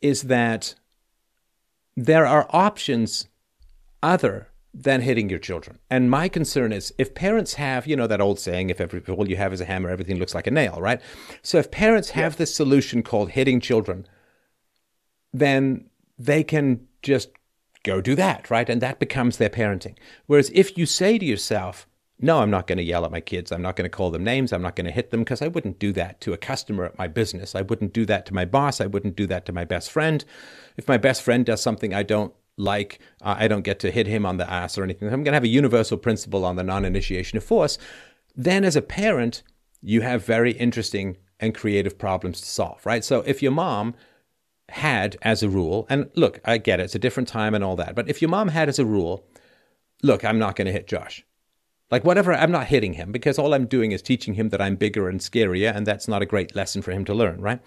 is 0.00 0.22
that 0.22 0.74
there 1.96 2.26
are 2.26 2.46
options 2.50 3.28
other 4.02 4.48
than 4.72 5.00
hitting 5.00 5.28
your 5.28 5.38
children. 5.38 5.78
And 5.90 6.10
my 6.10 6.28
concern 6.28 6.72
is 6.72 6.94
if 6.96 7.14
parents 7.14 7.54
have, 7.54 7.86
you 7.86 7.96
know, 7.96 8.06
that 8.06 8.20
old 8.20 8.38
saying, 8.38 8.70
if, 8.70 8.80
every, 8.80 9.00
if 9.00 9.08
all 9.08 9.28
you 9.28 9.36
have 9.36 9.52
is 9.52 9.60
a 9.60 9.64
hammer, 9.64 9.90
everything 9.90 10.18
looks 10.18 10.34
like 10.34 10.46
a 10.46 10.50
nail, 10.50 10.80
right? 10.80 11.00
So 11.42 11.58
if 11.58 11.70
parents 11.70 12.10
have 12.10 12.34
yeah. 12.34 12.38
this 12.38 12.54
solution 12.54 13.02
called 13.02 13.30
hitting 13.30 13.60
children, 13.60 14.06
then 15.32 15.90
they 16.18 16.44
can 16.44 16.86
just 17.02 17.30
go 17.84 18.00
do 18.00 18.14
that, 18.14 18.50
right? 18.50 18.68
And 18.68 18.80
that 18.80 18.98
becomes 18.98 19.36
their 19.36 19.50
parenting. 19.50 19.96
Whereas 20.26 20.50
if 20.54 20.76
you 20.76 20.86
say 20.86 21.18
to 21.18 21.24
yourself, 21.24 21.86
no, 22.22 22.40
I'm 22.40 22.50
not 22.50 22.66
going 22.66 22.78
to 22.78 22.84
yell 22.84 23.06
at 23.06 23.10
my 23.10 23.20
kids. 23.20 23.50
I'm 23.50 23.62
not 23.62 23.76
going 23.76 23.90
to 23.90 23.96
call 23.96 24.10
them 24.10 24.22
names. 24.22 24.52
I'm 24.52 24.60
not 24.60 24.76
going 24.76 24.84
to 24.84 24.92
hit 24.92 25.10
them 25.10 25.20
because 25.20 25.40
I 25.40 25.48
wouldn't 25.48 25.78
do 25.78 25.92
that 25.94 26.20
to 26.20 26.34
a 26.34 26.38
customer 26.38 26.84
at 26.84 26.98
my 26.98 27.08
business. 27.08 27.54
I 27.54 27.62
wouldn't 27.62 27.94
do 27.94 28.04
that 28.06 28.26
to 28.26 28.34
my 28.34 28.44
boss. 28.44 28.80
I 28.80 28.86
wouldn't 28.86 29.16
do 29.16 29.26
that 29.28 29.46
to 29.46 29.52
my 29.52 29.64
best 29.64 29.90
friend. 29.90 30.22
If 30.76 30.86
my 30.86 30.98
best 30.98 31.22
friend 31.22 31.46
does 31.46 31.62
something 31.62 31.94
I 31.94 32.02
don't 32.02 32.34
like, 32.58 32.98
uh, 33.22 33.36
I 33.38 33.48
don't 33.48 33.62
get 33.62 33.78
to 33.80 33.90
hit 33.90 34.06
him 34.06 34.26
on 34.26 34.36
the 34.36 34.50
ass 34.50 34.76
or 34.76 34.84
anything. 34.84 35.08
I'm 35.08 35.24
going 35.24 35.32
to 35.32 35.36
have 35.36 35.44
a 35.44 35.48
universal 35.48 35.96
principle 35.96 36.44
on 36.44 36.56
the 36.56 36.62
non 36.62 36.84
initiation 36.84 37.38
of 37.38 37.44
force. 37.44 37.78
Then, 38.36 38.64
as 38.64 38.76
a 38.76 38.82
parent, 38.82 39.42
you 39.80 40.02
have 40.02 40.24
very 40.24 40.52
interesting 40.52 41.16
and 41.40 41.54
creative 41.54 41.98
problems 41.98 42.40
to 42.42 42.46
solve, 42.46 42.84
right? 42.84 43.02
So 43.02 43.22
if 43.22 43.42
your 43.42 43.52
mom 43.52 43.94
had 44.70 45.16
as 45.22 45.42
a 45.42 45.48
rule, 45.48 45.86
and 45.88 46.10
look, 46.14 46.40
I 46.44 46.58
get 46.58 46.80
it, 46.80 46.84
it's 46.84 46.94
a 46.94 47.00
different 47.00 47.28
time 47.28 47.54
and 47.54 47.62
all 47.62 47.76
that, 47.76 47.94
but 47.94 48.08
if 48.08 48.22
your 48.22 48.30
mom 48.30 48.48
had 48.48 48.68
as 48.68 48.78
a 48.78 48.84
rule, 48.84 49.24
look, 50.02 50.24
I'm 50.24 50.38
not 50.38 50.56
going 50.56 50.66
to 50.66 50.72
hit 50.72 50.86
Josh. 50.86 51.24
Like, 51.90 52.04
whatever, 52.04 52.32
I'm 52.32 52.52
not 52.52 52.68
hitting 52.68 52.92
him 52.92 53.10
because 53.10 53.38
all 53.38 53.52
I'm 53.52 53.66
doing 53.66 53.90
is 53.92 54.00
teaching 54.00 54.34
him 54.34 54.50
that 54.50 54.60
I'm 54.60 54.76
bigger 54.76 55.08
and 55.08 55.20
scarier, 55.20 55.74
and 55.74 55.86
that's 55.86 56.06
not 56.06 56.22
a 56.22 56.26
great 56.26 56.54
lesson 56.54 56.82
for 56.82 56.92
him 56.92 57.04
to 57.06 57.14
learn, 57.14 57.40
right? 57.40 57.60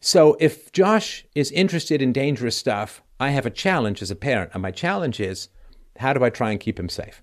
So, 0.00 0.36
if 0.40 0.72
Josh 0.72 1.24
is 1.34 1.50
interested 1.50 2.00
in 2.00 2.12
dangerous 2.12 2.56
stuff, 2.56 3.02
I 3.18 3.30
have 3.30 3.44
a 3.46 3.50
challenge 3.50 4.02
as 4.02 4.10
a 4.10 4.16
parent, 4.16 4.52
and 4.54 4.62
my 4.62 4.70
challenge 4.70 5.20
is 5.20 5.48
how 5.98 6.12
do 6.12 6.24
I 6.24 6.30
try 6.30 6.52
and 6.52 6.60
keep 6.60 6.78
him 6.78 6.88
safe? 6.88 7.22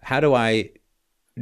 How 0.00 0.18
do 0.18 0.34
I 0.34 0.70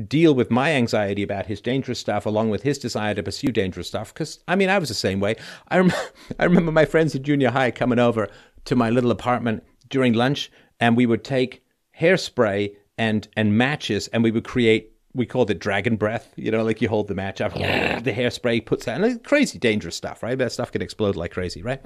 deal 0.09 0.35
with 0.35 0.51
my 0.51 0.73
anxiety 0.73 1.23
about 1.23 1.47
his 1.47 1.61
dangerous 1.61 1.99
stuff 1.99 2.27
along 2.27 2.51
with 2.51 2.63
his 2.63 2.79
desire 2.79 3.15
to 3.15 3.23
pursue 3.23 3.53
dangerous 3.53 3.89
stuff? 3.89 4.13
Because, 4.13 4.41
I 4.49 4.57
mean, 4.57 4.69
I 4.69 4.79
was 4.79 4.89
the 4.89 4.95
same 4.95 5.21
way. 5.21 5.37
I, 5.69 5.79
rem- 5.79 5.93
I 6.39 6.45
remember 6.45 6.73
my 6.73 6.85
friends 6.85 7.15
at 7.15 7.23
junior 7.23 7.51
high 7.51 7.71
coming 7.71 7.99
over 7.99 8.29
to 8.67 8.77
my 8.77 8.91
little 8.91 9.11
apartment 9.11 9.63
during 9.89 10.13
lunch, 10.13 10.51
and 10.81 10.97
we 10.97 11.07
would 11.07 11.25
take 11.25 11.63
hairspray 11.99 12.75
and 12.97 13.27
and 13.37 13.57
matches, 13.57 14.09
and 14.09 14.23
we 14.23 14.31
would 14.31 14.45
create. 14.45 14.91
We 15.15 15.27
called 15.27 15.51
it 15.51 15.61
dragon 15.61 15.97
breath. 15.97 16.33
You 16.37 16.51
know, 16.51 16.65
like 16.65 16.83
you 16.83 16.89
hold 16.89 17.07
the 17.07 17.15
match 17.15 17.41
up, 17.41 17.57
yeah. 17.57 18.01
the 18.01 18.13
hairspray 18.13 18.67
puts 18.67 18.89
out, 18.89 19.01
and 19.01 19.23
crazy 19.23 19.59
dangerous 19.59 19.95
stuff, 19.95 20.23
right? 20.23 20.37
That 20.37 20.53
stuff 20.53 20.73
can 20.73 20.83
explode 20.83 21.15
like 21.15 21.33
crazy, 21.33 21.63
right? 21.63 21.81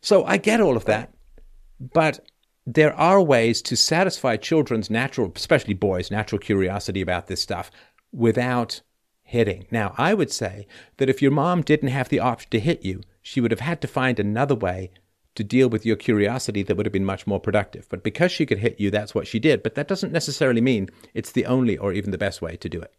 So 0.00 0.24
I 0.24 0.38
get 0.38 0.60
all 0.60 0.76
of 0.76 0.86
that, 0.86 1.12
but 1.80 2.20
there 2.66 2.94
are 2.94 3.22
ways 3.22 3.62
to 3.62 3.76
satisfy 3.76 4.36
children's 4.36 4.90
natural, 4.90 5.32
especially 5.36 5.74
boys' 5.74 6.10
natural 6.10 6.40
curiosity 6.40 7.00
about 7.00 7.28
this 7.28 7.40
stuff 7.40 7.70
without 8.12 8.80
hitting. 9.22 9.66
Now, 9.70 9.94
I 9.96 10.14
would 10.14 10.32
say 10.32 10.66
that 10.96 11.08
if 11.08 11.22
your 11.22 11.30
mom 11.30 11.62
didn't 11.62 11.90
have 11.90 12.08
the 12.08 12.18
option 12.18 12.50
to 12.50 12.60
hit 12.60 12.84
you, 12.84 13.02
she 13.22 13.40
would 13.40 13.52
have 13.52 13.60
had 13.60 13.80
to 13.82 13.88
find 13.88 14.18
another 14.18 14.54
way 14.54 14.90
to 15.36 15.44
deal 15.44 15.68
with 15.68 15.86
your 15.86 15.96
curiosity 15.96 16.62
that 16.62 16.76
would 16.76 16.86
have 16.86 16.92
been 16.92 17.04
much 17.04 17.26
more 17.26 17.38
productive. 17.38 17.86
But 17.88 18.02
because 18.02 18.32
she 18.32 18.46
could 18.46 18.58
hit 18.58 18.80
you, 18.80 18.90
that's 18.90 19.14
what 19.14 19.26
she 19.26 19.38
did. 19.38 19.62
But 19.62 19.74
that 19.74 19.88
doesn't 19.88 20.12
necessarily 20.12 20.60
mean 20.60 20.88
it's 21.14 21.32
the 21.32 21.46
only 21.46 21.76
or 21.76 21.92
even 21.92 22.10
the 22.10 22.18
best 22.18 22.42
way 22.42 22.56
to 22.56 22.68
do 22.68 22.80
it. 22.80 22.94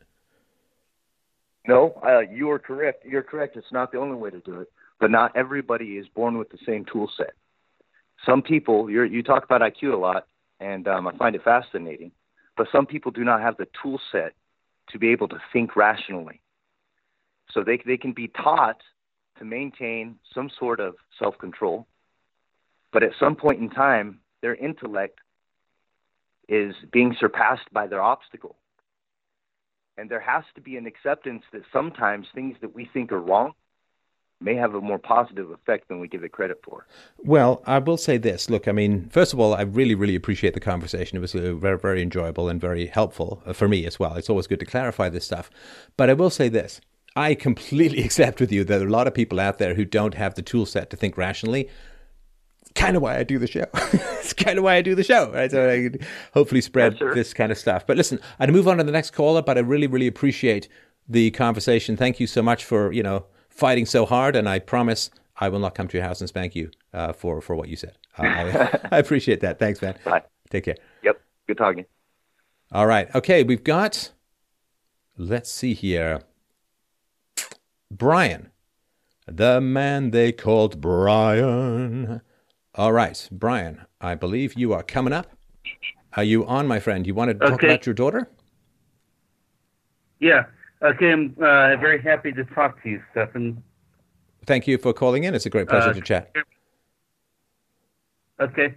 No, 1.68 2.00
uh, 2.06 2.20
you 2.20 2.50
are 2.52 2.60
correct. 2.60 3.06
You're 3.06 3.24
correct. 3.24 3.58
It's 3.58 3.72
not 3.72 3.92
the 3.92 3.98
only 3.98 4.16
way 4.16 4.30
to 4.30 4.40
do 4.40 4.62
it, 4.62 4.72
but 5.00 5.12
not 5.12 5.36
everybody 5.36 5.98
is 5.98 6.08
born 6.08 6.38
with 6.38 6.50
the 6.50 6.60
same 6.66 6.86
tool 6.86 7.10
set. 7.18 7.34
Some 8.26 8.42
people, 8.42 8.90
you 8.90 9.24
talk 9.24 9.44
about 9.44 9.62
IQ 9.62 9.94
a 9.94 9.98
lot, 9.98 10.28
and 10.60 10.88
um, 10.88 11.08
I 11.08 11.16
find 11.18 11.36
it 11.36 11.44
fascinating, 11.44 12.12
but 12.56 12.68
some 12.72 12.86
people 12.86 13.12
do 13.12 13.24
not 13.24 13.42
have 13.42 13.58
the 13.58 13.68
tool 13.82 14.00
set 14.12 14.34
to 14.90 15.00
be 15.00 15.10
able 15.10 15.28
to 15.30 15.38
think 15.54 15.76
rationally. 15.76 16.42
So 17.52 17.64
they 17.64 17.82
they 17.86 17.98
can 17.98 18.14
be 18.14 18.28
taught 18.28 18.82
to 19.38 19.46
maintain 19.46 20.18
some 20.34 20.50
sort 20.60 20.80
of 20.80 20.96
self 21.20 21.38
control, 21.38 21.88
but 22.92 23.04
at 23.04 23.12
some 23.20 23.36
point 23.36 23.62
in 23.62 23.70
time, 23.70 24.20
their 24.42 24.56
intellect 24.56 25.20
is 26.50 26.74
being 26.92 27.16
surpassed 27.20 27.72
by 27.72 27.88
their 27.88 28.02
obstacle. 28.02 28.56
And 29.98 30.10
there 30.10 30.20
has 30.20 30.44
to 30.56 30.62
be 30.62 30.78
an 30.78 30.86
acceptance 30.86 31.44
that 31.52 31.64
sometimes 31.74 32.28
things 32.34 32.56
that 32.62 32.76
we 32.76 32.90
think 32.94 33.12
are 33.12 33.20
wrong 33.20 33.54
may 34.40 34.56
have 34.56 34.76
a 34.76 34.82
more 34.82 35.00
positive 35.00 35.50
effect 35.52 35.88
than 35.88 36.00
we 36.00 36.08
give 36.08 36.24
it 36.24 36.32
credit 36.32 36.60
for. 36.64 36.86
Well, 37.18 37.64
I 37.66 37.80
will 37.80 37.98
say 37.98 38.18
this. 38.18 38.50
Look, 38.50 38.68
I 38.68 38.72
mean, 38.72 39.10
first 39.10 39.34
of 39.34 39.40
all, 39.40 39.54
I 39.54 39.62
really, 39.62 39.96
really 39.96 40.16
appreciate 40.16 40.54
the 40.54 40.60
conversation. 40.60 41.18
It 41.18 41.22
was 41.22 41.34
uh, 41.34 41.56
very, 41.56 41.78
very 41.78 42.02
enjoyable 42.02 42.48
and 42.48 42.62
very 42.62 42.86
helpful 42.88 43.42
uh, 43.46 43.54
for 43.54 43.68
me 43.68 43.86
as 43.86 44.00
well. 44.00 44.16
It's 44.16 44.30
always 44.30 44.48
good 44.48 44.60
to 44.60 44.66
clarify 44.66 45.10
this 45.10 45.26
stuff. 45.26 45.50
But 45.96 46.10
I 46.10 46.14
will 46.14 46.30
say 46.30 46.50
this. 46.50 46.82
I 47.16 47.34
completely 47.34 48.04
accept 48.06 48.40
with 48.40 48.52
you 48.52 48.64
that 48.64 48.78
there 48.78 48.86
are 48.86 48.90
a 48.90 48.94
lot 48.94 49.08
of 49.08 49.14
people 49.14 49.40
out 49.40 49.58
there 49.58 49.74
who 49.74 49.86
don't 49.86 50.14
have 50.14 50.36
the 50.36 50.44
tool 50.44 50.66
set 50.66 50.90
to 50.92 50.98
think 50.98 51.18
rationally 51.18 51.70
kind 52.78 52.96
of 52.96 53.02
why 53.02 53.18
I 53.18 53.24
do 53.24 53.40
the 53.40 53.48
show. 53.48 53.66
it's 53.74 54.34
kind 54.34 54.58
of 54.58 54.64
why 54.64 54.76
I 54.76 54.82
do 54.82 54.96
the 54.96 55.04
show, 55.04 55.32
right? 55.32 55.50
So 55.50 55.70
I 55.70 55.90
can 55.90 56.00
hopefully 56.34 56.62
spread 56.62 56.98
yes, 57.02 57.16
this 57.16 57.34
kind 57.34 57.52
of 57.52 57.58
stuff. 57.58 57.86
But 57.88 57.98
listen, 57.98 58.20
I'd 58.40 58.52
move 58.52 58.68
on 58.68 58.78
to 58.78 58.84
the 58.84 58.92
next 58.92 59.12
caller, 59.12 59.42
but 59.42 59.58
I 59.58 59.62
really, 59.62 59.88
really 59.88 60.08
appreciate 60.08 60.70
the 61.10 61.32
conversation. 61.32 61.98
Thank 61.98 62.20
you 62.20 62.28
so 62.28 62.42
much 62.42 62.64
for, 62.64 62.92
you 62.92 63.04
know, 63.04 63.26
fighting 63.58 63.86
so 63.86 64.06
hard. 64.06 64.36
And 64.36 64.48
I 64.48 64.60
promise 64.60 65.10
I 65.38 65.50
will 65.50 65.60
not 65.60 65.76
come 65.76 65.88
to 65.90 65.98
your 65.98 66.06
house 66.06 66.22
and 66.22 66.30
spank 66.30 66.56
you 66.56 66.72
uh, 66.94 67.14
for, 67.14 67.42
for 67.42 67.56
what 67.56 67.70
you 67.70 67.76
said. 67.76 67.98
Uh, 68.18 68.24
I, 68.24 68.80
I, 68.96 69.00
appreciate 69.00 69.42
that. 69.42 69.60
Thanks, 69.60 69.82
man. 69.82 69.98
Bye. 70.04 70.24
Take 70.50 70.66
care. 70.66 70.78
Yep. 71.04 71.22
Good 71.48 71.58
talking. 71.58 71.86
All 72.72 72.88
right. 72.88 73.14
Okay. 73.14 73.44
We've 73.44 73.64
got, 73.64 74.12
let's 75.18 75.52
see 75.52 75.74
here. 75.74 76.22
Brian, 77.90 78.52
the 79.28 79.62
man 79.62 80.12
they 80.12 80.32
called 80.32 80.82
Brian. 80.82 82.22
All 82.76 82.94
right, 82.94 83.28
Brian, 83.32 83.86
I 84.00 84.14
believe 84.14 84.54
you 84.54 84.72
are 84.74 84.84
coming 84.84 85.14
up. 85.14 85.28
Are 86.16 86.24
you 86.24 86.46
on, 86.46 86.68
my 86.68 86.80
friend? 86.80 87.08
You 87.08 87.16
want 87.16 87.32
to 87.32 87.34
talk 87.34 87.54
okay. 87.54 87.68
about 87.68 87.86
your 87.86 87.96
daughter? 87.96 88.30
Yeah. 90.20 90.46
Okay, 90.82 91.12
I'm 91.12 91.36
uh, 91.38 91.76
very 91.78 92.02
happy 92.02 92.32
to 92.32 92.44
talk 92.46 92.82
to 92.84 92.90
you, 92.90 93.02
Stefan. 93.12 93.64
Thank 94.46 94.68
you 94.68 94.78
for 94.78 94.94
calling 94.94 95.24
in. 95.24 95.34
It's 95.34 95.46
a 95.46 95.50
great 95.50 95.68
pleasure 95.68 95.90
uh, 95.90 95.94
to 95.94 96.02
chat. 96.02 96.32
Okay. 98.40 98.76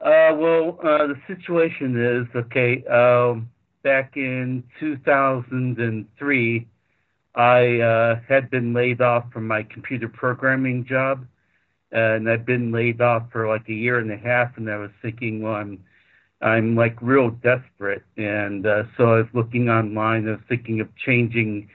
Uh, 0.00 0.34
well, 0.34 0.78
uh, 0.82 1.06
the 1.06 1.16
situation 1.26 2.00
is 2.02 2.26
okay. 2.34 2.82
Um, 2.86 3.50
back 3.82 4.16
in 4.16 4.64
2003, 4.80 6.68
I 7.34 7.80
uh, 7.80 8.20
had 8.26 8.50
been 8.50 8.72
laid 8.72 9.00
off 9.02 9.30
from 9.32 9.46
my 9.46 9.62
computer 9.62 10.08
programming 10.08 10.86
job 10.86 11.26
and 11.92 12.28
I've 12.28 12.46
been 12.46 12.72
laid 12.72 13.00
off 13.00 13.24
for 13.32 13.48
like 13.48 13.68
a 13.68 13.72
year 13.72 13.98
and 13.98 14.10
a 14.10 14.16
half, 14.16 14.56
and 14.56 14.70
I 14.70 14.76
was 14.76 14.90
thinking, 15.02 15.42
well, 15.42 15.54
I'm 15.54 15.82
I'm 16.42 16.74
like 16.74 16.96
real 17.02 17.30
desperate, 17.30 18.02
and 18.16 18.66
uh, 18.66 18.84
so 18.96 19.14
I 19.14 19.16
was 19.18 19.26
looking 19.34 19.68
online. 19.68 20.26
I 20.26 20.32
was 20.32 20.40
thinking 20.48 20.80
of 20.80 20.88
changing 20.96 21.68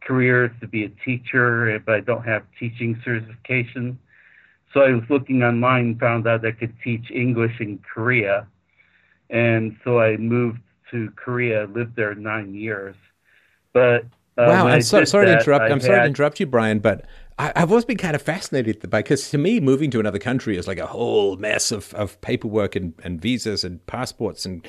careers 0.00 0.50
to 0.60 0.68
be 0.68 0.84
a 0.84 0.88
teacher 1.04 1.68
if 1.68 1.88
I 1.88 2.00
don't 2.00 2.24
have 2.24 2.42
teaching 2.58 3.00
certification. 3.04 3.98
So 4.72 4.80
I 4.80 4.92
was 4.92 5.02
looking 5.10 5.42
online 5.42 5.84
and 5.84 6.00
found 6.00 6.26
out 6.26 6.46
I 6.46 6.52
could 6.52 6.72
teach 6.82 7.10
English 7.10 7.60
in 7.60 7.78
Korea, 7.78 8.46
and 9.28 9.76
so 9.84 10.00
I 10.00 10.16
moved 10.16 10.60
to 10.92 11.10
Korea, 11.16 11.66
lived 11.66 11.96
there 11.96 12.14
nine 12.14 12.54
years. 12.54 12.94
But 13.72 14.04
uh, 14.38 14.46
wow, 14.46 14.68
I'm 14.68 14.82
so, 14.82 15.04
sorry 15.04 15.26
that, 15.26 15.32
to 15.34 15.40
interrupt. 15.40 15.64
I 15.64 15.68
am 15.70 15.80
sorry 15.80 16.00
to 16.00 16.06
interrupt 16.06 16.38
you, 16.38 16.46
Brian, 16.46 16.78
but 16.78 17.06
I, 17.42 17.60
have 17.60 17.70
always 17.70 17.84
been 17.84 17.96
kind 17.96 18.14
of 18.14 18.22
fascinated 18.22 18.88
by 18.88 19.00
because 19.00 19.30
to 19.30 19.38
me, 19.38 19.58
moving 19.58 19.90
to 19.90 20.00
another 20.00 20.20
country 20.20 20.56
is 20.56 20.68
like 20.68 20.78
a 20.78 20.86
whole 20.86 21.36
mess 21.36 21.72
of, 21.72 21.92
of 21.94 22.20
paperwork 22.20 22.76
and, 22.76 22.94
and 23.02 23.20
visas 23.20 23.64
and 23.64 23.84
passports, 23.86 24.44
and 24.44 24.66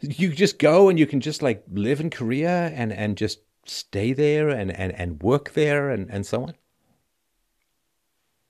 you 0.00 0.30
just 0.30 0.58
go 0.58 0.88
and 0.88 0.98
you 0.98 1.06
can 1.06 1.20
just 1.20 1.42
like 1.42 1.62
live 1.70 2.00
in 2.00 2.08
Korea 2.08 2.68
and, 2.74 2.92
and 2.92 3.18
just 3.18 3.40
stay 3.66 4.14
there 4.14 4.48
and, 4.48 4.72
and, 4.72 4.92
and 4.92 5.22
work 5.22 5.52
there 5.52 5.90
and, 5.90 6.10
and 6.10 6.24
so 6.24 6.44
on. 6.44 6.54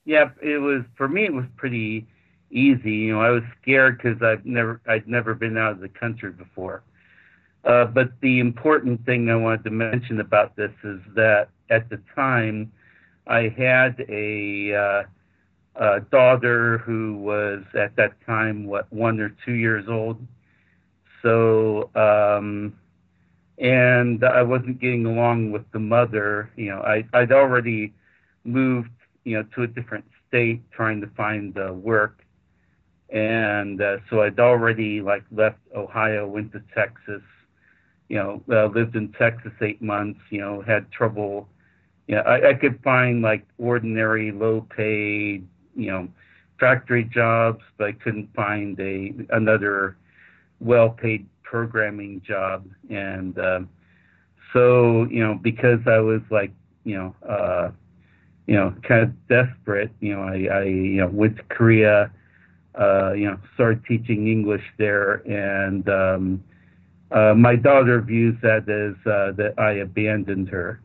Yeah, 0.04 0.30
it 0.40 0.58
was 0.58 0.84
for 0.96 1.08
me. 1.08 1.24
It 1.24 1.32
was 1.32 1.46
pretty 1.56 2.06
easy. 2.50 2.92
You 2.92 3.14
know, 3.14 3.22
I 3.22 3.30
was 3.30 3.42
scared 3.60 3.98
because 3.98 4.22
I've 4.22 4.44
never 4.44 4.80
I'd 4.86 5.08
never 5.08 5.34
been 5.34 5.58
out 5.58 5.72
of 5.72 5.80
the 5.80 5.88
country 5.88 6.30
before. 6.30 6.84
Uh, 7.64 7.86
but 7.86 8.12
the 8.20 8.38
important 8.38 9.04
thing 9.06 9.30
I 9.30 9.36
wanted 9.36 9.64
to 9.64 9.70
mention 9.70 10.20
about 10.20 10.54
this 10.54 10.72
is 10.84 11.00
that 11.16 11.48
at 11.70 11.88
the 11.88 11.98
time 12.14 12.70
I 13.26 13.48
had 13.56 14.04
a, 14.08 14.74
uh, 14.74 15.02
a 15.76 16.00
daughter 16.00 16.78
who 16.78 17.16
was 17.18 17.62
at 17.74 17.96
that 17.96 18.12
time 18.26 18.66
what 18.66 18.92
one 18.92 19.20
or 19.20 19.34
two 19.44 19.54
years 19.54 19.86
old. 19.88 20.18
So 21.22 21.90
um, 21.94 22.74
and 23.58 24.24
I 24.24 24.42
wasn't 24.42 24.80
getting 24.80 25.06
along 25.06 25.52
with 25.52 25.70
the 25.72 25.78
mother. 25.78 26.50
You 26.56 26.70
know, 26.70 26.80
I 26.80 27.04
I'd 27.12 27.32
already 27.32 27.92
moved 28.44 28.90
you 29.24 29.36
know 29.36 29.44
to 29.54 29.62
a 29.62 29.66
different 29.66 30.04
state 30.28 30.62
trying 30.72 31.00
to 31.00 31.06
find 31.16 31.56
uh, 31.58 31.72
work, 31.72 32.22
and 33.10 33.80
uh, 33.80 33.98
so 34.10 34.22
I'd 34.22 34.40
already 34.40 35.00
like 35.00 35.24
left 35.30 35.58
Ohio, 35.74 36.26
went 36.26 36.52
to 36.52 36.62
Texas. 36.74 37.22
You 38.08 38.16
know, 38.16 38.42
uh, 38.52 38.66
lived 38.66 38.96
in 38.96 39.12
Texas 39.12 39.52
eight 39.62 39.80
months. 39.80 40.20
You 40.30 40.40
know, 40.40 40.62
had 40.62 40.90
trouble 40.90 41.48
yeah, 42.06 42.20
I, 42.20 42.50
I 42.50 42.54
could 42.54 42.82
find 42.82 43.22
like 43.22 43.46
ordinary 43.58 44.30
low 44.30 44.66
paid, 44.76 45.46
you 45.74 45.90
know, 45.90 46.08
factory 46.60 47.04
jobs, 47.04 47.62
but 47.78 47.88
I 47.88 47.92
couldn't 47.92 48.32
find 48.34 48.78
a 48.78 49.12
another 49.30 49.96
well 50.60 50.90
paid 50.90 51.26
programming 51.42 52.20
job. 52.26 52.66
And 52.90 53.38
uh, 53.38 53.60
so, 54.52 55.04
you 55.10 55.24
know, 55.24 55.34
because 55.34 55.80
I 55.86 55.98
was 55.98 56.20
like, 56.30 56.52
you 56.84 56.96
know, 56.96 57.14
uh, 57.28 57.70
you 58.46 58.54
know, 58.54 58.74
kind 58.86 59.02
of 59.02 59.28
desperate, 59.28 59.90
you 60.00 60.14
know, 60.14 60.22
I, 60.22 60.60
I 60.60 60.62
you 60.64 61.00
know 61.00 61.08
went 61.08 61.38
to 61.38 61.42
Korea, 61.44 62.10
uh, 62.78 63.12
you 63.12 63.24
know, 63.24 63.38
started 63.54 63.82
teaching 63.86 64.28
English 64.28 64.64
there, 64.76 65.22
and 65.26 65.88
um, 65.88 66.44
uh, 67.10 67.32
my 67.32 67.56
daughter 67.56 68.02
views 68.02 68.36
that 68.42 68.68
as 68.68 68.94
uh, 69.10 69.32
that 69.38 69.54
I 69.58 69.72
abandoned 69.80 70.50
her 70.50 70.80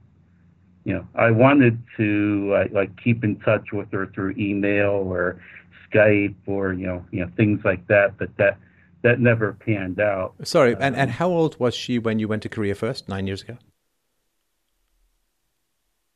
you 0.89 0.95
know, 0.95 1.07
I 1.13 1.29
wanted 1.29 1.77
to 1.97 2.51
uh, 2.55 2.63
like 2.71 2.89
keep 3.03 3.23
in 3.23 3.35
touch 3.41 3.71
with 3.71 3.91
her 3.91 4.07
through 4.07 4.33
email 4.39 4.89
or 4.89 5.39
Skype 5.87 6.33
or 6.47 6.73
you 6.73 6.87
know, 6.87 7.05
you 7.11 7.19
know, 7.23 7.31
things 7.37 7.61
like 7.63 7.85
that. 7.89 8.17
But 8.17 8.35
that 8.37 8.57
that 9.03 9.19
never 9.19 9.53
panned 9.53 9.99
out. 9.99 10.33
Sorry, 10.41 10.75
and 10.79 10.95
and 10.95 11.11
how 11.11 11.29
old 11.29 11.59
was 11.59 11.75
she 11.75 11.99
when 11.99 12.17
you 12.17 12.27
went 12.27 12.41
to 12.41 12.49
Korea 12.49 12.73
first? 12.73 13.07
Nine 13.07 13.27
years 13.27 13.43
ago. 13.43 13.59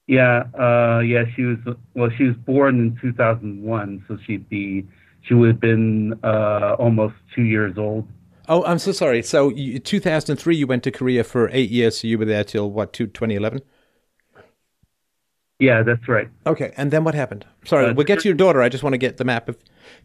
Yeah, 0.07 0.45
uh, 0.59 1.01
yeah, 1.01 1.25
she 1.35 1.43
was. 1.43 1.59
Well, 1.93 2.09
she 2.17 2.23
was 2.23 2.35
born 2.35 2.79
in 2.79 2.97
2001, 2.99 4.05
so 4.07 4.17
she'd 4.25 4.49
be. 4.49 4.87
She 5.21 5.35
would 5.35 5.49
have 5.49 5.59
been 5.59 6.19
uh, 6.23 6.77
almost 6.79 7.13
two 7.35 7.43
years 7.43 7.77
old. 7.77 8.07
Oh, 8.49 8.65
I'm 8.65 8.79
so 8.79 8.91
sorry. 8.91 9.21
So, 9.21 9.49
you, 9.49 9.79
2003, 9.79 10.57
you 10.57 10.67
went 10.67 10.83
to 10.83 10.91
Korea 10.91 11.23
for 11.23 11.49
eight 11.53 11.69
years. 11.69 11.99
So 11.99 12.07
you 12.07 12.17
were 12.17 12.25
there 12.25 12.43
till 12.43 12.69
what? 12.71 12.91
2011. 12.91 13.61
Yeah, 15.59 15.83
that's 15.83 16.07
right. 16.07 16.29
Okay, 16.45 16.73
and 16.77 16.91
then 16.91 17.03
what 17.03 17.15
happened? 17.15 17.45
Sorry, 17.65 17.87
uh, 17.87 17.93
we'll 17.93 18.05
get 18.05 18.19
to 18.21 18.27
your 18.27 18.35
daughter. 18.35 18.61
I 18.61 18.69
just 18.69 18.83
want 18.83 18.93
to 18.93 18.97
get 18.97 19.17
the 19.17 19.23
map 19.23 19.47
of 19.47 19.57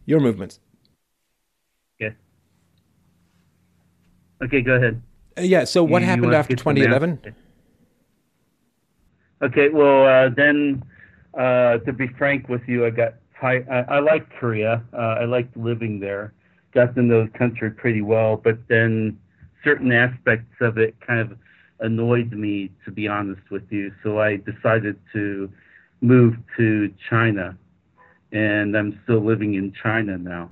your 0.05 0.20
movements. 0.20 0.61
Yeah. 1.99 2.11
Okay, 4.43 4.61
go 4.61 4.75
ahead. 4.75 5.03
Uh, 5.37 5.43
yeah. 5.43 5.65
So, 5.65 5.83
what 5.83 6.03
you, 6.03 6.09
happened 6.09 6.33
you 6.33 6.35
after 6.35 6.55
2011? 6.55 7.35
Okay, 9.41 9.69
well, 9.69 10.07
uh, 10.07 10.29
then, 10.35 10.83
uh, 11.35 11.79
to 11.79 11.93
be 11.93 12.09
frank 12.19 12.49
with 12.49 12.62
you, 12.66 12.85
I 12.85 12.91
got 12.91 13.15
I, 13.43 13.62
I 13.89 13.99
like 14.01 14.29
Korea. 14.39 14.83
Uh, 14.93 15.16
I 15.20 15.25
liked 15.25 15.57
living 15.57 16.01
there. 16.01 16.33
Got 16.73 16.95
to 16.95 17.03
know 17.03 17.25
the 17.25 17.39
country 17.39 17.70
pretty 17.70 18.03
well, 18.03 18.37
but 18.37 18.59
then 18.69 19.19
certain 19.65 19.93
aspects 19.93 20.55
of 20.61 20.79
it 20.79 20.95
kind 21.05 21.20
of 21.20 21.39
annoyed 21.81 22.33
me, 22.33 22.71
to 22.85 22.91
be 22.91 23.09
honest 23.09 23.43
with 23.51 23.65
you. 23.71 23.93
So 24.03 24.21
I 24.21 24.37
decided 24.37 24.99
to 25.13 25.51
move 26.01 26.37
to 26.57 26.93
China, 27.11 27.57
and 28.33 28.77
I'm 28.77 29.01
still 29.05 29.25
living 29.25 29.55
in 29.55 29.73
China 29.83 30.19
now. 30.19 30.51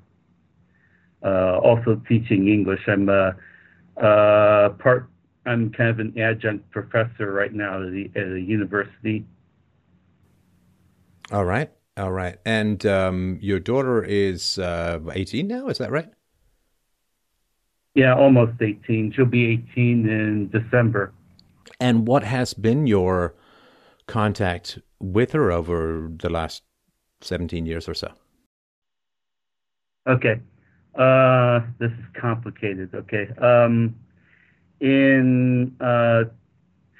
Uh, 1.23 1.57
also 1.57 2.01
teaching 2.07 2.47
English. 2.47 2.81
I'm 2.87 3.09
a, 3.09 3.35
a 3.97 4.69
part 4.77 5.09
I'm 5.47 5.71
kind 5.71 5.89
of 5.89 5.99
an 5.99 6.19
adjunct 6.19 6.69
professor 6.71 7.31
right 7.31 7.53
now 7.53 7.81
at, 7.81 7.91
the, 7.91 8.11
at 8.15 8.27
a 8.33 8.39
university. 8.39 9.25
All 11.31 11.45
right, 11.45 11.71
all 11.95 12.11
right. 12.11 12.37
And 12.45 12.85
um, 12.85 13.39
your 13.41 13.59
daughter 13.59 14.03
is 14.03 14.59
uh, 14.59 14.99
18 15.11 15.47
now, 15.47 15.67
is 15.69 15.77
that 15.77 15.89
right? 15.89 16.09
Yeah, 17.95 18.13
almost 18.13 18.61
18. 18.61 19.13
She'll 19.13 19.25
be 19.25 19.63
18 19.71 20.07
in 20.07 20.49
December. 20.49 21.13
And 21.79 22.07
what 22.07 22.23
has 22.23 22.53
been 22.53 22.87
your 22.87 23.35
contact 24.07 24.79
with 24.99 25.33
her 25.33 25.51
over 25.51 26.09
the 26.15 26.29
last 26.29 26.63
17 27.21 27.65
years 27.65 27.87
or 27.87 27.93
so? 27.93 28.11
Okay. 30.07 30.39
Uh, 30.95 31.61
this 31.79 31.91
is 31.91 32.05
complicated. 32.19 32.93
Okay. 32.95 33.27
Um, 33.41 33.95
in 34.79 35.75
uh, 35.79 36.23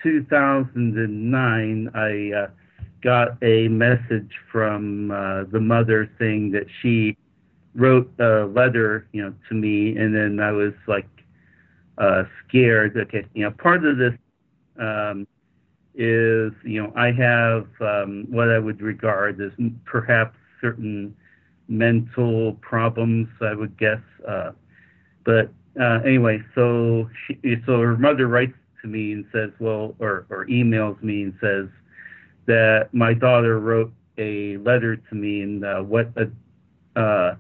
2009, 0.04 1.90
I 1.94 2.32
uh, 2.38 2.48
got 3.02 3.38
a 3.42 3.68
message 3.70 4.32
from 4.52 5.12
uh, 5.12 5.44
the 5.46 5.60
mother 5.60 6.10
saying 6.20 6.52
that 6.52 6.66
she 6.82 7.18
wrote 7.76 8.12
a 8.20 8.46
letter, 8.46 9.08
you 9.12 9.24
know, 9.24 9.34
to 9.50 9.56
me, 9.56 9.96
and 9.96 10.16
then 10.16 10.40
I 10.40 10.52
was 10.52 10.74
like 10.88 11.08
uh, 11.98 12.24
scared. 12.48 12.98
Okay, 12.98 13.26
you 13.34 13.44
know, 13.44 13.52
part 13.52 13.86
of 13.86 13.98
this 13.98 14.14
um, 14.80 15.28
is, 15.96 16.54
you 16.64 16.82
know, 16.82 16.94
I 16.96 17.12
have 17.12 17.68
um, 17.82 18.26
what 18.30 18.50
I 18.50 18.60
would 18.60 18.82
regard 18.82 19.42
as 19.42 19.52
perhaps 19.86 20.38
certain 20.62 21.16
mental 21.68 22.54
problems, 22.62 23.28
I 23.42 23.54
would 23.54 23.78
guess, 23.78 24.02
uh, 24.28 24.52
but 25.26 25.52
uh, 25.80 26.00
anyway, 26.06 26.42
so 26.56 27.10
she, 27.26 27.38
so 27.66 27.82
her 27.82 27.98
mother 27.98 28.28
writes 28.28 28.58
to 28.82 28.88
me 28.88 29.14
and 29.14 29.26
says, 29.32 29.52
well, 29.60 29.96
or, 30.00 30.26
or 30.30 30.46
emails 30.48 31.02
me 31.04 31.24
and 31.24 31.34
says 31.42 31.68
that 32.46 32.90
my 32.94 33.14
daughter 33.14 33.60
wrote 33.60 33.92
a 34.18 34.58
letter 34.58 34.96
to 34.96 35.16
me 35.16 35.42
and 35.42 35.64
uh, 35.64 35.82
what 35.82 36.10
uh, 36.18 37.00
uh, 37.00 37.36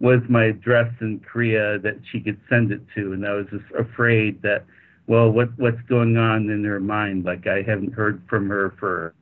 was 0.00 0.20
my 0.28 0.44
address 0.44 0.92
in 1.00 1.20
Korea 1.20 1.78
that 1.80 1.96
she 2.10 2.20
could 2.20 2.40
send 2.48 2.72
it 2.72 2.80
to, 2.94 3.12
and 3.12 3.26
I 3.26 3.34
was 3.34 3.46
just 3.50 3.64
afraid 3.78 4.40
that, 4.42 4.64
well, 5.06 5.30
what 5.30 5.50
what's 5.58 5.80
going 5.82 6.16
on 6.16 6.50
in 6.50 6.64
her 6.64 6.80
mind? 6.80 7.24
Like 7.24 7.46
I 7.46 7.62
haven't 7.62 7.92
heard 7.92 8.22
from 8.28 8.48
her 8.48 8.74
for 8.78 9.14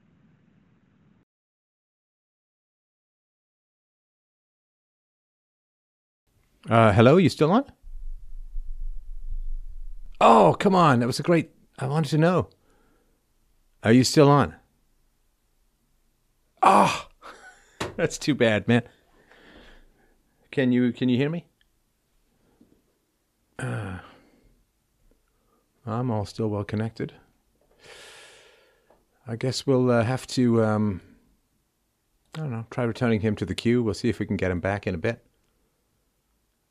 Uh, 6.69 6.93
hello, 6.93 7.17
you 7.17 7.29
still 7.29 7.51
on? 7.51 7.65
Oh, 10.21 10.55
come 10.59 10.75
on. 10.75 11.01
That 11.01 11.07
was 11.07 11.19
a 11.19 11.23
great. 11.23 11.51
I 11.79 11.87
wanted 11.87 12.11
to 12.11 12.19
know. 12.19 12.51
Are 13.83 13.93
you 13.93 14.05
still 14.05 14.29
on? 14.29 14.55
Oh, 16.63 17.09
that's 17.97 18.19
too 18.19 18.35
bad, 18.35 18.69
man. 18.69 18.83
Can 20.51 20.73
you 20.73 20.93
can 20.93 21.09
you 21.09 21.17
hear 21.17 21.31
me? 21.31 21.47
Uh, 23.59 23.90
I'm 25.91 26.11
all 26.11 26.25
still 26.25 26.49
well 26.49 26.65
connected. 26.65 27.13
I 29.27 29.37
guess 29.37 29.67
we'll 29.67 29.91
uh, 29.91 30.05
have 30.05 30.27
to. 30.29 30.65
Um, 30.65 31.01
I 32.35 32.39
don't 32.39 32.51
know. 32.51 32.67
Try 32.71 32.85
returning 32.85 33.21
him 33.21 33.37
to 33.37 33.45
the 33.45 33.55
queue. 33.55 33.83
We'll 33.83 33.95
see 33.95 34.09
if 34.09 34.19
we 34.19 34.27
can 34.27 34.37
get 34.37 34.51
him 34.51 34.61
back 34.61 34.87
in 34.87 34.95
a 34.95 34.99
bit. 34.99 35.25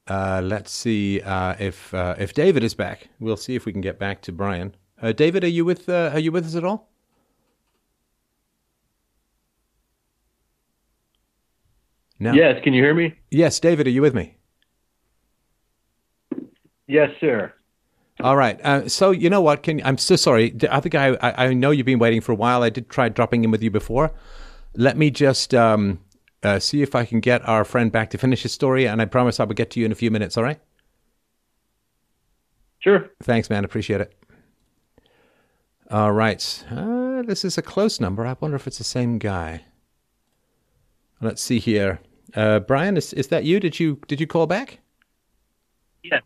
Uh, 0.08 0.42
let's 0.44 0.72
see 0.72 1.22
uh, 1.22 1.56
if 1.60 1.94
uh, 1.94 2.16
if 2.18 2.34
David 2.34 2.64
is 2.64 2.74
back. 2.74 3.10
We'll 3.20 3.38
see 3.38 3.56
if 3.56 3.66
we 3.66 3.72
can 3.72 3.82
get 3.82 4.00
back 4.00 4.22
to 4.24 4.32
Brian. 4.32 4.76
Uh, 5.02 5.12
David, 5.12 5.44
are 5.44 5.48
you 5.48 5.66
with 5.66 5.88
uh, 5.88 6.12
Are 6.14 6.20
you 6.20 6.32
with 6.32 6.46
us 6.46 6.56
at 6.56 6.64
all? 6.64 6.90
No. 12.20 12.34
Yes. 12.34 12.62
Can 12.64 12.74
you 12.74 12.84
hear 12.84 12.94
me? 12.94 13.16
Yes, 13.32 13.60
David. 13.60 13.88
Are 13.88 13.92
you 13.92 14.02
with 14.02 14.14
me? 14.14 14.36
Yes, 16.88 17.12
sir. 17.22 17.54
All 18.22 18.36
right. 18.36 18.60
Uh, 18.64 18.90
so 18.90 19.12
you 19.12 19.30
know 19.30 19.42
what? 19.42 19.64
Can 19.64 19.82
I'm 19.86 19.98
so 19.98 20.16
sorry. 20.16 20.50
The 20.50 20.72
other 20.74 20.90
guy, 20.90 21.16
I, 21.22 21.46
I 21.46 21.54
know 21.54 21.72
you've 21.72 21.86
been 21.86 22.00
waiting 22.00 22.22
for 22.22 22.34
a 22.34 22.36
while. 22.36 22.64
I 22.64 22.70
did 22.70 22.90
try 22.90 23.08
dropping 23.10 23.44
in 23.44 23.52
with 23.52 23.64
you 23.64 23.72
before. 23.72 24.12
Let 24.76 24.98
me 24.98 25.10
just 25.10 25.54
um, 25.54 26.00
uh, 26.44 26.60
see 26.60 26.82
if 26.82 26.96
I 26.96 27.06
can 27.06 27.22
get 27.22 27.48
our 27.48 27.64
friend 27.64 27.92
back 27.92 28.10
to 28.12 28.18
finish 28.18 28.44
his 28.44 28.52
story, 28.52 28.88
and 28.88 29.02
I 29.02 29.06
promise 29.06 29.40
I 29.40 29.46
will 29.46 29.56
get 29.56 29.72
to 29.72 29.80
you 29.80 29.86
in 29.86 29.92
a 29.92 29.96
few 29.96 30.12
minutes. 30.12 30.38
All 30.38 30.44
right? 30.44 30.60
Sure. 32.80 33.10
Thanks, 33.24 33.50
man. 33.50 33.64
Appreciate 33.64 34.02
it. 34.02 34.14
All 35.90 36.12
right. 36.12 36.66
Uh, 36.70 37.24
this 37.24 37.44
is 37.44 37.58
a 37.58 37.62
close 37.62 38.00
number. 38.00 38.26
I 38.26 38.36
wonder 38.40 38.56
if 38.56 38.68
it's 38.68 38.78
the 38.78 38.84
same 38.84 39.18
guy. 39.18 39.66
Let's 41.22 41.42
see 41.42 41.60
here. 41.60 42.00
Uh, 42.36 42.60
Brian, 42.60 42.96
is 42.96 43.12
is 43.14 43.28
that 43.30 43.44
you? 43.44 43.60
Did 43.60 43.80
you 43.80 44.00
did 44.08 44.22
you 44.22 44.28
call 44.28 44.46
back? 44.46 44.80
Yeah. 46.04 46.20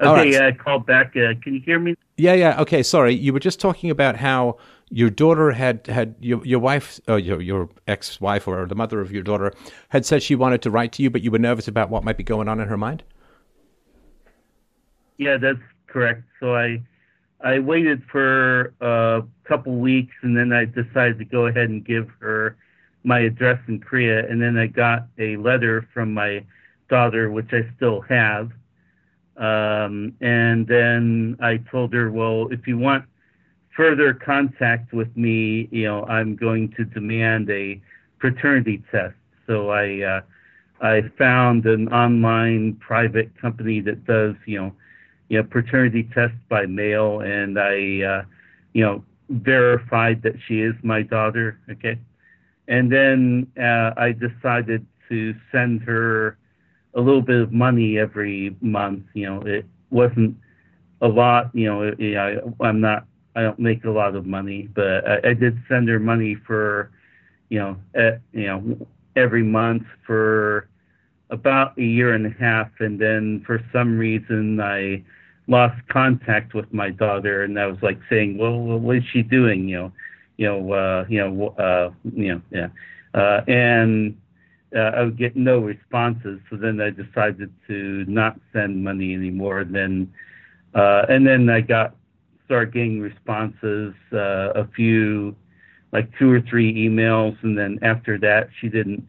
Okay, 0.00 0.38
right. 0.38 0.54
I 0.54 0.56
called 0.56 0.86
back. 0.86 1.16
Uh, 1.16 1.34
can 1.42 1.54
you 1.54 1.60
hear 1.60 1.78
me? 1.80 1.96
Yeah, 2.16 2.34
yeah. 2.34 2.60
Okay, 2.60 2.82
sorry. 2.82 3.14
You 3.14 3.32
were 3.32 3.40
just 3.40 3.58
talking 3.58 3.90
about 3.90 4.16
how 4.16 4.58
your 4.90 5.10
daughter 5.10 5.50
had 5.50 5.86
had 5.88 6.14
your 6.20 6.44
your 6.46 6.60
wife, 6.60 7.00
uh, 7.08 7.16
your 7.16 7.40
your 7.40 7.68
ex 7.88 8.20
wife, 8.20 8.46
or 8.46 8.66
the 8.66 8.76
mother 8.76 9.00
of 9.00 9.10
your 9.10 9.22
daughter, 9.22 9.52
had 9.88 10.06
said 10.06 10.22
she 10.22 10.36
wanted 10.36 10.62
to 10.62 10.70
write 10.70 10.92
to 10.92 11.02
you, 11.02 11.10
but 11.10 11.22
you 11.22 11.30
were 11.30 11.38
nervous 11.38 11.66
about 11.66 11.90
what 11.90 12.04
might 12.04 12.16
be 12.16 12.22
going 12.22 12.48
on 12.48 12.60
in 12.60 12.68
her 12.68 12.76
mind. 12.76 13.02
Yeah, 15.16 15.36
that's 15.36 15.58
correct. 15.88 16.22
So 16.38 16.54
I 16.54 16.80
I 17.40 17.58
waited 17.58 18.02
for 18.04 18.74
a 18.80 19.22
couple 19.44 19.76
weeks, 19.76 20.14
and 20.22 20.36
then 20.36 20.52
I 20.52 20.64
decided 20.64 21.18
to 21.18 21.24
go 21.24 21.46
ahead 21.46 21.70
and 21.70 21.84
give 21.84 22.08
her 22.20 22.56
my 23.02 23.20
address 23.20 23.58
in 23.66 23.80
Korea, 23.80 24.28
and 24.28 24.40
then 24.40 24.56
I 24.56 24.68
got 24.68 25.06
a 25.18 25.36
letter 25.36 25.88
from 25.92 26.14
my 26.14 26.44
daughter, 26.88 27.30
which 27.30 27.52
I 27.52 27.68
still 27.76 28.00
have 28.02 28.52
um, 29.38 30.14
and 30.20 30.66
then 30.66 31.36
I 31.40 31.58
told 31.70 31.92
her, 31.94 32.10
well, 32.10 32.48
if 32.50 32.66
you 32.66 32.76
want 32.76 33.04
further 33.76 34.12
contact 34.12 34.92
with 34.92 35.16
me, 35.16 35.68
you 35.70 35.84
know, 35.84 36.04
I'm 36.06 36.34
going 36.34 36.72
to 36.76 36.84
demand 36.84 37.48
a 37.48 37.80
paternity 38.18 38.82
test. 38.90 39.14
So 39.46 39.70
I, 39.70 40.02
uh, 40.02 40.20
I 40.80 41.02
found 41.16 41.66
an 41.66 41.88
online 41.88 42.74
private 42.80 43.30
company 43.40 43.80
that 43.82 44.04
does, 44.04 44.34
you 44.44 44.60
know, 44.60 44.72
you 45.28 45.38
know, 45.38 45.44
paternity 45.44 46.08
tests 46.14 46.36
by 46.48 46.66
mail, 46.66 47.20
and 47.20 47.58
I, 47.58 48.02
uh, 48.02 48.22
you 48.72 48.82
know, 48.82 49.04
verified 49.28 50.22
that 50.22 50.34
she 50.46 50.60
is 50.60 50.74
my 50.82 51.02
daughter. 51.02 51.58
Okay, 51.70 51.98
and 52.66 52.90
then 52.90 53.46
uh, 53.60 53.92
I 53.96 54.12
decided 54.12 54.86
to 55.10 55.34
send 55.52 55.82
her 55.82 56.38
a 56.98 57.00
little 57.00 57.22
bit 57.22 57.40
of 57.40 57.52
money 57.52 57.98
every 57.98 58.56
month. 58.60 59.04
You 59.14 59.26
know, 59.26 59.42
it 59.46 59.64
wasn't 59.90 60.36
a 61.00 61.08
lot. 61.08 61.50
You 61.54 61.66
know, 61.66 61.82
it, 61.82 62.16
I, 62.16 62.38
I'm 62.64 62.80
not. 62.80 63.06
I 63.36 63.42
don't 63.42 63.58
make 63.60 63.84
a 63.84 63.90
lot 63.90 64.16
of 64.16 64.26
money, 64.26 64.68
but 64.74 65.08
I, 65.08 65.30
I 65.30 65.34
did 65.34 65.56
send 65.68 65.88
her 65.88 66.00
money 66.00 66.34
for, 66.34 66.90
you 67.50 67.60
know, 67.60 67.76
at, 67.94 68.20
you 68.32 68.46
know, 68.46 68.86
every 69.14 69.44
month 69.44 69.84
for 70.04 70.68
about 71.30 71.78
a 71.78 71.82
year 71.82 72.14
and 72.14 72.26
a 72.26 72.30
half, 72.30 72.68
and 72.80 72.98
then 73.00 73.44
for 73.46 73.60
some 73.72 73.96
reason 73.96 74.60
I 74.60 75.04
lost 75.46 75.76
contact 75.88 76.52
with 76.54 76.72
my 76.72 76.90
daughter, 76.90 77.44
and 77.44 77.58
I 77.60 77.66
was 77.66 77.78
like 77.80 78.00
saying, 78.10 78.38
"Well, 78.38 78.58
what 78.58 78.96
is 78.96 79.04
she 79.12 79.22
doing?" 79.22 79.68
You 79.68 79.76
know, 79.76 79.92
you 80.36 80.46
know, 80.46 80.72
uh, 80.72 81.04
you 81.08 81.20
know, 81.20 81.48
uh, 81.58 81.90
you 82.12 82.34
know, 82.34 82.42
yeah, 82.50 82.68
uh, 83.14 83.42
and 83.46 84.16
uh, 84.74 84.92
I 84.96 85.02
would 85.02 85.16
get 85.16 85.36
no 85.36 85.58
responses. 85.58 86.40
So 86.50 86.56
then 86.56 86.80
I 86.80 86.90
decided 86.90 87.52
to 87.68 88.04
not 88.06 88.38
send 88.52 88.82
money 88.82 89.14
anymore. 89.14 89.60
And 89.60 89.74
then, 89.74 90.12
uh, 90.74 91.06
and 91.08 91.26
then 91.26 91.48
I 91.48 91.60
got 91.60 91.94
started 92.44 92.74
getting 92.74 93.00
responses, 93.00 93.94
uh, 94.12 94.52
a 94.54 94.66
few, 94.74 95.34
like 95.92 96.10
two 96.18 96.30
or 96.30 96.40
three 96.40 96.74
emails, 96.74 97.36
and 97.42 97.56
then 97.56 97.78
after 97.82 98.18
that, 98.18 98.48
she 98.60 98.68
didn't. 98.68 99.06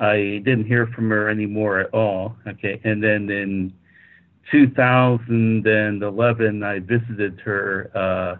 I 0.00 0.40
didn't 0.44 0.66
hear 0.66 0.86
from 0.86 1.10
her 1.10 1.28
anymore 1.28 1.80
at 1.80 1.92
all. 1.92 2.36
Okay, 2.46 2.80
and 2.84 3.02
then 3.02 3.28
in 3.30 3.72
2011, 4.52 6.62
I 6.62 6.78
visited 6.78 7.40
her 7.40 7.90
uh, 7.96 8.36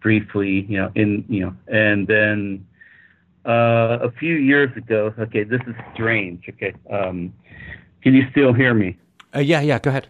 briefly, 0.00 0.64
you 0.68 0.78
know, 0.78 0.92
in 0.94 1.24
you 1.28 1.46
know, 1.46 1.56
and 1.66 2.06
then 2.06 2.64
uh, 3.46 3.98
a 4.02 4.10
few 4.18 4.34
years 4.34 4.74
ago. 4.76 5.14
Okay, 5.18 5.44
this 5.44 5.60
is 5.66 5.74
strange. 5.94 6.44
Okay, 6.48 6.74
um, 6.90 7.32
can 8.02 8.14
you 8.14 8.22
still 8.30 8.52
hear 8.52 8.74
me? 8.74 8.98
Uh, 9.34 9.40
yeah, 9.40 9.60
yeah. 9.60 9.78
Go 9.78 9.90
ahead. 9.90 10.08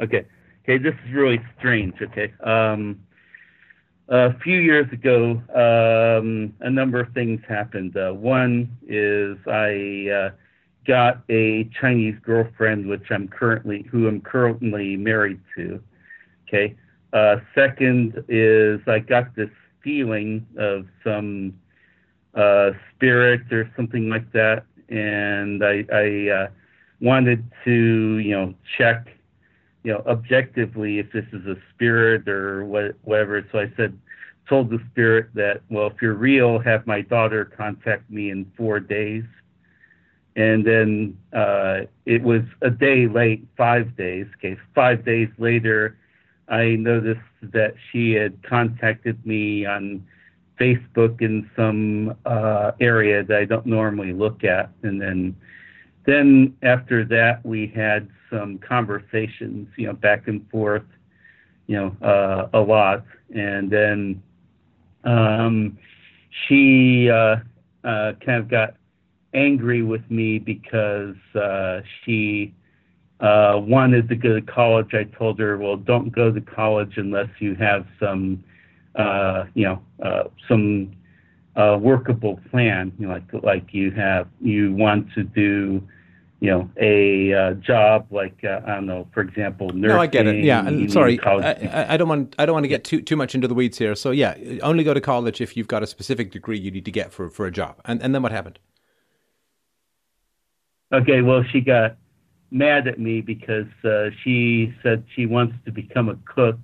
Okay, 0.00 0.26
okay. 0.62 0.78
This 0.78 0.94
is 1.06 1.14
really 1.14 1.40
strange. 1.58 1.94
Okay. 2.02 2.32
Um, 2.44 3.00
a 4.08 4.38
few 4.38 4.58
years 4.58 4.86
ago, 4.92 5.42
um, 5.54 6.54
a 6.60 6.70
number 6.70 7.00
of 7.00 7.12
things 7.12 7.40
happened. 7.48 7.96
Uh, 7.96 8.12
one 8.12 8.76
is 8.86 9.36
I 9.48 10.08
uh, 10.10 10.30
got 10.86 11.22
a 11.28 11.68
Chinese 11.80 12.14
girlfriend, 12.22 12.86
which 12.86 13.10
I'm 13.10 13.26
currently, 13.26 13.84
who 13.90 14.06
I'm 14.06 14.20
currently 14.20 14.96
married 14.96 15.40
to. 15.56 15.82
Okay. 16.46 16.76
Uh, 17.12 17.36
second 17.54 18.22
is 18.28 18.80
I 18.86 19.00
got 19.00 19.34
this 19.34 19.50
feeling 19.86 20.44
of 20.58 20.84
some 21.04 21.54
uh, 22.34 22.72
spirit 22.92 23.42
or 23.52 23.70
something 23.76 24.08
like 24.08 24.32
that, 24.32 24.64
and 24.88 25.64
I, 25.64 25.84
I 25.92 26.28
uh, 26.28 26.46
wanted 27.00 27.44
to, 27.64 28.18
you 28.18 28.32
know, 28.32 28.54
check, 28.76 29.06
you 29.84 29.92
know, 29.92 30.02
objectively 30.08 30.98
if 30.98 31.12
this 31.12 31.24
is 31.32 31.46
a 31.46 31.54
spirit 31.72 32.26
or 32.28 32.64
what, 32.64 32.96
whatever. 33.04 33.46
So 33.52 33.60
I 33.60 33.72
said, 33.76 33.96
told 34.48 34.70
the 34.70 34.80
spirit 34.90 35.28
that, 35.34 35.60
well, 35.70 35.86
if 35.86 35.94
you're 36.02 36.14
real, 36.14 36.58
have 36.58 36.84
my 36.86 37.02
daughter 37.02 37.44
contact 37.44 38.10
me 38.10 38.30
in 38.30 38.50
four 38.56 38.80
days. 38.80 39.24
And 40.34 40.66
then 40.66 41.16
uh, 41.32 41.82
it 42.06 42.22
was 42.22 42.42
a 42.60 42.70
day 42.70 43.06
late, 43.06 43.46
five 43.56 43.96
days. 43.96 44.26
Okay, 44.36 44.56
five 44.74 45.04
days 45.04 45.28
later, 45.38 45.96
I 46.48 46.76
noticed 46.76 47.20
that 47.42 47.74
she 47.90 48.12
had 48.12 48.42
contacted 48.42 49.24
me 49.26 49.66
on 49.66 50.06
Facebook 50.60 51.20
in 51.20 51.50
some 51.56 52.16
uh, 52.24 52.72
area 52.80 53.22
that 53.24 53.36
I 53.36 53.44
don't 53.44 53.66
normally 53.66 54.12
look 54.12 54.44
at, 54.44 54.70
and 54.82 55.00
then 55.00 55.36
then 56.06 56.56
after 56.62 57.04
that 57.04 57.44
we 57.44 57.66
had 57.74 58.08
some 58.30 58.58
conversations, 58.58 59.68
you 59.76 59.88
know, 59.88 59.92
back 59.92 60.28
and 60.28 60.48
forth, 60.50 60.84
you 61.66 61.76
know, 61.76 61.96
uh, 62.06 62.48
a 62.52 62.60
lot, 62.60 63.04
and 63.34 63.70
then 63.70 64.22
um, 65.04 65.78
she 66.46 67.10
uh, 67.10 67.36
uh 67.84 68.12
kind 68.24 68.38
of 68.38 68.48
got 68.48 68.76
angry 69.34 69.82
with 69.82 70.08
me 70.10 70.38
because 70.38 71.16
uh, 71.34 71.80
she 72.04 72.54
uh, 73.20 73.58
wanted 73.58 74.08
to 74.08 74.16
go 74.16 74.34
to 74.34 74.42
college, 74.42 74.92
I 74.92 75.04
told 75.04 75.38
her, 75.38 75.56
well, 75.56 75.76
don't 75.76 76.10
go 76.10 76.30
to 76.30 76.40
college 76.40 76.94
unless 76.96 77.28
you 77.38 77.54
have 77.54 77.86
some, 77.98 78.44
uh, 78.94 79.44
you 79.54 79.64
know, 79.64 79.82
uh, 80.02 80.24
some 80.48 80.94
uh, 81.56 81.78
workable 81.80 82.38
plan. 82.50 82.92
You 82.98 83.08
know, 83.08 83.14
like 83.14 83.42
like 83.42 83.72
you 83.72 83.90
have, 83.92 84.28
you 84.42 84.74
want 84.74 85.10
to 85.14 85.22
do, 85.22 85.82
you 86.40 86.50
know, 86.50 86.70
a 86.78 87.32
uh, 87.32 87.54
job 87.54 88.06
like 88.10 88.36
uh, 88.44 88.60
I 88.66 88.74
don't 88.74 88.86
know, 88.86 89.08
for 89.14 89.22
example, 89.22 89.68
nursing. 89.70 89.96
No, 89.96 89.98
I 89.98 90.06
get 90.08 90.26
it. 90.26 90.44
Yeah, 90.44 90.66
and 90.66 90.92
sorry, 90.92 91.18
I, 91.24 91.94
I, 91.94 91.96
don't 91.96 92.10
want 92.10 92.34
I 92.38 92.44
don't 92.44 92.52
want 92.52 92.64
to 92.64 92.68
get 92.68 92.84
too 92.84 93.00
too 93.00 93.16
much 93.16 93.34
into 93.34 93.48
the 93.48 93.54
weeds 93.54 93.78
here. 93.78 93.94
So 93.94 94.10
yeah, 94.10 94.36
only 94.62 94.84
go 94.84 94.92
to 94.92 95.00
college 95.00 95.40
if 95.40 95.56
you've 95.56 95.68
got 95.68 95.82
a 95.82 95.86
specific 95.86 96.32
degree 96.32 96.58
you 96.58 96.70
need 96.70 96.84
to 96.84 96.92
get 96.92 97.14
for 97.14 97.30
for 97.30 97.46
a 97.46 97.50
job. 97.50 97.80
And 97.86 98.02
and 98.02 98.14
then 98.14 98.22
what 98.22 98.32
happened? 98.32 98.58
Okay, 100.92 101.22
well, 101.22 101.42
she 101.50 101.62
got 101.62 101.96
mad 102.56 102.88
at 102.88 102.98
me 102.98 103.20
because 103.20 103.66
uh, 103.84 104.10
she 104.22 104.74
said 104.82 105.04
she 105.14 105.26
wants 105.26 105.54
to 105.64 105.72
become 105.72 106.08
a 106.08 106.16
cook, 106.24 106.58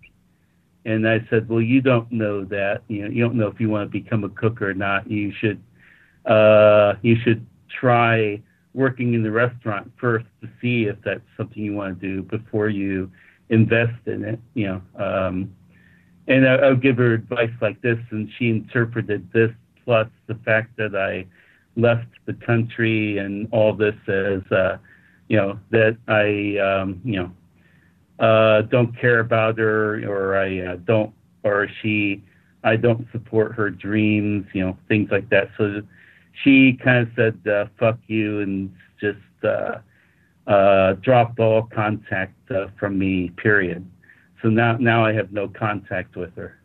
and 0.85 1.07
I 1.09 1.27
said, 1.31 1.49
"Well, 1.49 1.61
you 1.61 1.81
don't 1.81 2.11
know 2.11 2.45
that. 2.47 2.83
You 2.89 3.03
know, 3.03 3.11
you 3.11 3.23
don't 3.23 3.37
know 3.37 3.49
if 3.49 3.61
you 3.61 3.69
want 3.69 3.91
to 3.93 4.01
become 4.03 4.25
a 4.25 4.29
cook 4.29 4.63
or 4.63 4.75
not. 4.75 5.11
You 5.11 5.33
should, 5.33 5.63
uh, 6.27 6.95
you 7.03 7.17
should 7.23 7.47
try 7.69 8.43
working 8.75 9.15
in 9.15 9.23
the 9.23 9.31
restaurant 9.31 9.93
first 10.01 10.27
to 10.41 10.49
see 10.61 10.85
if 10.85 10.97
that's 11.05 11.21
something 11.37 11.63
you 11.63 11.75
want 11.75 12.01
to 12.01 12.09
do 12.09 12.23
before 12.23 12.69
you 12.69 13.11
invest 13.51 14.07
in 14.07 14.25
it. 14.25 14.41
You 14.55 14.67
know." 14.67 14.83
Um, 15.05 15.55
and 16.29 16.49
I, 16.49 16.55
I'll 16.55 16.77
give 16.77 16.99
her 16.99 17.15
advice 17.15 17.53
like 17.61 17.81
this, 17.83 17.99
and 18.11 18.29
she 18.39 18.49
interpreted 18.49 19.29
this 19.33 19.51
plus 19.85 20.09
the 20.27 20.37
fact 20.45 20.77
that 20.77 20.95
I 20.95 21.27
left 21.77 22.07
the 22.27 22.35
country 22.35 23.19
and 23.19 23.49
all 23.51 23.73
this 23.75 23.97
as 24.07 24.43
uh, 24.53 24.77
you 25.33 25.39
know, 25.39 25.59
that 25.71 25.97
I, 26.09 26.61
um, 26.61 27.01
you 27.07 27.17
know, 27.23 27.33
uh, 28.23 28.61
don't 28.63 28.93
care 29.01 29.21
about 29.21 29.57
her 29.57 30.07
or 30.07 30.37
I 30.37 30.61
uh, 30.61 30.77
don't, 30.77 31.15
or 31.43 31.69
she, 31.81 32.23
I 32.63 32.77
don't 32.77 33.07
support 33.13 33.55
her 33.55 33.71
dreams, 33.71 34.45
you 34.53 34.63
know, 34.63 34.77
things 34.89 35.09
like 35.11 35.31
that. 35.31 35.49
So 35.57 35.81
she 36.45 36.79
kind 36.85 37.09
of 37.09 37.15
said, 37.17 37.51
uh, 37.51 37.65
fuck 37.81 37.99
you 38.09 38.41
and 38.43 38.75
just, 39.01 39.17
uh, 39.43 39.79
uh, 40.47 40.93
dropped 41.01 41.41
all 41.41 41.63
contact 41.63 42.35
uh, 42.51 42.67
from 42.79 42.99
me, 42.99 43.31
period. 43.31 43.91
So 44.43 44.51
now, 44.51 44.77
now 44.77 45.03
I 45.03 45.15
have 45.15 45.33
no 45.33 45.49
contact 45.49 46.15
with 46.15 46.37
her. 46.37 46.61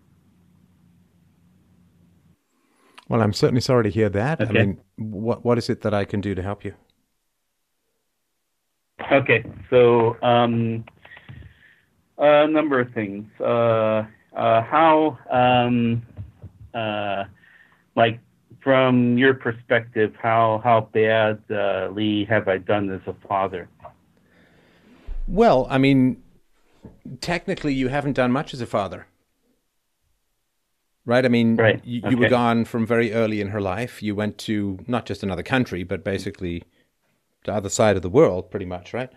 Well, 3.07 3.21
I'm 3.21 3.31
certainly 3.31 3.61
sorry 3.61 3.85
to 3.85 3.89
hear 3.89 4.09
that. 4.09 4.41
Okay. 4.41 4.49
I 4.49 4.65
mean, 4.65 4.81
what 4.97 5.45
what 5.45 5.57
is 5.57 5.69
it 5.69 5.79
that 5.83 5.93
I 5.93 6.03
can 6.03 6.19
do 6.19 6.35
to 6.35 6.41
help 6.41 6.65
you? 6.65 6.73
Okay, 9.11 9.45
so 9.69 10.17
um, 10.21 10.83
a 12.17 12.47
number 12.47 12.79
of 12.79 12.91
things. 12.93 13.25
Uh, 13.39 14.05
uh, 14.35 14.61
how, 14.63 15.17
um, 15.31 16.01
uh, 16.73 17.25
like, 17.95 18.19
from 18.61 19.17
your 19.17 19.33
perspective, 19.33 20.13
how 20.21 20.59
how 20.63 20.89
badly 20.91 22.25
have 22.25 22.47
I 22.47 22.57
done 22.57 22.91
as 22.91 23.01
a 23.07 23.13
father? 23.27 23.69
Well, 25.27 25.67
I 25.69 25.77
mean, 25.77 26.21
technically, 27.21 27.73
you 27.73 27.87
haven't 27.87 28.13
done 28.13 28.31
much 28.31 28.53
as 28.53 28.61
a 28.61 28.65
father, 28.65 29.07
right? 31.05 31.23
I 31.23 31.29
mean, 31.29 31.55
right. 31.55 31.81
you, 31.85 32.01
you 32.09 32.17
were 32.17 32.29
gone 32.29 32.65
from 32.65 32.85
very 32.85 33.13
early 33.13 33.41
in 33.41 33.49
her 33.49 33.61
life. 33.61 34.03
You 34.03 34.15
went 34.15 34.37
to 34.39 34.79
not 34.87 35.05
just 35.05 35.23
another 35.23 35.43
country, 35.43 35.83
but 35.83 36.03
basically 36.03 36.63
the 37.45 37.53
other 37.53 37.69
side 37.69 37.95
of 37.95 38.01
the 38.01 38.09
world, 38.09 38.51
pretty 38.51 38.65
much, 38.65 38.93
right? 38.93 39.09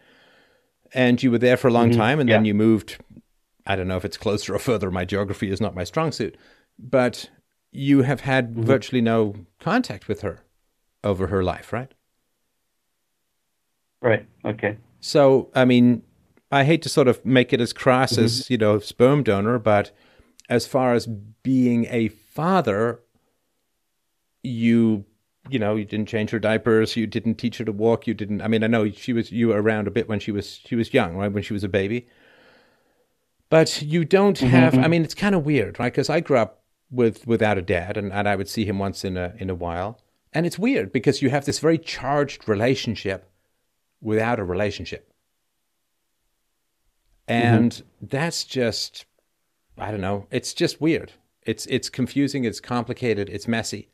And 0.92 1.22
you 1.22 1.30
were 1.30 1.38
there 1.38 1.56
for 1.56 1.68
a 1.68 1.72
long 1.72 1.90
mm-hmm. 1.90 2.00
time, 2.00 2.20
and 2.20 2.28
yeah. 2.28 2.36
then 2.36 2.44
you 2.44 2.54
moved. 2.54 2.98
I 3.66 3.76
don't 3.76 3.88
know 3.88 3.96
if 3.96 4.04
it's 4.04 4.16
closer 4.16 4.54
or 4.54 4.58
further. 4.58 4.90
My 4.90 5.04
geography 5.04 5.50
is 5.50 5.60
not 5.60 5.74
my 5.74 5.84
strong 5.84 6.12
suit, 6.12 6.36
but 6.78 7.30
you 7.72 8.02
have 8.02 8.20
had 8.20 8.50
mm-hmm. 8.50 8.62
virtually 8.62 9.00
no 9.00 9.34
contact 9.58 10.08
with 10.08 10.22
her 10.22 10.44
over 11.04 11.28
her 11.28 11.42
life, 11.42 11.72
right? 11.72 11.92
Right. 14.00 14.26
Okay. 14.44 14.78
So, 15.00 15.50
I 15.54 15.64
mean, 15.64 16.02
I 16.50 16.64
hate 16.64 16.82
to 16.82 16.88
sort 16.88 17.08
of 17.08 17.24
make 17.24 17.52
it 17.52 17.60
as 17.60 17.72
crass 17.72 18.12
mm-hmm. 18.12 18.24
as 18.24 18.50
you 18.50 18.58
know, 18.58 18.78
sperm 18.78 19.22
donor, 19.22 19.58
but 19.58 19.92
as 20.48 20.66
far 20.66 20.94
as 20.94 21.06
being 21.06 21.86
a 21.90 22.08
father, 22.08 23.00
you 24.42 25.04
you 25.48 25.58
know, 25.58 25.76
you 25.76 25.84
didn't 25.84 26.06
change 26.06 26.30
her 26.30 26.38
diapers, 26.38 26.96
you 26.96 27.06
didn't 27.06 27.36
teach 27.36 27.58
her 27.58 27.64
to 27.64 27.72
walk, 27.72 28.06
you 28.06 28.14
didn't. 28.14 28.42
I 28.42 28.48
mean, 28.48 28.62
I 28.62 28.66
know 28.66 28.90
she 28.90 29.12
was 29.12 29.32
you 29.32 29.48
were 29.48 29.62
around 29.62 29.88
a 29.88 29.90
bit 29.90 30.08
when 30.08 30.20
she 30.20 30.32
was 30.32 30.60
she 30.64 30.76
was 30.76 30.92
young, 30.92 31.16
right? 31.16 31.32
When 31.32 31.42
she 31.42 31.52
was 31.52 31.64
a 31.64 31.68
baby, 31.68 32.06
but 33.48 33.82
you 33.82 34.04
don't 34.04 34.38
mm-hmm. 34.38 34.48
have. 34.48 34.78
I 34.78 34.88
mean, 34.88 35.02
it's 35.02 35.14
kind 35.14 35.34
of 35.34 35.44
weird, 35.44 35.78
right? 35.78 35.92
Because 35.92 36.10
I 36.10 36.20
grew 36.20 36.38
up 36.38 36.62
with 36.90 37.26
without 37.26 37.58
a 37.58 37.62
dad, 37.62 37.96
and, 37.96 38.12
and 38.12 38.28
I 38.28 38.36
would 38.36 38.48
see 38.48 38.64
him 38.64 38.78
once 38.78 39.04
in 39.04 39.16
a 39.16 39.34
in 39.38 39.48
a 39.50 39.54
while, 39.54 40.00
and 40.32 40.46
it's 40.46 40.58
weird 40.58 40.92
because 40.92 41.22
you 41.22 41.30
have 41.30 41.46
this 41.46 41.58
very 41.58 41.78
charged 41.78 42.48
relationship 42.48 43.30
without 44.00 44.38
a 44.38 44.44
relationship, 44.44 45.12
and 47.26 47.72
mm-hmm. 47.72 48.06
that's 48.06 48.44
just 48.44 49.06
I 49.78 49.90
don't 49.90 50.00
know. 50.00 50.26
It's 50.30 50.52
just 50.52 50.80
weird. 50.80 51.12
It's 51.42 51.66
it's 51.66 51.88
confusing. 51.88 52.44
It's 52.44 52.60
complicated. 52.60 53.28
It's 53.28 53.48
messy, 53.48 53.88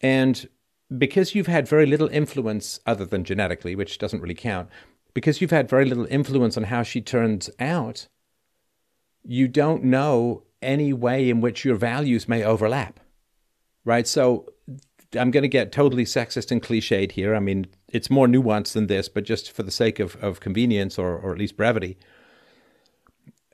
and 0.00 0.48
because 0.96 1.34
you've 1.34 1.46
had 1.46 1.68
very 1.68 1.86
little 1.86 2.08
influence 2.08 2.80
other 2.86 3.04
than 3.04 3.24
genetically, 3.24 3.74
which 3.74 3.98
doesn't 3.98 4.20
really 4.20 4.34
count, 4.34 4.68
because 5.14 5.40
you've 5.40 5.50
had 5.50 5.68
very 5.68 5.84
little 5.84 6.06
influence 6.06 6.56
on 6.56 6.64
how 6.64 6.82
she 6.82 7.00
turns 7.00 7.50
out, 7.58 8.08
you 9.24 9.48
don't 9.48 9.84
know 9.84 10.44
any 10.62 10.92
way 10.92 11.28
in 11.28 11.40
which 11.40 11.64
your 11.64 11.76
values 11.76 12.28
may 12.28 12.42
overlap. 12.42 13.00
Right? 13.84 14.06
So 14.06 14.48
I'm 15.14 15.30
going 15.30 15.42
to 15.42 15.48
get 15.48 15.72
totally 15.72 16.04
sexist 16.04 16.50
and 16.50 16.62
cliched 16.62 17.12
here. 17.12 17.34
I 17.34 17.40
mean, 17.40 17.66
it's 17.88 18.10
more 18.10 18.26
nuanced 18.26 18.74
than 18.74 18.86
this, 18.86 19.08
but 19.08 19.24
just 19.24 19.52
for 19.52 19.62
the 19.62 19.70
sake 19.70 19.98
of, 19.98 20.16
of 20.16 20.40
convenience 20.40 20.98
or, 20.98 21.16
or 21.16 21.32
at 21.32 21.38
least 21.38 21.56
brevity, 21.56 21.96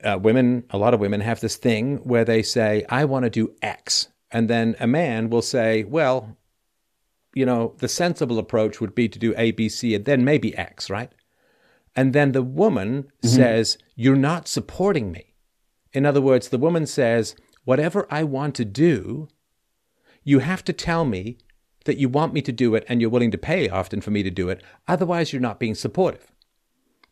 uh, 0.03 0.19
women, 0.21 0.65
a 0.69 0.77
lot 0.77 0.93
of 0.93 0.99
women 0.99 1.21
have 1.21 1.39
this 1.39 1.55
thing 1.55 1.97
where 1.97 2.25
they 2.25 2.43
say, 2.43 2.85
I 2.89 3.05
want 3.05 3.23
to 3.23 3.29
do 3.29 3.53
X. 3.61 4.09
And 4.35 4.49
then 4.49 4.75
a 4.81 4.85
man 4.85 5.29
will 5.29 5.41
say, 5.41 5.85
well, 5.85 6.35
you 7.33 7.45
know, 7.45 7.73
the 7.77 7.87
sensible 7.87 8.37
approach 8.37 8.81
would 8.81 8.93
be 8.93 9.07
to 9.07 9.17
do 9.17 9.33
A, 9.37 9.51
B, 9.51 9.69
C, 9.69 9.95
and 9.95 10.03
then 10.03 10.25
maybe 10.25 10.53
X, 10.57 10.89
right? 10.89 11.09
And 11.95 12.11
then 12.11 12.33
the 12.33 12.43
woman 12.43 13.03
mm-hmm. 13.03 13.27
says, 13.29 13.77
You're 13.95 14.17
not 14.17 14.49
supporting 14.49 15.09
me. 15.09 15.35
In 15.93 16.05
other 16.05 16.19
words, 16.19 16.49
the 16.49 16.57
woman 16.57 16.85
says, 16.85 17.33
Whatever 17.63 18.07
I 18.11 18.25
want 18.25 18.55
to 18.55 18.65
do, 18.65 19.29
you 20.25 20.39
have 20.39 20.65
to 20.65 20.73
tell 20.73 21.05
me 21.05 21.37
that 21.85 21.97
you 21.97 22.09
want 22.09 22.33
me 22.33 22.41
to 22.41 22.51
do 22.51 22.75
it 22.75 22.83
and 22.89 22.99
you're 22.99 23.09
willing 23.09 23.31
to 23.31 23.37
pay 23.37 23.69
often 23.69 24.01
for 24.01 24.11
me 24.11 24.21
to 24.21 24.31
do 24.31 24.49
it. 24.49 24.61
Otherwise, 24.85 25.31
you're 25.31 25.41
not 25.41 25.61
being 25.61 25.75
supportive. 25.75 26.29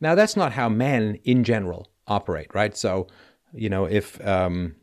Now, 0.02 0.14
that's 0.14 0.36
not 0.36 0.52
how 0.52 0.68
men 0.68 1.20
in 1.24 1.45
general 1.45 1.90
operate, 2.06 2.54
right? 2.54 2.76
So, 2.76 3.08
you 3.54 3.70
know, 3.70 3.86
if 3.86 4.20
um. 4.28 4.76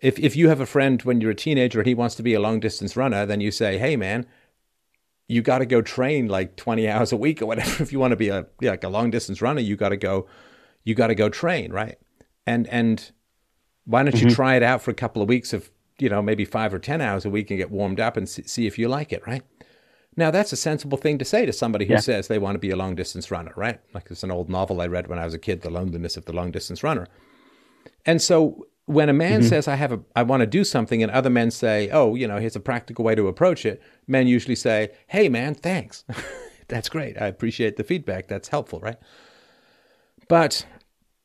If 0.00 0.18
if 0.18 0.36
you 0.36 0.48
have 0.48 0.60
a 0.60 0.66
friend 0.66 1.00
when 1.02 1.20
you're 1.20 1.30
a 1.30 1.34
teenager 1.34 1.80
and 1.80 1.86
he 1.86 1.94
wants 1.94 2.14
to 2.16 2.22
be 2.22 2.34
a 2.34 2.40
long 2.40 2.60
distance 2.60 2.96
runner, 2.96 3.26
then 3.26 3.40
you 3.40 3.50
say, 3.50 3.78
"Hey, 3.78 3.96
man, 3.96 4.26
you 5.28 5.42
got 5.42 5.58
to 5.58 5.66
go 5.66 5.82
train 5.82 6.28
like 6.28 6.56
20 6.56 6.88
hours 6.90 7.12
a 7.12 7.16
week 7.16 7.42
or 7.42 7.46
whatever. 7.46 7.82
If 7.82 7.92
you 7.92 7.98
want 7.98 8.12
to 8.12 8.16
be 8.16 8.28
a 8.28 8.46
like 8.60 8.84
a 8.84 8.88
long 8.88 9.10
distance 9.10 9.40
runner, 9.42 9.60
you 9.60 9.76
got 9.76 9.90
to 9.90 9.96
go, 9.96 10.26
you 10.84 10.94
got 10.94 11.08
to 11.08 11.14
go 11.14 11.28
train, 11.28 11.72
right? 11.72 11.98
And 12.46 12.66
and 12.68 13.10
why 13.84 14.02
don't 14.02 14.16
you 14.16 14.26
mm-hmm. 14.26 14.34
try 14.34 14.56
it 14.56 14.62
out 14.62 14.82
for 14.82 14.90
a 14.90 14.94
couple 14.94 15.22
of 15.22 15.28
weeks 15.28 15.52
of 15.52 15.70
you 15.98 16.08
know, 16.08 16.22
maybe 16.22 16.44
five 16.44 16.74
or 16.74 16.78
10 16.78 17.00
hours 17.00 17.24
a 17.24 17.30
week 17.30 17.50
and 17.50 17.58
get 17.58 17.70
warmed 17.70 18.00
up 18.00 18.16
and 18.16 18.28
see 18.28 18.66
if 18.66 18.78
you 18.78 18.88
like 18.88 19.12
it, 19.12 19.26
right? 19.26 19.42
Now, 20.16 20.30
that's 20.30 20.52
a 20.52 20.56
sensible 20.56 20.98
thing 20.98 21.18
to 21.18 21.24
say 21.24 21.44
to 21.44 21.52
somebody 21.52 21.84
who 21.84 21.94
yeah. 21.94 22.00
says 22.00 22.28
they 22.28 22.38
want 22.38 22.54
to 22.54 22.58
be 22.58 22.70
a 22.70 22.76
long 22.76 22.94
distance 22.94 23.30
runner, 23.30 23.52
right? 23.56 23.80
Like 23.92 24.10
it's 24.10 24.22
an 24.22 24.30
old 24.30 24.48
novel 24.48 24.80
I 24.80 24.86
read 24.86 25.08
when 25.08 25.18
I 25.18 25.24
was 25.24 25.34
a 25.34 25.38
kid, 25.38 25.60
The 25.60 25.70
Loneliness 25.70 26.16
of 26.16 26.24
the 26.24 26.32
Long 26.32 26.50
Distance 26.50 26.82
Runner. 26.82 27.06
And 28.06 28.20
so 28.20 28.66
when 28.86 29.08
a 29.08 29.12
man 29.12 29.40
mm-hmm. 29.40 29.48
says, 29.48 29.68
I 29.68 29.74
have 29.74 29.92
a, 29.92 30.00
I 30.14 30.22
want 30.22 30.40
to 30.40 30.46
do 30.46 30.64
something, 30.64 31.02
and 31.02 31.12
other 31.12 31.30
men 31.30 31.50
say, 31.50 31.90
oh, 31.90 32.14
you 32.14 32.26
know, 32.26 32.38
here's 32.38 32.56
a 32.56 32.60
practical 32.60 33.04
way 33.04 33.14
to 33.14 33.28
approach 33.28 33.66
it, 33.66 33.82
men 34.06 34.26
usually 34.26 34.56
say, 34.56 34.90
hey, 35.08 35.28
man, 35.28 35.54
thanks. 35.54 36.04
that's 36.68 36.88
great. 36.88 37.20
I 37.20 37.26
appreciate 37.26 37.76
the 37.76 37.84
feedback. 37.84 38.28
That's 38.28 38.48
helpful, 38.48 38.80
right? 38.80 38.98
But 40.28 40.66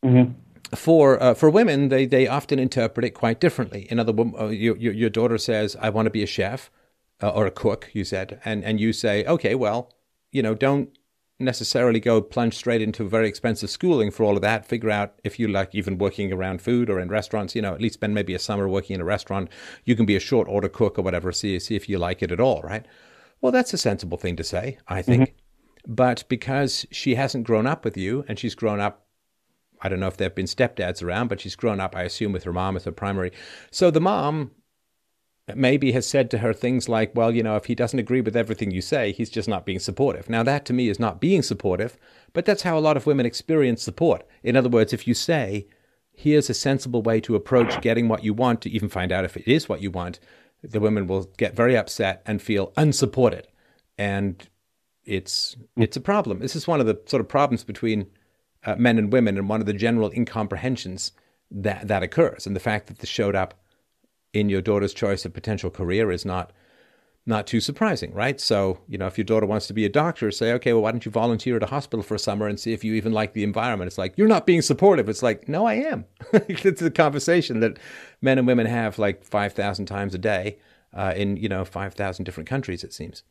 mm-hmm 0.04 0.32
for 0.76 1.22
uh, 1.22 1.34
for 1.34 1.50
women, 1.50 1.90
they 1.90 2.06
they 2.06 2.28
often 2.28 2.60
interpret 2.60 3.06
it 3.06 3.12
quite 3.12 3.40
differently. 3.40 3.88
Another 3.90 4.14
woman, 4.14 4.40
uh, 4.40 4.48
your, 4.48 4.78
your, 4.78 4.94
your 4.94 5.10
daughter 5.10 5.38
says, 5.38 5.76
"I 5.80 5.90
want 5.90 6.06
to 6.06 6.10
be 6.10 6.24
a 6.24 6.28
chef 6.28 6.72
uh, 7.22 7.30
or 7.30 7.46
a 7.46 7.52
cook," 7.52 7.90
you 7.94 8.04
said, 8.04 8.40
and 8.46 8.64
and 8.64 8.80
you 8.80 8.94
say, 8.94 9.26
"Okay, 9.26 9.56
well, 9.56 9.94
you 10.32 10.42
know, 10.42 10.56
don't 10.56 10.90
necessarily 11.42 12.00
go 12.00 12.22
plunge 12.22 12.56
straight 12.56 12.82
into 12.82 13.08
very 13.08 13.28
expensive 13.28 13.70
schooling 13.70 14.12
for 14.12 14.24
all 14.24 14.36
of 14.36 14.42
that. 14.42 14.66
Figure 14.66 14.90
out 14.90 15.16
if 15.24 15.40
you 15.40 15.48
like 15.48 15.74
even 15.74 15.98
working 15.98 16.32
around 16.32 16.62
food 16.62 16.90
or 16.90 17.00
in 17.00 17.10
restaurants. 17.10 17.56
You 17.56 17.62
know, 17.62 17.74
at 17.74 17.82
least 17.82 17.96
spend 17.96 18.14
maybe 18.14 18.34
a 18.34 18.40
summer 18.40 18.68
working 18.68 18.96
in 18.96 19.02
a 19.02 19.06
restaurant. 19.06 19.50
You 19.86 19.96
can 19.96 20.06
be 20.06 20.16
a 20.16 20.20
short 20.20 20.48
order 20.48 20.70
cook 20.70 20.98
or 20.98 21.02
whatever. 21.02 21.32
See 21.32 21.60
see 21.60 21.76
if 21.76 21.90
you 21.90 21.98
like 21.98 22.22
it 22.22 22.32
at 22.32 22.40
all, 22.40 22.62
right? 22.62 22.86
Well, 23.42 23.52
that's 23.52 23.74
a 23.74 23.78
sensible 23.78 24.18
thing 24.18 24.36
to 24.36 24.44
say, 24.44 24.78
I 24.88 25.02
think. 25.02 25.30
Mm-hmm. 25.30 25.94
But 25.96 26.24
because 26.30 26.86
she 26.92 27.16
hasn't 27.16 27.48
grown 27.48 27.66
up 27.66 27.84
with 27.84 27.98
you 27.98 28.24
and 28.28 28.38
she's 28.38 28.56
grown 28.56 28.80
up 28.80 29.06
I 29.82 29.90
don't 29.90 30.00
know 30.00 30.08
if 30.08 30.18
there 30.18 30.28
have 30.28 30.36
been 30.36 30.46
stepdads 30.46 31.02
around, 31.02 31.28
but 31.28 31.42
she's 31.42 31.56
grown 31.56 31.80
up, 31.80 31.96
I 31.96 32.04
assume, 32.04 32.32
with 32.32 32.44
her 32.44 32.54
mom 32.54 32.76
as 32.76 32.84
her 32.84 32.92
primary. 32.92 33.32
So 33.72 33.90
the 33.90 34.00
mom 34.00 34.52
maybe 35.56 35.92
has 35.92 36.08
said 36.08 36.30
to 36.32 36.38
her 36.40 36.54
things 36.54 36.88
like, 36.88 37.16
well, 37.16 37.34
you 37.34 37.44
know, 37.44 37.56
if 37.56 37.66
he 37.66 37.76
doesn't 37.76 38.00
agree 38.00 38.22
with 38.22 38.36
everything 38.36 38.72
you 38.72 38.82
say, 38.82 39.12
he's 39.12 39.30
just 39.30 39.50
not 39.50 39.66
being 39.66 39.80
supportive. 39.80 40.30
Now, 40.30 40.44
that 40.44 40.66
to 40.66 40.74
me 40.74 40.90
is 40.90 41.00
not 41.00 41.20
being 41.20 41.42
supportive, 41.42 41.98
but 42.34 42.46
that's 42.46 42.62
how 42.62 42.78
a 42.78 42.80
lot 42.80 42.98
of 42.98 43.06
women 43.06 43.26
experience 43.26 43.82
support. 43.82 44.26
In 44.44 44.56
other 44.56 44.70
words, 44.70 44.94
if 44.94 45.08
you 45.08 45.14
say, 45.14 45.68
here's 46.14 46.50
a 46.50 46.54
sensible 46.54 47.02
way 47.02 47.20
to 47.22 47.36
approach 47.36 47.82
getting 47.82 48.08
what 48.08 48.24
you 48.24 48.34
want 48.34 48.62
to 48.62 48.70
even 48.70 48.90
find 48.90 49.12
out 49.12 49.26
if 49.26 49.36
it 49.36 49.48
is 49.48 49.68
what 49.68 49.82
you 49.82 49.92
want, 49.92 50.20
the 50.64 50.80
women 50.80 51.08
will 51.08 51.26
get 51.38 51.56
very 51.56 51.76
upset 51.76 52.22
and 52.26 52.42
feel 52.42 52.72
unsupported. 52.78 53.48
And 53.98 54.48
it's 55.04 55.56
it's 55.76 55.98
a 55.98 56.02
problem. 56.02 56.40
This 56.40 56.56
is 56.56 56.68
one 56.68 56.80
of 56.80 56.86
the 56.86 57.02
sort 57.08 57.22
of 57.22 57.28
problems 57.28 57.64
between 57.64 58.08
uh, 58.64 58.76
men 58.76 59.00
and 59.00 59.12
women 59.12 59.38
and 59.38 59.50
one 59.50 59.60
of 59.60 59.66
the 59.66 59.74
general 59.74 60.12
incomprehensions 60.12 61.12
that 61.50 61.88
that 61.88 62.04
occurs 62.04 62.46
and 62.46 62.56
the 62.56 62.60
fact 62.60 62.88
that 62.88 63.00
this 63.00 63.10
showed 63.10 63.36
up 63.36 63.61
in 64.34 64.49
your 64.49 64.62
daughter's 64.62 64.94
choice 64.94 65.26
of 65.26 65.34
potential 65.34 65.70
career 65.70 66.12
is 66.12 66.26
not 66.26 66.52
not 67.24 67.45
too 67.45 67.60
surprising, 67.60 68.12
right? 68.14 68.41
So, 68.41 68.80
you 68.88 68.98
know, 68.98 69.06
if 69.06 69.16
your 69.16 69.26
daughter 69.26 69.45
wants 69.45 69.68
to 69.68 69.74
be 69.74 69.86
a 69.86 69.90
doctor, 69.90 70.32
say, 70.32 70.53
okay, 70.53 70.74
well, 70.74 70.82
why 70.82 70.91
don't 70.91 71.06
you 71.06 71.12
volunteer 71.12 71.56
at 71.56 71.62
a 71.62 71.68
hospital 71.68 72.02
for 72.02 72.16
a 72.16 72.20
summer 72.20 72.48
and 72.48 72.60
see 72.60 72.74
if 72.74 72.84
you 72.84 72.95
even 72.95 73.12
like 73.12 73.34
the 73.34 73.44
environment? 73.44 73.88
It's 73.88 73.99
like, 73.99 74.18
you're 74.18 74.28
not 74.28 74.48
being 74.48 74.64
supportive. 74.64 75.08
It's 75.08 75.22
like, 75.22 75.48
no, 75.48 75.68
I 75.68 75.76
am. 75.76 76.06
it's 76.34 76.82
a 76.82 76.90
conversation 76.90 77.60
that 77.60 77.78
men 78.24 78.40
and 78.40 78.48
women 78.48 78.66
have 78.66 78.98
like 78.98 79.24
5,000 79.24 79.86
times 79.86 80.16
a 80.16 80.18
day 80.18 80.58
uh, 80.95 81.14
in, 81.16 81.38
you 81.38 81.48
know, 81.48 81.64
5,000 81.64 82.26
different 82.26 82.49
countries, 82.49 82.84
it 82.84 82.91
seems. 82.91 83.22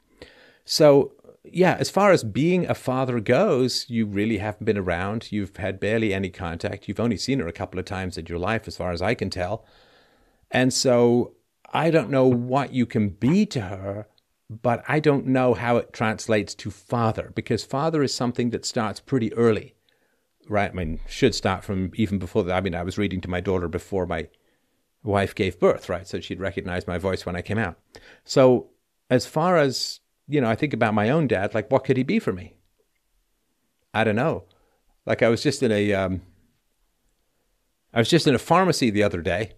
So, 0.64 1.12
yeah, 1.42 1.76
as 1.80 1.90
far 1.90 2.12
as 2.12 2.22
being 2.22 2.68
a 2.68 2.74
father 2.74 3.18
goes, 3.18 3.86
you 3.88 4.06
really 4.06 4.38
haven't 4.38 4.66
been 4.66 4.78
around. 4.78 5.32
You've 5.32 5.56
had 5.56 5.80
barely 5.80 6.14
any 6.14 6.30
contact. 6.30 6.86
You've 6.86 7.00
only 7.00 7.16
seen 7.16 7.40
her 7.40 7.48
a 7.48 7.52
couple 7.52 7.80
of 7.80 7.86
times 7.86 8.16
in 8.16 8.26
your 8.26 8.38
life, 8.38 8.68
as 8.68 8.76
far 8.76 8.92
as 8.92 9.02
I 9.02 9.14
can 9.14 9.30
tell. 9.30 9.64
And 10.50 10.72
so 10.72 11.34
I 11.72 11.90
don't 11.90 12.10
know 12.10 12.26
what 12.26 12.72
you 12.72 12.86
can 12.86 13.10
be 13.10 13.46
to 13.46 13.60
her, 13.60 14.08
but 14.48 14.82
I 14.88 14.98
don't 15.00 15.26
know 15.26 15.54
how 15.54 15.76
it 15.76 15.92
translates 15.92 16.54
to 16.56 16.70
father, 16.70 17.32
because 17.34 17.64
father 17.64 18.02
is 18.02 18.12
something 18.12 18.50
that 18.50 18.64
starts 18.64 18.98
pretty 18.98 19.32
early, 19.34 19.74
right? 20.48 20.70
I 20.70 20.74
mean, 20.74 21.00
should 21.08 21.34
start 21.34 21.62
from 21.62 21.92
even 21.94 22.18
before 22.18 22.42
that. 22.44 22.56
I 22.56 22.60
mean, 22.60 22.74
I 22.74 22.82
was 22.82 22.98
reading 22.98 23.20
to 23.20 23.30
my 23.30 23.40
daughter 23.40 23.68
before 23.68 24.06
my 24.06 24.28
wife 25.04 25.34
gave 25.34 25.60
birth, 25.60 25.88
right? 25.88 26.06
So 26.06 26.20
she'd 26.20 26.40
recognize 26.40 26.86
my 26.86 26.98
voice 26.98 27.24
when 27.24 27.36
I 27.36 27.42
came 27.42 27.58
out. 27.58 27.78
So 28.24 28.70
as 29.08 29.26
far 29.26 29.56
as 29.56 30.00
you 30.30 30.40
know, 30.40 30.48
I 30.48 30.54
think 30.54 30.72
about 30.72 30.94
my 30.94 31.10
own 31.10 31.26
dad, 31.26 31.54
like, 31.54 31.70
what 31.72 31.82
could 31.82 31.96
he 31.96 32.04
be 32.04 32.20
for 32.20 32.32
me? 32.32 32.54
I 33.92 34.04
don't 34.04 34.14
know. 34.14 34.44
Like, 35.04 35.22
I 35.22 35.28
was 35.28 35.42
just 35.42 35.60
in 35.60 35.72
a, 35.72 35.92
um, 35.92 36.22
I 37.92 37.98
was 37.98 38.08
just 38.08 38.28
in 38.28 38.34
a 38.36 38.38
pharmacy 38.38 38.90
the 38.90 39.02
other 39.02 39.22
day, 39.22 39.54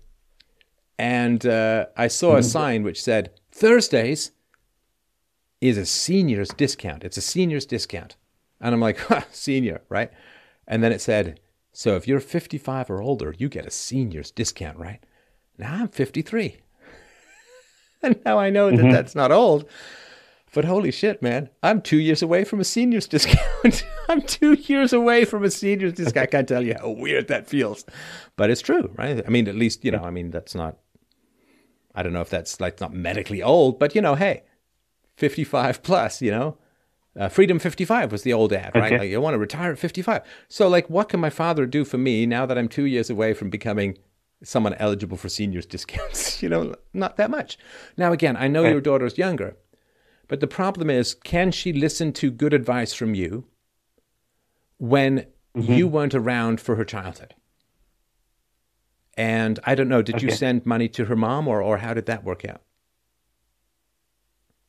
and 1.03 1.45
uh, 1.47 1.87
I 1.97 2.07
saw 2.07 2.35
a 2.35 2.39
mm-hmm. 2.39 2.43
sign 2.43 2.83
which 2.85 3.03
said 3.03 3.33
Thursdays 3.51 4.31
is 5.61 5.77
a 5.77 5.85
senior's 5.85 6.51
discount. 6.51 7.03
It's 7.03 7.17
a 7.17 7.21
senior's 7.21 7.67
discount, 7.67 8.15
and 8.61 8.73
I'm 8.73 8.81
like, 8.81 9.01
senior, 9.33 9.83
right? 9.89 10.13
And 10.69 10.81
then 10.81 10.93
it 10.93 11.01
said, 11.01 11.41
so 11.73 11.97
if 11.97 12.07
you're 12.07 12.21
55 12.21 12.89
or 12.89 13.03
older, 13.03 13.35
you 13.37 13.49
get 13.49 13.67
a 13.67 13.71
senior's 13.73 14.31
discount, 14.31 14.79
right? 14.79 15.05
Now 15.59 15.75
I'm 15.75 15.89
53, 15.89 16.59
and 18.05 18.21
now 18.25 18.39
I 18.39 18.51
know 18.51 18.71
that 18.71 18.77
mm-hmm. 18.77 18.93
that's 18.93 19.17
not 19.17 19.33
old. 19.33 19.69
But 20.55 20.67
holy 20.67 20.93
shit, 20.93 21.21
man, 21.21 21.49
I'm 21.65 21.81
two 21.81 21.97
years 21.97 22.23
away 22.23 22.45
from 22.45 22.61
a 22.61 22.65
senior's 22.65 23.09
discount. 23.09 23.85
I'm 24.09 24.23
two 24.23 24.53
years 24.53 24.93
away 24.93 25.25
from 25.25 25.43
a 25.43 25.51
senior's 25.51 25.95
discount. 25.95 26.29
I 26.29 26.31
can't 26.31 26.47
tell 26.47 26.63
you 26.63 26.77
how 26.79 26.91
weird 26.91 27.27
that 27.27 27.49
feels, 27.49 27.85
but 28.37 28.51
it's 28.51 28.61
true, 28.61 28.93
right? 28.97 29.21
I 29.27 29.31
mean, 29.31 29.49
at 29.49 29.57
least, 29.57 29.85
you 29.85 29.91
know, 29.91 30.05
I 30.05 30.11
mean, 30.11 30.31
that's 30.31 30.55
not, 30.55 30.77
I 31.95 32.03
don't 32.03 32.13
know 32.13 32.21
if 32.21 32.31
that's 32.31 32.61
like 32.61 32.81
not 32.81 32.93
medically 32.93 33.43
old, 33.43 33.79
but 33.79 33.95
you 33.95 34.01
know, 34.01 34.15
hey, 34.15 34.43
55 35.17 35.83
plus, 35.83 36.23
you 36.23 36.31
know, 36.31 36.57
uh, 37.19 37.29
Freedom 37.29 37.59
55 37.59 38.11
was 38.11 38.23
the 38.23 38.33
old 38.33 38.53
ad, 38.53 38.73
right? 38.75 38.93
Okay. 38.93 38.99
Like, 38.99 39.11
you 39.11 39.21
want 39.21 39.35
to 39.35 39.39
retire 39.39 39.73
at 39.73 39.79
55. 39.79 40.23
So, 40.49 40.67
like, 40.69 40.89
what 40.89 41.11
can 41.11 41.21
my 41.21 41.31
father 41.31 41.67
do 41.67 41.85
for 41.85 41.99
me 41.99 42.25
now 42.25 42.47
that 42.47 42.57
I'm 42.57 42.69
two 42.69 42.87
years 42.87 43.11
away 43.11 43.35
from 43.35 43.51
becoming 43.51 43.99
someone 44.43 44.75
eligible 44.75 45.19
for 45.19 45.29
seniors 45.29 45.67
discounts? 45.75 46.43
you 46.43 46.49
know, 46.49 46.75
not 46.95 47.17
that 47.19 47.31
much. 47.31 47.59
Now, 47.99 48.13
again, 48.13 48.37
I 48.37 48.49
know 48.49 48.65
your 48.65 48.81
daughter's 48.81 49.19
younger, 49.19 49.57
but 50.27 50.41
the 50.41 50.47
problem 50.47 50.89
is, 50.89 51.13
can 51.13 51.51
she 51.51 51.73
listen 51.73 52.13
to 52.15 52.31
good 52.31 52.55
advice 52.55 52.95
from 52.95 53.15
you 53.15 53.45
when 54.79 55.27
mm-hmm. 55.55 55.73
you 55.73 55.87
weren't 55.87 56.15
around 56.15 56.63
for 56.63 56.77
her 56.77 56.85
childhood? 56.85 57.35
And 59.17 59.61
I 59.65 59.75
don't 59.75 59.89
know, 59.89 60.03
did 60.03 60.17
okay. 60.17 60.27
you 60.27 60.33
send 60.33 60.65
money 60.65 60.89
to 60.89 61.05
her 61.05 61.17
mom 61.17 61.47
or, 61.47 61.63
or 61.63 61.79
how 61.79 61.93
did 61.95 62.07
that 62.07 62.25
work 62.25 62.45
out? 62.45 62.63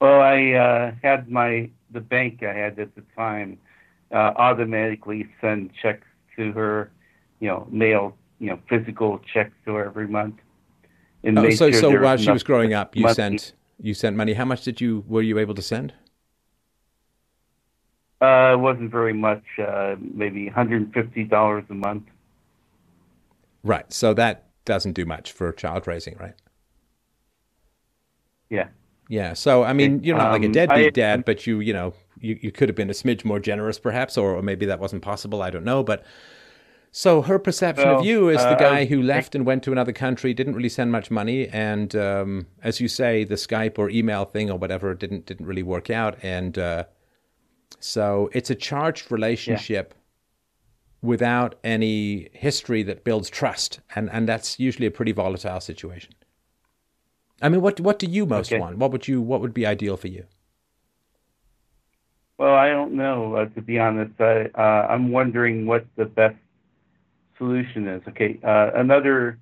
Well, 0.01 0.19
I 0.19 0.51
uh, 0.51 0.91
had 1.01 1.29
my 1.29 1.69
the 1.91 2.01
bank 2.01 2.43
I 2.43 2.53
had 2.53 2.77
at 2.79 2.93
the 2.95 3.03
time 3.15 3.57
uh, 4.11 4.33
automatically 4.35 5.27
send 5.39 5.71
checks 5.81 6.07
to 6.35 6.51
her, 6.51 6.91
you 7.39 7.47
know, 7.47 7.67
mail 7.71 8.17
you 8.43 8.49
know 8.49 8.59
physical 8.67 9.19
checks 9.33 9.53
to 9.65 9.73
her 9.75 9.85
every 9.85 10.07
month. 10.07 10.35
And 11.23 11.39
oh, 11.39 11.49
so 11.51 11.71
sure 11.71 11.79
so 11.79 12.01
while 12.01 12.17
she 12.17 12.29
was 12.29 12.43
growing 12.43 12.73
up, 12.73 12.95
you 12.95 13.03
money. 13.03 13.15
sent 13.15 13.53
you 13.81 13.93
sent 13.93 14.17
money. 14.17 14.33
How 14.33 14.43
much 14.43 14.63
did 14.63 14.81
you 14.81 15.05
were 15.07 15.21
you 15.21 15.39
able 15.39 15.55
to 15.55 15.61
send? 15.61 15.93
Uh, 18.21 18.53
it 18.53 18.59
wasn't 18.59 18.91
very 18.91 19.13
much. 19.13 19.43
Uh, 19.57 19.95
maybe 19.99 20.49
$150 20.49 21.69
a 21.69 21.73
month. 21.73 22.03
Right. 23.63 23.91
So 23.91 24.13
that 24.13 24.47
doesn't 24.65 24.93
do 24.93 25.05
much 25.05 25.31
for 25.31 25.51
child 25.51 25.87
raising, 25.87 26.17
right? 26.17 26.35
Yeah. 28.49 28.67
Yeah. 29.09 29.33
So 29.33 29.63
I 29.63 29.73
mean, 29.73 30.03
you're 30.03 30.17
not 30.17 30.27
um, 30.27 30.31
like 30.33 30.43
a 30.43 30.47
um, 30.47 30.51
deadbeat 30.51 30.87
I, 30.87 30.89
dad, 30.89 31.25
but 31.25 31.47
you, 31.47 31.59
you 31.59 31.73
know, 31.73 31.93
you, 32.19 32.37
you 32.41 32.51
could 32.51 32.69
have 32.69 32.75
been 32.75 32.89
a 32.89 32.93
smidge 32.93 33.25
more 33.25 33.39
generous, 33.39 33.79
perhaps, 33.79 34.17
or, 34.17 34.35
or 34.35 34.41
maybe 34.41 34.65
that 34.65 34.79
wasn't 34.79 35.01
possible. 35.01 35.41
I 35.41 35.49
don't 35.49 35.65
know, 35.65 35.83
but. 35.83 36.05
So 36.95 37.23
her 37.23 37.39
perception 37.39 37.89
well, 37.89 38.01
of 38.01 38.05
you 38.05 38.29
is 38.29 38.37
the 38.37 38.49
uh, 38.49 38.59
guy 38.59 38.85
who 38.85 39.01
left 39.01 39.33
and 39.33 39.47
went 39.47 39.63
to 39.63 39.71
another 39.71 39.91
country, 39.91 40.31
didn't 40.31 40.53
really 40.53 40.69
send 40.69 40.91
much 40.91 41.09
money, 41.09 41.47
and 41.47 41.95
um, 41.95 42.45
as 42.61 42.79
you 42.79 42.87
say, 42.87 43.23
the 43.23 43.33
Skype 43.33 43.79
or 43.79 43.89
email 43.89 44.25
thing 44.25 44.51
or 44.51 44.59
whatever 44.59 44.93
didn't 44.93 45.25
didn't 45.25 45.47
really 45.47 45.63
work 45.63 45.89
out, 45.89 46.23
and 46.23 46.55
uh, 46.59 46.83
so 47.79 48.29
it's 48.33 48.51
a 48.51 48.55
charged 48.55 49.11
relationship 49.11 49.95
yeah. 49.95 50.02
Without 51.03 51.55
any 51.63 52.29
history 52.33 52.81
that 52.81 53.03
builds 53.03 53.29
trust, 53.29 53.81
and 53.95 54.09
and 54.09 54.27
that's 54.27 54.59
usually 54.59 54.87
a 54.87 54.91
pretty 54.91 55.11
volatile 55.11 55.59
situation. 55.59 56.13
I 57.41 57.49
mean, 57.49 57.61
what 57.61 57.79
what 57.79 57.99
do 57.99 58.07
you 58.07 58.25
most 58.25 58.51
okay. 58.51 58.59
want? 58.59 58.77
What 58.77 58.91
would 58.91 59.07
you 59.07 59.21
what 59.21 59.41
would 59.41 59.53
be 59.53 59.67
ideal 59.67 59.97
for 59.97 60.07
you? 60.07 60.25
Well, 62.39 62.55
I 62.55 62.69
don't 62.69 62.93
know 62.93 63.35
uh, 63.35 63.45
to 63.49 63.61
be 63.61 63.77
honest. 63.77 64.19
I 64.19 64.49
uh, 64.55 64.87
I'm 64.89 65.11
wondering 65.11 65.67
what 65.67 65.85
the 65.97 66.05
best 66.05 66.37
solution 67.37 67.87
is. 67.87 68.01
Okay, 68.07 68.39
uh, 68.43 68.71
another 68.73 69.37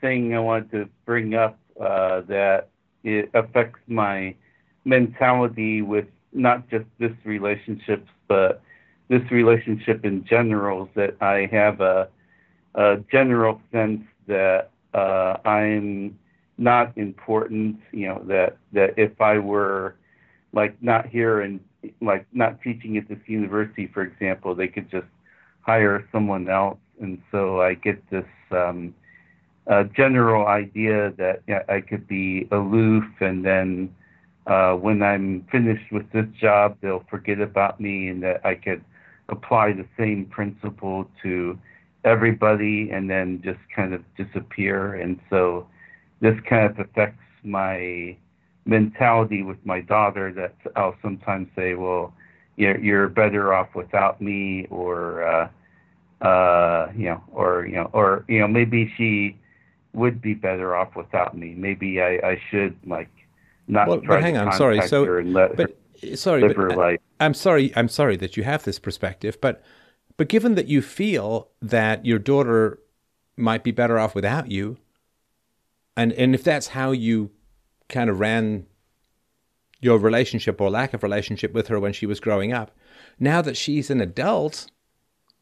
thing 0.00 0.34
I 0.34 0.38
wanted 0.38 0.70
to 0.70 0.88
bring 1.04 1.34
up 1.34 1.58
uh, 1.80 2.20
that 2.28 2.68
it 3.02 3.28
affects 3.34 3.80
my 3.88 4.34
mentality 4.84 5.82
with 5.82 6.06
not 6.32 6.68
just 6.70 6.86
this 6.98 7.12
relationship, 7.24 8.06
but 8.28 8.62
this 9.08 9.22
relationship 9.30 10.04
in 10.04 10.24
general 10.24 10.84
is 10.84 10.90
that 10.94 11.16
I 11.20 11.48
have 11.52 11.80
a, 11.80 12.08
a 12.74 12.96
general 13.10 13.60
sense 13.70 14.02
that 14.26 14.70
uh, 14.94 15.36
I'm 15.44 16.18
not 16.58 16.96
important. 16.96 17.78
You 17.92 18.08
know 18.08 18.22
that 18.26 18.56
that 18.72 18.94
if 18.96 19.20
I 19.20 19.38
were 19.38 19.96
like 20.52 20.80
not 20.82 21.06
here 21.06 21.40
and 21.40 21.60
like 22.00 22.26
not 22.32 22.60
teaching 22.62 22.96
at 22.96 23.08
this 23.08 23.18
university, 23.26 23.88
for 23.92 24.02
example, 24.02 24.54
they 24.54 24.68
could 24.68 24.90
just 24.90 25.06
hire 25.60 26.06
someone 26.12 26.48
else, 26.48 26.78
and 27.00 27.20
so 27.30 27.60
I 27.60 27.74
get 27.74 28.08
this 28.10 28.26
um, 28.50 28.94
uh, 29.66 29.84
general 29.84 30.46
idea 30.46 31.12
that 31.18 31.42
I 31.68 31.80
could 31.80 32.06
be 32.06 32.48
aloof, 32.50 33.04
and 33.20 33.44
then 33.44 33.94
uh, 34.46 34.74
when 34.74 35.02
I'm 35.02 35.46
finished 35.50 35.92
with 35.92 36.10
this 36.12 36.26
job, 36.40 36.76
they'll 36.80 37.04
forget 37.08 37.40
about 37.40 37.80
me, 37.80 38.08
and 38.08 38.22
that 38.22 38.44
I 38.44 38.54
could 38.54 38.84
apply 39.32 39.72
the 39.72 39.86
same 39.98 40.26
principle 40.26 41.08
to 41.22 41.58
everybody, 42.04 42.90
and 42.90 43.08
then 43.08 43.40
just 43.42 43.60
kind 43.74 43.92
of 43.94 44.02
disappear. 44.16 44.94
And 44.94 45.18
so 45.30 45.66
this 46.20 46.36
kind 46.48 46.66
of 46.70 46.78
affects 46.78 47.24
my 47.42 48.16
mentality 48.64 49.42
with 49.42 49.58
my 49.64 49.80
daughter 49.80 50.32
that 50.32 50.54
I'll 50.76 50.96
sometimes 51.02 51.48
say, 51.56 51.74
well, 51.74 52.14
you're, 52.56 52.78
you're 52.78 53.08
better 53.08 53.52
off 53.54 53.74
without 53.74 54.20
me 54.20 54.66
or, 54.70 55.24
uh, 55.24 55.48
uh, 56.24 56.92
you 56.96 57.06
know, 57.06 57.22
or, 57.32 57.66
you 57.66 57.76
know, 57.76 57.90
or, 57.92 58.24
you 58.28 58.38
know, 58.40 58.48
maybe 58.48 58.92
she 58.96 59.36
would 59.94 60.22
be 60.22 60.34
better 60.34 60.76
off 60.76 60.94
without 60.94 61.36
me. 61.36 61.54
Maybe 61.56 62.00
I, 62.00 62.12
I 62.32 62.40
should 62.50 62.76
like 62.86 63.10
not 63.68 63.88
well, 63.88 64.00
try 64.00 64.16
but 64.16 64.22
hang 64.22 64.34
to 64.34 64.40
on, 64.40 64.52
sorry. 64.52 64.80
So, 64.86 65.04
her 65.04 65.18
and 65.18 65.32
let 65.32 65.56
but, 65.56 65.76
sorry, 66.14 66.52
but. 66.52 67.00
I'm 67.20 67.34
sorry. 67.34 67.72
I'm 67.76 67.88
sorry 67.88 68.16
that 68.16 68.36
you 68.36 68.44
have 68.44 68.64
this 68.64 68.78
perspective, 68.78 69.38
but, 69.40 69.62
but 70.16 70.28
given 70.28 70.54
that 70.54 70.66
you 70.66 70.82
feel 70.82 71.50
that 71.60 72.04
your 72.04 72.18
daughter 72.18 72.78
might 73.36 73.64
be 73.64 73.70
better 73.70 73.98
off 73.98 74.14
without 74.14 74.50
you, 74.50 74.78
and 75.96 76.12
and 76.12 76.34
if 76.34 76.44
that's 76.44 76.68
how 76.68 76.92
you 76.92 77.30
kind 77.88 78.10
of 78.10 78.20
ran 78.20 78.66
your 79.80 79.98
relationship 79.98 80.60
or 80.60 80.70
lack 80.70 80.94
of 80.94 81.02
relationship 81.02 81.52
with 81.52 81.68
her 81.68 81.78
when 81.80 81.92
she 81.92 82.06
was 82.06 82.20
growing 82.20 82.52
up, 82.52 82.70
now 83.18 83.42
that 83.42 83.56
she's 83.56 83.90
an 83.90 84.00
adult, 84.00 84.70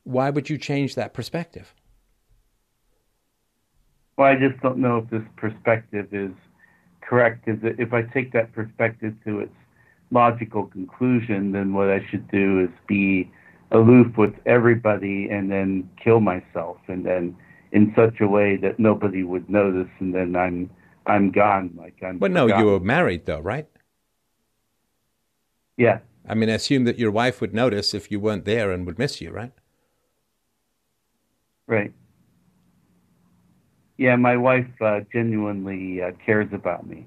why 0.04 0.30
would 0.30 0.48
you 0.48 0.56
change 0.56 0.94
that 0.94 1.12
perspective? 1.12 1.74
Well, 4.16 4.28
I 4.28 4.36
just 4.36 4.60
don't 4.60 4.78
know 4.78 4.98
if 4.98 5.10
this 5.10 5.22
perspective 5.36 6.08
is 6.12 6.32
correct. 7.00 7.44
If 7.46 7.92
I 7.92 8.02
take 8.02 8.32
that 8.32 8.52
perspective 8.52 9.14
to 9.24 9.40
its 9.40 9.54
logical 10.10 10.66
conclusion, 10.66 11.52
then 11.52 11.72
what 11.72 11.90
I 11.90 12.04
should 12.10 12.28
do 12.30 12.60
is 12.60 12.70
be 12.86 13.30
aloof 13.70 14.16
with 14.16 14.34
everybody 14.46 15.28
and 15.30 15.50
then 15.50 15.88
kill 16.02 16.20
myself 16.20 16.78
and 16.88 17.04
then 17.06 17.36
in 17.72 17.92
such 17.94 18.20
a 18.20 18.26
way 18.26 18.56
that 18.56 18.78
nobody 18.78 19.22
would 19.22 19.48
notice, 19.48 19.90
and 20.00 20.14
then 20.14 20.34
I'm 20.36 20.70
I'm 21.06 21.30
gone. 21.30 21.72
Like 21.76 21.94
I'm. 22.02 22.18
But 22.18 22.32
no, 22.32 22.46
you 22.46 22.64
were 22.66 22.80
married 22.80 23.26
though, 23.26 23.40
right? 23.40 23.68
Yeah. 25.76 26.00
I 26.28 26.34
mean, 26.34 26.50
I 26.50 26.54
assume 26.54 26.84
that 26.84 26.98
your 26.98 27.10
wife 27.10 27.40
would 27.40 27.54
notice 27.54 27.94
if 27.94 28.10
you 28.10 28.20
weren't 28.20 28.44
there 28.44 28.70
and 28.70 28.84
would 28.86 28.98
miss 28.98 29.20
you, 29.20 29.30
right? 29.30 29.52
Right. 31.66 31.92
Yeah, 33.96 34.16
my 34.16 34.36
wife 34.36 34.66
uh, 34.80 35.00
genuinely 35.12 36.02
uh, 36.02 36.12
cares 36.24 36.48
about 36.52 36.86
me. 36.86 37.06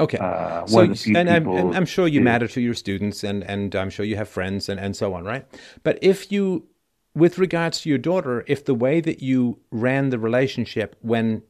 Okay. 0.00 0.18
Uh, 0.18 0.66
so, 0.66 0.80
and 0.80 1.30
I'm, 1.30 1.48
I'm, 1.48 1.86
sure 1.86 2.08
you 2.08 2.20
do. 2.20 2.24
matter 2.24 2.48
to 2.48 2.60
your 2.60 2.74
students, 2.74 3.22
and, 3.22 3.44
and 3.44 3.74
I'm 3.76 3.90
sure 3.90 4.04
you 4.04 4.16
have 4.16 4.28
friends 4.28 4.68
and, 4.68 4.80
and 4.80 4.96
so 4.96 5.14
on, 5.14 5.24
right? 5.24 5.46
But 5.82 5.98
if 6.02 6.32
you 6.32 6.66
with 7.14 7.38
regards 7.38 7.80
to 7.82 7.88
your 7.88 7.98
daughter, 7.98 8.44
if 8.46 8.64
the 8.64 8.74
way 8.74 9.00
that 9.00 9.22
you 9.22 9.60
ran 9.70 10.10
the 10.10 10.18
relationship 10.18 10.96
when 11.00 11.42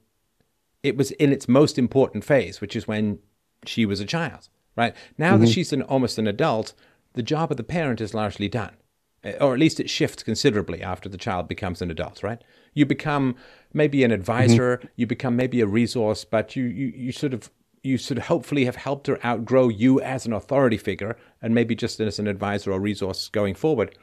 it 0.82 0.96
was 0.96 1.10
in 1.12 1.32
its 1.32 1.48
most 1.48 1.78
important 1.78 2.24
phase, 2.24 2.60
which 2.60 2.76
is 2.76 2.86
when 2.86 3.18
she 3.64 3.86
was 3.86 4.00
a 4.00 4.04
child, 4.04 4.48
right? 4.76 4.94
Now 5.16 5.32
mm-hmm. 5.32 5.44
that 5.44 5.50
she's 5.50 5.72
an, 5.72 5.82
almost 5.82 6.18
an 6.18 6.26
adult, 6.26 6.74
the 7.14 7.22
job 7.22 7.50
of 7.50 7.56
the 7.56 7.64
parent 7.64 8.00
is 8.00 8.12
largely 8.12 8.48
done. 8.48 8.76
Eh, 9.22 9.36
or 9.40 9.54
at 9.54 9.60
least 9.60 9.80
it 9.80 9.88
shifts 9.88 10.22
considerably 10.22 10.82
after 10.82 11.08
the 11.08 11.16
child 11.16 11.48
becomes 11.48 11.80
an 11.80 11.90
adult, 11.90 12.22
right? 12.22 12.42
You 12.74 12.84
become 12.84 13.36
maybe 13.72 14.04
an 14.04 14.12
advisor, 14.12 14.76
mm-hmm. 14.76 14.88
you 14.96 15.06
become 15.06 15.34
maybe 15.34 15.62
a 15.62 15.66
resource, 15.66 16.24
but 16.26 16.54
you, 16.54 16.64
you, 16.64 16.92
you 16.94 17.12
sort 17.12 17.32
of 17.32 17.50
you 17.84 17.98
should 17.98 18.18
hopefully 18.18 18.64
have 18.64 18.76
helped 18.76 19.06
her 19.06 19.24
outgrow 19.24 19.68
you 19.68 20.00
as 20.00 20.24
an 20.24 20.32
authority 20.32 20.78
figure 20.78 21.16
and 21.42 21.54
maybe 21.54 21.74
just 21.74 22.00
as 22.00 22.18
an 22.18 22.26
advisor 22.26 22.72
or 22.72 22.80
resource 22.80 23.28
going 23.28 23.54
forward. 23.54 23.96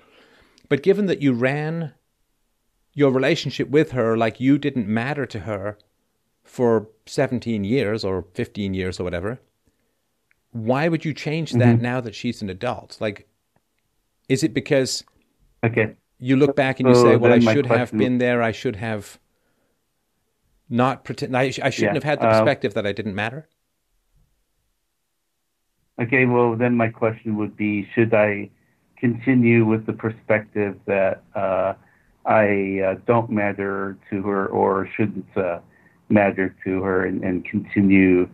But 0.69 0.83
given 0.83 1.07
that 1.07 1.21
you 1.21 1.33
ran 1.33 1.93
your 2.93 3.11
relationship 3.11 3.69
with 3.69 3.91
her 3.91 4.15
like 4.15 4.39
you 4.39 4.57
didn't 4.59 4.87
matter 4.87 5.25
to 5.25 5.39
her 5.39 5.79
for 6.43 6.89
17 7.07 7.63
years 7.63 8.05
or 8.05 8.25
15 8.35 8.73
years 8.75 8.99
or 8.99 9.03
whatever, 9.03 9.39
why 10.51 10.87
would 10.87 11.03
you 11.03 11.13
change 11.13 11.53
that 11.53 11.75
mm-hmm. 11.75 11.81
now 11.81 12.01
that 12.01 12.13
she's 12.13 12.41
an 12.41 12.49
adult? 12.49 12.97
Like, 12.99 13.27
is 14.29 14.43
it 14.43 14.53
because 14.53 15.03
okay. 15.63 15.95
you 16.19 16.35
look 16.35 16.55
back 16.55 16.79
and 16.79 16.87
you 16.87 16.93
so 16.93 17.03
say, 17.03 17.15
well, 17.15 17.33
I 17.33 17.39
should 17.39 17.65
have 17.65 17.91
been 17.91 18.19
there, 18.19 18.43
I 18.43 18.51
should 18.51 18.75
have 18.75 19.19
not 20.69 21.03
pretend, 21.03 21.35
I, 21.35 21.43
I 21.43 21.49
shouldn't 21.49 21.79
yeah. 21.79 21.93
have 21.93 22.03
had 22.03 22.19
the 22.19 22.27
uh, 22.27 22.39
perspective 22.39 22.73
uh, 22.73 22.75
that 22.75 22.87
I 22.87 22.91
didn't 22.91 23.15
matter? 23.15 23.47
Okay, 26.01 26.25
well, 26.25 26.55
then 26.55 26.75
my 26.75 26.87
question 26.87 27.37
would 27.37 27.55
be 27.55 27.87
should 27.93 28.13
I 28.13 28.49
continue 28.97 29.65
with 29.65 29.85
the 29.85 29.93
perspective 29.93 30.79
that 30.85 31.23
uh, 31.35 31.73
I 32.25 32.81
uh, 32.85 32.95
don't 33.05 33.29
matter 33.29 33.97
to 34.09 34.23
her 34.23 34.47
or 34.47 34.89
shouldn't 34.95 35.25
uh, 35.37 35.59
matter 36.09 36.55
to 36.63 36.81
her 36.81 37.05
and, 37.05 37.23
and 37.23 37.45
continue, 37.45 38.27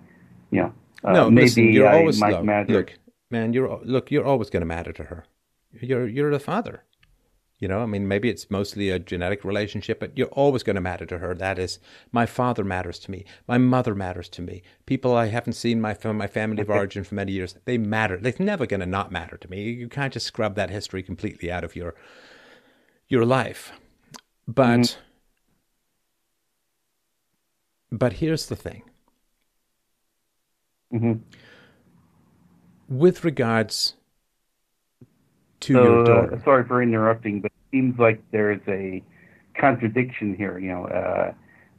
you 0.51 0.61
know, 0.61 0.73
uh, 1.03 1.13
no, 1.13 1.29
maybe 1.29 1.45
listen, 1.45 1.73
you're 1.73 1.87
I 1.87 1.99
always, 1.99 2.19
might 2.19 2.33
look, 2.33 2.45
matter. 2.45 2.73
Look, 2.73 2.93
man, 3.29 3.53
you're 3.53 3.79
look, 3.83 4.11
you're 4.11 4.25
always 4.25 4.49
going 4.49 4.61
to 4.61 4.65
matter 4.67 4.93
to 4.93 5.03
her. 5.03 5.25
You're 5.81 6.07
you're 6.07 6.31
the 6.31 6.39
father. 6.39 6.83
You 7.59 7.67
know, 7.67 7.81
I 7.81 7.87
mean, 7.87 8.07
maybe 8.07 8.29
it's 8.29 8.51
mostly 8.51 8.91
a 8.91 8.99
genetic 8.99 9.43
relationship, 9.43 9.99
but 9.99 10.15
you're 10.15 10.27
always 10.27 10.61
going 10.61 10.75
to 10.75 10.81
matter 10.81 11.07
to 11.07 11.17
her. 11.17 11.33
That 11.33 11.57
is, 11.57 11.79
my 12.11 12.27
father 12.27 12.63
matters 12.63 12.99
to 12.99 13.11
me. 13.11 13.25
My 13.47 13.57
mother 13.57 13.95
matters 13.95 14.29
to 14.29 14.43
me. 14.43 14.61
People 14.85 15.15
I 15.15 15.27
haven't 15.27 15.53
seen 15.53 15.81
my 15.81 15.97
my 16.03 16.27
family 16.27 16.61
of 16.61 16.69
origin 16.79 17.03
for 17.03 17.15
many 17.15 17.31
years, 17.31 17.55
they 17.65 17.79
matter. 17.79 18.17
They're 18.17 18.33
never 18.37 18.67
going 18.67 18.81
to 18.81 18.85
not 18.85 19.11
matter 19.11 19.37
to 19.37 19.49
me. 19.49 19.71
You 19.71 19.89
can't 19.89 20.13
just 20.13 20.27
scrub 20.27 20.53
that 20.55 20.69
history 20.69 21.01
completely 21.01 21.51
out 21.51 21.63
of 21.63 21.75
your 21.75 21.95
your 23.07 23.25
life. 23.25 23.71
But 24.47 24.79
mm-hmm. 24.79 24.99
but 27.97 28.13
here's 28.13 28.45
the 28.45 28.55
thing. 28.55 28.83
Mm-hmm. 30.93 31.13
With 32.87 33.25
regards 33.25 33.96
to 35.61 35.73
so, 35.73 35.83
your 35.83 36.03
daughter. 36.03 36.35
Uh, 36.35 36.43
sorry 36.43 36.67
for 36.67 36.81
interrupting, 36.81 37.41
but 37.41 37.51
it 37.51 37.75
seems 37.75 37.97
like 37.99 38.21
there's 38.31 38.61
a 38.67 39.03
contradiction 39.59 40.35
here. 40.35 40.59
You 40.59 40.69
know, 40.69 40.85
uh, 40.85 41.33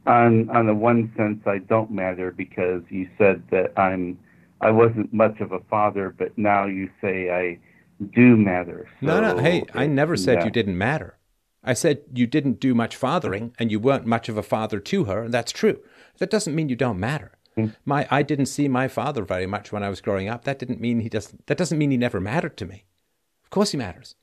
on 0.09 0.49
on 0.49 0.67
the 0.67 0.73
one 0.73 1.11
sense, 1.17 1.41
I 1.45 1.59
don't 1.59 1.91
matter 1.91 2.31
because 2.31 2.83
you 2.89 3.09
said 3.17 3.43
that 3.51 3.77
I'm 3.77 4.17
I 4.61 4.71
wasn't 4.71 5.13
much 5.13 5.39
of 5.39 5.51
a 5.51 5.59
father, 5.69 6.13
but 6.17 6.37
now 6.37 6.65
you 6.65 6.89
say 7.01 7.29
I 7.29 7.59
do 8.13 8.35
matter. 8.37 8.89
So 8.99 9.07
no, 9.07 9.21
no. 9.21 9.37
Hey, 9.37 9.65
I 9.73 9.87
never 9.87 10.15
said 10.15 10.39
yeah. 10.39 10.45
you 10.45 10.51
didn't 10.51 10.77
matter. 10.77 11.17
I 11.63 11.73
said 11.73 12.03
you 12.13 12.25
didn't 12.25 12.59
do 12.59 12.73
much 12.73 12.95
fathering 12.95 13.53
and 13.59 13.69
you 13.69 13.79
weren't 13.79 14.05
much 14.05 14.29
of 14.29 14.37
a 14.37 14.43
father 14.43 14.79
to 14.79 15.05
her, 15.05 15.23
and 15.23 15.33
that's 15.33 15.51
true. 15.51 15.79
That 16.19 16.29
doesn't 16.29 16.55
mean 16.55 16.69
you 16.69 16.75
don't 16.75 16.99
matter. 16.99 17.33
Mm. 17.57 17.75
My 17.85 18.07
I 18.09 18.23
didn't 18.23 18.45
see 18.47 18.67
my 18.67 18.87
father 18.87 19.23
very 19.23 19.45
much 19.45 19.71
when 19.71 19.83
I 19.83 19.89
was 19.89 20.01
growing 20.01 20.29
up. 20.29 20.45
That 20.45 20.59
didn't 20.59 20.79
mean 20.79 21.01
he 21.01 21.09
doesn't 21.09 21.47
that 21.47 21.57
doesn't 21.57 21.77
mean 21.77 21.91
he 21.91 21.97
never 21.97 22.19
mattered 22.19 22.57
to 22.57 22.65
me. 22.65 22.85
Of 23.49 23.51
course 23.51 23.71
he 23.71 23.77
matters. 23.77 24.13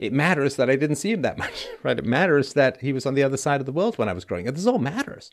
It 0.00 0.12
matters 0.12 0.56
that 0.56 0.68
I 0.68 0.74
didn't 0.74 0.96
see 0.96 1.12
him 1.12 1.22
that 1.22 1.38
much, 1.38 1.68
right? 1.84 1.96
It 1.96 2.04
matters 2.04 2.54
that 2.54 2.80
he 2.80 2.92
was 2.92 3.06
on 3.06 3.14
the 3.14 3.22
other 3.22 3.36
side 3.36 3.60
of 3.60 3.66
the 3.66 3.70
world 3.70 3.96
when 3.96 4.08
I 4.08 4.12
was 4.12 4.24
growing 4.24 4.48
up. 4.48 4.56
This 4.56 4.66
all 4.66 4.80
matters. 4.80 5.30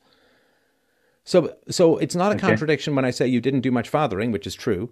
So 1.23 1.55
so 1.67 1.97
it's 1.97 2.13
not 2.13 2.31
a 2.31 2.35
okay. 2.35 2.47
contradiction 2.47 2.93
when 2.93 3.05
I 3.05 3.09
say 3.09 3.25
you 3.25 3.41
didn't 3.41 3.61
do 3.61 3.71
much 3.71 3.89
fathering, 3.89 4.31
which 4.31 4.45
is 4.45 4.53
true. 4.53 4.91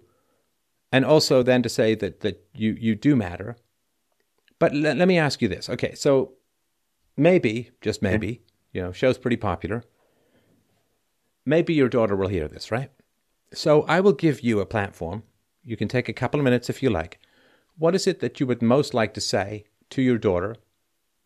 And 0.90 1.04
also 1.04 1.44
then 1.44 1.62
to 1.62 1.68
say 1.68 1.94
that 1.94 2.18
that 2.22 2.44
you 2.52 2.76
you 2.80 2.96
do 2.96 3.14
matter. 3.14 3.56
But 4.58 4.74
let, 4.74 4.96
let 4.96 5.06
me 5.06 5.16
ask 5.16 5.40
you 5.40 5.46
this. 5.46 5.68
Okay, 5.68 5.94
so 5.94 6.32
maybe, 7.16 7.70
just 7.80 8.02
maybe, 8.02 8.42
you 8.72 8.82
know, 8.82 8.90
show's 8.90 9.18
pretty 9.18 9.36
popular. 9.36 9.84
Maybe 11.46 11.74
your 11.74 11.88
daughter 11.88 12.16
will 12.16 12.26
hear 12.26 12.48
this, 12.48 12.72
right? 12.72 12.90
So 13.52 13.82
I 13.82 14.00
will 14.00 14.12
give 14.12 14.40
you 14.40 14.58
a 14.58 14.66
platform. 14.66 15.22
You 15.62 15.76
can 15.76 15.86
take 15.86 16.08
a 16.08 16.12
couple 16.12 16.40
of 16.40 16.44
minutes 16.44 16.68
if 16.68 16.82
you 16.82 16.90
like. 16.90 17.20
What 17.78 17.94
is 17.94 18.08
it 18.08 18.18
that 18.20 18.40
you 18.40 18.46
would 18.46 18.60
most 18.60 18.92
like 18.92 19.14
to 19.14 19.20
say 19.20 19.64
to 19.90 20.02
your 20.02 20.18
daughter? 20.18 20.56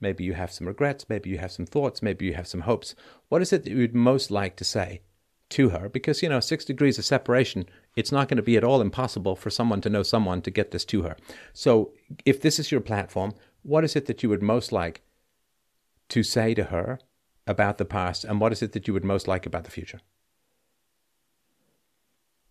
Maybe 0.01 0.25
you 0.25 0.35
have 0.35 0.53
some 0.53 0.67
regrets, 0.67 1.09
maybe 1.09 1.31
you 1.31 1.39
have 1.39 1.53
some 1.53 1.65
thoughts, 1.65 2.03
maybe 2.03 2.27
you 2.27 2.35
have 2.35 2.47
some 2.47 2.63
hopes. 2.63 2.95
What 3.29 3.41
is 3.41 3.53
it 3.53 3.65
that 3.65 3.71
you 3.71 3.79
would 3.79 3.95
most 3.95 4.31
like 4.31 4.57
to 4.57 4.65
say 4.65 5.01
to 5.51 5.71
her? 5.71 5.89
Because, 5.89 6.23
you 6.23 6.29
know, 6.29 6.41
six 6.41 6.65
degrees 6.67 6.99
of 6.99 7.07
separation, 7.07 7.67
it's 7.97 8.13
not 8.13 8.29
going 8.29 8.37
to 8.37 8.43
be 8.43 8.59
at 8.59 8.65
all 8.65 8.83
impossible 8.83 9.35
for 9.35 9.49
someone 9.49 9.81
to 9.81 9.89
know 9.89 10.03
someone 10.03 10.43
to 10.43 10.51
get 10.51 10.73
this 10.73 10.85
to 10.87 11.03
her. 11.03 11.17
So 11.55 11.93
if 12.27 12.43
this 12.43 12.59
is 12.59 12.71
your 12.71 12.83
platform, 12.83 13.33
what 13.63 13.85
is 13.85 13.97
it 13.97 14.05
that 14.07 14.23
you 14.23 14.29
would 14.29 14.43
most 14.43 14.73
like 14.73 15.01
to 16.11 16.23
say 16.23 16.53
to 16.53 16.65
her 16.65 16.99
about 17.47 17.79
the 17.79 17.87
past, 17.87 18.25
and 18.25 18.41
what 18.41 18.53
is 18.53 18.61
it 18.61 18.73
that 18.73 18.87
you 18.87 18.93
would 18.93 19.05
most 19.05 19.27
like 19.27 19.47
about 19.47 19.65
the 19.65 19.71
future? 19.71 20.01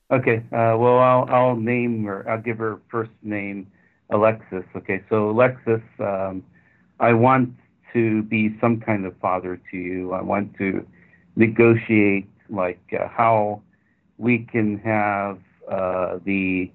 Okay, 0.10 0.38
uh, 0.52 0.76
well, 0.78 0.98
I'll, 0.98 1.26
I'll 1.30 1.56
name 1.56 2.04
her, 2.06 2.28
I'll 2.28 2.42
give 2.42 2.58
her 2.58 2.80
first 2.90 3.12
name 3.22 3.68
Alexis. 4.12 4.64
Okay, 4.76 5.02
so 5.10 5.30
Alexis, 5.30 5.82
um, 6.00 6.44
I 7.00 7.14
want 7.14 7.50
to 7.94 8.24
be 8.24 8.56
some 8.62 8.80
kind 8.80 9.06
of 9.06 9.16
father 9.18 9.60
to 9.72 9.78
you. 9.78 10.14
I 10.14 10.22
want 10.22 10.56
to 10.58 10.86
negotiate 11.36 12.30
like 12.50 12.82
uh, 12.98 13.08
how 13.08 13.62
we 14.18 14.40
can 14.40 14.78
have 14.80 15.40
uh, 15.70 16.20
the 16.26 16.70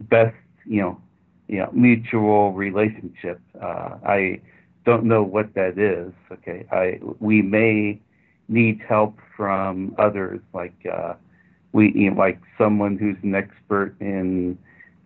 best, 0.00 0.36
you 0.66 0.82
know, 0.82 1.00
you 1.48 1.58
know, 1.58 1.70
mutual 1.72 2.52
relationship. 2.52 3.40
Uh, 3.60 3.96
I 4.04 4.40
don't 4.84 5.04
know 5.04 5.22
what 5.22 5.54
that 5.54 5.78
is. 5.78 6.12
Okay, 6.32 6.66
I 6.70 7.00
we 7.20 7.42
may 7.42 8.00
need 8.48 8.80
help 8.88 9.16
from 9.36 9.94
others, 9.98 10.40
like 10.52 10.74
uh, 10.92 11.14
we 11.72 11.92
you 11.94 12.10
know, 12.10 12.16
like 12.16 12.40
someone 12.58 12.96
who's 12.98 13.16
an 13.22 13.34
expert 13.34 13.94
in 14.00 14.58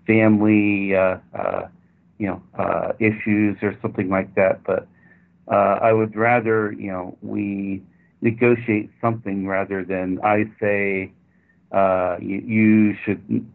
family, 0.07 0.95
uh, 0.95 1.17
uh, 1.35 1.69
you 2.19 2.27
know, 2.27 2.43
uh, 2.59 2.93
issues 2.99 3.57
or 3.63 3.77
something 3.83 4.09
like 4.09 4.35
that. 4.35 4.63
But 4.65 4.87
uh, 5.51 5.79
I 5.83 5.93
would 5.93 6.17
rather 6.17 6.73
you 6.73 6.91
know 6.91 7.17
we 7.23 7.83
negotiate 8.21 8.91
something 9.01 9.47
rather 9.47 9.85
than 9.85 10.19
I 10.25 10.45
say 10.61 11.13
uh, 11.73 12.17
you, 12.21 12.39
you 12.39 12.95
should 13.05 13.47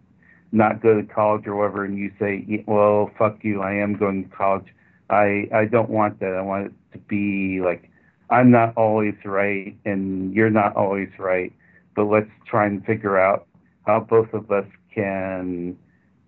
not 0.52 0.82
go 0.82 1.00
to 1.00 1.04
college 1.04 1.48
or 1.48 1.56
whatever, 1.56 1.86
and 1.86 1.98
you 1.98 2.12
say, 2.20 2.64
well, 2.68 3.12
fuck 3.18 3.44
you, 3.44 3.62
I 3.62 3.74
am 3.74 3.96
going 3.96 4.24
to 4.24 4.30
college 4.36 4.68
I 5.10 5.48
I 5.54 5.66
don't 5.66 5.90
want 5.90 6.20
that. 6.20 6.34
I 6.34 6.42
want 6.42 6.68
it 6.68 6.74
to 6.94 7.00
be 7.00 7.62
like 7.64 7.90
I'm 8.30 8.52
not 8.52 8.76
always 8.78 9.16
right 9.26 9.76
and 9.86 10.34
you're 10.34 10.50
not 10.50 10.76
always 10.76 11.10
right, 11.18 11.52
but 11.96 12.06
let's 12.06 12.30
try 12.46 12.66
and 12.68 12.86
figure 12.86 13.18
out 13.18 13.48
how 13.86 14.00
both 14.02 14.34
of 14.34 14.52
us 14.52 14.66
can 14.94 15.76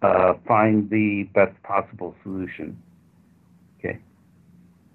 uh, 0.02 0.34
find 0.48 0.90
the 0.90 1.24
best 1.34 1.62
possible 1.64 2.16
solution. 2.24 2.82
Okay, 3.80 4.00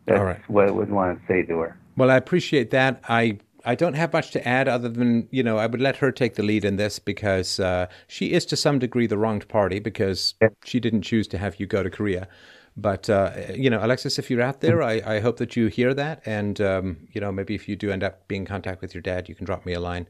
that's 0.06 0.18
All 0.18 0.24
right. 0.24 0.50
what 0.50 0.68
I 0.68 0.70
would 0.70 0.90
want 0.90 1.20
to 1.20 1.26
say 1.26 1.42
to 1.42 1.58
her. 1.58 1.78
Well, 1.96 2.10
I 2.10 2.16
appreciate 2.16 2.70
that. 2.70 3.02
I 3.08 3.38
I 3.64 3.74
don't 3.74 3.94
have 3.94 4.12
much 4.12 4.30
to 4.30 4.46
add 4.46 4.68
other 4.68 4.88
than, 4.88 5.26
you 5.32 5.42
know, 5.42 5.58
I 5.58 5.66
would 5.66 5.80
let 5.80 5.96
her 5.96 6.12
take 6.12 6.36
the 6.36 6.44
lead 6.44 6.64
in 6.64 6.76
this 6.76 7.00
because 7.00 7.58
uh, 7.58 7.88
she 8.06 8.32
is 8.32 8.46
to 8.46 8.56
some 8.56 8.78
degree 8.78 9.08
the 9.08 9.18
wronged 9.18 9.48
party 9.48 9.80
because 9.80 10.34
she 10.64 10.78
didn't 10.78 11.02
choose 11.02 11.26
to 11.28 11.38
have 11.38 11.58
you 11.58 11.66
go 11.66 11.82
to 11.82 11.90
Korea. 11.90 12.28
But 12.76 13.10
uh, 13.10 13.32
you 13.54 13.70
know, 13.70 13.84
Alexis, 13.84 14.18
if 14.18 14.30
you're 14.30 14.42
out 14.42 14.60
there, 14.60 14.82
I, 14.82 15.02
I 15.04 15.20
hope 15.20 15.38
that 15.38 15.56
you 15.56 15.66
hear 15.68 15.94
that, 15.94 16.22
and 16.26 16.60
um, 16.60 17.08
you 17.12 17.20
know, 17.20 17.32
maybe 17.32 17.54
if 17.54 17.68
you 17.68 17.74
do 17.74 17.90
end 17.90 18.04
up 18.04 18.28
being 18.28 18.42
in 18.42 18.46
contact 18.46 18.82
with 18.82 18.94
your 18.94 19.00
dad, 19.00 19.28
you 19.28 19.34
can 19.34 19.46
drop 19.46 19.64
me 19.64 19.72
a 19.72 19.80
line 19.80 20.06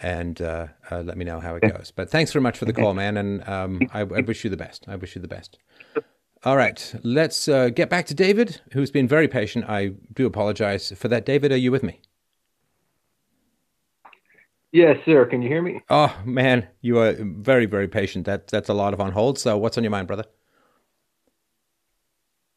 and 0.00 0.40
uh, 0.40 0.66
uh, 0.90 1.02
let 1.02 1.16
me 1.16 1.24
know 1.24 1.40
how 1.40 1.54
it 1.56 1.62
goes. 1.62 1.92
But 1.94 2.10
thanks 2.10 2.32
very 2.32 2.42
much 2.42 2.58
for 2.58 2.64
the 2.64 2.72
call, 2.72 2.94
man, 2.94 3.16
and 3.16 3.48
um, 3.48 3.80
I, 3.92 4.00
I, 4.00 4.20
wish 4.20 4.44
you 4.44 4.50
the 4.50 4.56
best. 4.56 4.84
I 4.88 4.96
wish 4.96 5.14
you 5.14 5.22
the 5.22 5.28
best. 5.28 5.58
All 6.44 6.56
right, 6.56 6.94
let's 7.02 7.48
uh, 7.48 7.70
get 7.70 7.88
back 7.88 8.06
to 8.06 8.14
David, 8.14 8.60
who's 8.72 8.90
been 8.90 9.08
very 9.08 9.28
patient. 9.28 9.64
I 9.68 9.92
do 10.12 10.26
apologize 10.26 10.92
for 10.96 11.08
that. 11.08 11.24
David, 11.24 11.52
are 11.52 11.56
you 11.56 11.72
with 11.72 11.82
me? 11.82 12.00
Yes, 14.72 14.96
sir. 15.04 15.24
Can 15.24 15.40
you 15.40 15.48
hear 15.48 15.62
me? 15.62 15.80
Oh 15.88 16.14
man, 16.24 16.66
you 16.80 16.98
are 16.98 17.14
very, 17.18 17.66
very 17.66 17.86
patient. 17.86 18.26
That 18.26 18.48
that's 18.48 18.68
a 18.68 18.74
lot 18.74 18.92
of 18.92 19.00
on 19.00 19.12
hold. 19.12 19.38
So, 19.38 19.56
what's 19.56 19.78
on 19.78 19.84
your 19.84 19.92
mind, 19.92 20.08
brother? 20.08 20.24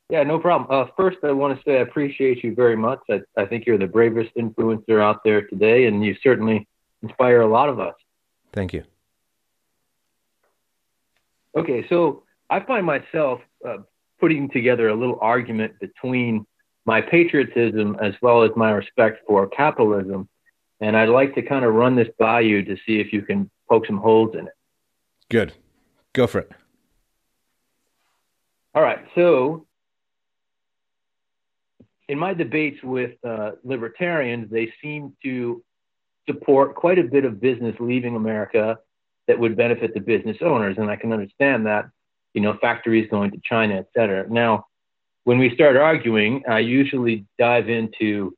Yeah, 0.09 0.23
no 0.23 0.39
problem. 0.39 0.67
Uh, 0.71 0.89
first, 0.95 1.17
I 1.23 1.31
want 1.31 1.57
to 1.57 1.63
say 1.63 1.77
I 1.77 1.81
appreciate 1.81 2.43
you 2.43 2.55
very 2.55 2.77
much. 2.77 2.99
I, 3.11 3.21
I 3.37 3.45
think 3.45 3.65
you're 3.65 3.77
the 3.77 3.87
bravest 3.87 4.33
influencer 4.35 5.01
out 5.01 5.23
there 5.23 5.41
today, 5.47 5.85
and 5.85 6.03
you 6.03 6.15
certainly 6.23 6.67
inspire 7.03 7.41
a 7.41 7.47
lot 7.47 7.69
of 7.69 7.79
us. 7.79 7.95
Thank 8.53 8.73
you. 8.73 8.83
Okay, 11.55 11.85
so 11.89 12.23
I 12.49 12.59
find 12.59 12.85
myself 12.85 13.41
uh, 13.67 13.77
putting 14.19 14.49
together 14.49 14.89
a 14.89 14.95
little 14.95 15.17
argument 15.21 15.79
between 15.79 16.45
my 16.85 17.01
patriotism 17.01 17.97
as 18.01 18.13
well 18.21 18.43
as 18.43 18.51
my 18.55 18.71
respect 18.71 19.19
for 19.27 19.47
capitalism. 19.47 20.29
And 20.79 20.95
I'd 20.95 21.09
like 21.09 21.35
to 21.35 21.41
kind 21.41 21.65
of 21.65 21.73
run 21.73 21.95
this 21.95 22.07
by 22.19 22.41
you 22.41 22.63
to 22.63 22.75
see 22.85 22.99
if 22.99 23.11
you 23.11 23.21
can 23.23 23.49
poke 23.67 23.85
some 23.85 23.97
holes 23.97 24.35
in 24.35 24.47
it. 24.47 24.53
Good. 25.29 25.53
Go 26.13 26.27
for 26.27 26.39
it. 26.39 26.51
All 28.73 28.81
right. 28.81 28.99
So 29.15 29.65
in 32.07 32.17
my 32.17 32.33
debates 32.33 32.81
with 32.83 33.11
uh, 33.25 33.51
libertarians, 33.63 34.49
they 34.49 34.71
seem 34.81 35.15
to 35.23 35.63
support 36.27 36.75
quite 36.75 36.99
a 36.99 37.03
bit 37.03 37.25
of 37.25 37.39
business 37.39 37.75
leaving 37.79 38.15
America 38.15 38.77
that 39.27 39.39
would 39.39 39.55
benefit 39.55 39.93
the 39.93 39.99
business 39.99 40.37
owners, 40.41 40.77
and 40.77 40.89
I 40.89 40.95
can 40.95 41.11
understand 41.11 41.65
that. 41.65 41.89
You 42.33 42.41
know, 42.41 42.55
factories 42.61 43.09
going 43.09 43.31
to 43.31 43.39
China, 43.43 43.75
et 43.75 43.87
cetera. 43.95 44.29
Now, 44.29 44.67
when 45.23 45.39
we 45.39 45.53
start 45.55 45.75
arguing, 45.75 46.43
I 46.47 46.59
usually 46.59 47.25
dive 47.39 47.67
into 47.67 48.35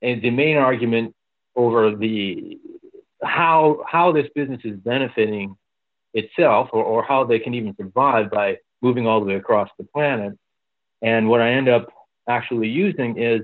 and 0.00 0.22
the 0.22 0.30
main 0.30 0.56
argument 0.56 1.14
over 1.56 1.96
the 1.96 2.58
how 3.24 3.82
how 3.88 4.12
this 4.12 4.28
business 4.34 4.60
is 4.62 4.76
benefiting 4.78 5.56
itself, 6.14 6.68
or, 6.72 6.84
or 6.84 7.02
how 7.02 7.24
they 7.24 7.40
can 7.40 7.54
even 7.54 7.74
survive 7.74 8.30
by 8.30 8.58
moving 8.82 9.06
all 9.08 9.18
the 9.20 9.26
way 9.26 9.34
across 9.34 9.68
the 9.78 9.84
planet. 9.84 10.38
And 11.02 11.28
what 11.28 11.40
I 11.40 11.50
end 11.50 11.68
up 11.68 11.88
actually 12.28 12.68
using 12.68 13.18
is 13.18 13.40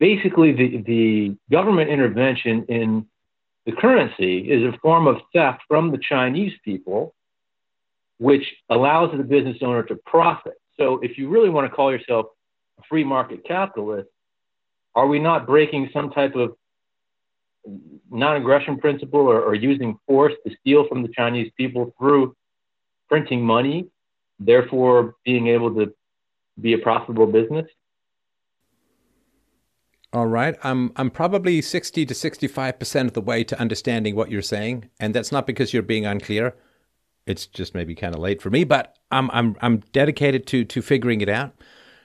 basically 0.00 0.52
the, 0.52 0.82
the 0.86 1.36
government 1.50 1.90
intervention 1.90 2.64
in 2.68 3.06
the 3.66 3.72
currency 3.72 4.50
is 4.50 4.64
a 4.64 4.76
form 4.78 5.06
of 5.06 5.18
theft 5.34 5.60
from 5.68 5.92
the 5.92 5.98
Chinese 5.98 6.54
people, 6.64 7.14
which 8.18 8.44
allows 8.70 9.16
the 9.16 9.22
business 9.22 9.58
owner 9.60 9.82
to 9.84 9.96
profit. 10.06 10.54
So 10.78 10.98
if 11.02 11.18
you 11.18 11.28
really 11.28 11.50
want 11.50 11.70
to 11.70 11.74
call 11.74 11.92
yourself 11.92 12.26
a 12.78 12.82
free 12.88 13.04
market 13.04 13.44
capitalist, 13.44 14.08
are 14.94 15.06
we 15.06 15.18
not 15.18 15.46
breaking 15.46 15.90
some 15.92 16.10
type 16.10 16.34
of 16.34 16.56
non-aggression 18.10 18.78
principle 18.78 19.20
or, 19.20 19.42
or 19.42 19.54
using 19.54 19.98
force 20.06 20.32
to 20.46 20.56
steal 20.60 20.88
from 20.88 21.02
the 21.02 21.08
Chinese 21.08 21.52
people 21.56 21.94
through 21.98 22.34
printing 23.08 23.44
money, 23.44 23.86
therefore 24.38 25.14
being 25.24 25.48
able 25.48 25.74
to 25.74 25.92
be 26.58 26.72
a 26.72 26.78
profitable 26.78 27.26
business? 27.26 27.66
All 30.12 30.26
right. 30.26 30.56
I'm 30.62 30.92
I'm 30.96 31.10
probably 31.10 31.62
60 31.62 32.04
to 32.06 32.14
65% 32.14 33.06
of 33.06 33.12
the 33.12 33.20
way 33.20 33.44
to 33.44 33.58
understanding 33.60 34.16
what 34.16 34.30
you're 34.30 34.42
saying, 34.42 34.90
and 34.98 35.14
that's 35.14 35.30
not 35.30 35.46
because 35.46 35.72
you're 35.72 35.82
being 35.82 36.06
unclear. 36.06 36.54
It's 37.26 37.46
just 37.46 37.74
maybe 37.74 37.94
kind 37.94 38.14
of 38.14 38.20
late 38.20 38.42
for 38.42 38.50
me, 38.50 38.64
but 38.64 38.96
I'm 39.10 39.30
I'm 39.30 39.56
I'm 39.60 39.78
dedicated 39.92 40.46
to 40.48 40.64
to 40.64 40.82
figuring 40.82 41.20
it 41.20 41.28
out. 41.28 41.54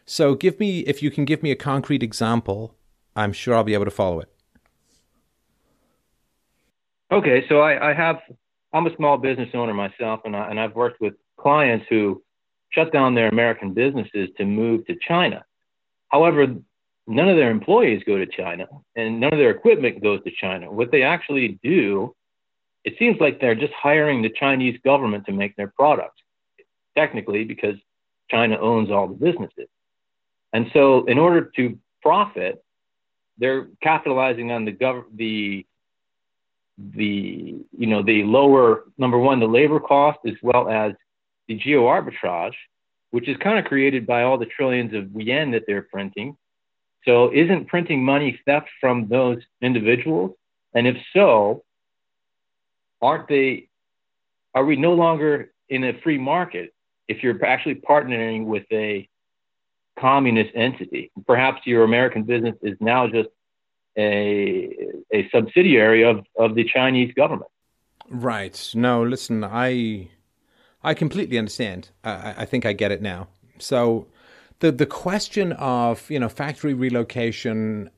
So 0.06 0.36
give 0.36 0.60
me 0.60 0.80
if 0.82 1.02
you 1.02 1.10
can 1.10 1.26
give 1.26 1.42
me 1.42 1.50
a 1.50 1.56
concrete 1.56 2.04
example 2.04 2.76
I'm 3.16 3.34
sure 3.34 3.56
I'll 3.56 3.64
be 3.64 3.74
able 3.74 3.86
to 3.86 3.92
follow 3.92 4.20
it. 4.20 4.30
Okay, 7.12 7.46
so 7.48 7.60
I, 7.62 7.92
I 7.92 7.94
have 7.94 8.18
I'm 8.74 8.88
a 8.88 8.96
small 8.96 9.18
business 9.18 9.50
owner 9.54 9.74
myself, 9.74 10.22
and 10.26 10.36
I, 10.36 10.50
and 10.50 10.60
I've 10.60 10.76
worked 10.76 11.00
with 11.00 11.14
clients 11.40 11.86
who 11.90 12.22
shut 12.72 12.92
down 12.92 13.16
their 13.16 13.30
American 13.30 13.74
businesses 13.74 14.30
to 14.38 14.46
move 14.46 14.86
to 14.88 14.96
China. 15.08 15.46
However, 16.10 16.48
none 17.08 17.30
of 17.30 17.38
their 17.38 17.52
employees 17.52 18.04
go 18.06 18.18
to 18.18 18.26
China, 18.26 18.68
and 18.96 19.20
none 19.20 19.34
of 19.34 19.40
their 19.40 19.52
equipment 19.52 20.02
goes 20.02 20.24
to 20.24 20.32
China. 20.32 20.72
What 20.72 20.92
they 20.92 21.04
actually 21.04 21.60
do, 21.64 22.16
it 22.84 22.96
seems 22.98 23.20
like 23.20 23.40
they're 23.40 23.56
just 23.56 23.74
hiring 23.74 24.22
the 24.22 24.30
Chinese 24.30 24.80
government 24.84 25.26
to 25.26 25.32
make 25.32 25.56
their 25.56 25.72
products, 25.76 26.22
technically, 26.98 27.44
because 27.44 27.76
China 28.30 28.58
owns 28.58 28.90
all 28.90 29.08
the 29.08 29.14
businesses. 29.14 29.68
And 30.54 30.70
so, 30.74 31.06
in 31.06 31.20
order 31.20 31.52
to 31.58 31.78
profit, 32.02 32.64
they're 33.38 33.68
capitalizing 33.82 34.52
on 34.52 34.66
the 34.66 34.72
gov- 34.72 35.06
the 35.14 35.66
the 36.78 37.56
you 37.78 37.88
know 37.88 38.04
the 38.04 38.24
lower 38.24 38.84
number 38.98 39.18
one 39.18 39.40
the 39.40 39.48
labor 39.48 39.80
cost 39.80 40.20
as 40.28 40.34
well 40.42 40.68
as 40.70 40.94
the 41.48 41.56
geo 41.56 41.84
arbitrage, 41.86 42.56
which 43.12 43.28
is 43.28 43.38
kind 43.38 43.60
of 43.60 43.66
created 43.66 44.06
by 44.06 44.24
all 44.24 44.38
the 44.38 44.46
trillions 44.46 44.94
of 44.94 45.10
yen 45.22 45.52
that 45.52 45.64
they're 45.68 45.88
printing. 45.92 46.36
So, 47.06 47.32
isn't 47.34 47.68
printing 47.68 48.04
money 48.04 48.40
theft 48.46 48.68
from 48.82 49.08
those 49.08 49.40
individuals? 49.62 50.32
And 50.74 50.88
if 50.88 50.98
so, 51.14 51.64
aren't 53.02 53.28
they? 53.28 53.70
Are 54.54 54.66
we 54.66 54.76
no 54.76 54.94
longer 54.94 55.52
in 55.70 55.84
a 55.84 56.00
free 56.02 56.18
market 56.18 56.74
if 57.08 57.22
you're 57.22 57.44
actually 57.46 57.76
partnering 57.76 58.46
with 58.46 58.64
a 58.72 59.08
communist 60.00 60.52
entity? 60.56 61.12
Perhaps 61.28 61.62
your 61.66 61.84
American 61.84 62.24
business 62.24 62.56
is 62.62 62.78
now 62.80 63.08
just 63.08 63.30
a, 63.98 64.76
a 65.14 65.30
subsidiary 65.30 66.04
of, 66.04 66.26
of 66.38 66.56
the 66.56 66.64
Chinese 66.64 67.14
government. 67.14 67.52
Right. 68.10 68.72
No, 68.74 69.04
listen, 69.04 69.44
I 69.44 70.10
I 70.84 70.94
completely 70.94 71.38
understand. 71.38 71.90
I, 72.04 72.36
I 72.38 72.46
think 72.46 72.66
I 72.66 72.74
get 72.74 72.92
it 72.92 73.02
now. 73.02 73.28
So 73.58 74.08
the 74.60 74.72
the 74.72 74.86
question 74.86 75.52
of 75.54 76.10
you 76.10 76.20
know 76.20 76.30
factory 76.30 76.74
relocation 76.74 77.90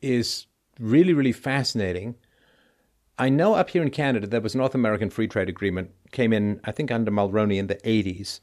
is 0.00 0.46
really 0.78 1.12
really 1.12 1.32
fascinating. 1.32 2.14
I 3.18 3.28
know 3.28 3.54
up 3.54 3.70
here 3.70 3.82
in 3.82 3.90
Canada 3.90 4.26
there 4.26 4.40
was 4.40 4.54
North 4.54 4.74
American 4.74 5.10
Free 5.10 5.28
Trade 5.28 5.48
Agreement 5.48 5.90
came 6.12 6.32
in 6.32 6.60
I 6.64 6.72
think 6.72 6.90
under 6.90 7.10
Mulroney 7.10 7.58
in 7.58 7.66
the 7.66 7.76
80s, 7.76 8.40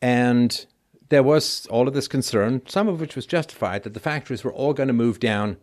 and 0.00 0.66
there 1.08 1.22
was 1.22 1.66
all 1.70 1.88
of 1.88 1.94
this 1.94 2.08
concern, 2.08 2.62
some 2.66 2.88
of 2.88 3.00
which 3.00 3.16
was 3.16 3.26
justified, 3.26 3.82
that 3.82 3.94
the 3.94 4.00
factories 4.00 4.44
were 4.44 4.52
all 4.52 4.74
going 4.74 4.88
to 4.88 4.92
move 4.92 5.20
down 5.20 5.56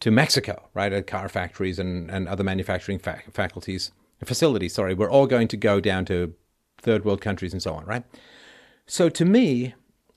to 0.00 0.10
Mexico, 0.10 0.68
right? 0.74 0.92
At 0.92 1.06
car 1.06 1.28
factories 1.28 1.78
and, 1.78 2.10
and 2.10 2.28
other 2.28 2.44
manufacturing 2.44 2.98
fa- 2.98 3.22
faculties, 3.32 3.90
facilities, 4.24 4.74
sorry, 4.74 4.94
we're 4.94 5.10
all 5.10 5.26
going 5.26 5.48
to 5.48 5.56
go 5.56 5.80
down 5.80 6.04
to 6.06 6.34
third 6.78 7.04
world 7.04 7.20
countries 7.20 7.52
and 7.52 7.62
so 7.62 7.74
on, 7.74 7.84
right? 7.86 8.04
So 8.86 9.08
to 9.08 9.24
me, 9.24 9.74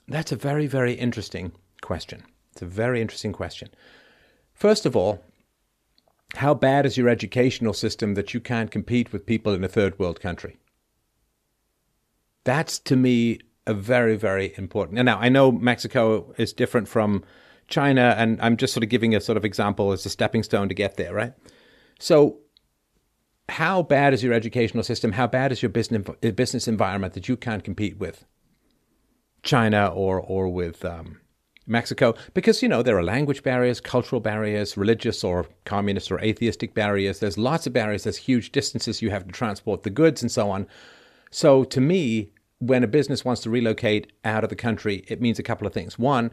that's 0.09 0.31
a 0.31 0.35
very, 0.35 0.67
very 0.67 0.93
interesting 0.93 1.51
question. 1.81 2.23
It's 2.51 2.61
a 2.61 2.65
very 2.65 3.01
interesting 3.01 3.31
question. 3.31 3.69
First 4.53 4.85
of 4.85 4.95
all, 4.95 5.23
how 6.35 6.53
bad 6.53 6.85
is 6.85 6.97
your 6.97 7.09
educational 7.09 7.73
system 7.73 8.13
that 8.15 8.33
you 8.33 8.39
can't 8.39 8.71
compete 8.71 9.11
with 9.11 9.25
people 9.25 9.53
in 9.53 9.63
a 9.63 9.67
third 9.67 9.97
world 9.97 10.19
country? 10.19 10.57
That's 12.43 12.79
to 12.79 12.95
me 12.95 13.39
a 13.65 13.73
very, 13.73 14.15
very 14.15 14.53
important. 14.57 14.99
And 14.99 15.05
now 15.05 15.19
I 15.19 15.29
know 15.29 15.51
Mexico 15.51 16.33
is 16.37 16.53
different 16.53 16.87
from 16.87 17.23
China, 17.67 18.15
and 18.17 18.41
I'm 18.41 18.57
just 18.57 18.73
sort 18.73 18.83
of 18.83 18.89
giving 18.89 19.15
a 19.15 19.21
sort 19.21 19.37
of 19.37 19.45
example 19.45 19.91
as 19.91 20.05
a 20.05 20.09
stepping 20.09 20.43
stone 20.43 20.69
to 20.69 20.75
get 20.75 20.97
there, 20.97 21.13
right? 21.13 21.33
So, 21.99 22.39
how 23.47 23.81
bad 23.83 24.13
is 24.13 24.23
your 24.23 24.33
educational 24.33 24.83
system? 24.83 25.11
How 25.11 25.27
bad 25.27 25.51
is 25.51 25.61
your 25.61 25.69
business 25.69 26.07
business 26.35 26.67
environment 26.67 27.13
that 27.13 27.27
you 27.27 27.37
can't 27.37 27.63
compete 27.63 27.97
with 27.97 28.25
China 29.43 29.87
or 29.87 30.19
or 30.19 30.49
with 30.49 30.83
um, 30.85 31.19
Mexico? 31.67 32.15
Because 32.33 32.61
you 32.61 32.69
know 32.69 32.81
there 32.81 32.97
are 32.97 33.03
language 33.03 33.43
barriers, 33.43 33.79
cultural 33.79 34.21
barriers, 34.21 34.77
religious 34.77 35.23
or 35.23 35.45
communist 35.65 36.11
or 36.11 36.19
atheistic 36.21 36.73
barriers. 36.73 37.19
There's 37.19 37.37
lots 37.37 37.67
of 37.67 37.73
barriers. 37.73 38.03
There's 38.03 38.17
huge 38.17 38.51
distances 38.51 39.01
you 39.01 39.11
have 39.11 39.25
to 39.25 39.31
transport 39.31 39.83
the 39.83 39.89
goods 39.89 40.21
and 40.21 40.31
so 40.31 40.49
on. 40.49 40.67
So, 41.31 41.63
to 41.65 41.79
me, 41.79 42.31
when 42.59 42.83
a 42.83 42.87
business 42.87 43.23
wants 43.23 43.41
to 43.43 43.49
relocate 43.49 44.11
out 44.25 44.43
of 44.43 44.49
the 44.49 44.55
country, 44.55 45.05
it 45.07 45.21
means 45.21 45.39
a 45.39 45.43
couple 45.43 45.65
of 45.65 45.73
things. 45.73 45.97
One, 45.97 46.31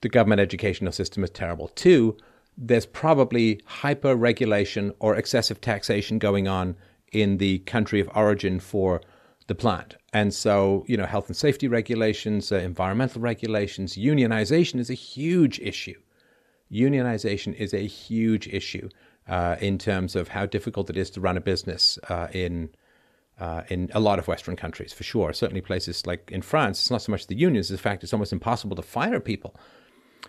the 0.00 0.08
government 0.08 0.40
educational 0.40 0.92
system 0.92 1.22
is 1.22 1.30
terrible. 1.30 1.68
Two, 1.68 2.16
there's 2.56 2.86
probably 2.86 3.60
hyper 3.64 4.14
regulation 4.14 4.92
or 4.98 5.14
excessive 5.14 5.60
taxation 5.60 6.18
going 6.18 6.48
on 6.48 6.76
in 7.12 7.38
the 7.38 7.58
country 7.60 8.00
of 8.00 8.10
origin 8.14 8.60
for 8.60 9.00
the 9.46 9.54
plant. 9.54 9.96
And 10.12 10.34
so, 10.34 10.84
you 10.86 10.96
know, 10.96 11.06
health 11.06 11.28
and 11.28 11.36
safety 11.36 11.68
regulations, 11.68 12.52
uh, 12.52 12.56
environmental 12.56 13.22
regulations, 13.22 13.96
unionization 13.96 14.78
is 14.78 14.90
a 14.90 14.94
huge 14.94 15.58
issue. 15.60 15.98
Unionization 16.70 17.54
is 17.54 17.72
a 17.72 17.86
huge 17.86 18.46
issue 18.48 18.88
uh, 19.28 19.56
in 19.60 19.78
terms 19.78 20.14
of 20.14 20.28
how 20.28 20.46
difficult 20.46 20.90
it 20.90 20.96
is 20.96 21.10
to 21.10 21.20
run 21.20 21.36
a 21.36 21.40
business 21.40 21.98
uh, 22.08 22.28
in. 22.32 22.70
Uh, 23.40 23.62
in 23.70 23.90
a 23.94 23.98
lot 23.98 24.20
of 24.20 24.28
Western 24.28 24.54
countries, 24.54 24.92
for 24.92 25.02
sure. 25.02 25.32
Certainly, 25.32 25.62
places 25.62 26.06
like 26.06 26.30
in 26.30 26.42
France, 26.42 26.78
it's 26.78 26.90
not 26.90 27.02
so 27.02 27.10
much 27.10 27.26
the 27.26 27.34
unions. 27.34 27.70
In 27.70 27.78
fact, 27.78 28.04
it's 28.04 28.12
almost 28.12 28.32
impossible 28.32 28.76
to 28.76 28.82
fire 28.82 29.18
people 29.18 29.56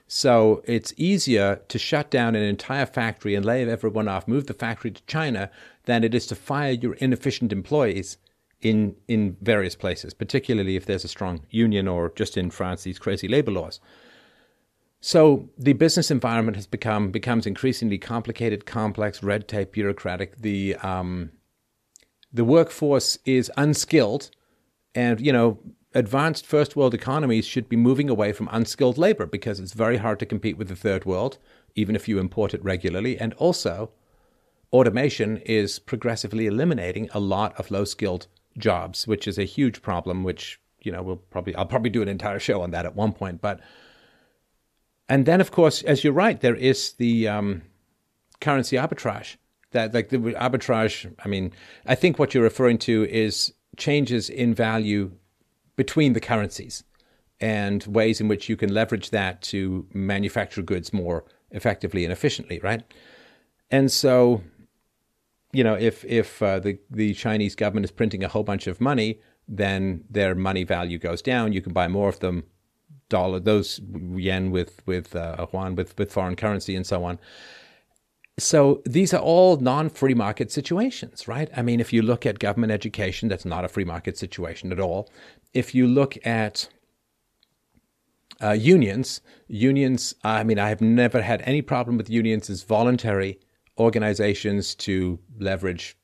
so 0.08 0.62
it's 0.66 0.94
easier 0.98 1.62
to 1.68 1.80
shut 1.80 2.10
down 2.10 2.36
an 2.36 2.44
entire 2.44 2.86
factory 2.86 3.36
and 3.36 3.46
lay 3.46 3.68
everyone 3.68 4.08
off, 4.08 4.28
move 4.28 4.48
the 4.48 4.54
factory 4.54 4.92
to 4.92 5.02
China, 5.06 5.50
than 5.86 6.04
it 6.04 6.14
is 6.14 6.28
to 6.28 6.36
fire 6.36 6.72
your 6.72 6.94
inefficient 6.96 7.52
employees 7.52 8.18
in 8.64 8.96
in 9.08 9.38
various 9.42 9.76
places, 9.76 10.14
particularly 10.14 10.76
if 10.76 10.86
there's 10.86 11.04
a 11.04 11.08
strong 11.08 11.46
union 11.50 11.88
or 11.88 12.12
just 12.16 12.38
in 12.38 12.50
France 12.50 12.84
these 12.84 12.98
crazy 12.98 13.28
labor 13.28 13.52
laws. 13.52 13.80
So 15.02 15.50
the 15.58 15.74
business 15.74 16.10
environment 16.10 16.56
has 16.56 16.66
become 16.66 17.12
becomes 17.12 17.46
increasingly 17.46 17.98
complicated, 17.98 18.66
complex, 18.66 19.22
red 19.22 19.48
tape, 19.50 19.74
bureaucratic. 19.74 20.38
The 20.42 20.76
um, 20.78 21.32
the 22.32 22.46
workforce 22.46 23.20
is 23.26 23.52
unskilled, 23.58 24.32
and 24.96 25.20
you 25.20 25.34
know 25.34 25.60
advanced 25.94 26.46
first 26.46 26.76
world 26.76 26.94
economies 26.94 27.46
should 27.46 27.70
be 27.70 27.76
moving 27.76 28.10
away 28.10 28.32
from 28.32 28.50
unskilled 28.52 28.98
labor 28.98 29.26
because 29.26 29.60
it's 29.60 29.74
very 29.74 29.98
hard 29.98 30.20
to 30.20 30.26
compete 30.26 30.58
with 30.58 30.70
the 30.70 30.76
third 30.76 31.06
world, 31.06 31.38
even 31.76 31.96
if 31.96 32.08
you 32.08 32.18
import 32.18 32.54
it 32.54 32.64
regularly. 32.64 33.20
And 33.20 33.34
also, 33.34 33.92
automation 34.72 35.38
is 35.38 35.80
progressively 35.80 36.48
eliminating 36.48 37.10
a 37.14 37.20
lot 37.20 37.54
of 37.60 37.70
low 37.70 37.84
skilled 37.84 38.28
jobs, 38.58 39.08
which 39.08 39.28
is 39.28 39.38
a 39.38 39.44
huge 39.44 39.82
problem, 39.82 40.24
which, 40.24 40.60
you 40.82 40.92
know, 40.92 41.02
we'll 41.02 41.18
probably, 41.18 41.56
I'll 41.56 41.66
probably 41.66 41.90
do 41.90 42.02
an 42.02 42.08
entire 42.08 42.40
show 42.40 42.62
on 42.62 42.72
that 42.72 42.86
at 42.86 42.96
one 42.96 43.14
point. 43.14 43.42
But, 43.42 43.60
and 45.10 45.26
then, 45.26 45.42
of 45.42 45.52
course, 45.52 45.82
as 45.84 46.04
you're 46.04 46.14
right, 46.14 46.40
there 46.40 46.56
is 46.56 46.94
the 46.94 47.28
um, 47.28 47.64
currency 48.42 48.76
arbitrage. 48.76 49.38
That, 49.72 49.94
like 49.94 50.10
the 50.10 50.18
arbitrage, 50.18 51.12
I 51.26 51.28
mean, 51.28 51.52
I 51.86 51.96
think 51.96 52.20
what 52.20 52.34
you're 52.34 52.44
referring 52.44 52.78
to 52.80 53.06
is 53.10 53.54
changes 53.76 54.30
in 54.30 54.54
value 54.54 55.12
between 55.76 56.14
the 56.14 56.20
currencies 56.20 56.84
and 57.40 57.84
ways 57.88 58.22
in 58.22 58.28
which 58.28 58.48
you 58.48 58.56
can 58.56 58.74
leverage 58.74 59.10
that 59.10 59.42
to 59.42 59.88
manufacture 59.94 60.62
goods 60.62 60.94
more 60.94 61.26
effectively 61.52 62.04
and 62.06 62.14
efficiently, 62.14 62.60
right? 62.64 62.84
And 63.72 63.92
so, 63.92 64.44
you 65.54 65.64
know, 65.64 65.76
if 65.76 66.04
if 66.06 66.42
uh, 66.42 66.60
the 66.60 66.80
the 66.90 67.14
Chinese 67.14 67.56
government 67.56 67.86
is 67.86 67.92
printing 67.92 68.24
a 68.24 68.28
whole 68.28 68.44
bunch 68.44 68.68
of 68.68 68.82
money, 68.82 69.20
then 69.48 70.04
their 70.10 70.36
money 70.36 70.64
value 70.64 70.98
goes 70.98 71.22
down. 71.22 71.54
You 71.54 71.62
can 71.62 71.74
buy 71.74 71.88
more 71.88 72.10
of 72.10 72.20
them, 72.20 72.44
dollar 73.10 73.40
those 73.40 73.80
yen 74.16 74.52
with 74.52 74.82
with 74.86 75.16
uh, 75.16 75.46
yuan 75.54 75.76
with 75.76 75.98
with 75.98 76.12
foreign 76.12 76.36
currency 76.36 76.76
and 76.76 76.86
so 76.86 77.04
on. 77.06 77.20
So 78.40 78.82
these 78.84 79.14
are 79.14 79.22
all 79.22 79.58
non-free 79.58 80.16
market 80.16 80.52
situations, 80.52 81.28
right? 81.28 81.52
I 81.56 81.62
mean, 81.62 81.80
if 81.80 81.94
you 81.94 82.02
look 82.02 82.26
at 82.26 82.40
government 82.40 82.72
education, 82.72 83.30
that's 83.30 83.46
not 83.46 83.64
a 83.64 83.68
free 83.68 83.86
market 83.86 84.18
situation 84.18 84.72
at 84.72 84.80
all 84.80 85.08
if 85.54 85.76
you 85.76 85.88
look 85.88 86.18
at 86.26 86.68
uh, 88.42 88.52
unions, 88.52 89.22
unions, 89.48 90.16
I 90.24 90.44
mean, 90.44 90.60
I 90.60 90.70
have 90.70 90.82
never 90.82 91.22
had 91.22 91.42
any 91.46 91.62
problem 91.62 91.98
with 91.98 92.10
unions 92.10 92.50
as 92.50 92.64
voluntary 92.64 93.40
organizations 93.78 94.76
to 94.76 95.20
leverage 95.40 95.98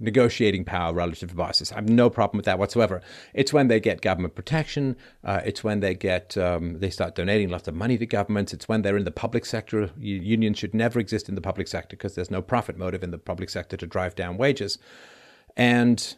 negotiating 0.00 0.64
power 0.64 0.94
relative 0.94 1.30
to 1.30 1.34
bosses. 1.34 1.72
I 1.72 1.76
have 1.76 1.88
no 1.88 2.08
problem 2.08 2.38
with 2.38 2.44
that 2.44 2.58
whatsoever. 2.58 3.02
It's 3.34 3.52
when 3.52 3.68
they 3.68 3.80
get 3.80 4.00
government 4.00 4.34
protection. 4.34 4.96
Uh, 5.24 5.40
it's 5.44 5.64
when 5.64 5.80
they 5.80 5.94
get 5.94 6.36
um, 6.36 6.78
they 6.78 6.90
start 6.90 7.14
donating 7.14 7.48
lots 7.48 7.66
of 7.68 7.74
money 7.74 7.98
to 7.98 8.06
governments. 8.06 8.52
It's 8.52 8.68
when 8.68 8.82
they're 8.82 8.96
in 8.96 9.04
the 9.04 9.10
public 9.10 9.44
sector. 9.44 9.90
Unions 9.98 10.58
should 10.58 10.74
never 10.74 11.00
exist 11.00 11.28
in 11.28 11.34
the 11.34 11.40
public 11.40 11.68
sector 11.68 11.96
because 11.96 12.14
there's 12.14 12.30
no 12.30 12.42
profit 12.42 12.76
motive 12.76 13.02
in 13.02 13.10
the 13.10 13.18
public 13.18 13.50
sector 13.50 13.76
to 13.76 13.86
drive 13.86 14.14
down 14.14 14.36
wages. 14.36 14.78
And 15.56 16.14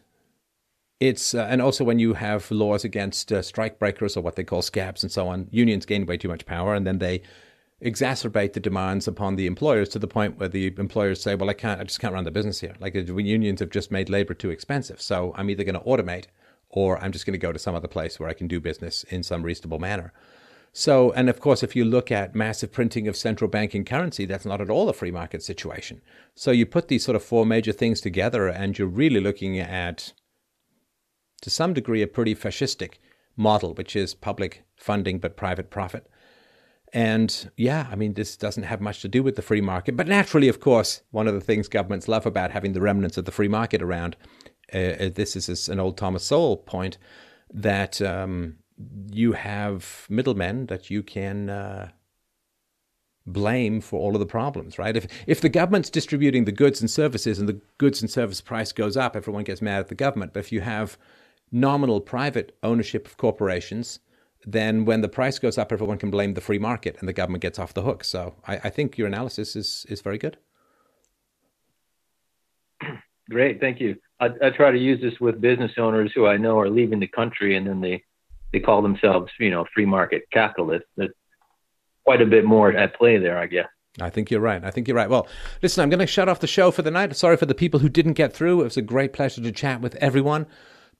it's 0.99 1.33
uh, 1.33 1.47
and 1.49 1.61
also 1.61 1.83
when 1.83 1.97
you 1.97 2.13
have 2.13 2.51
laws 2.51 2.83
against 2.83 3.31
uh, 3.31 3.41
strike 3.41 3.79
breakers 3.79 4.15
or 4.15 4.21
what 4.21 4.35
they 4.35 4.43
call 4.43 4.61
scabs 4.61 5.01
and 5.01 5.11
so 5.11 5.27
on, 5.27 5.47
unions 5.49 5.87
gain 5.87 6.05
way 6.05 6.17
too 6.17 6.27
much 6.27 6.45
power, 6.45 6.75
and 6.75 6.85
then 6.85 6.99
they 6.99 7.23
exacerbate 7.83 8.53
the 8.53 8.59
demands 8.59 9.07
upon 9.07 9.35
the 9.35 9.47
employers 9.47 9.89
to 9.89 9.99
the 9.99 10.07
point 10.07 10.37
where 10.37 10.49
the 10.49 10.73
employers 10.77 11.21
say, 11.21 11.35
"Well, 11.35 11.49
I 11.49 11.53
can't, 11.53 11.81
I 11.81 11.83
just 11.83 11.99
can't 11.99 12.13
run 12.13 12.23
the 12.23 12.31
business 12.31 12.59
here." 12.59 12.75
Like 12.79 12.93
the 12.93 13.23
unions 13.23 13.59
have 13.59 13.69
just 13.69 13.91
made 13.91 14.09
labor 14.09 14.33
too 14.33 14.49
expensive, 14.49 15.01
so 15.01 15.33
I'm 15.35 15.49
either 15.49 15.63
going 15.63 15.75
to 15.75 15.81
automate 15.81 16.25
or 16.69 16.97
I'm 17.03 17.11
just 17.11 17.25
going 17.25 17.33
to 17.33 17.37
go 17.37 17.51
to 17.51 17.59
some 17.59 17.75
other 17.75 17.87
place 17.87 18.19
where 18.19 18.29
I 18.29 18.33
can 18.33 18.47
do 18.47 18.59
business 18.59 19.03
in 19.05 19.23
some 19.23 19.43
reasonable 19.43 19.79
manner. 19.79 20.13
So, 20.73 21.11
and 21.11 21.29
of 21.29 21.41
course, 21.41 21.63
if 21.63 21.75
you 21.75 21.83
look 21.83 22.11
at 22.11 22.33
massive 22.33 22.71
printing 22.71 23.07
of 23.07 23.17
central 23.17 23.49
banking 23.49 23.83
currency, 23.83 24.25
that's 24.25 24.45
not 24.45 24.61
at 24.61 24.69
all 24.69 24.87
a 24.87 24.93
free 24.93 25.11
market 25.11 25.43
situation. 25.43 26.01
So 26.33 26.51
you 26.51 26.65
put 26.65 26.87
these 26.87 27.03
sort 27.03 27.17
of 27.17 27.23
four 27.23 27.45
major 27.45 27.73
things 27.73 27.99
together, 27.99 28.47
and 28.47 28.77
you're 28.77 28.87
really 28.87 29.19
looking 29.19 29.59
at, 29.59 30.13
to 31.41 31.49
some 31.49 31.73
degree, 31.73 32.01
a 32.01 32.07
pretty 32.07 32.35
fascistic 32.35 32.95
model, 33.35 33.73
which 33.73 33.97
is 33.97 34.13
public 34.13 34.63
funding 34.77 35.19
but 35.19 35.35
private 35.35 35.69
profit. 35.69 36.09
And 36.93 37.51
yeah, 37.55 37.87
I 37.89 37.95
mean, 37.95 38.13
this 38.13 38.35
doesn't 38.35 38.63
have 38.63 38.81
much 38.81 39.01
to 39.01 39.07
do 39.07 39.23
with 39.23 39.35
the 39.35 39.41
free 39.41 39.61
market. 39.61 39.95
But 39.95 40.07
naturally, 40.07 40.49
of 40.49 40.59
course, 40.59 41.01
one 41.11 41.27
of 41.27 41.33
the 41.33 41.41
things 41.41 41.67
governments 41.67 42.07
love 42.07 42.25
about 42.25 42.51
having 42.51 42.73
the 42.73 42.81
remnants 42.81 43.17
of 43.17 43.25
the 43.25 43.31
free 43.31 43.47
market 43.47 43.81
around, 43.81 44.17
uh, 44.73 44.77
uh 44.77 45.09
this 45.09 45.35
is 45.35 45.69
an 45.69 45.79
old 45.79 45.97
Thomas 45.97 46.23
Sowell 46.23 46.57
point, 46.57 46.97
that 47.53 48.01
um, 48.01 48.57
you 49.11 49.33
have 49.33 50.05
middlemen 50.09 50.65
that 50.65 50.89
you 50.89 51.01
can 51.01 51.49
uh, 51.49 51.91
blame 53.25 53.81
for 53.81 53.99
all 53.99 54.13
of 54.13 54.19
the 54.19 54.25
problems, 54.25 54.77
right? 54.77 54.95
If 54.95 55.07
if 55.27 55.41
the 55.41 55.49
government's 55.49 55.89
distributing 55.89 56.45
the 56.45 56.51
goods 56.51 56.81
and 56.81 56.89
services 56.89 57.39
and 57.39 57.47
the 57.47 57.61
goods 57.77 58.01
and 58.01 58.09
service 58.09 58.41
price 58.41 58.71
goes 58.71 58.97
up, 58.97 59.15
everyone 59.15 59.43
gets 59.43 59.61
mad 59.61 59.79
at 59.79 59.87
the 59.87 59.95
government. 59.95 60.33
But 60.33 60.41
if 60.41 60.51
you 60.51 60.61
have 60.61 60.97
nominal 61.51 62.01
private 62.01 62.57
ownership 62.63 63.05
of 63.05 63.17
corporations, 63.17 63.99
then 64.45 64.85
when 64.85 65.01
the 65.01 65.09
price 65.09 65.39
goes 65.39 65.57
up, 65.57 65.71
everyone 65.71 65.97
can 65.97 66.09
blame 66.09 66.33
the 66.33 66.41
free 66.41 66.59
market 66.59 66.97
and 66.99 67.07
the 67.07 67.13
government 67.13 67.41
gets 67.41 67.59
off 67.59 67.73
the 67.73 67.83
hook. 67.83 68.03
So 68.03 68.35
I, 68.47 68.55
I 68.63 68.69
think 68.69 68.97
your 68.97 69.07
analysis 69.07 69.55
is, 69.55 69.85
is 69.89 70.01
very 70.01 70.17
good. 70.17 70.37
Great, 73.29 73.59
thank 73.59 73.79
you. 73.79 73.97
I, 74.19 74.29
I, 74.43 74.49
try 74.49 74.71
to 74.71 74.77
use 74.77 74.99
this 75.01 75.19
with 75.19 75.39
business 75.41 75.71
owners 75.77 76.11
who 76.13 76.27
I 76.27 76.37
know 76.37 76.59
are 76.59 76.69
leaving 76.69 76.99
the 76.99 77.07
country 77.07 77.55
and 77.55 77.65
then 77.67 77.81
they, 77.81 78.03
they 78.51 78.59
call 78.59 78.81
themselves, 78.81 79.31
you 79.39 79.49
know, 79.49 79.65
free 79.73 79.85
market 79.85 80.23
capitalists. 80.31 80.87
There's 80.95 81.11
quite 82.03 82.21
a 82.21 82.25
bit 82.25 82.45
more 82.45 82.71
at 82.71 82.95
play 82.95 83.17
there, 83.17 83.37
I 83.37 83.47
guess. 83.47 83.67
I 83.99 84.09
think 84.09 84.31
you're 84.31 84.41
right. 84.41 84.63
I 84.63 84.71
think 84.71 84.87
you're 84.87 84.95
right. 84.95 85.09
Well, 85.09 85.27
listen, 85.61 85.83
I'm 85.83 85.89
going 85.89 85.99
to 85.99 86.07
shut 86.07 86.29
off 86.29 86.39
the 86.39 86.47
show 86.47 86.71
for 86.71 86.81
the 86.81 86.91
night. 86.91 87.15
Sorry 87.15 87.35
for 87.35 87.45
the 87.45 87.53
people 87.53 87.81
who 87.81 87.89
didn't 87.89 88.13
get 88.13 88.33
through. 88.33 88.61
It 88.61 88.65
was 88.65 88.77
a 88.77 88.81
great 88.81 89.11
pleasure 89.11 89.41
to 89.41 89.51
chat 89.51 89.81
with 89.81 89.95
everyone. 89.95 90.47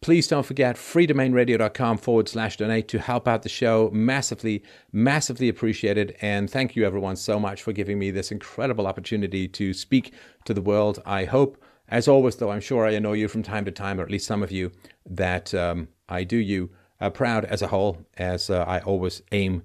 Please 0.01 0.27
don't 0.27 0.47
forget 0.47 0.77
freedomainradio.com 0.77 1.99
forward 1.99 2.27
slash 2.27 2.57
donate 2.57 2.87
to 2.87 2.97
help 2.97 3.27
out 3.27 3.43
the 3.43 3.49
show. 3.49 3.91
Massively, 3.93 4.63
massively 4.91 5.47
appreciated. 5.47 6.17
And 6.21 6.49
thank 6.49 6.75
you, 6.75 6.83
everyone, 6.83 7.15
so 7.15 7.39
much 7.39 7.61
for 7.61 7.71
giving 7.71 7.99
me 7.99 8.09
this 8.09 8.31
incredible 8.31 8.87
opportunity 8.87 9.47
to 9.49 9.75
speak 9.75 10.11
to 10.45 10.55
the 10.55 10.61
world. 10.61 11.03
I 11.05 11.25
hope, 11.25 11.63
as 11.87 12.07
always, 12.07 12.37
though 12.37 12.49
I'm 12.49 12.61
sure 12.61 12.87
I 12.87 12.93
annoy 12.93 13.13
you 13.13 13.27
from 13.27 13.43
time 13.43 13.63
to 13.65 13.71
time, 13.71 13.99
or 13.99 14.03
at 14.03 14.09
least 14.09 14.25
some 14.25 14.41
of 14.41 14.51
you, 14.51 14.71
that 15.05 15.53
um, 15.53 15.87
I 16.09 16.23
do 16.23 16.37
you 16.37 16.71
uh, 16.99 17.11
proud 17.11 17.45
as 17.45 17.61
a 17.61 17.67
whole, 17.67 17.99
as 18.17 18.49
uh, 18.49 18.65
I 18.67 18.79
always 18.79 19.21
aim 19.31 19.61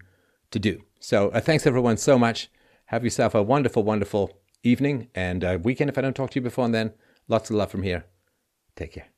to 0.50 0.58
do. 0.58 0.82
So 1.00 1.30
uh, 1.30 1.40
thanks, 1.40 1.66
everyone, 1.66 1.96
so 1.96 2.18
much. 2.18 2.50
Have 2.86 3.04
yourself 3.04 3.34
a 3.34 3.42
wonderful, 3.42 3.84
wonderful 3.84 4.38
evening 4.62 5.08
and 5.14 5.42
uh, 5.42 5.58
weekend 5.62 5.88
if 5.88 5.96
I 5.96 6.02
don't 6.02 6.14
talk 6.14 6.30
to 6.32 6.34
you 6.34 6.42
before 6.42 6.66
and 6.66 6.74
then. 6.74 6.92
Lots 7.26 7.48
of 7.48 7.56
love 7.56 7.70
from 7.70 7.84
here. 7.84 8.04
Take 8.76 8.92
care. 8.92 9.15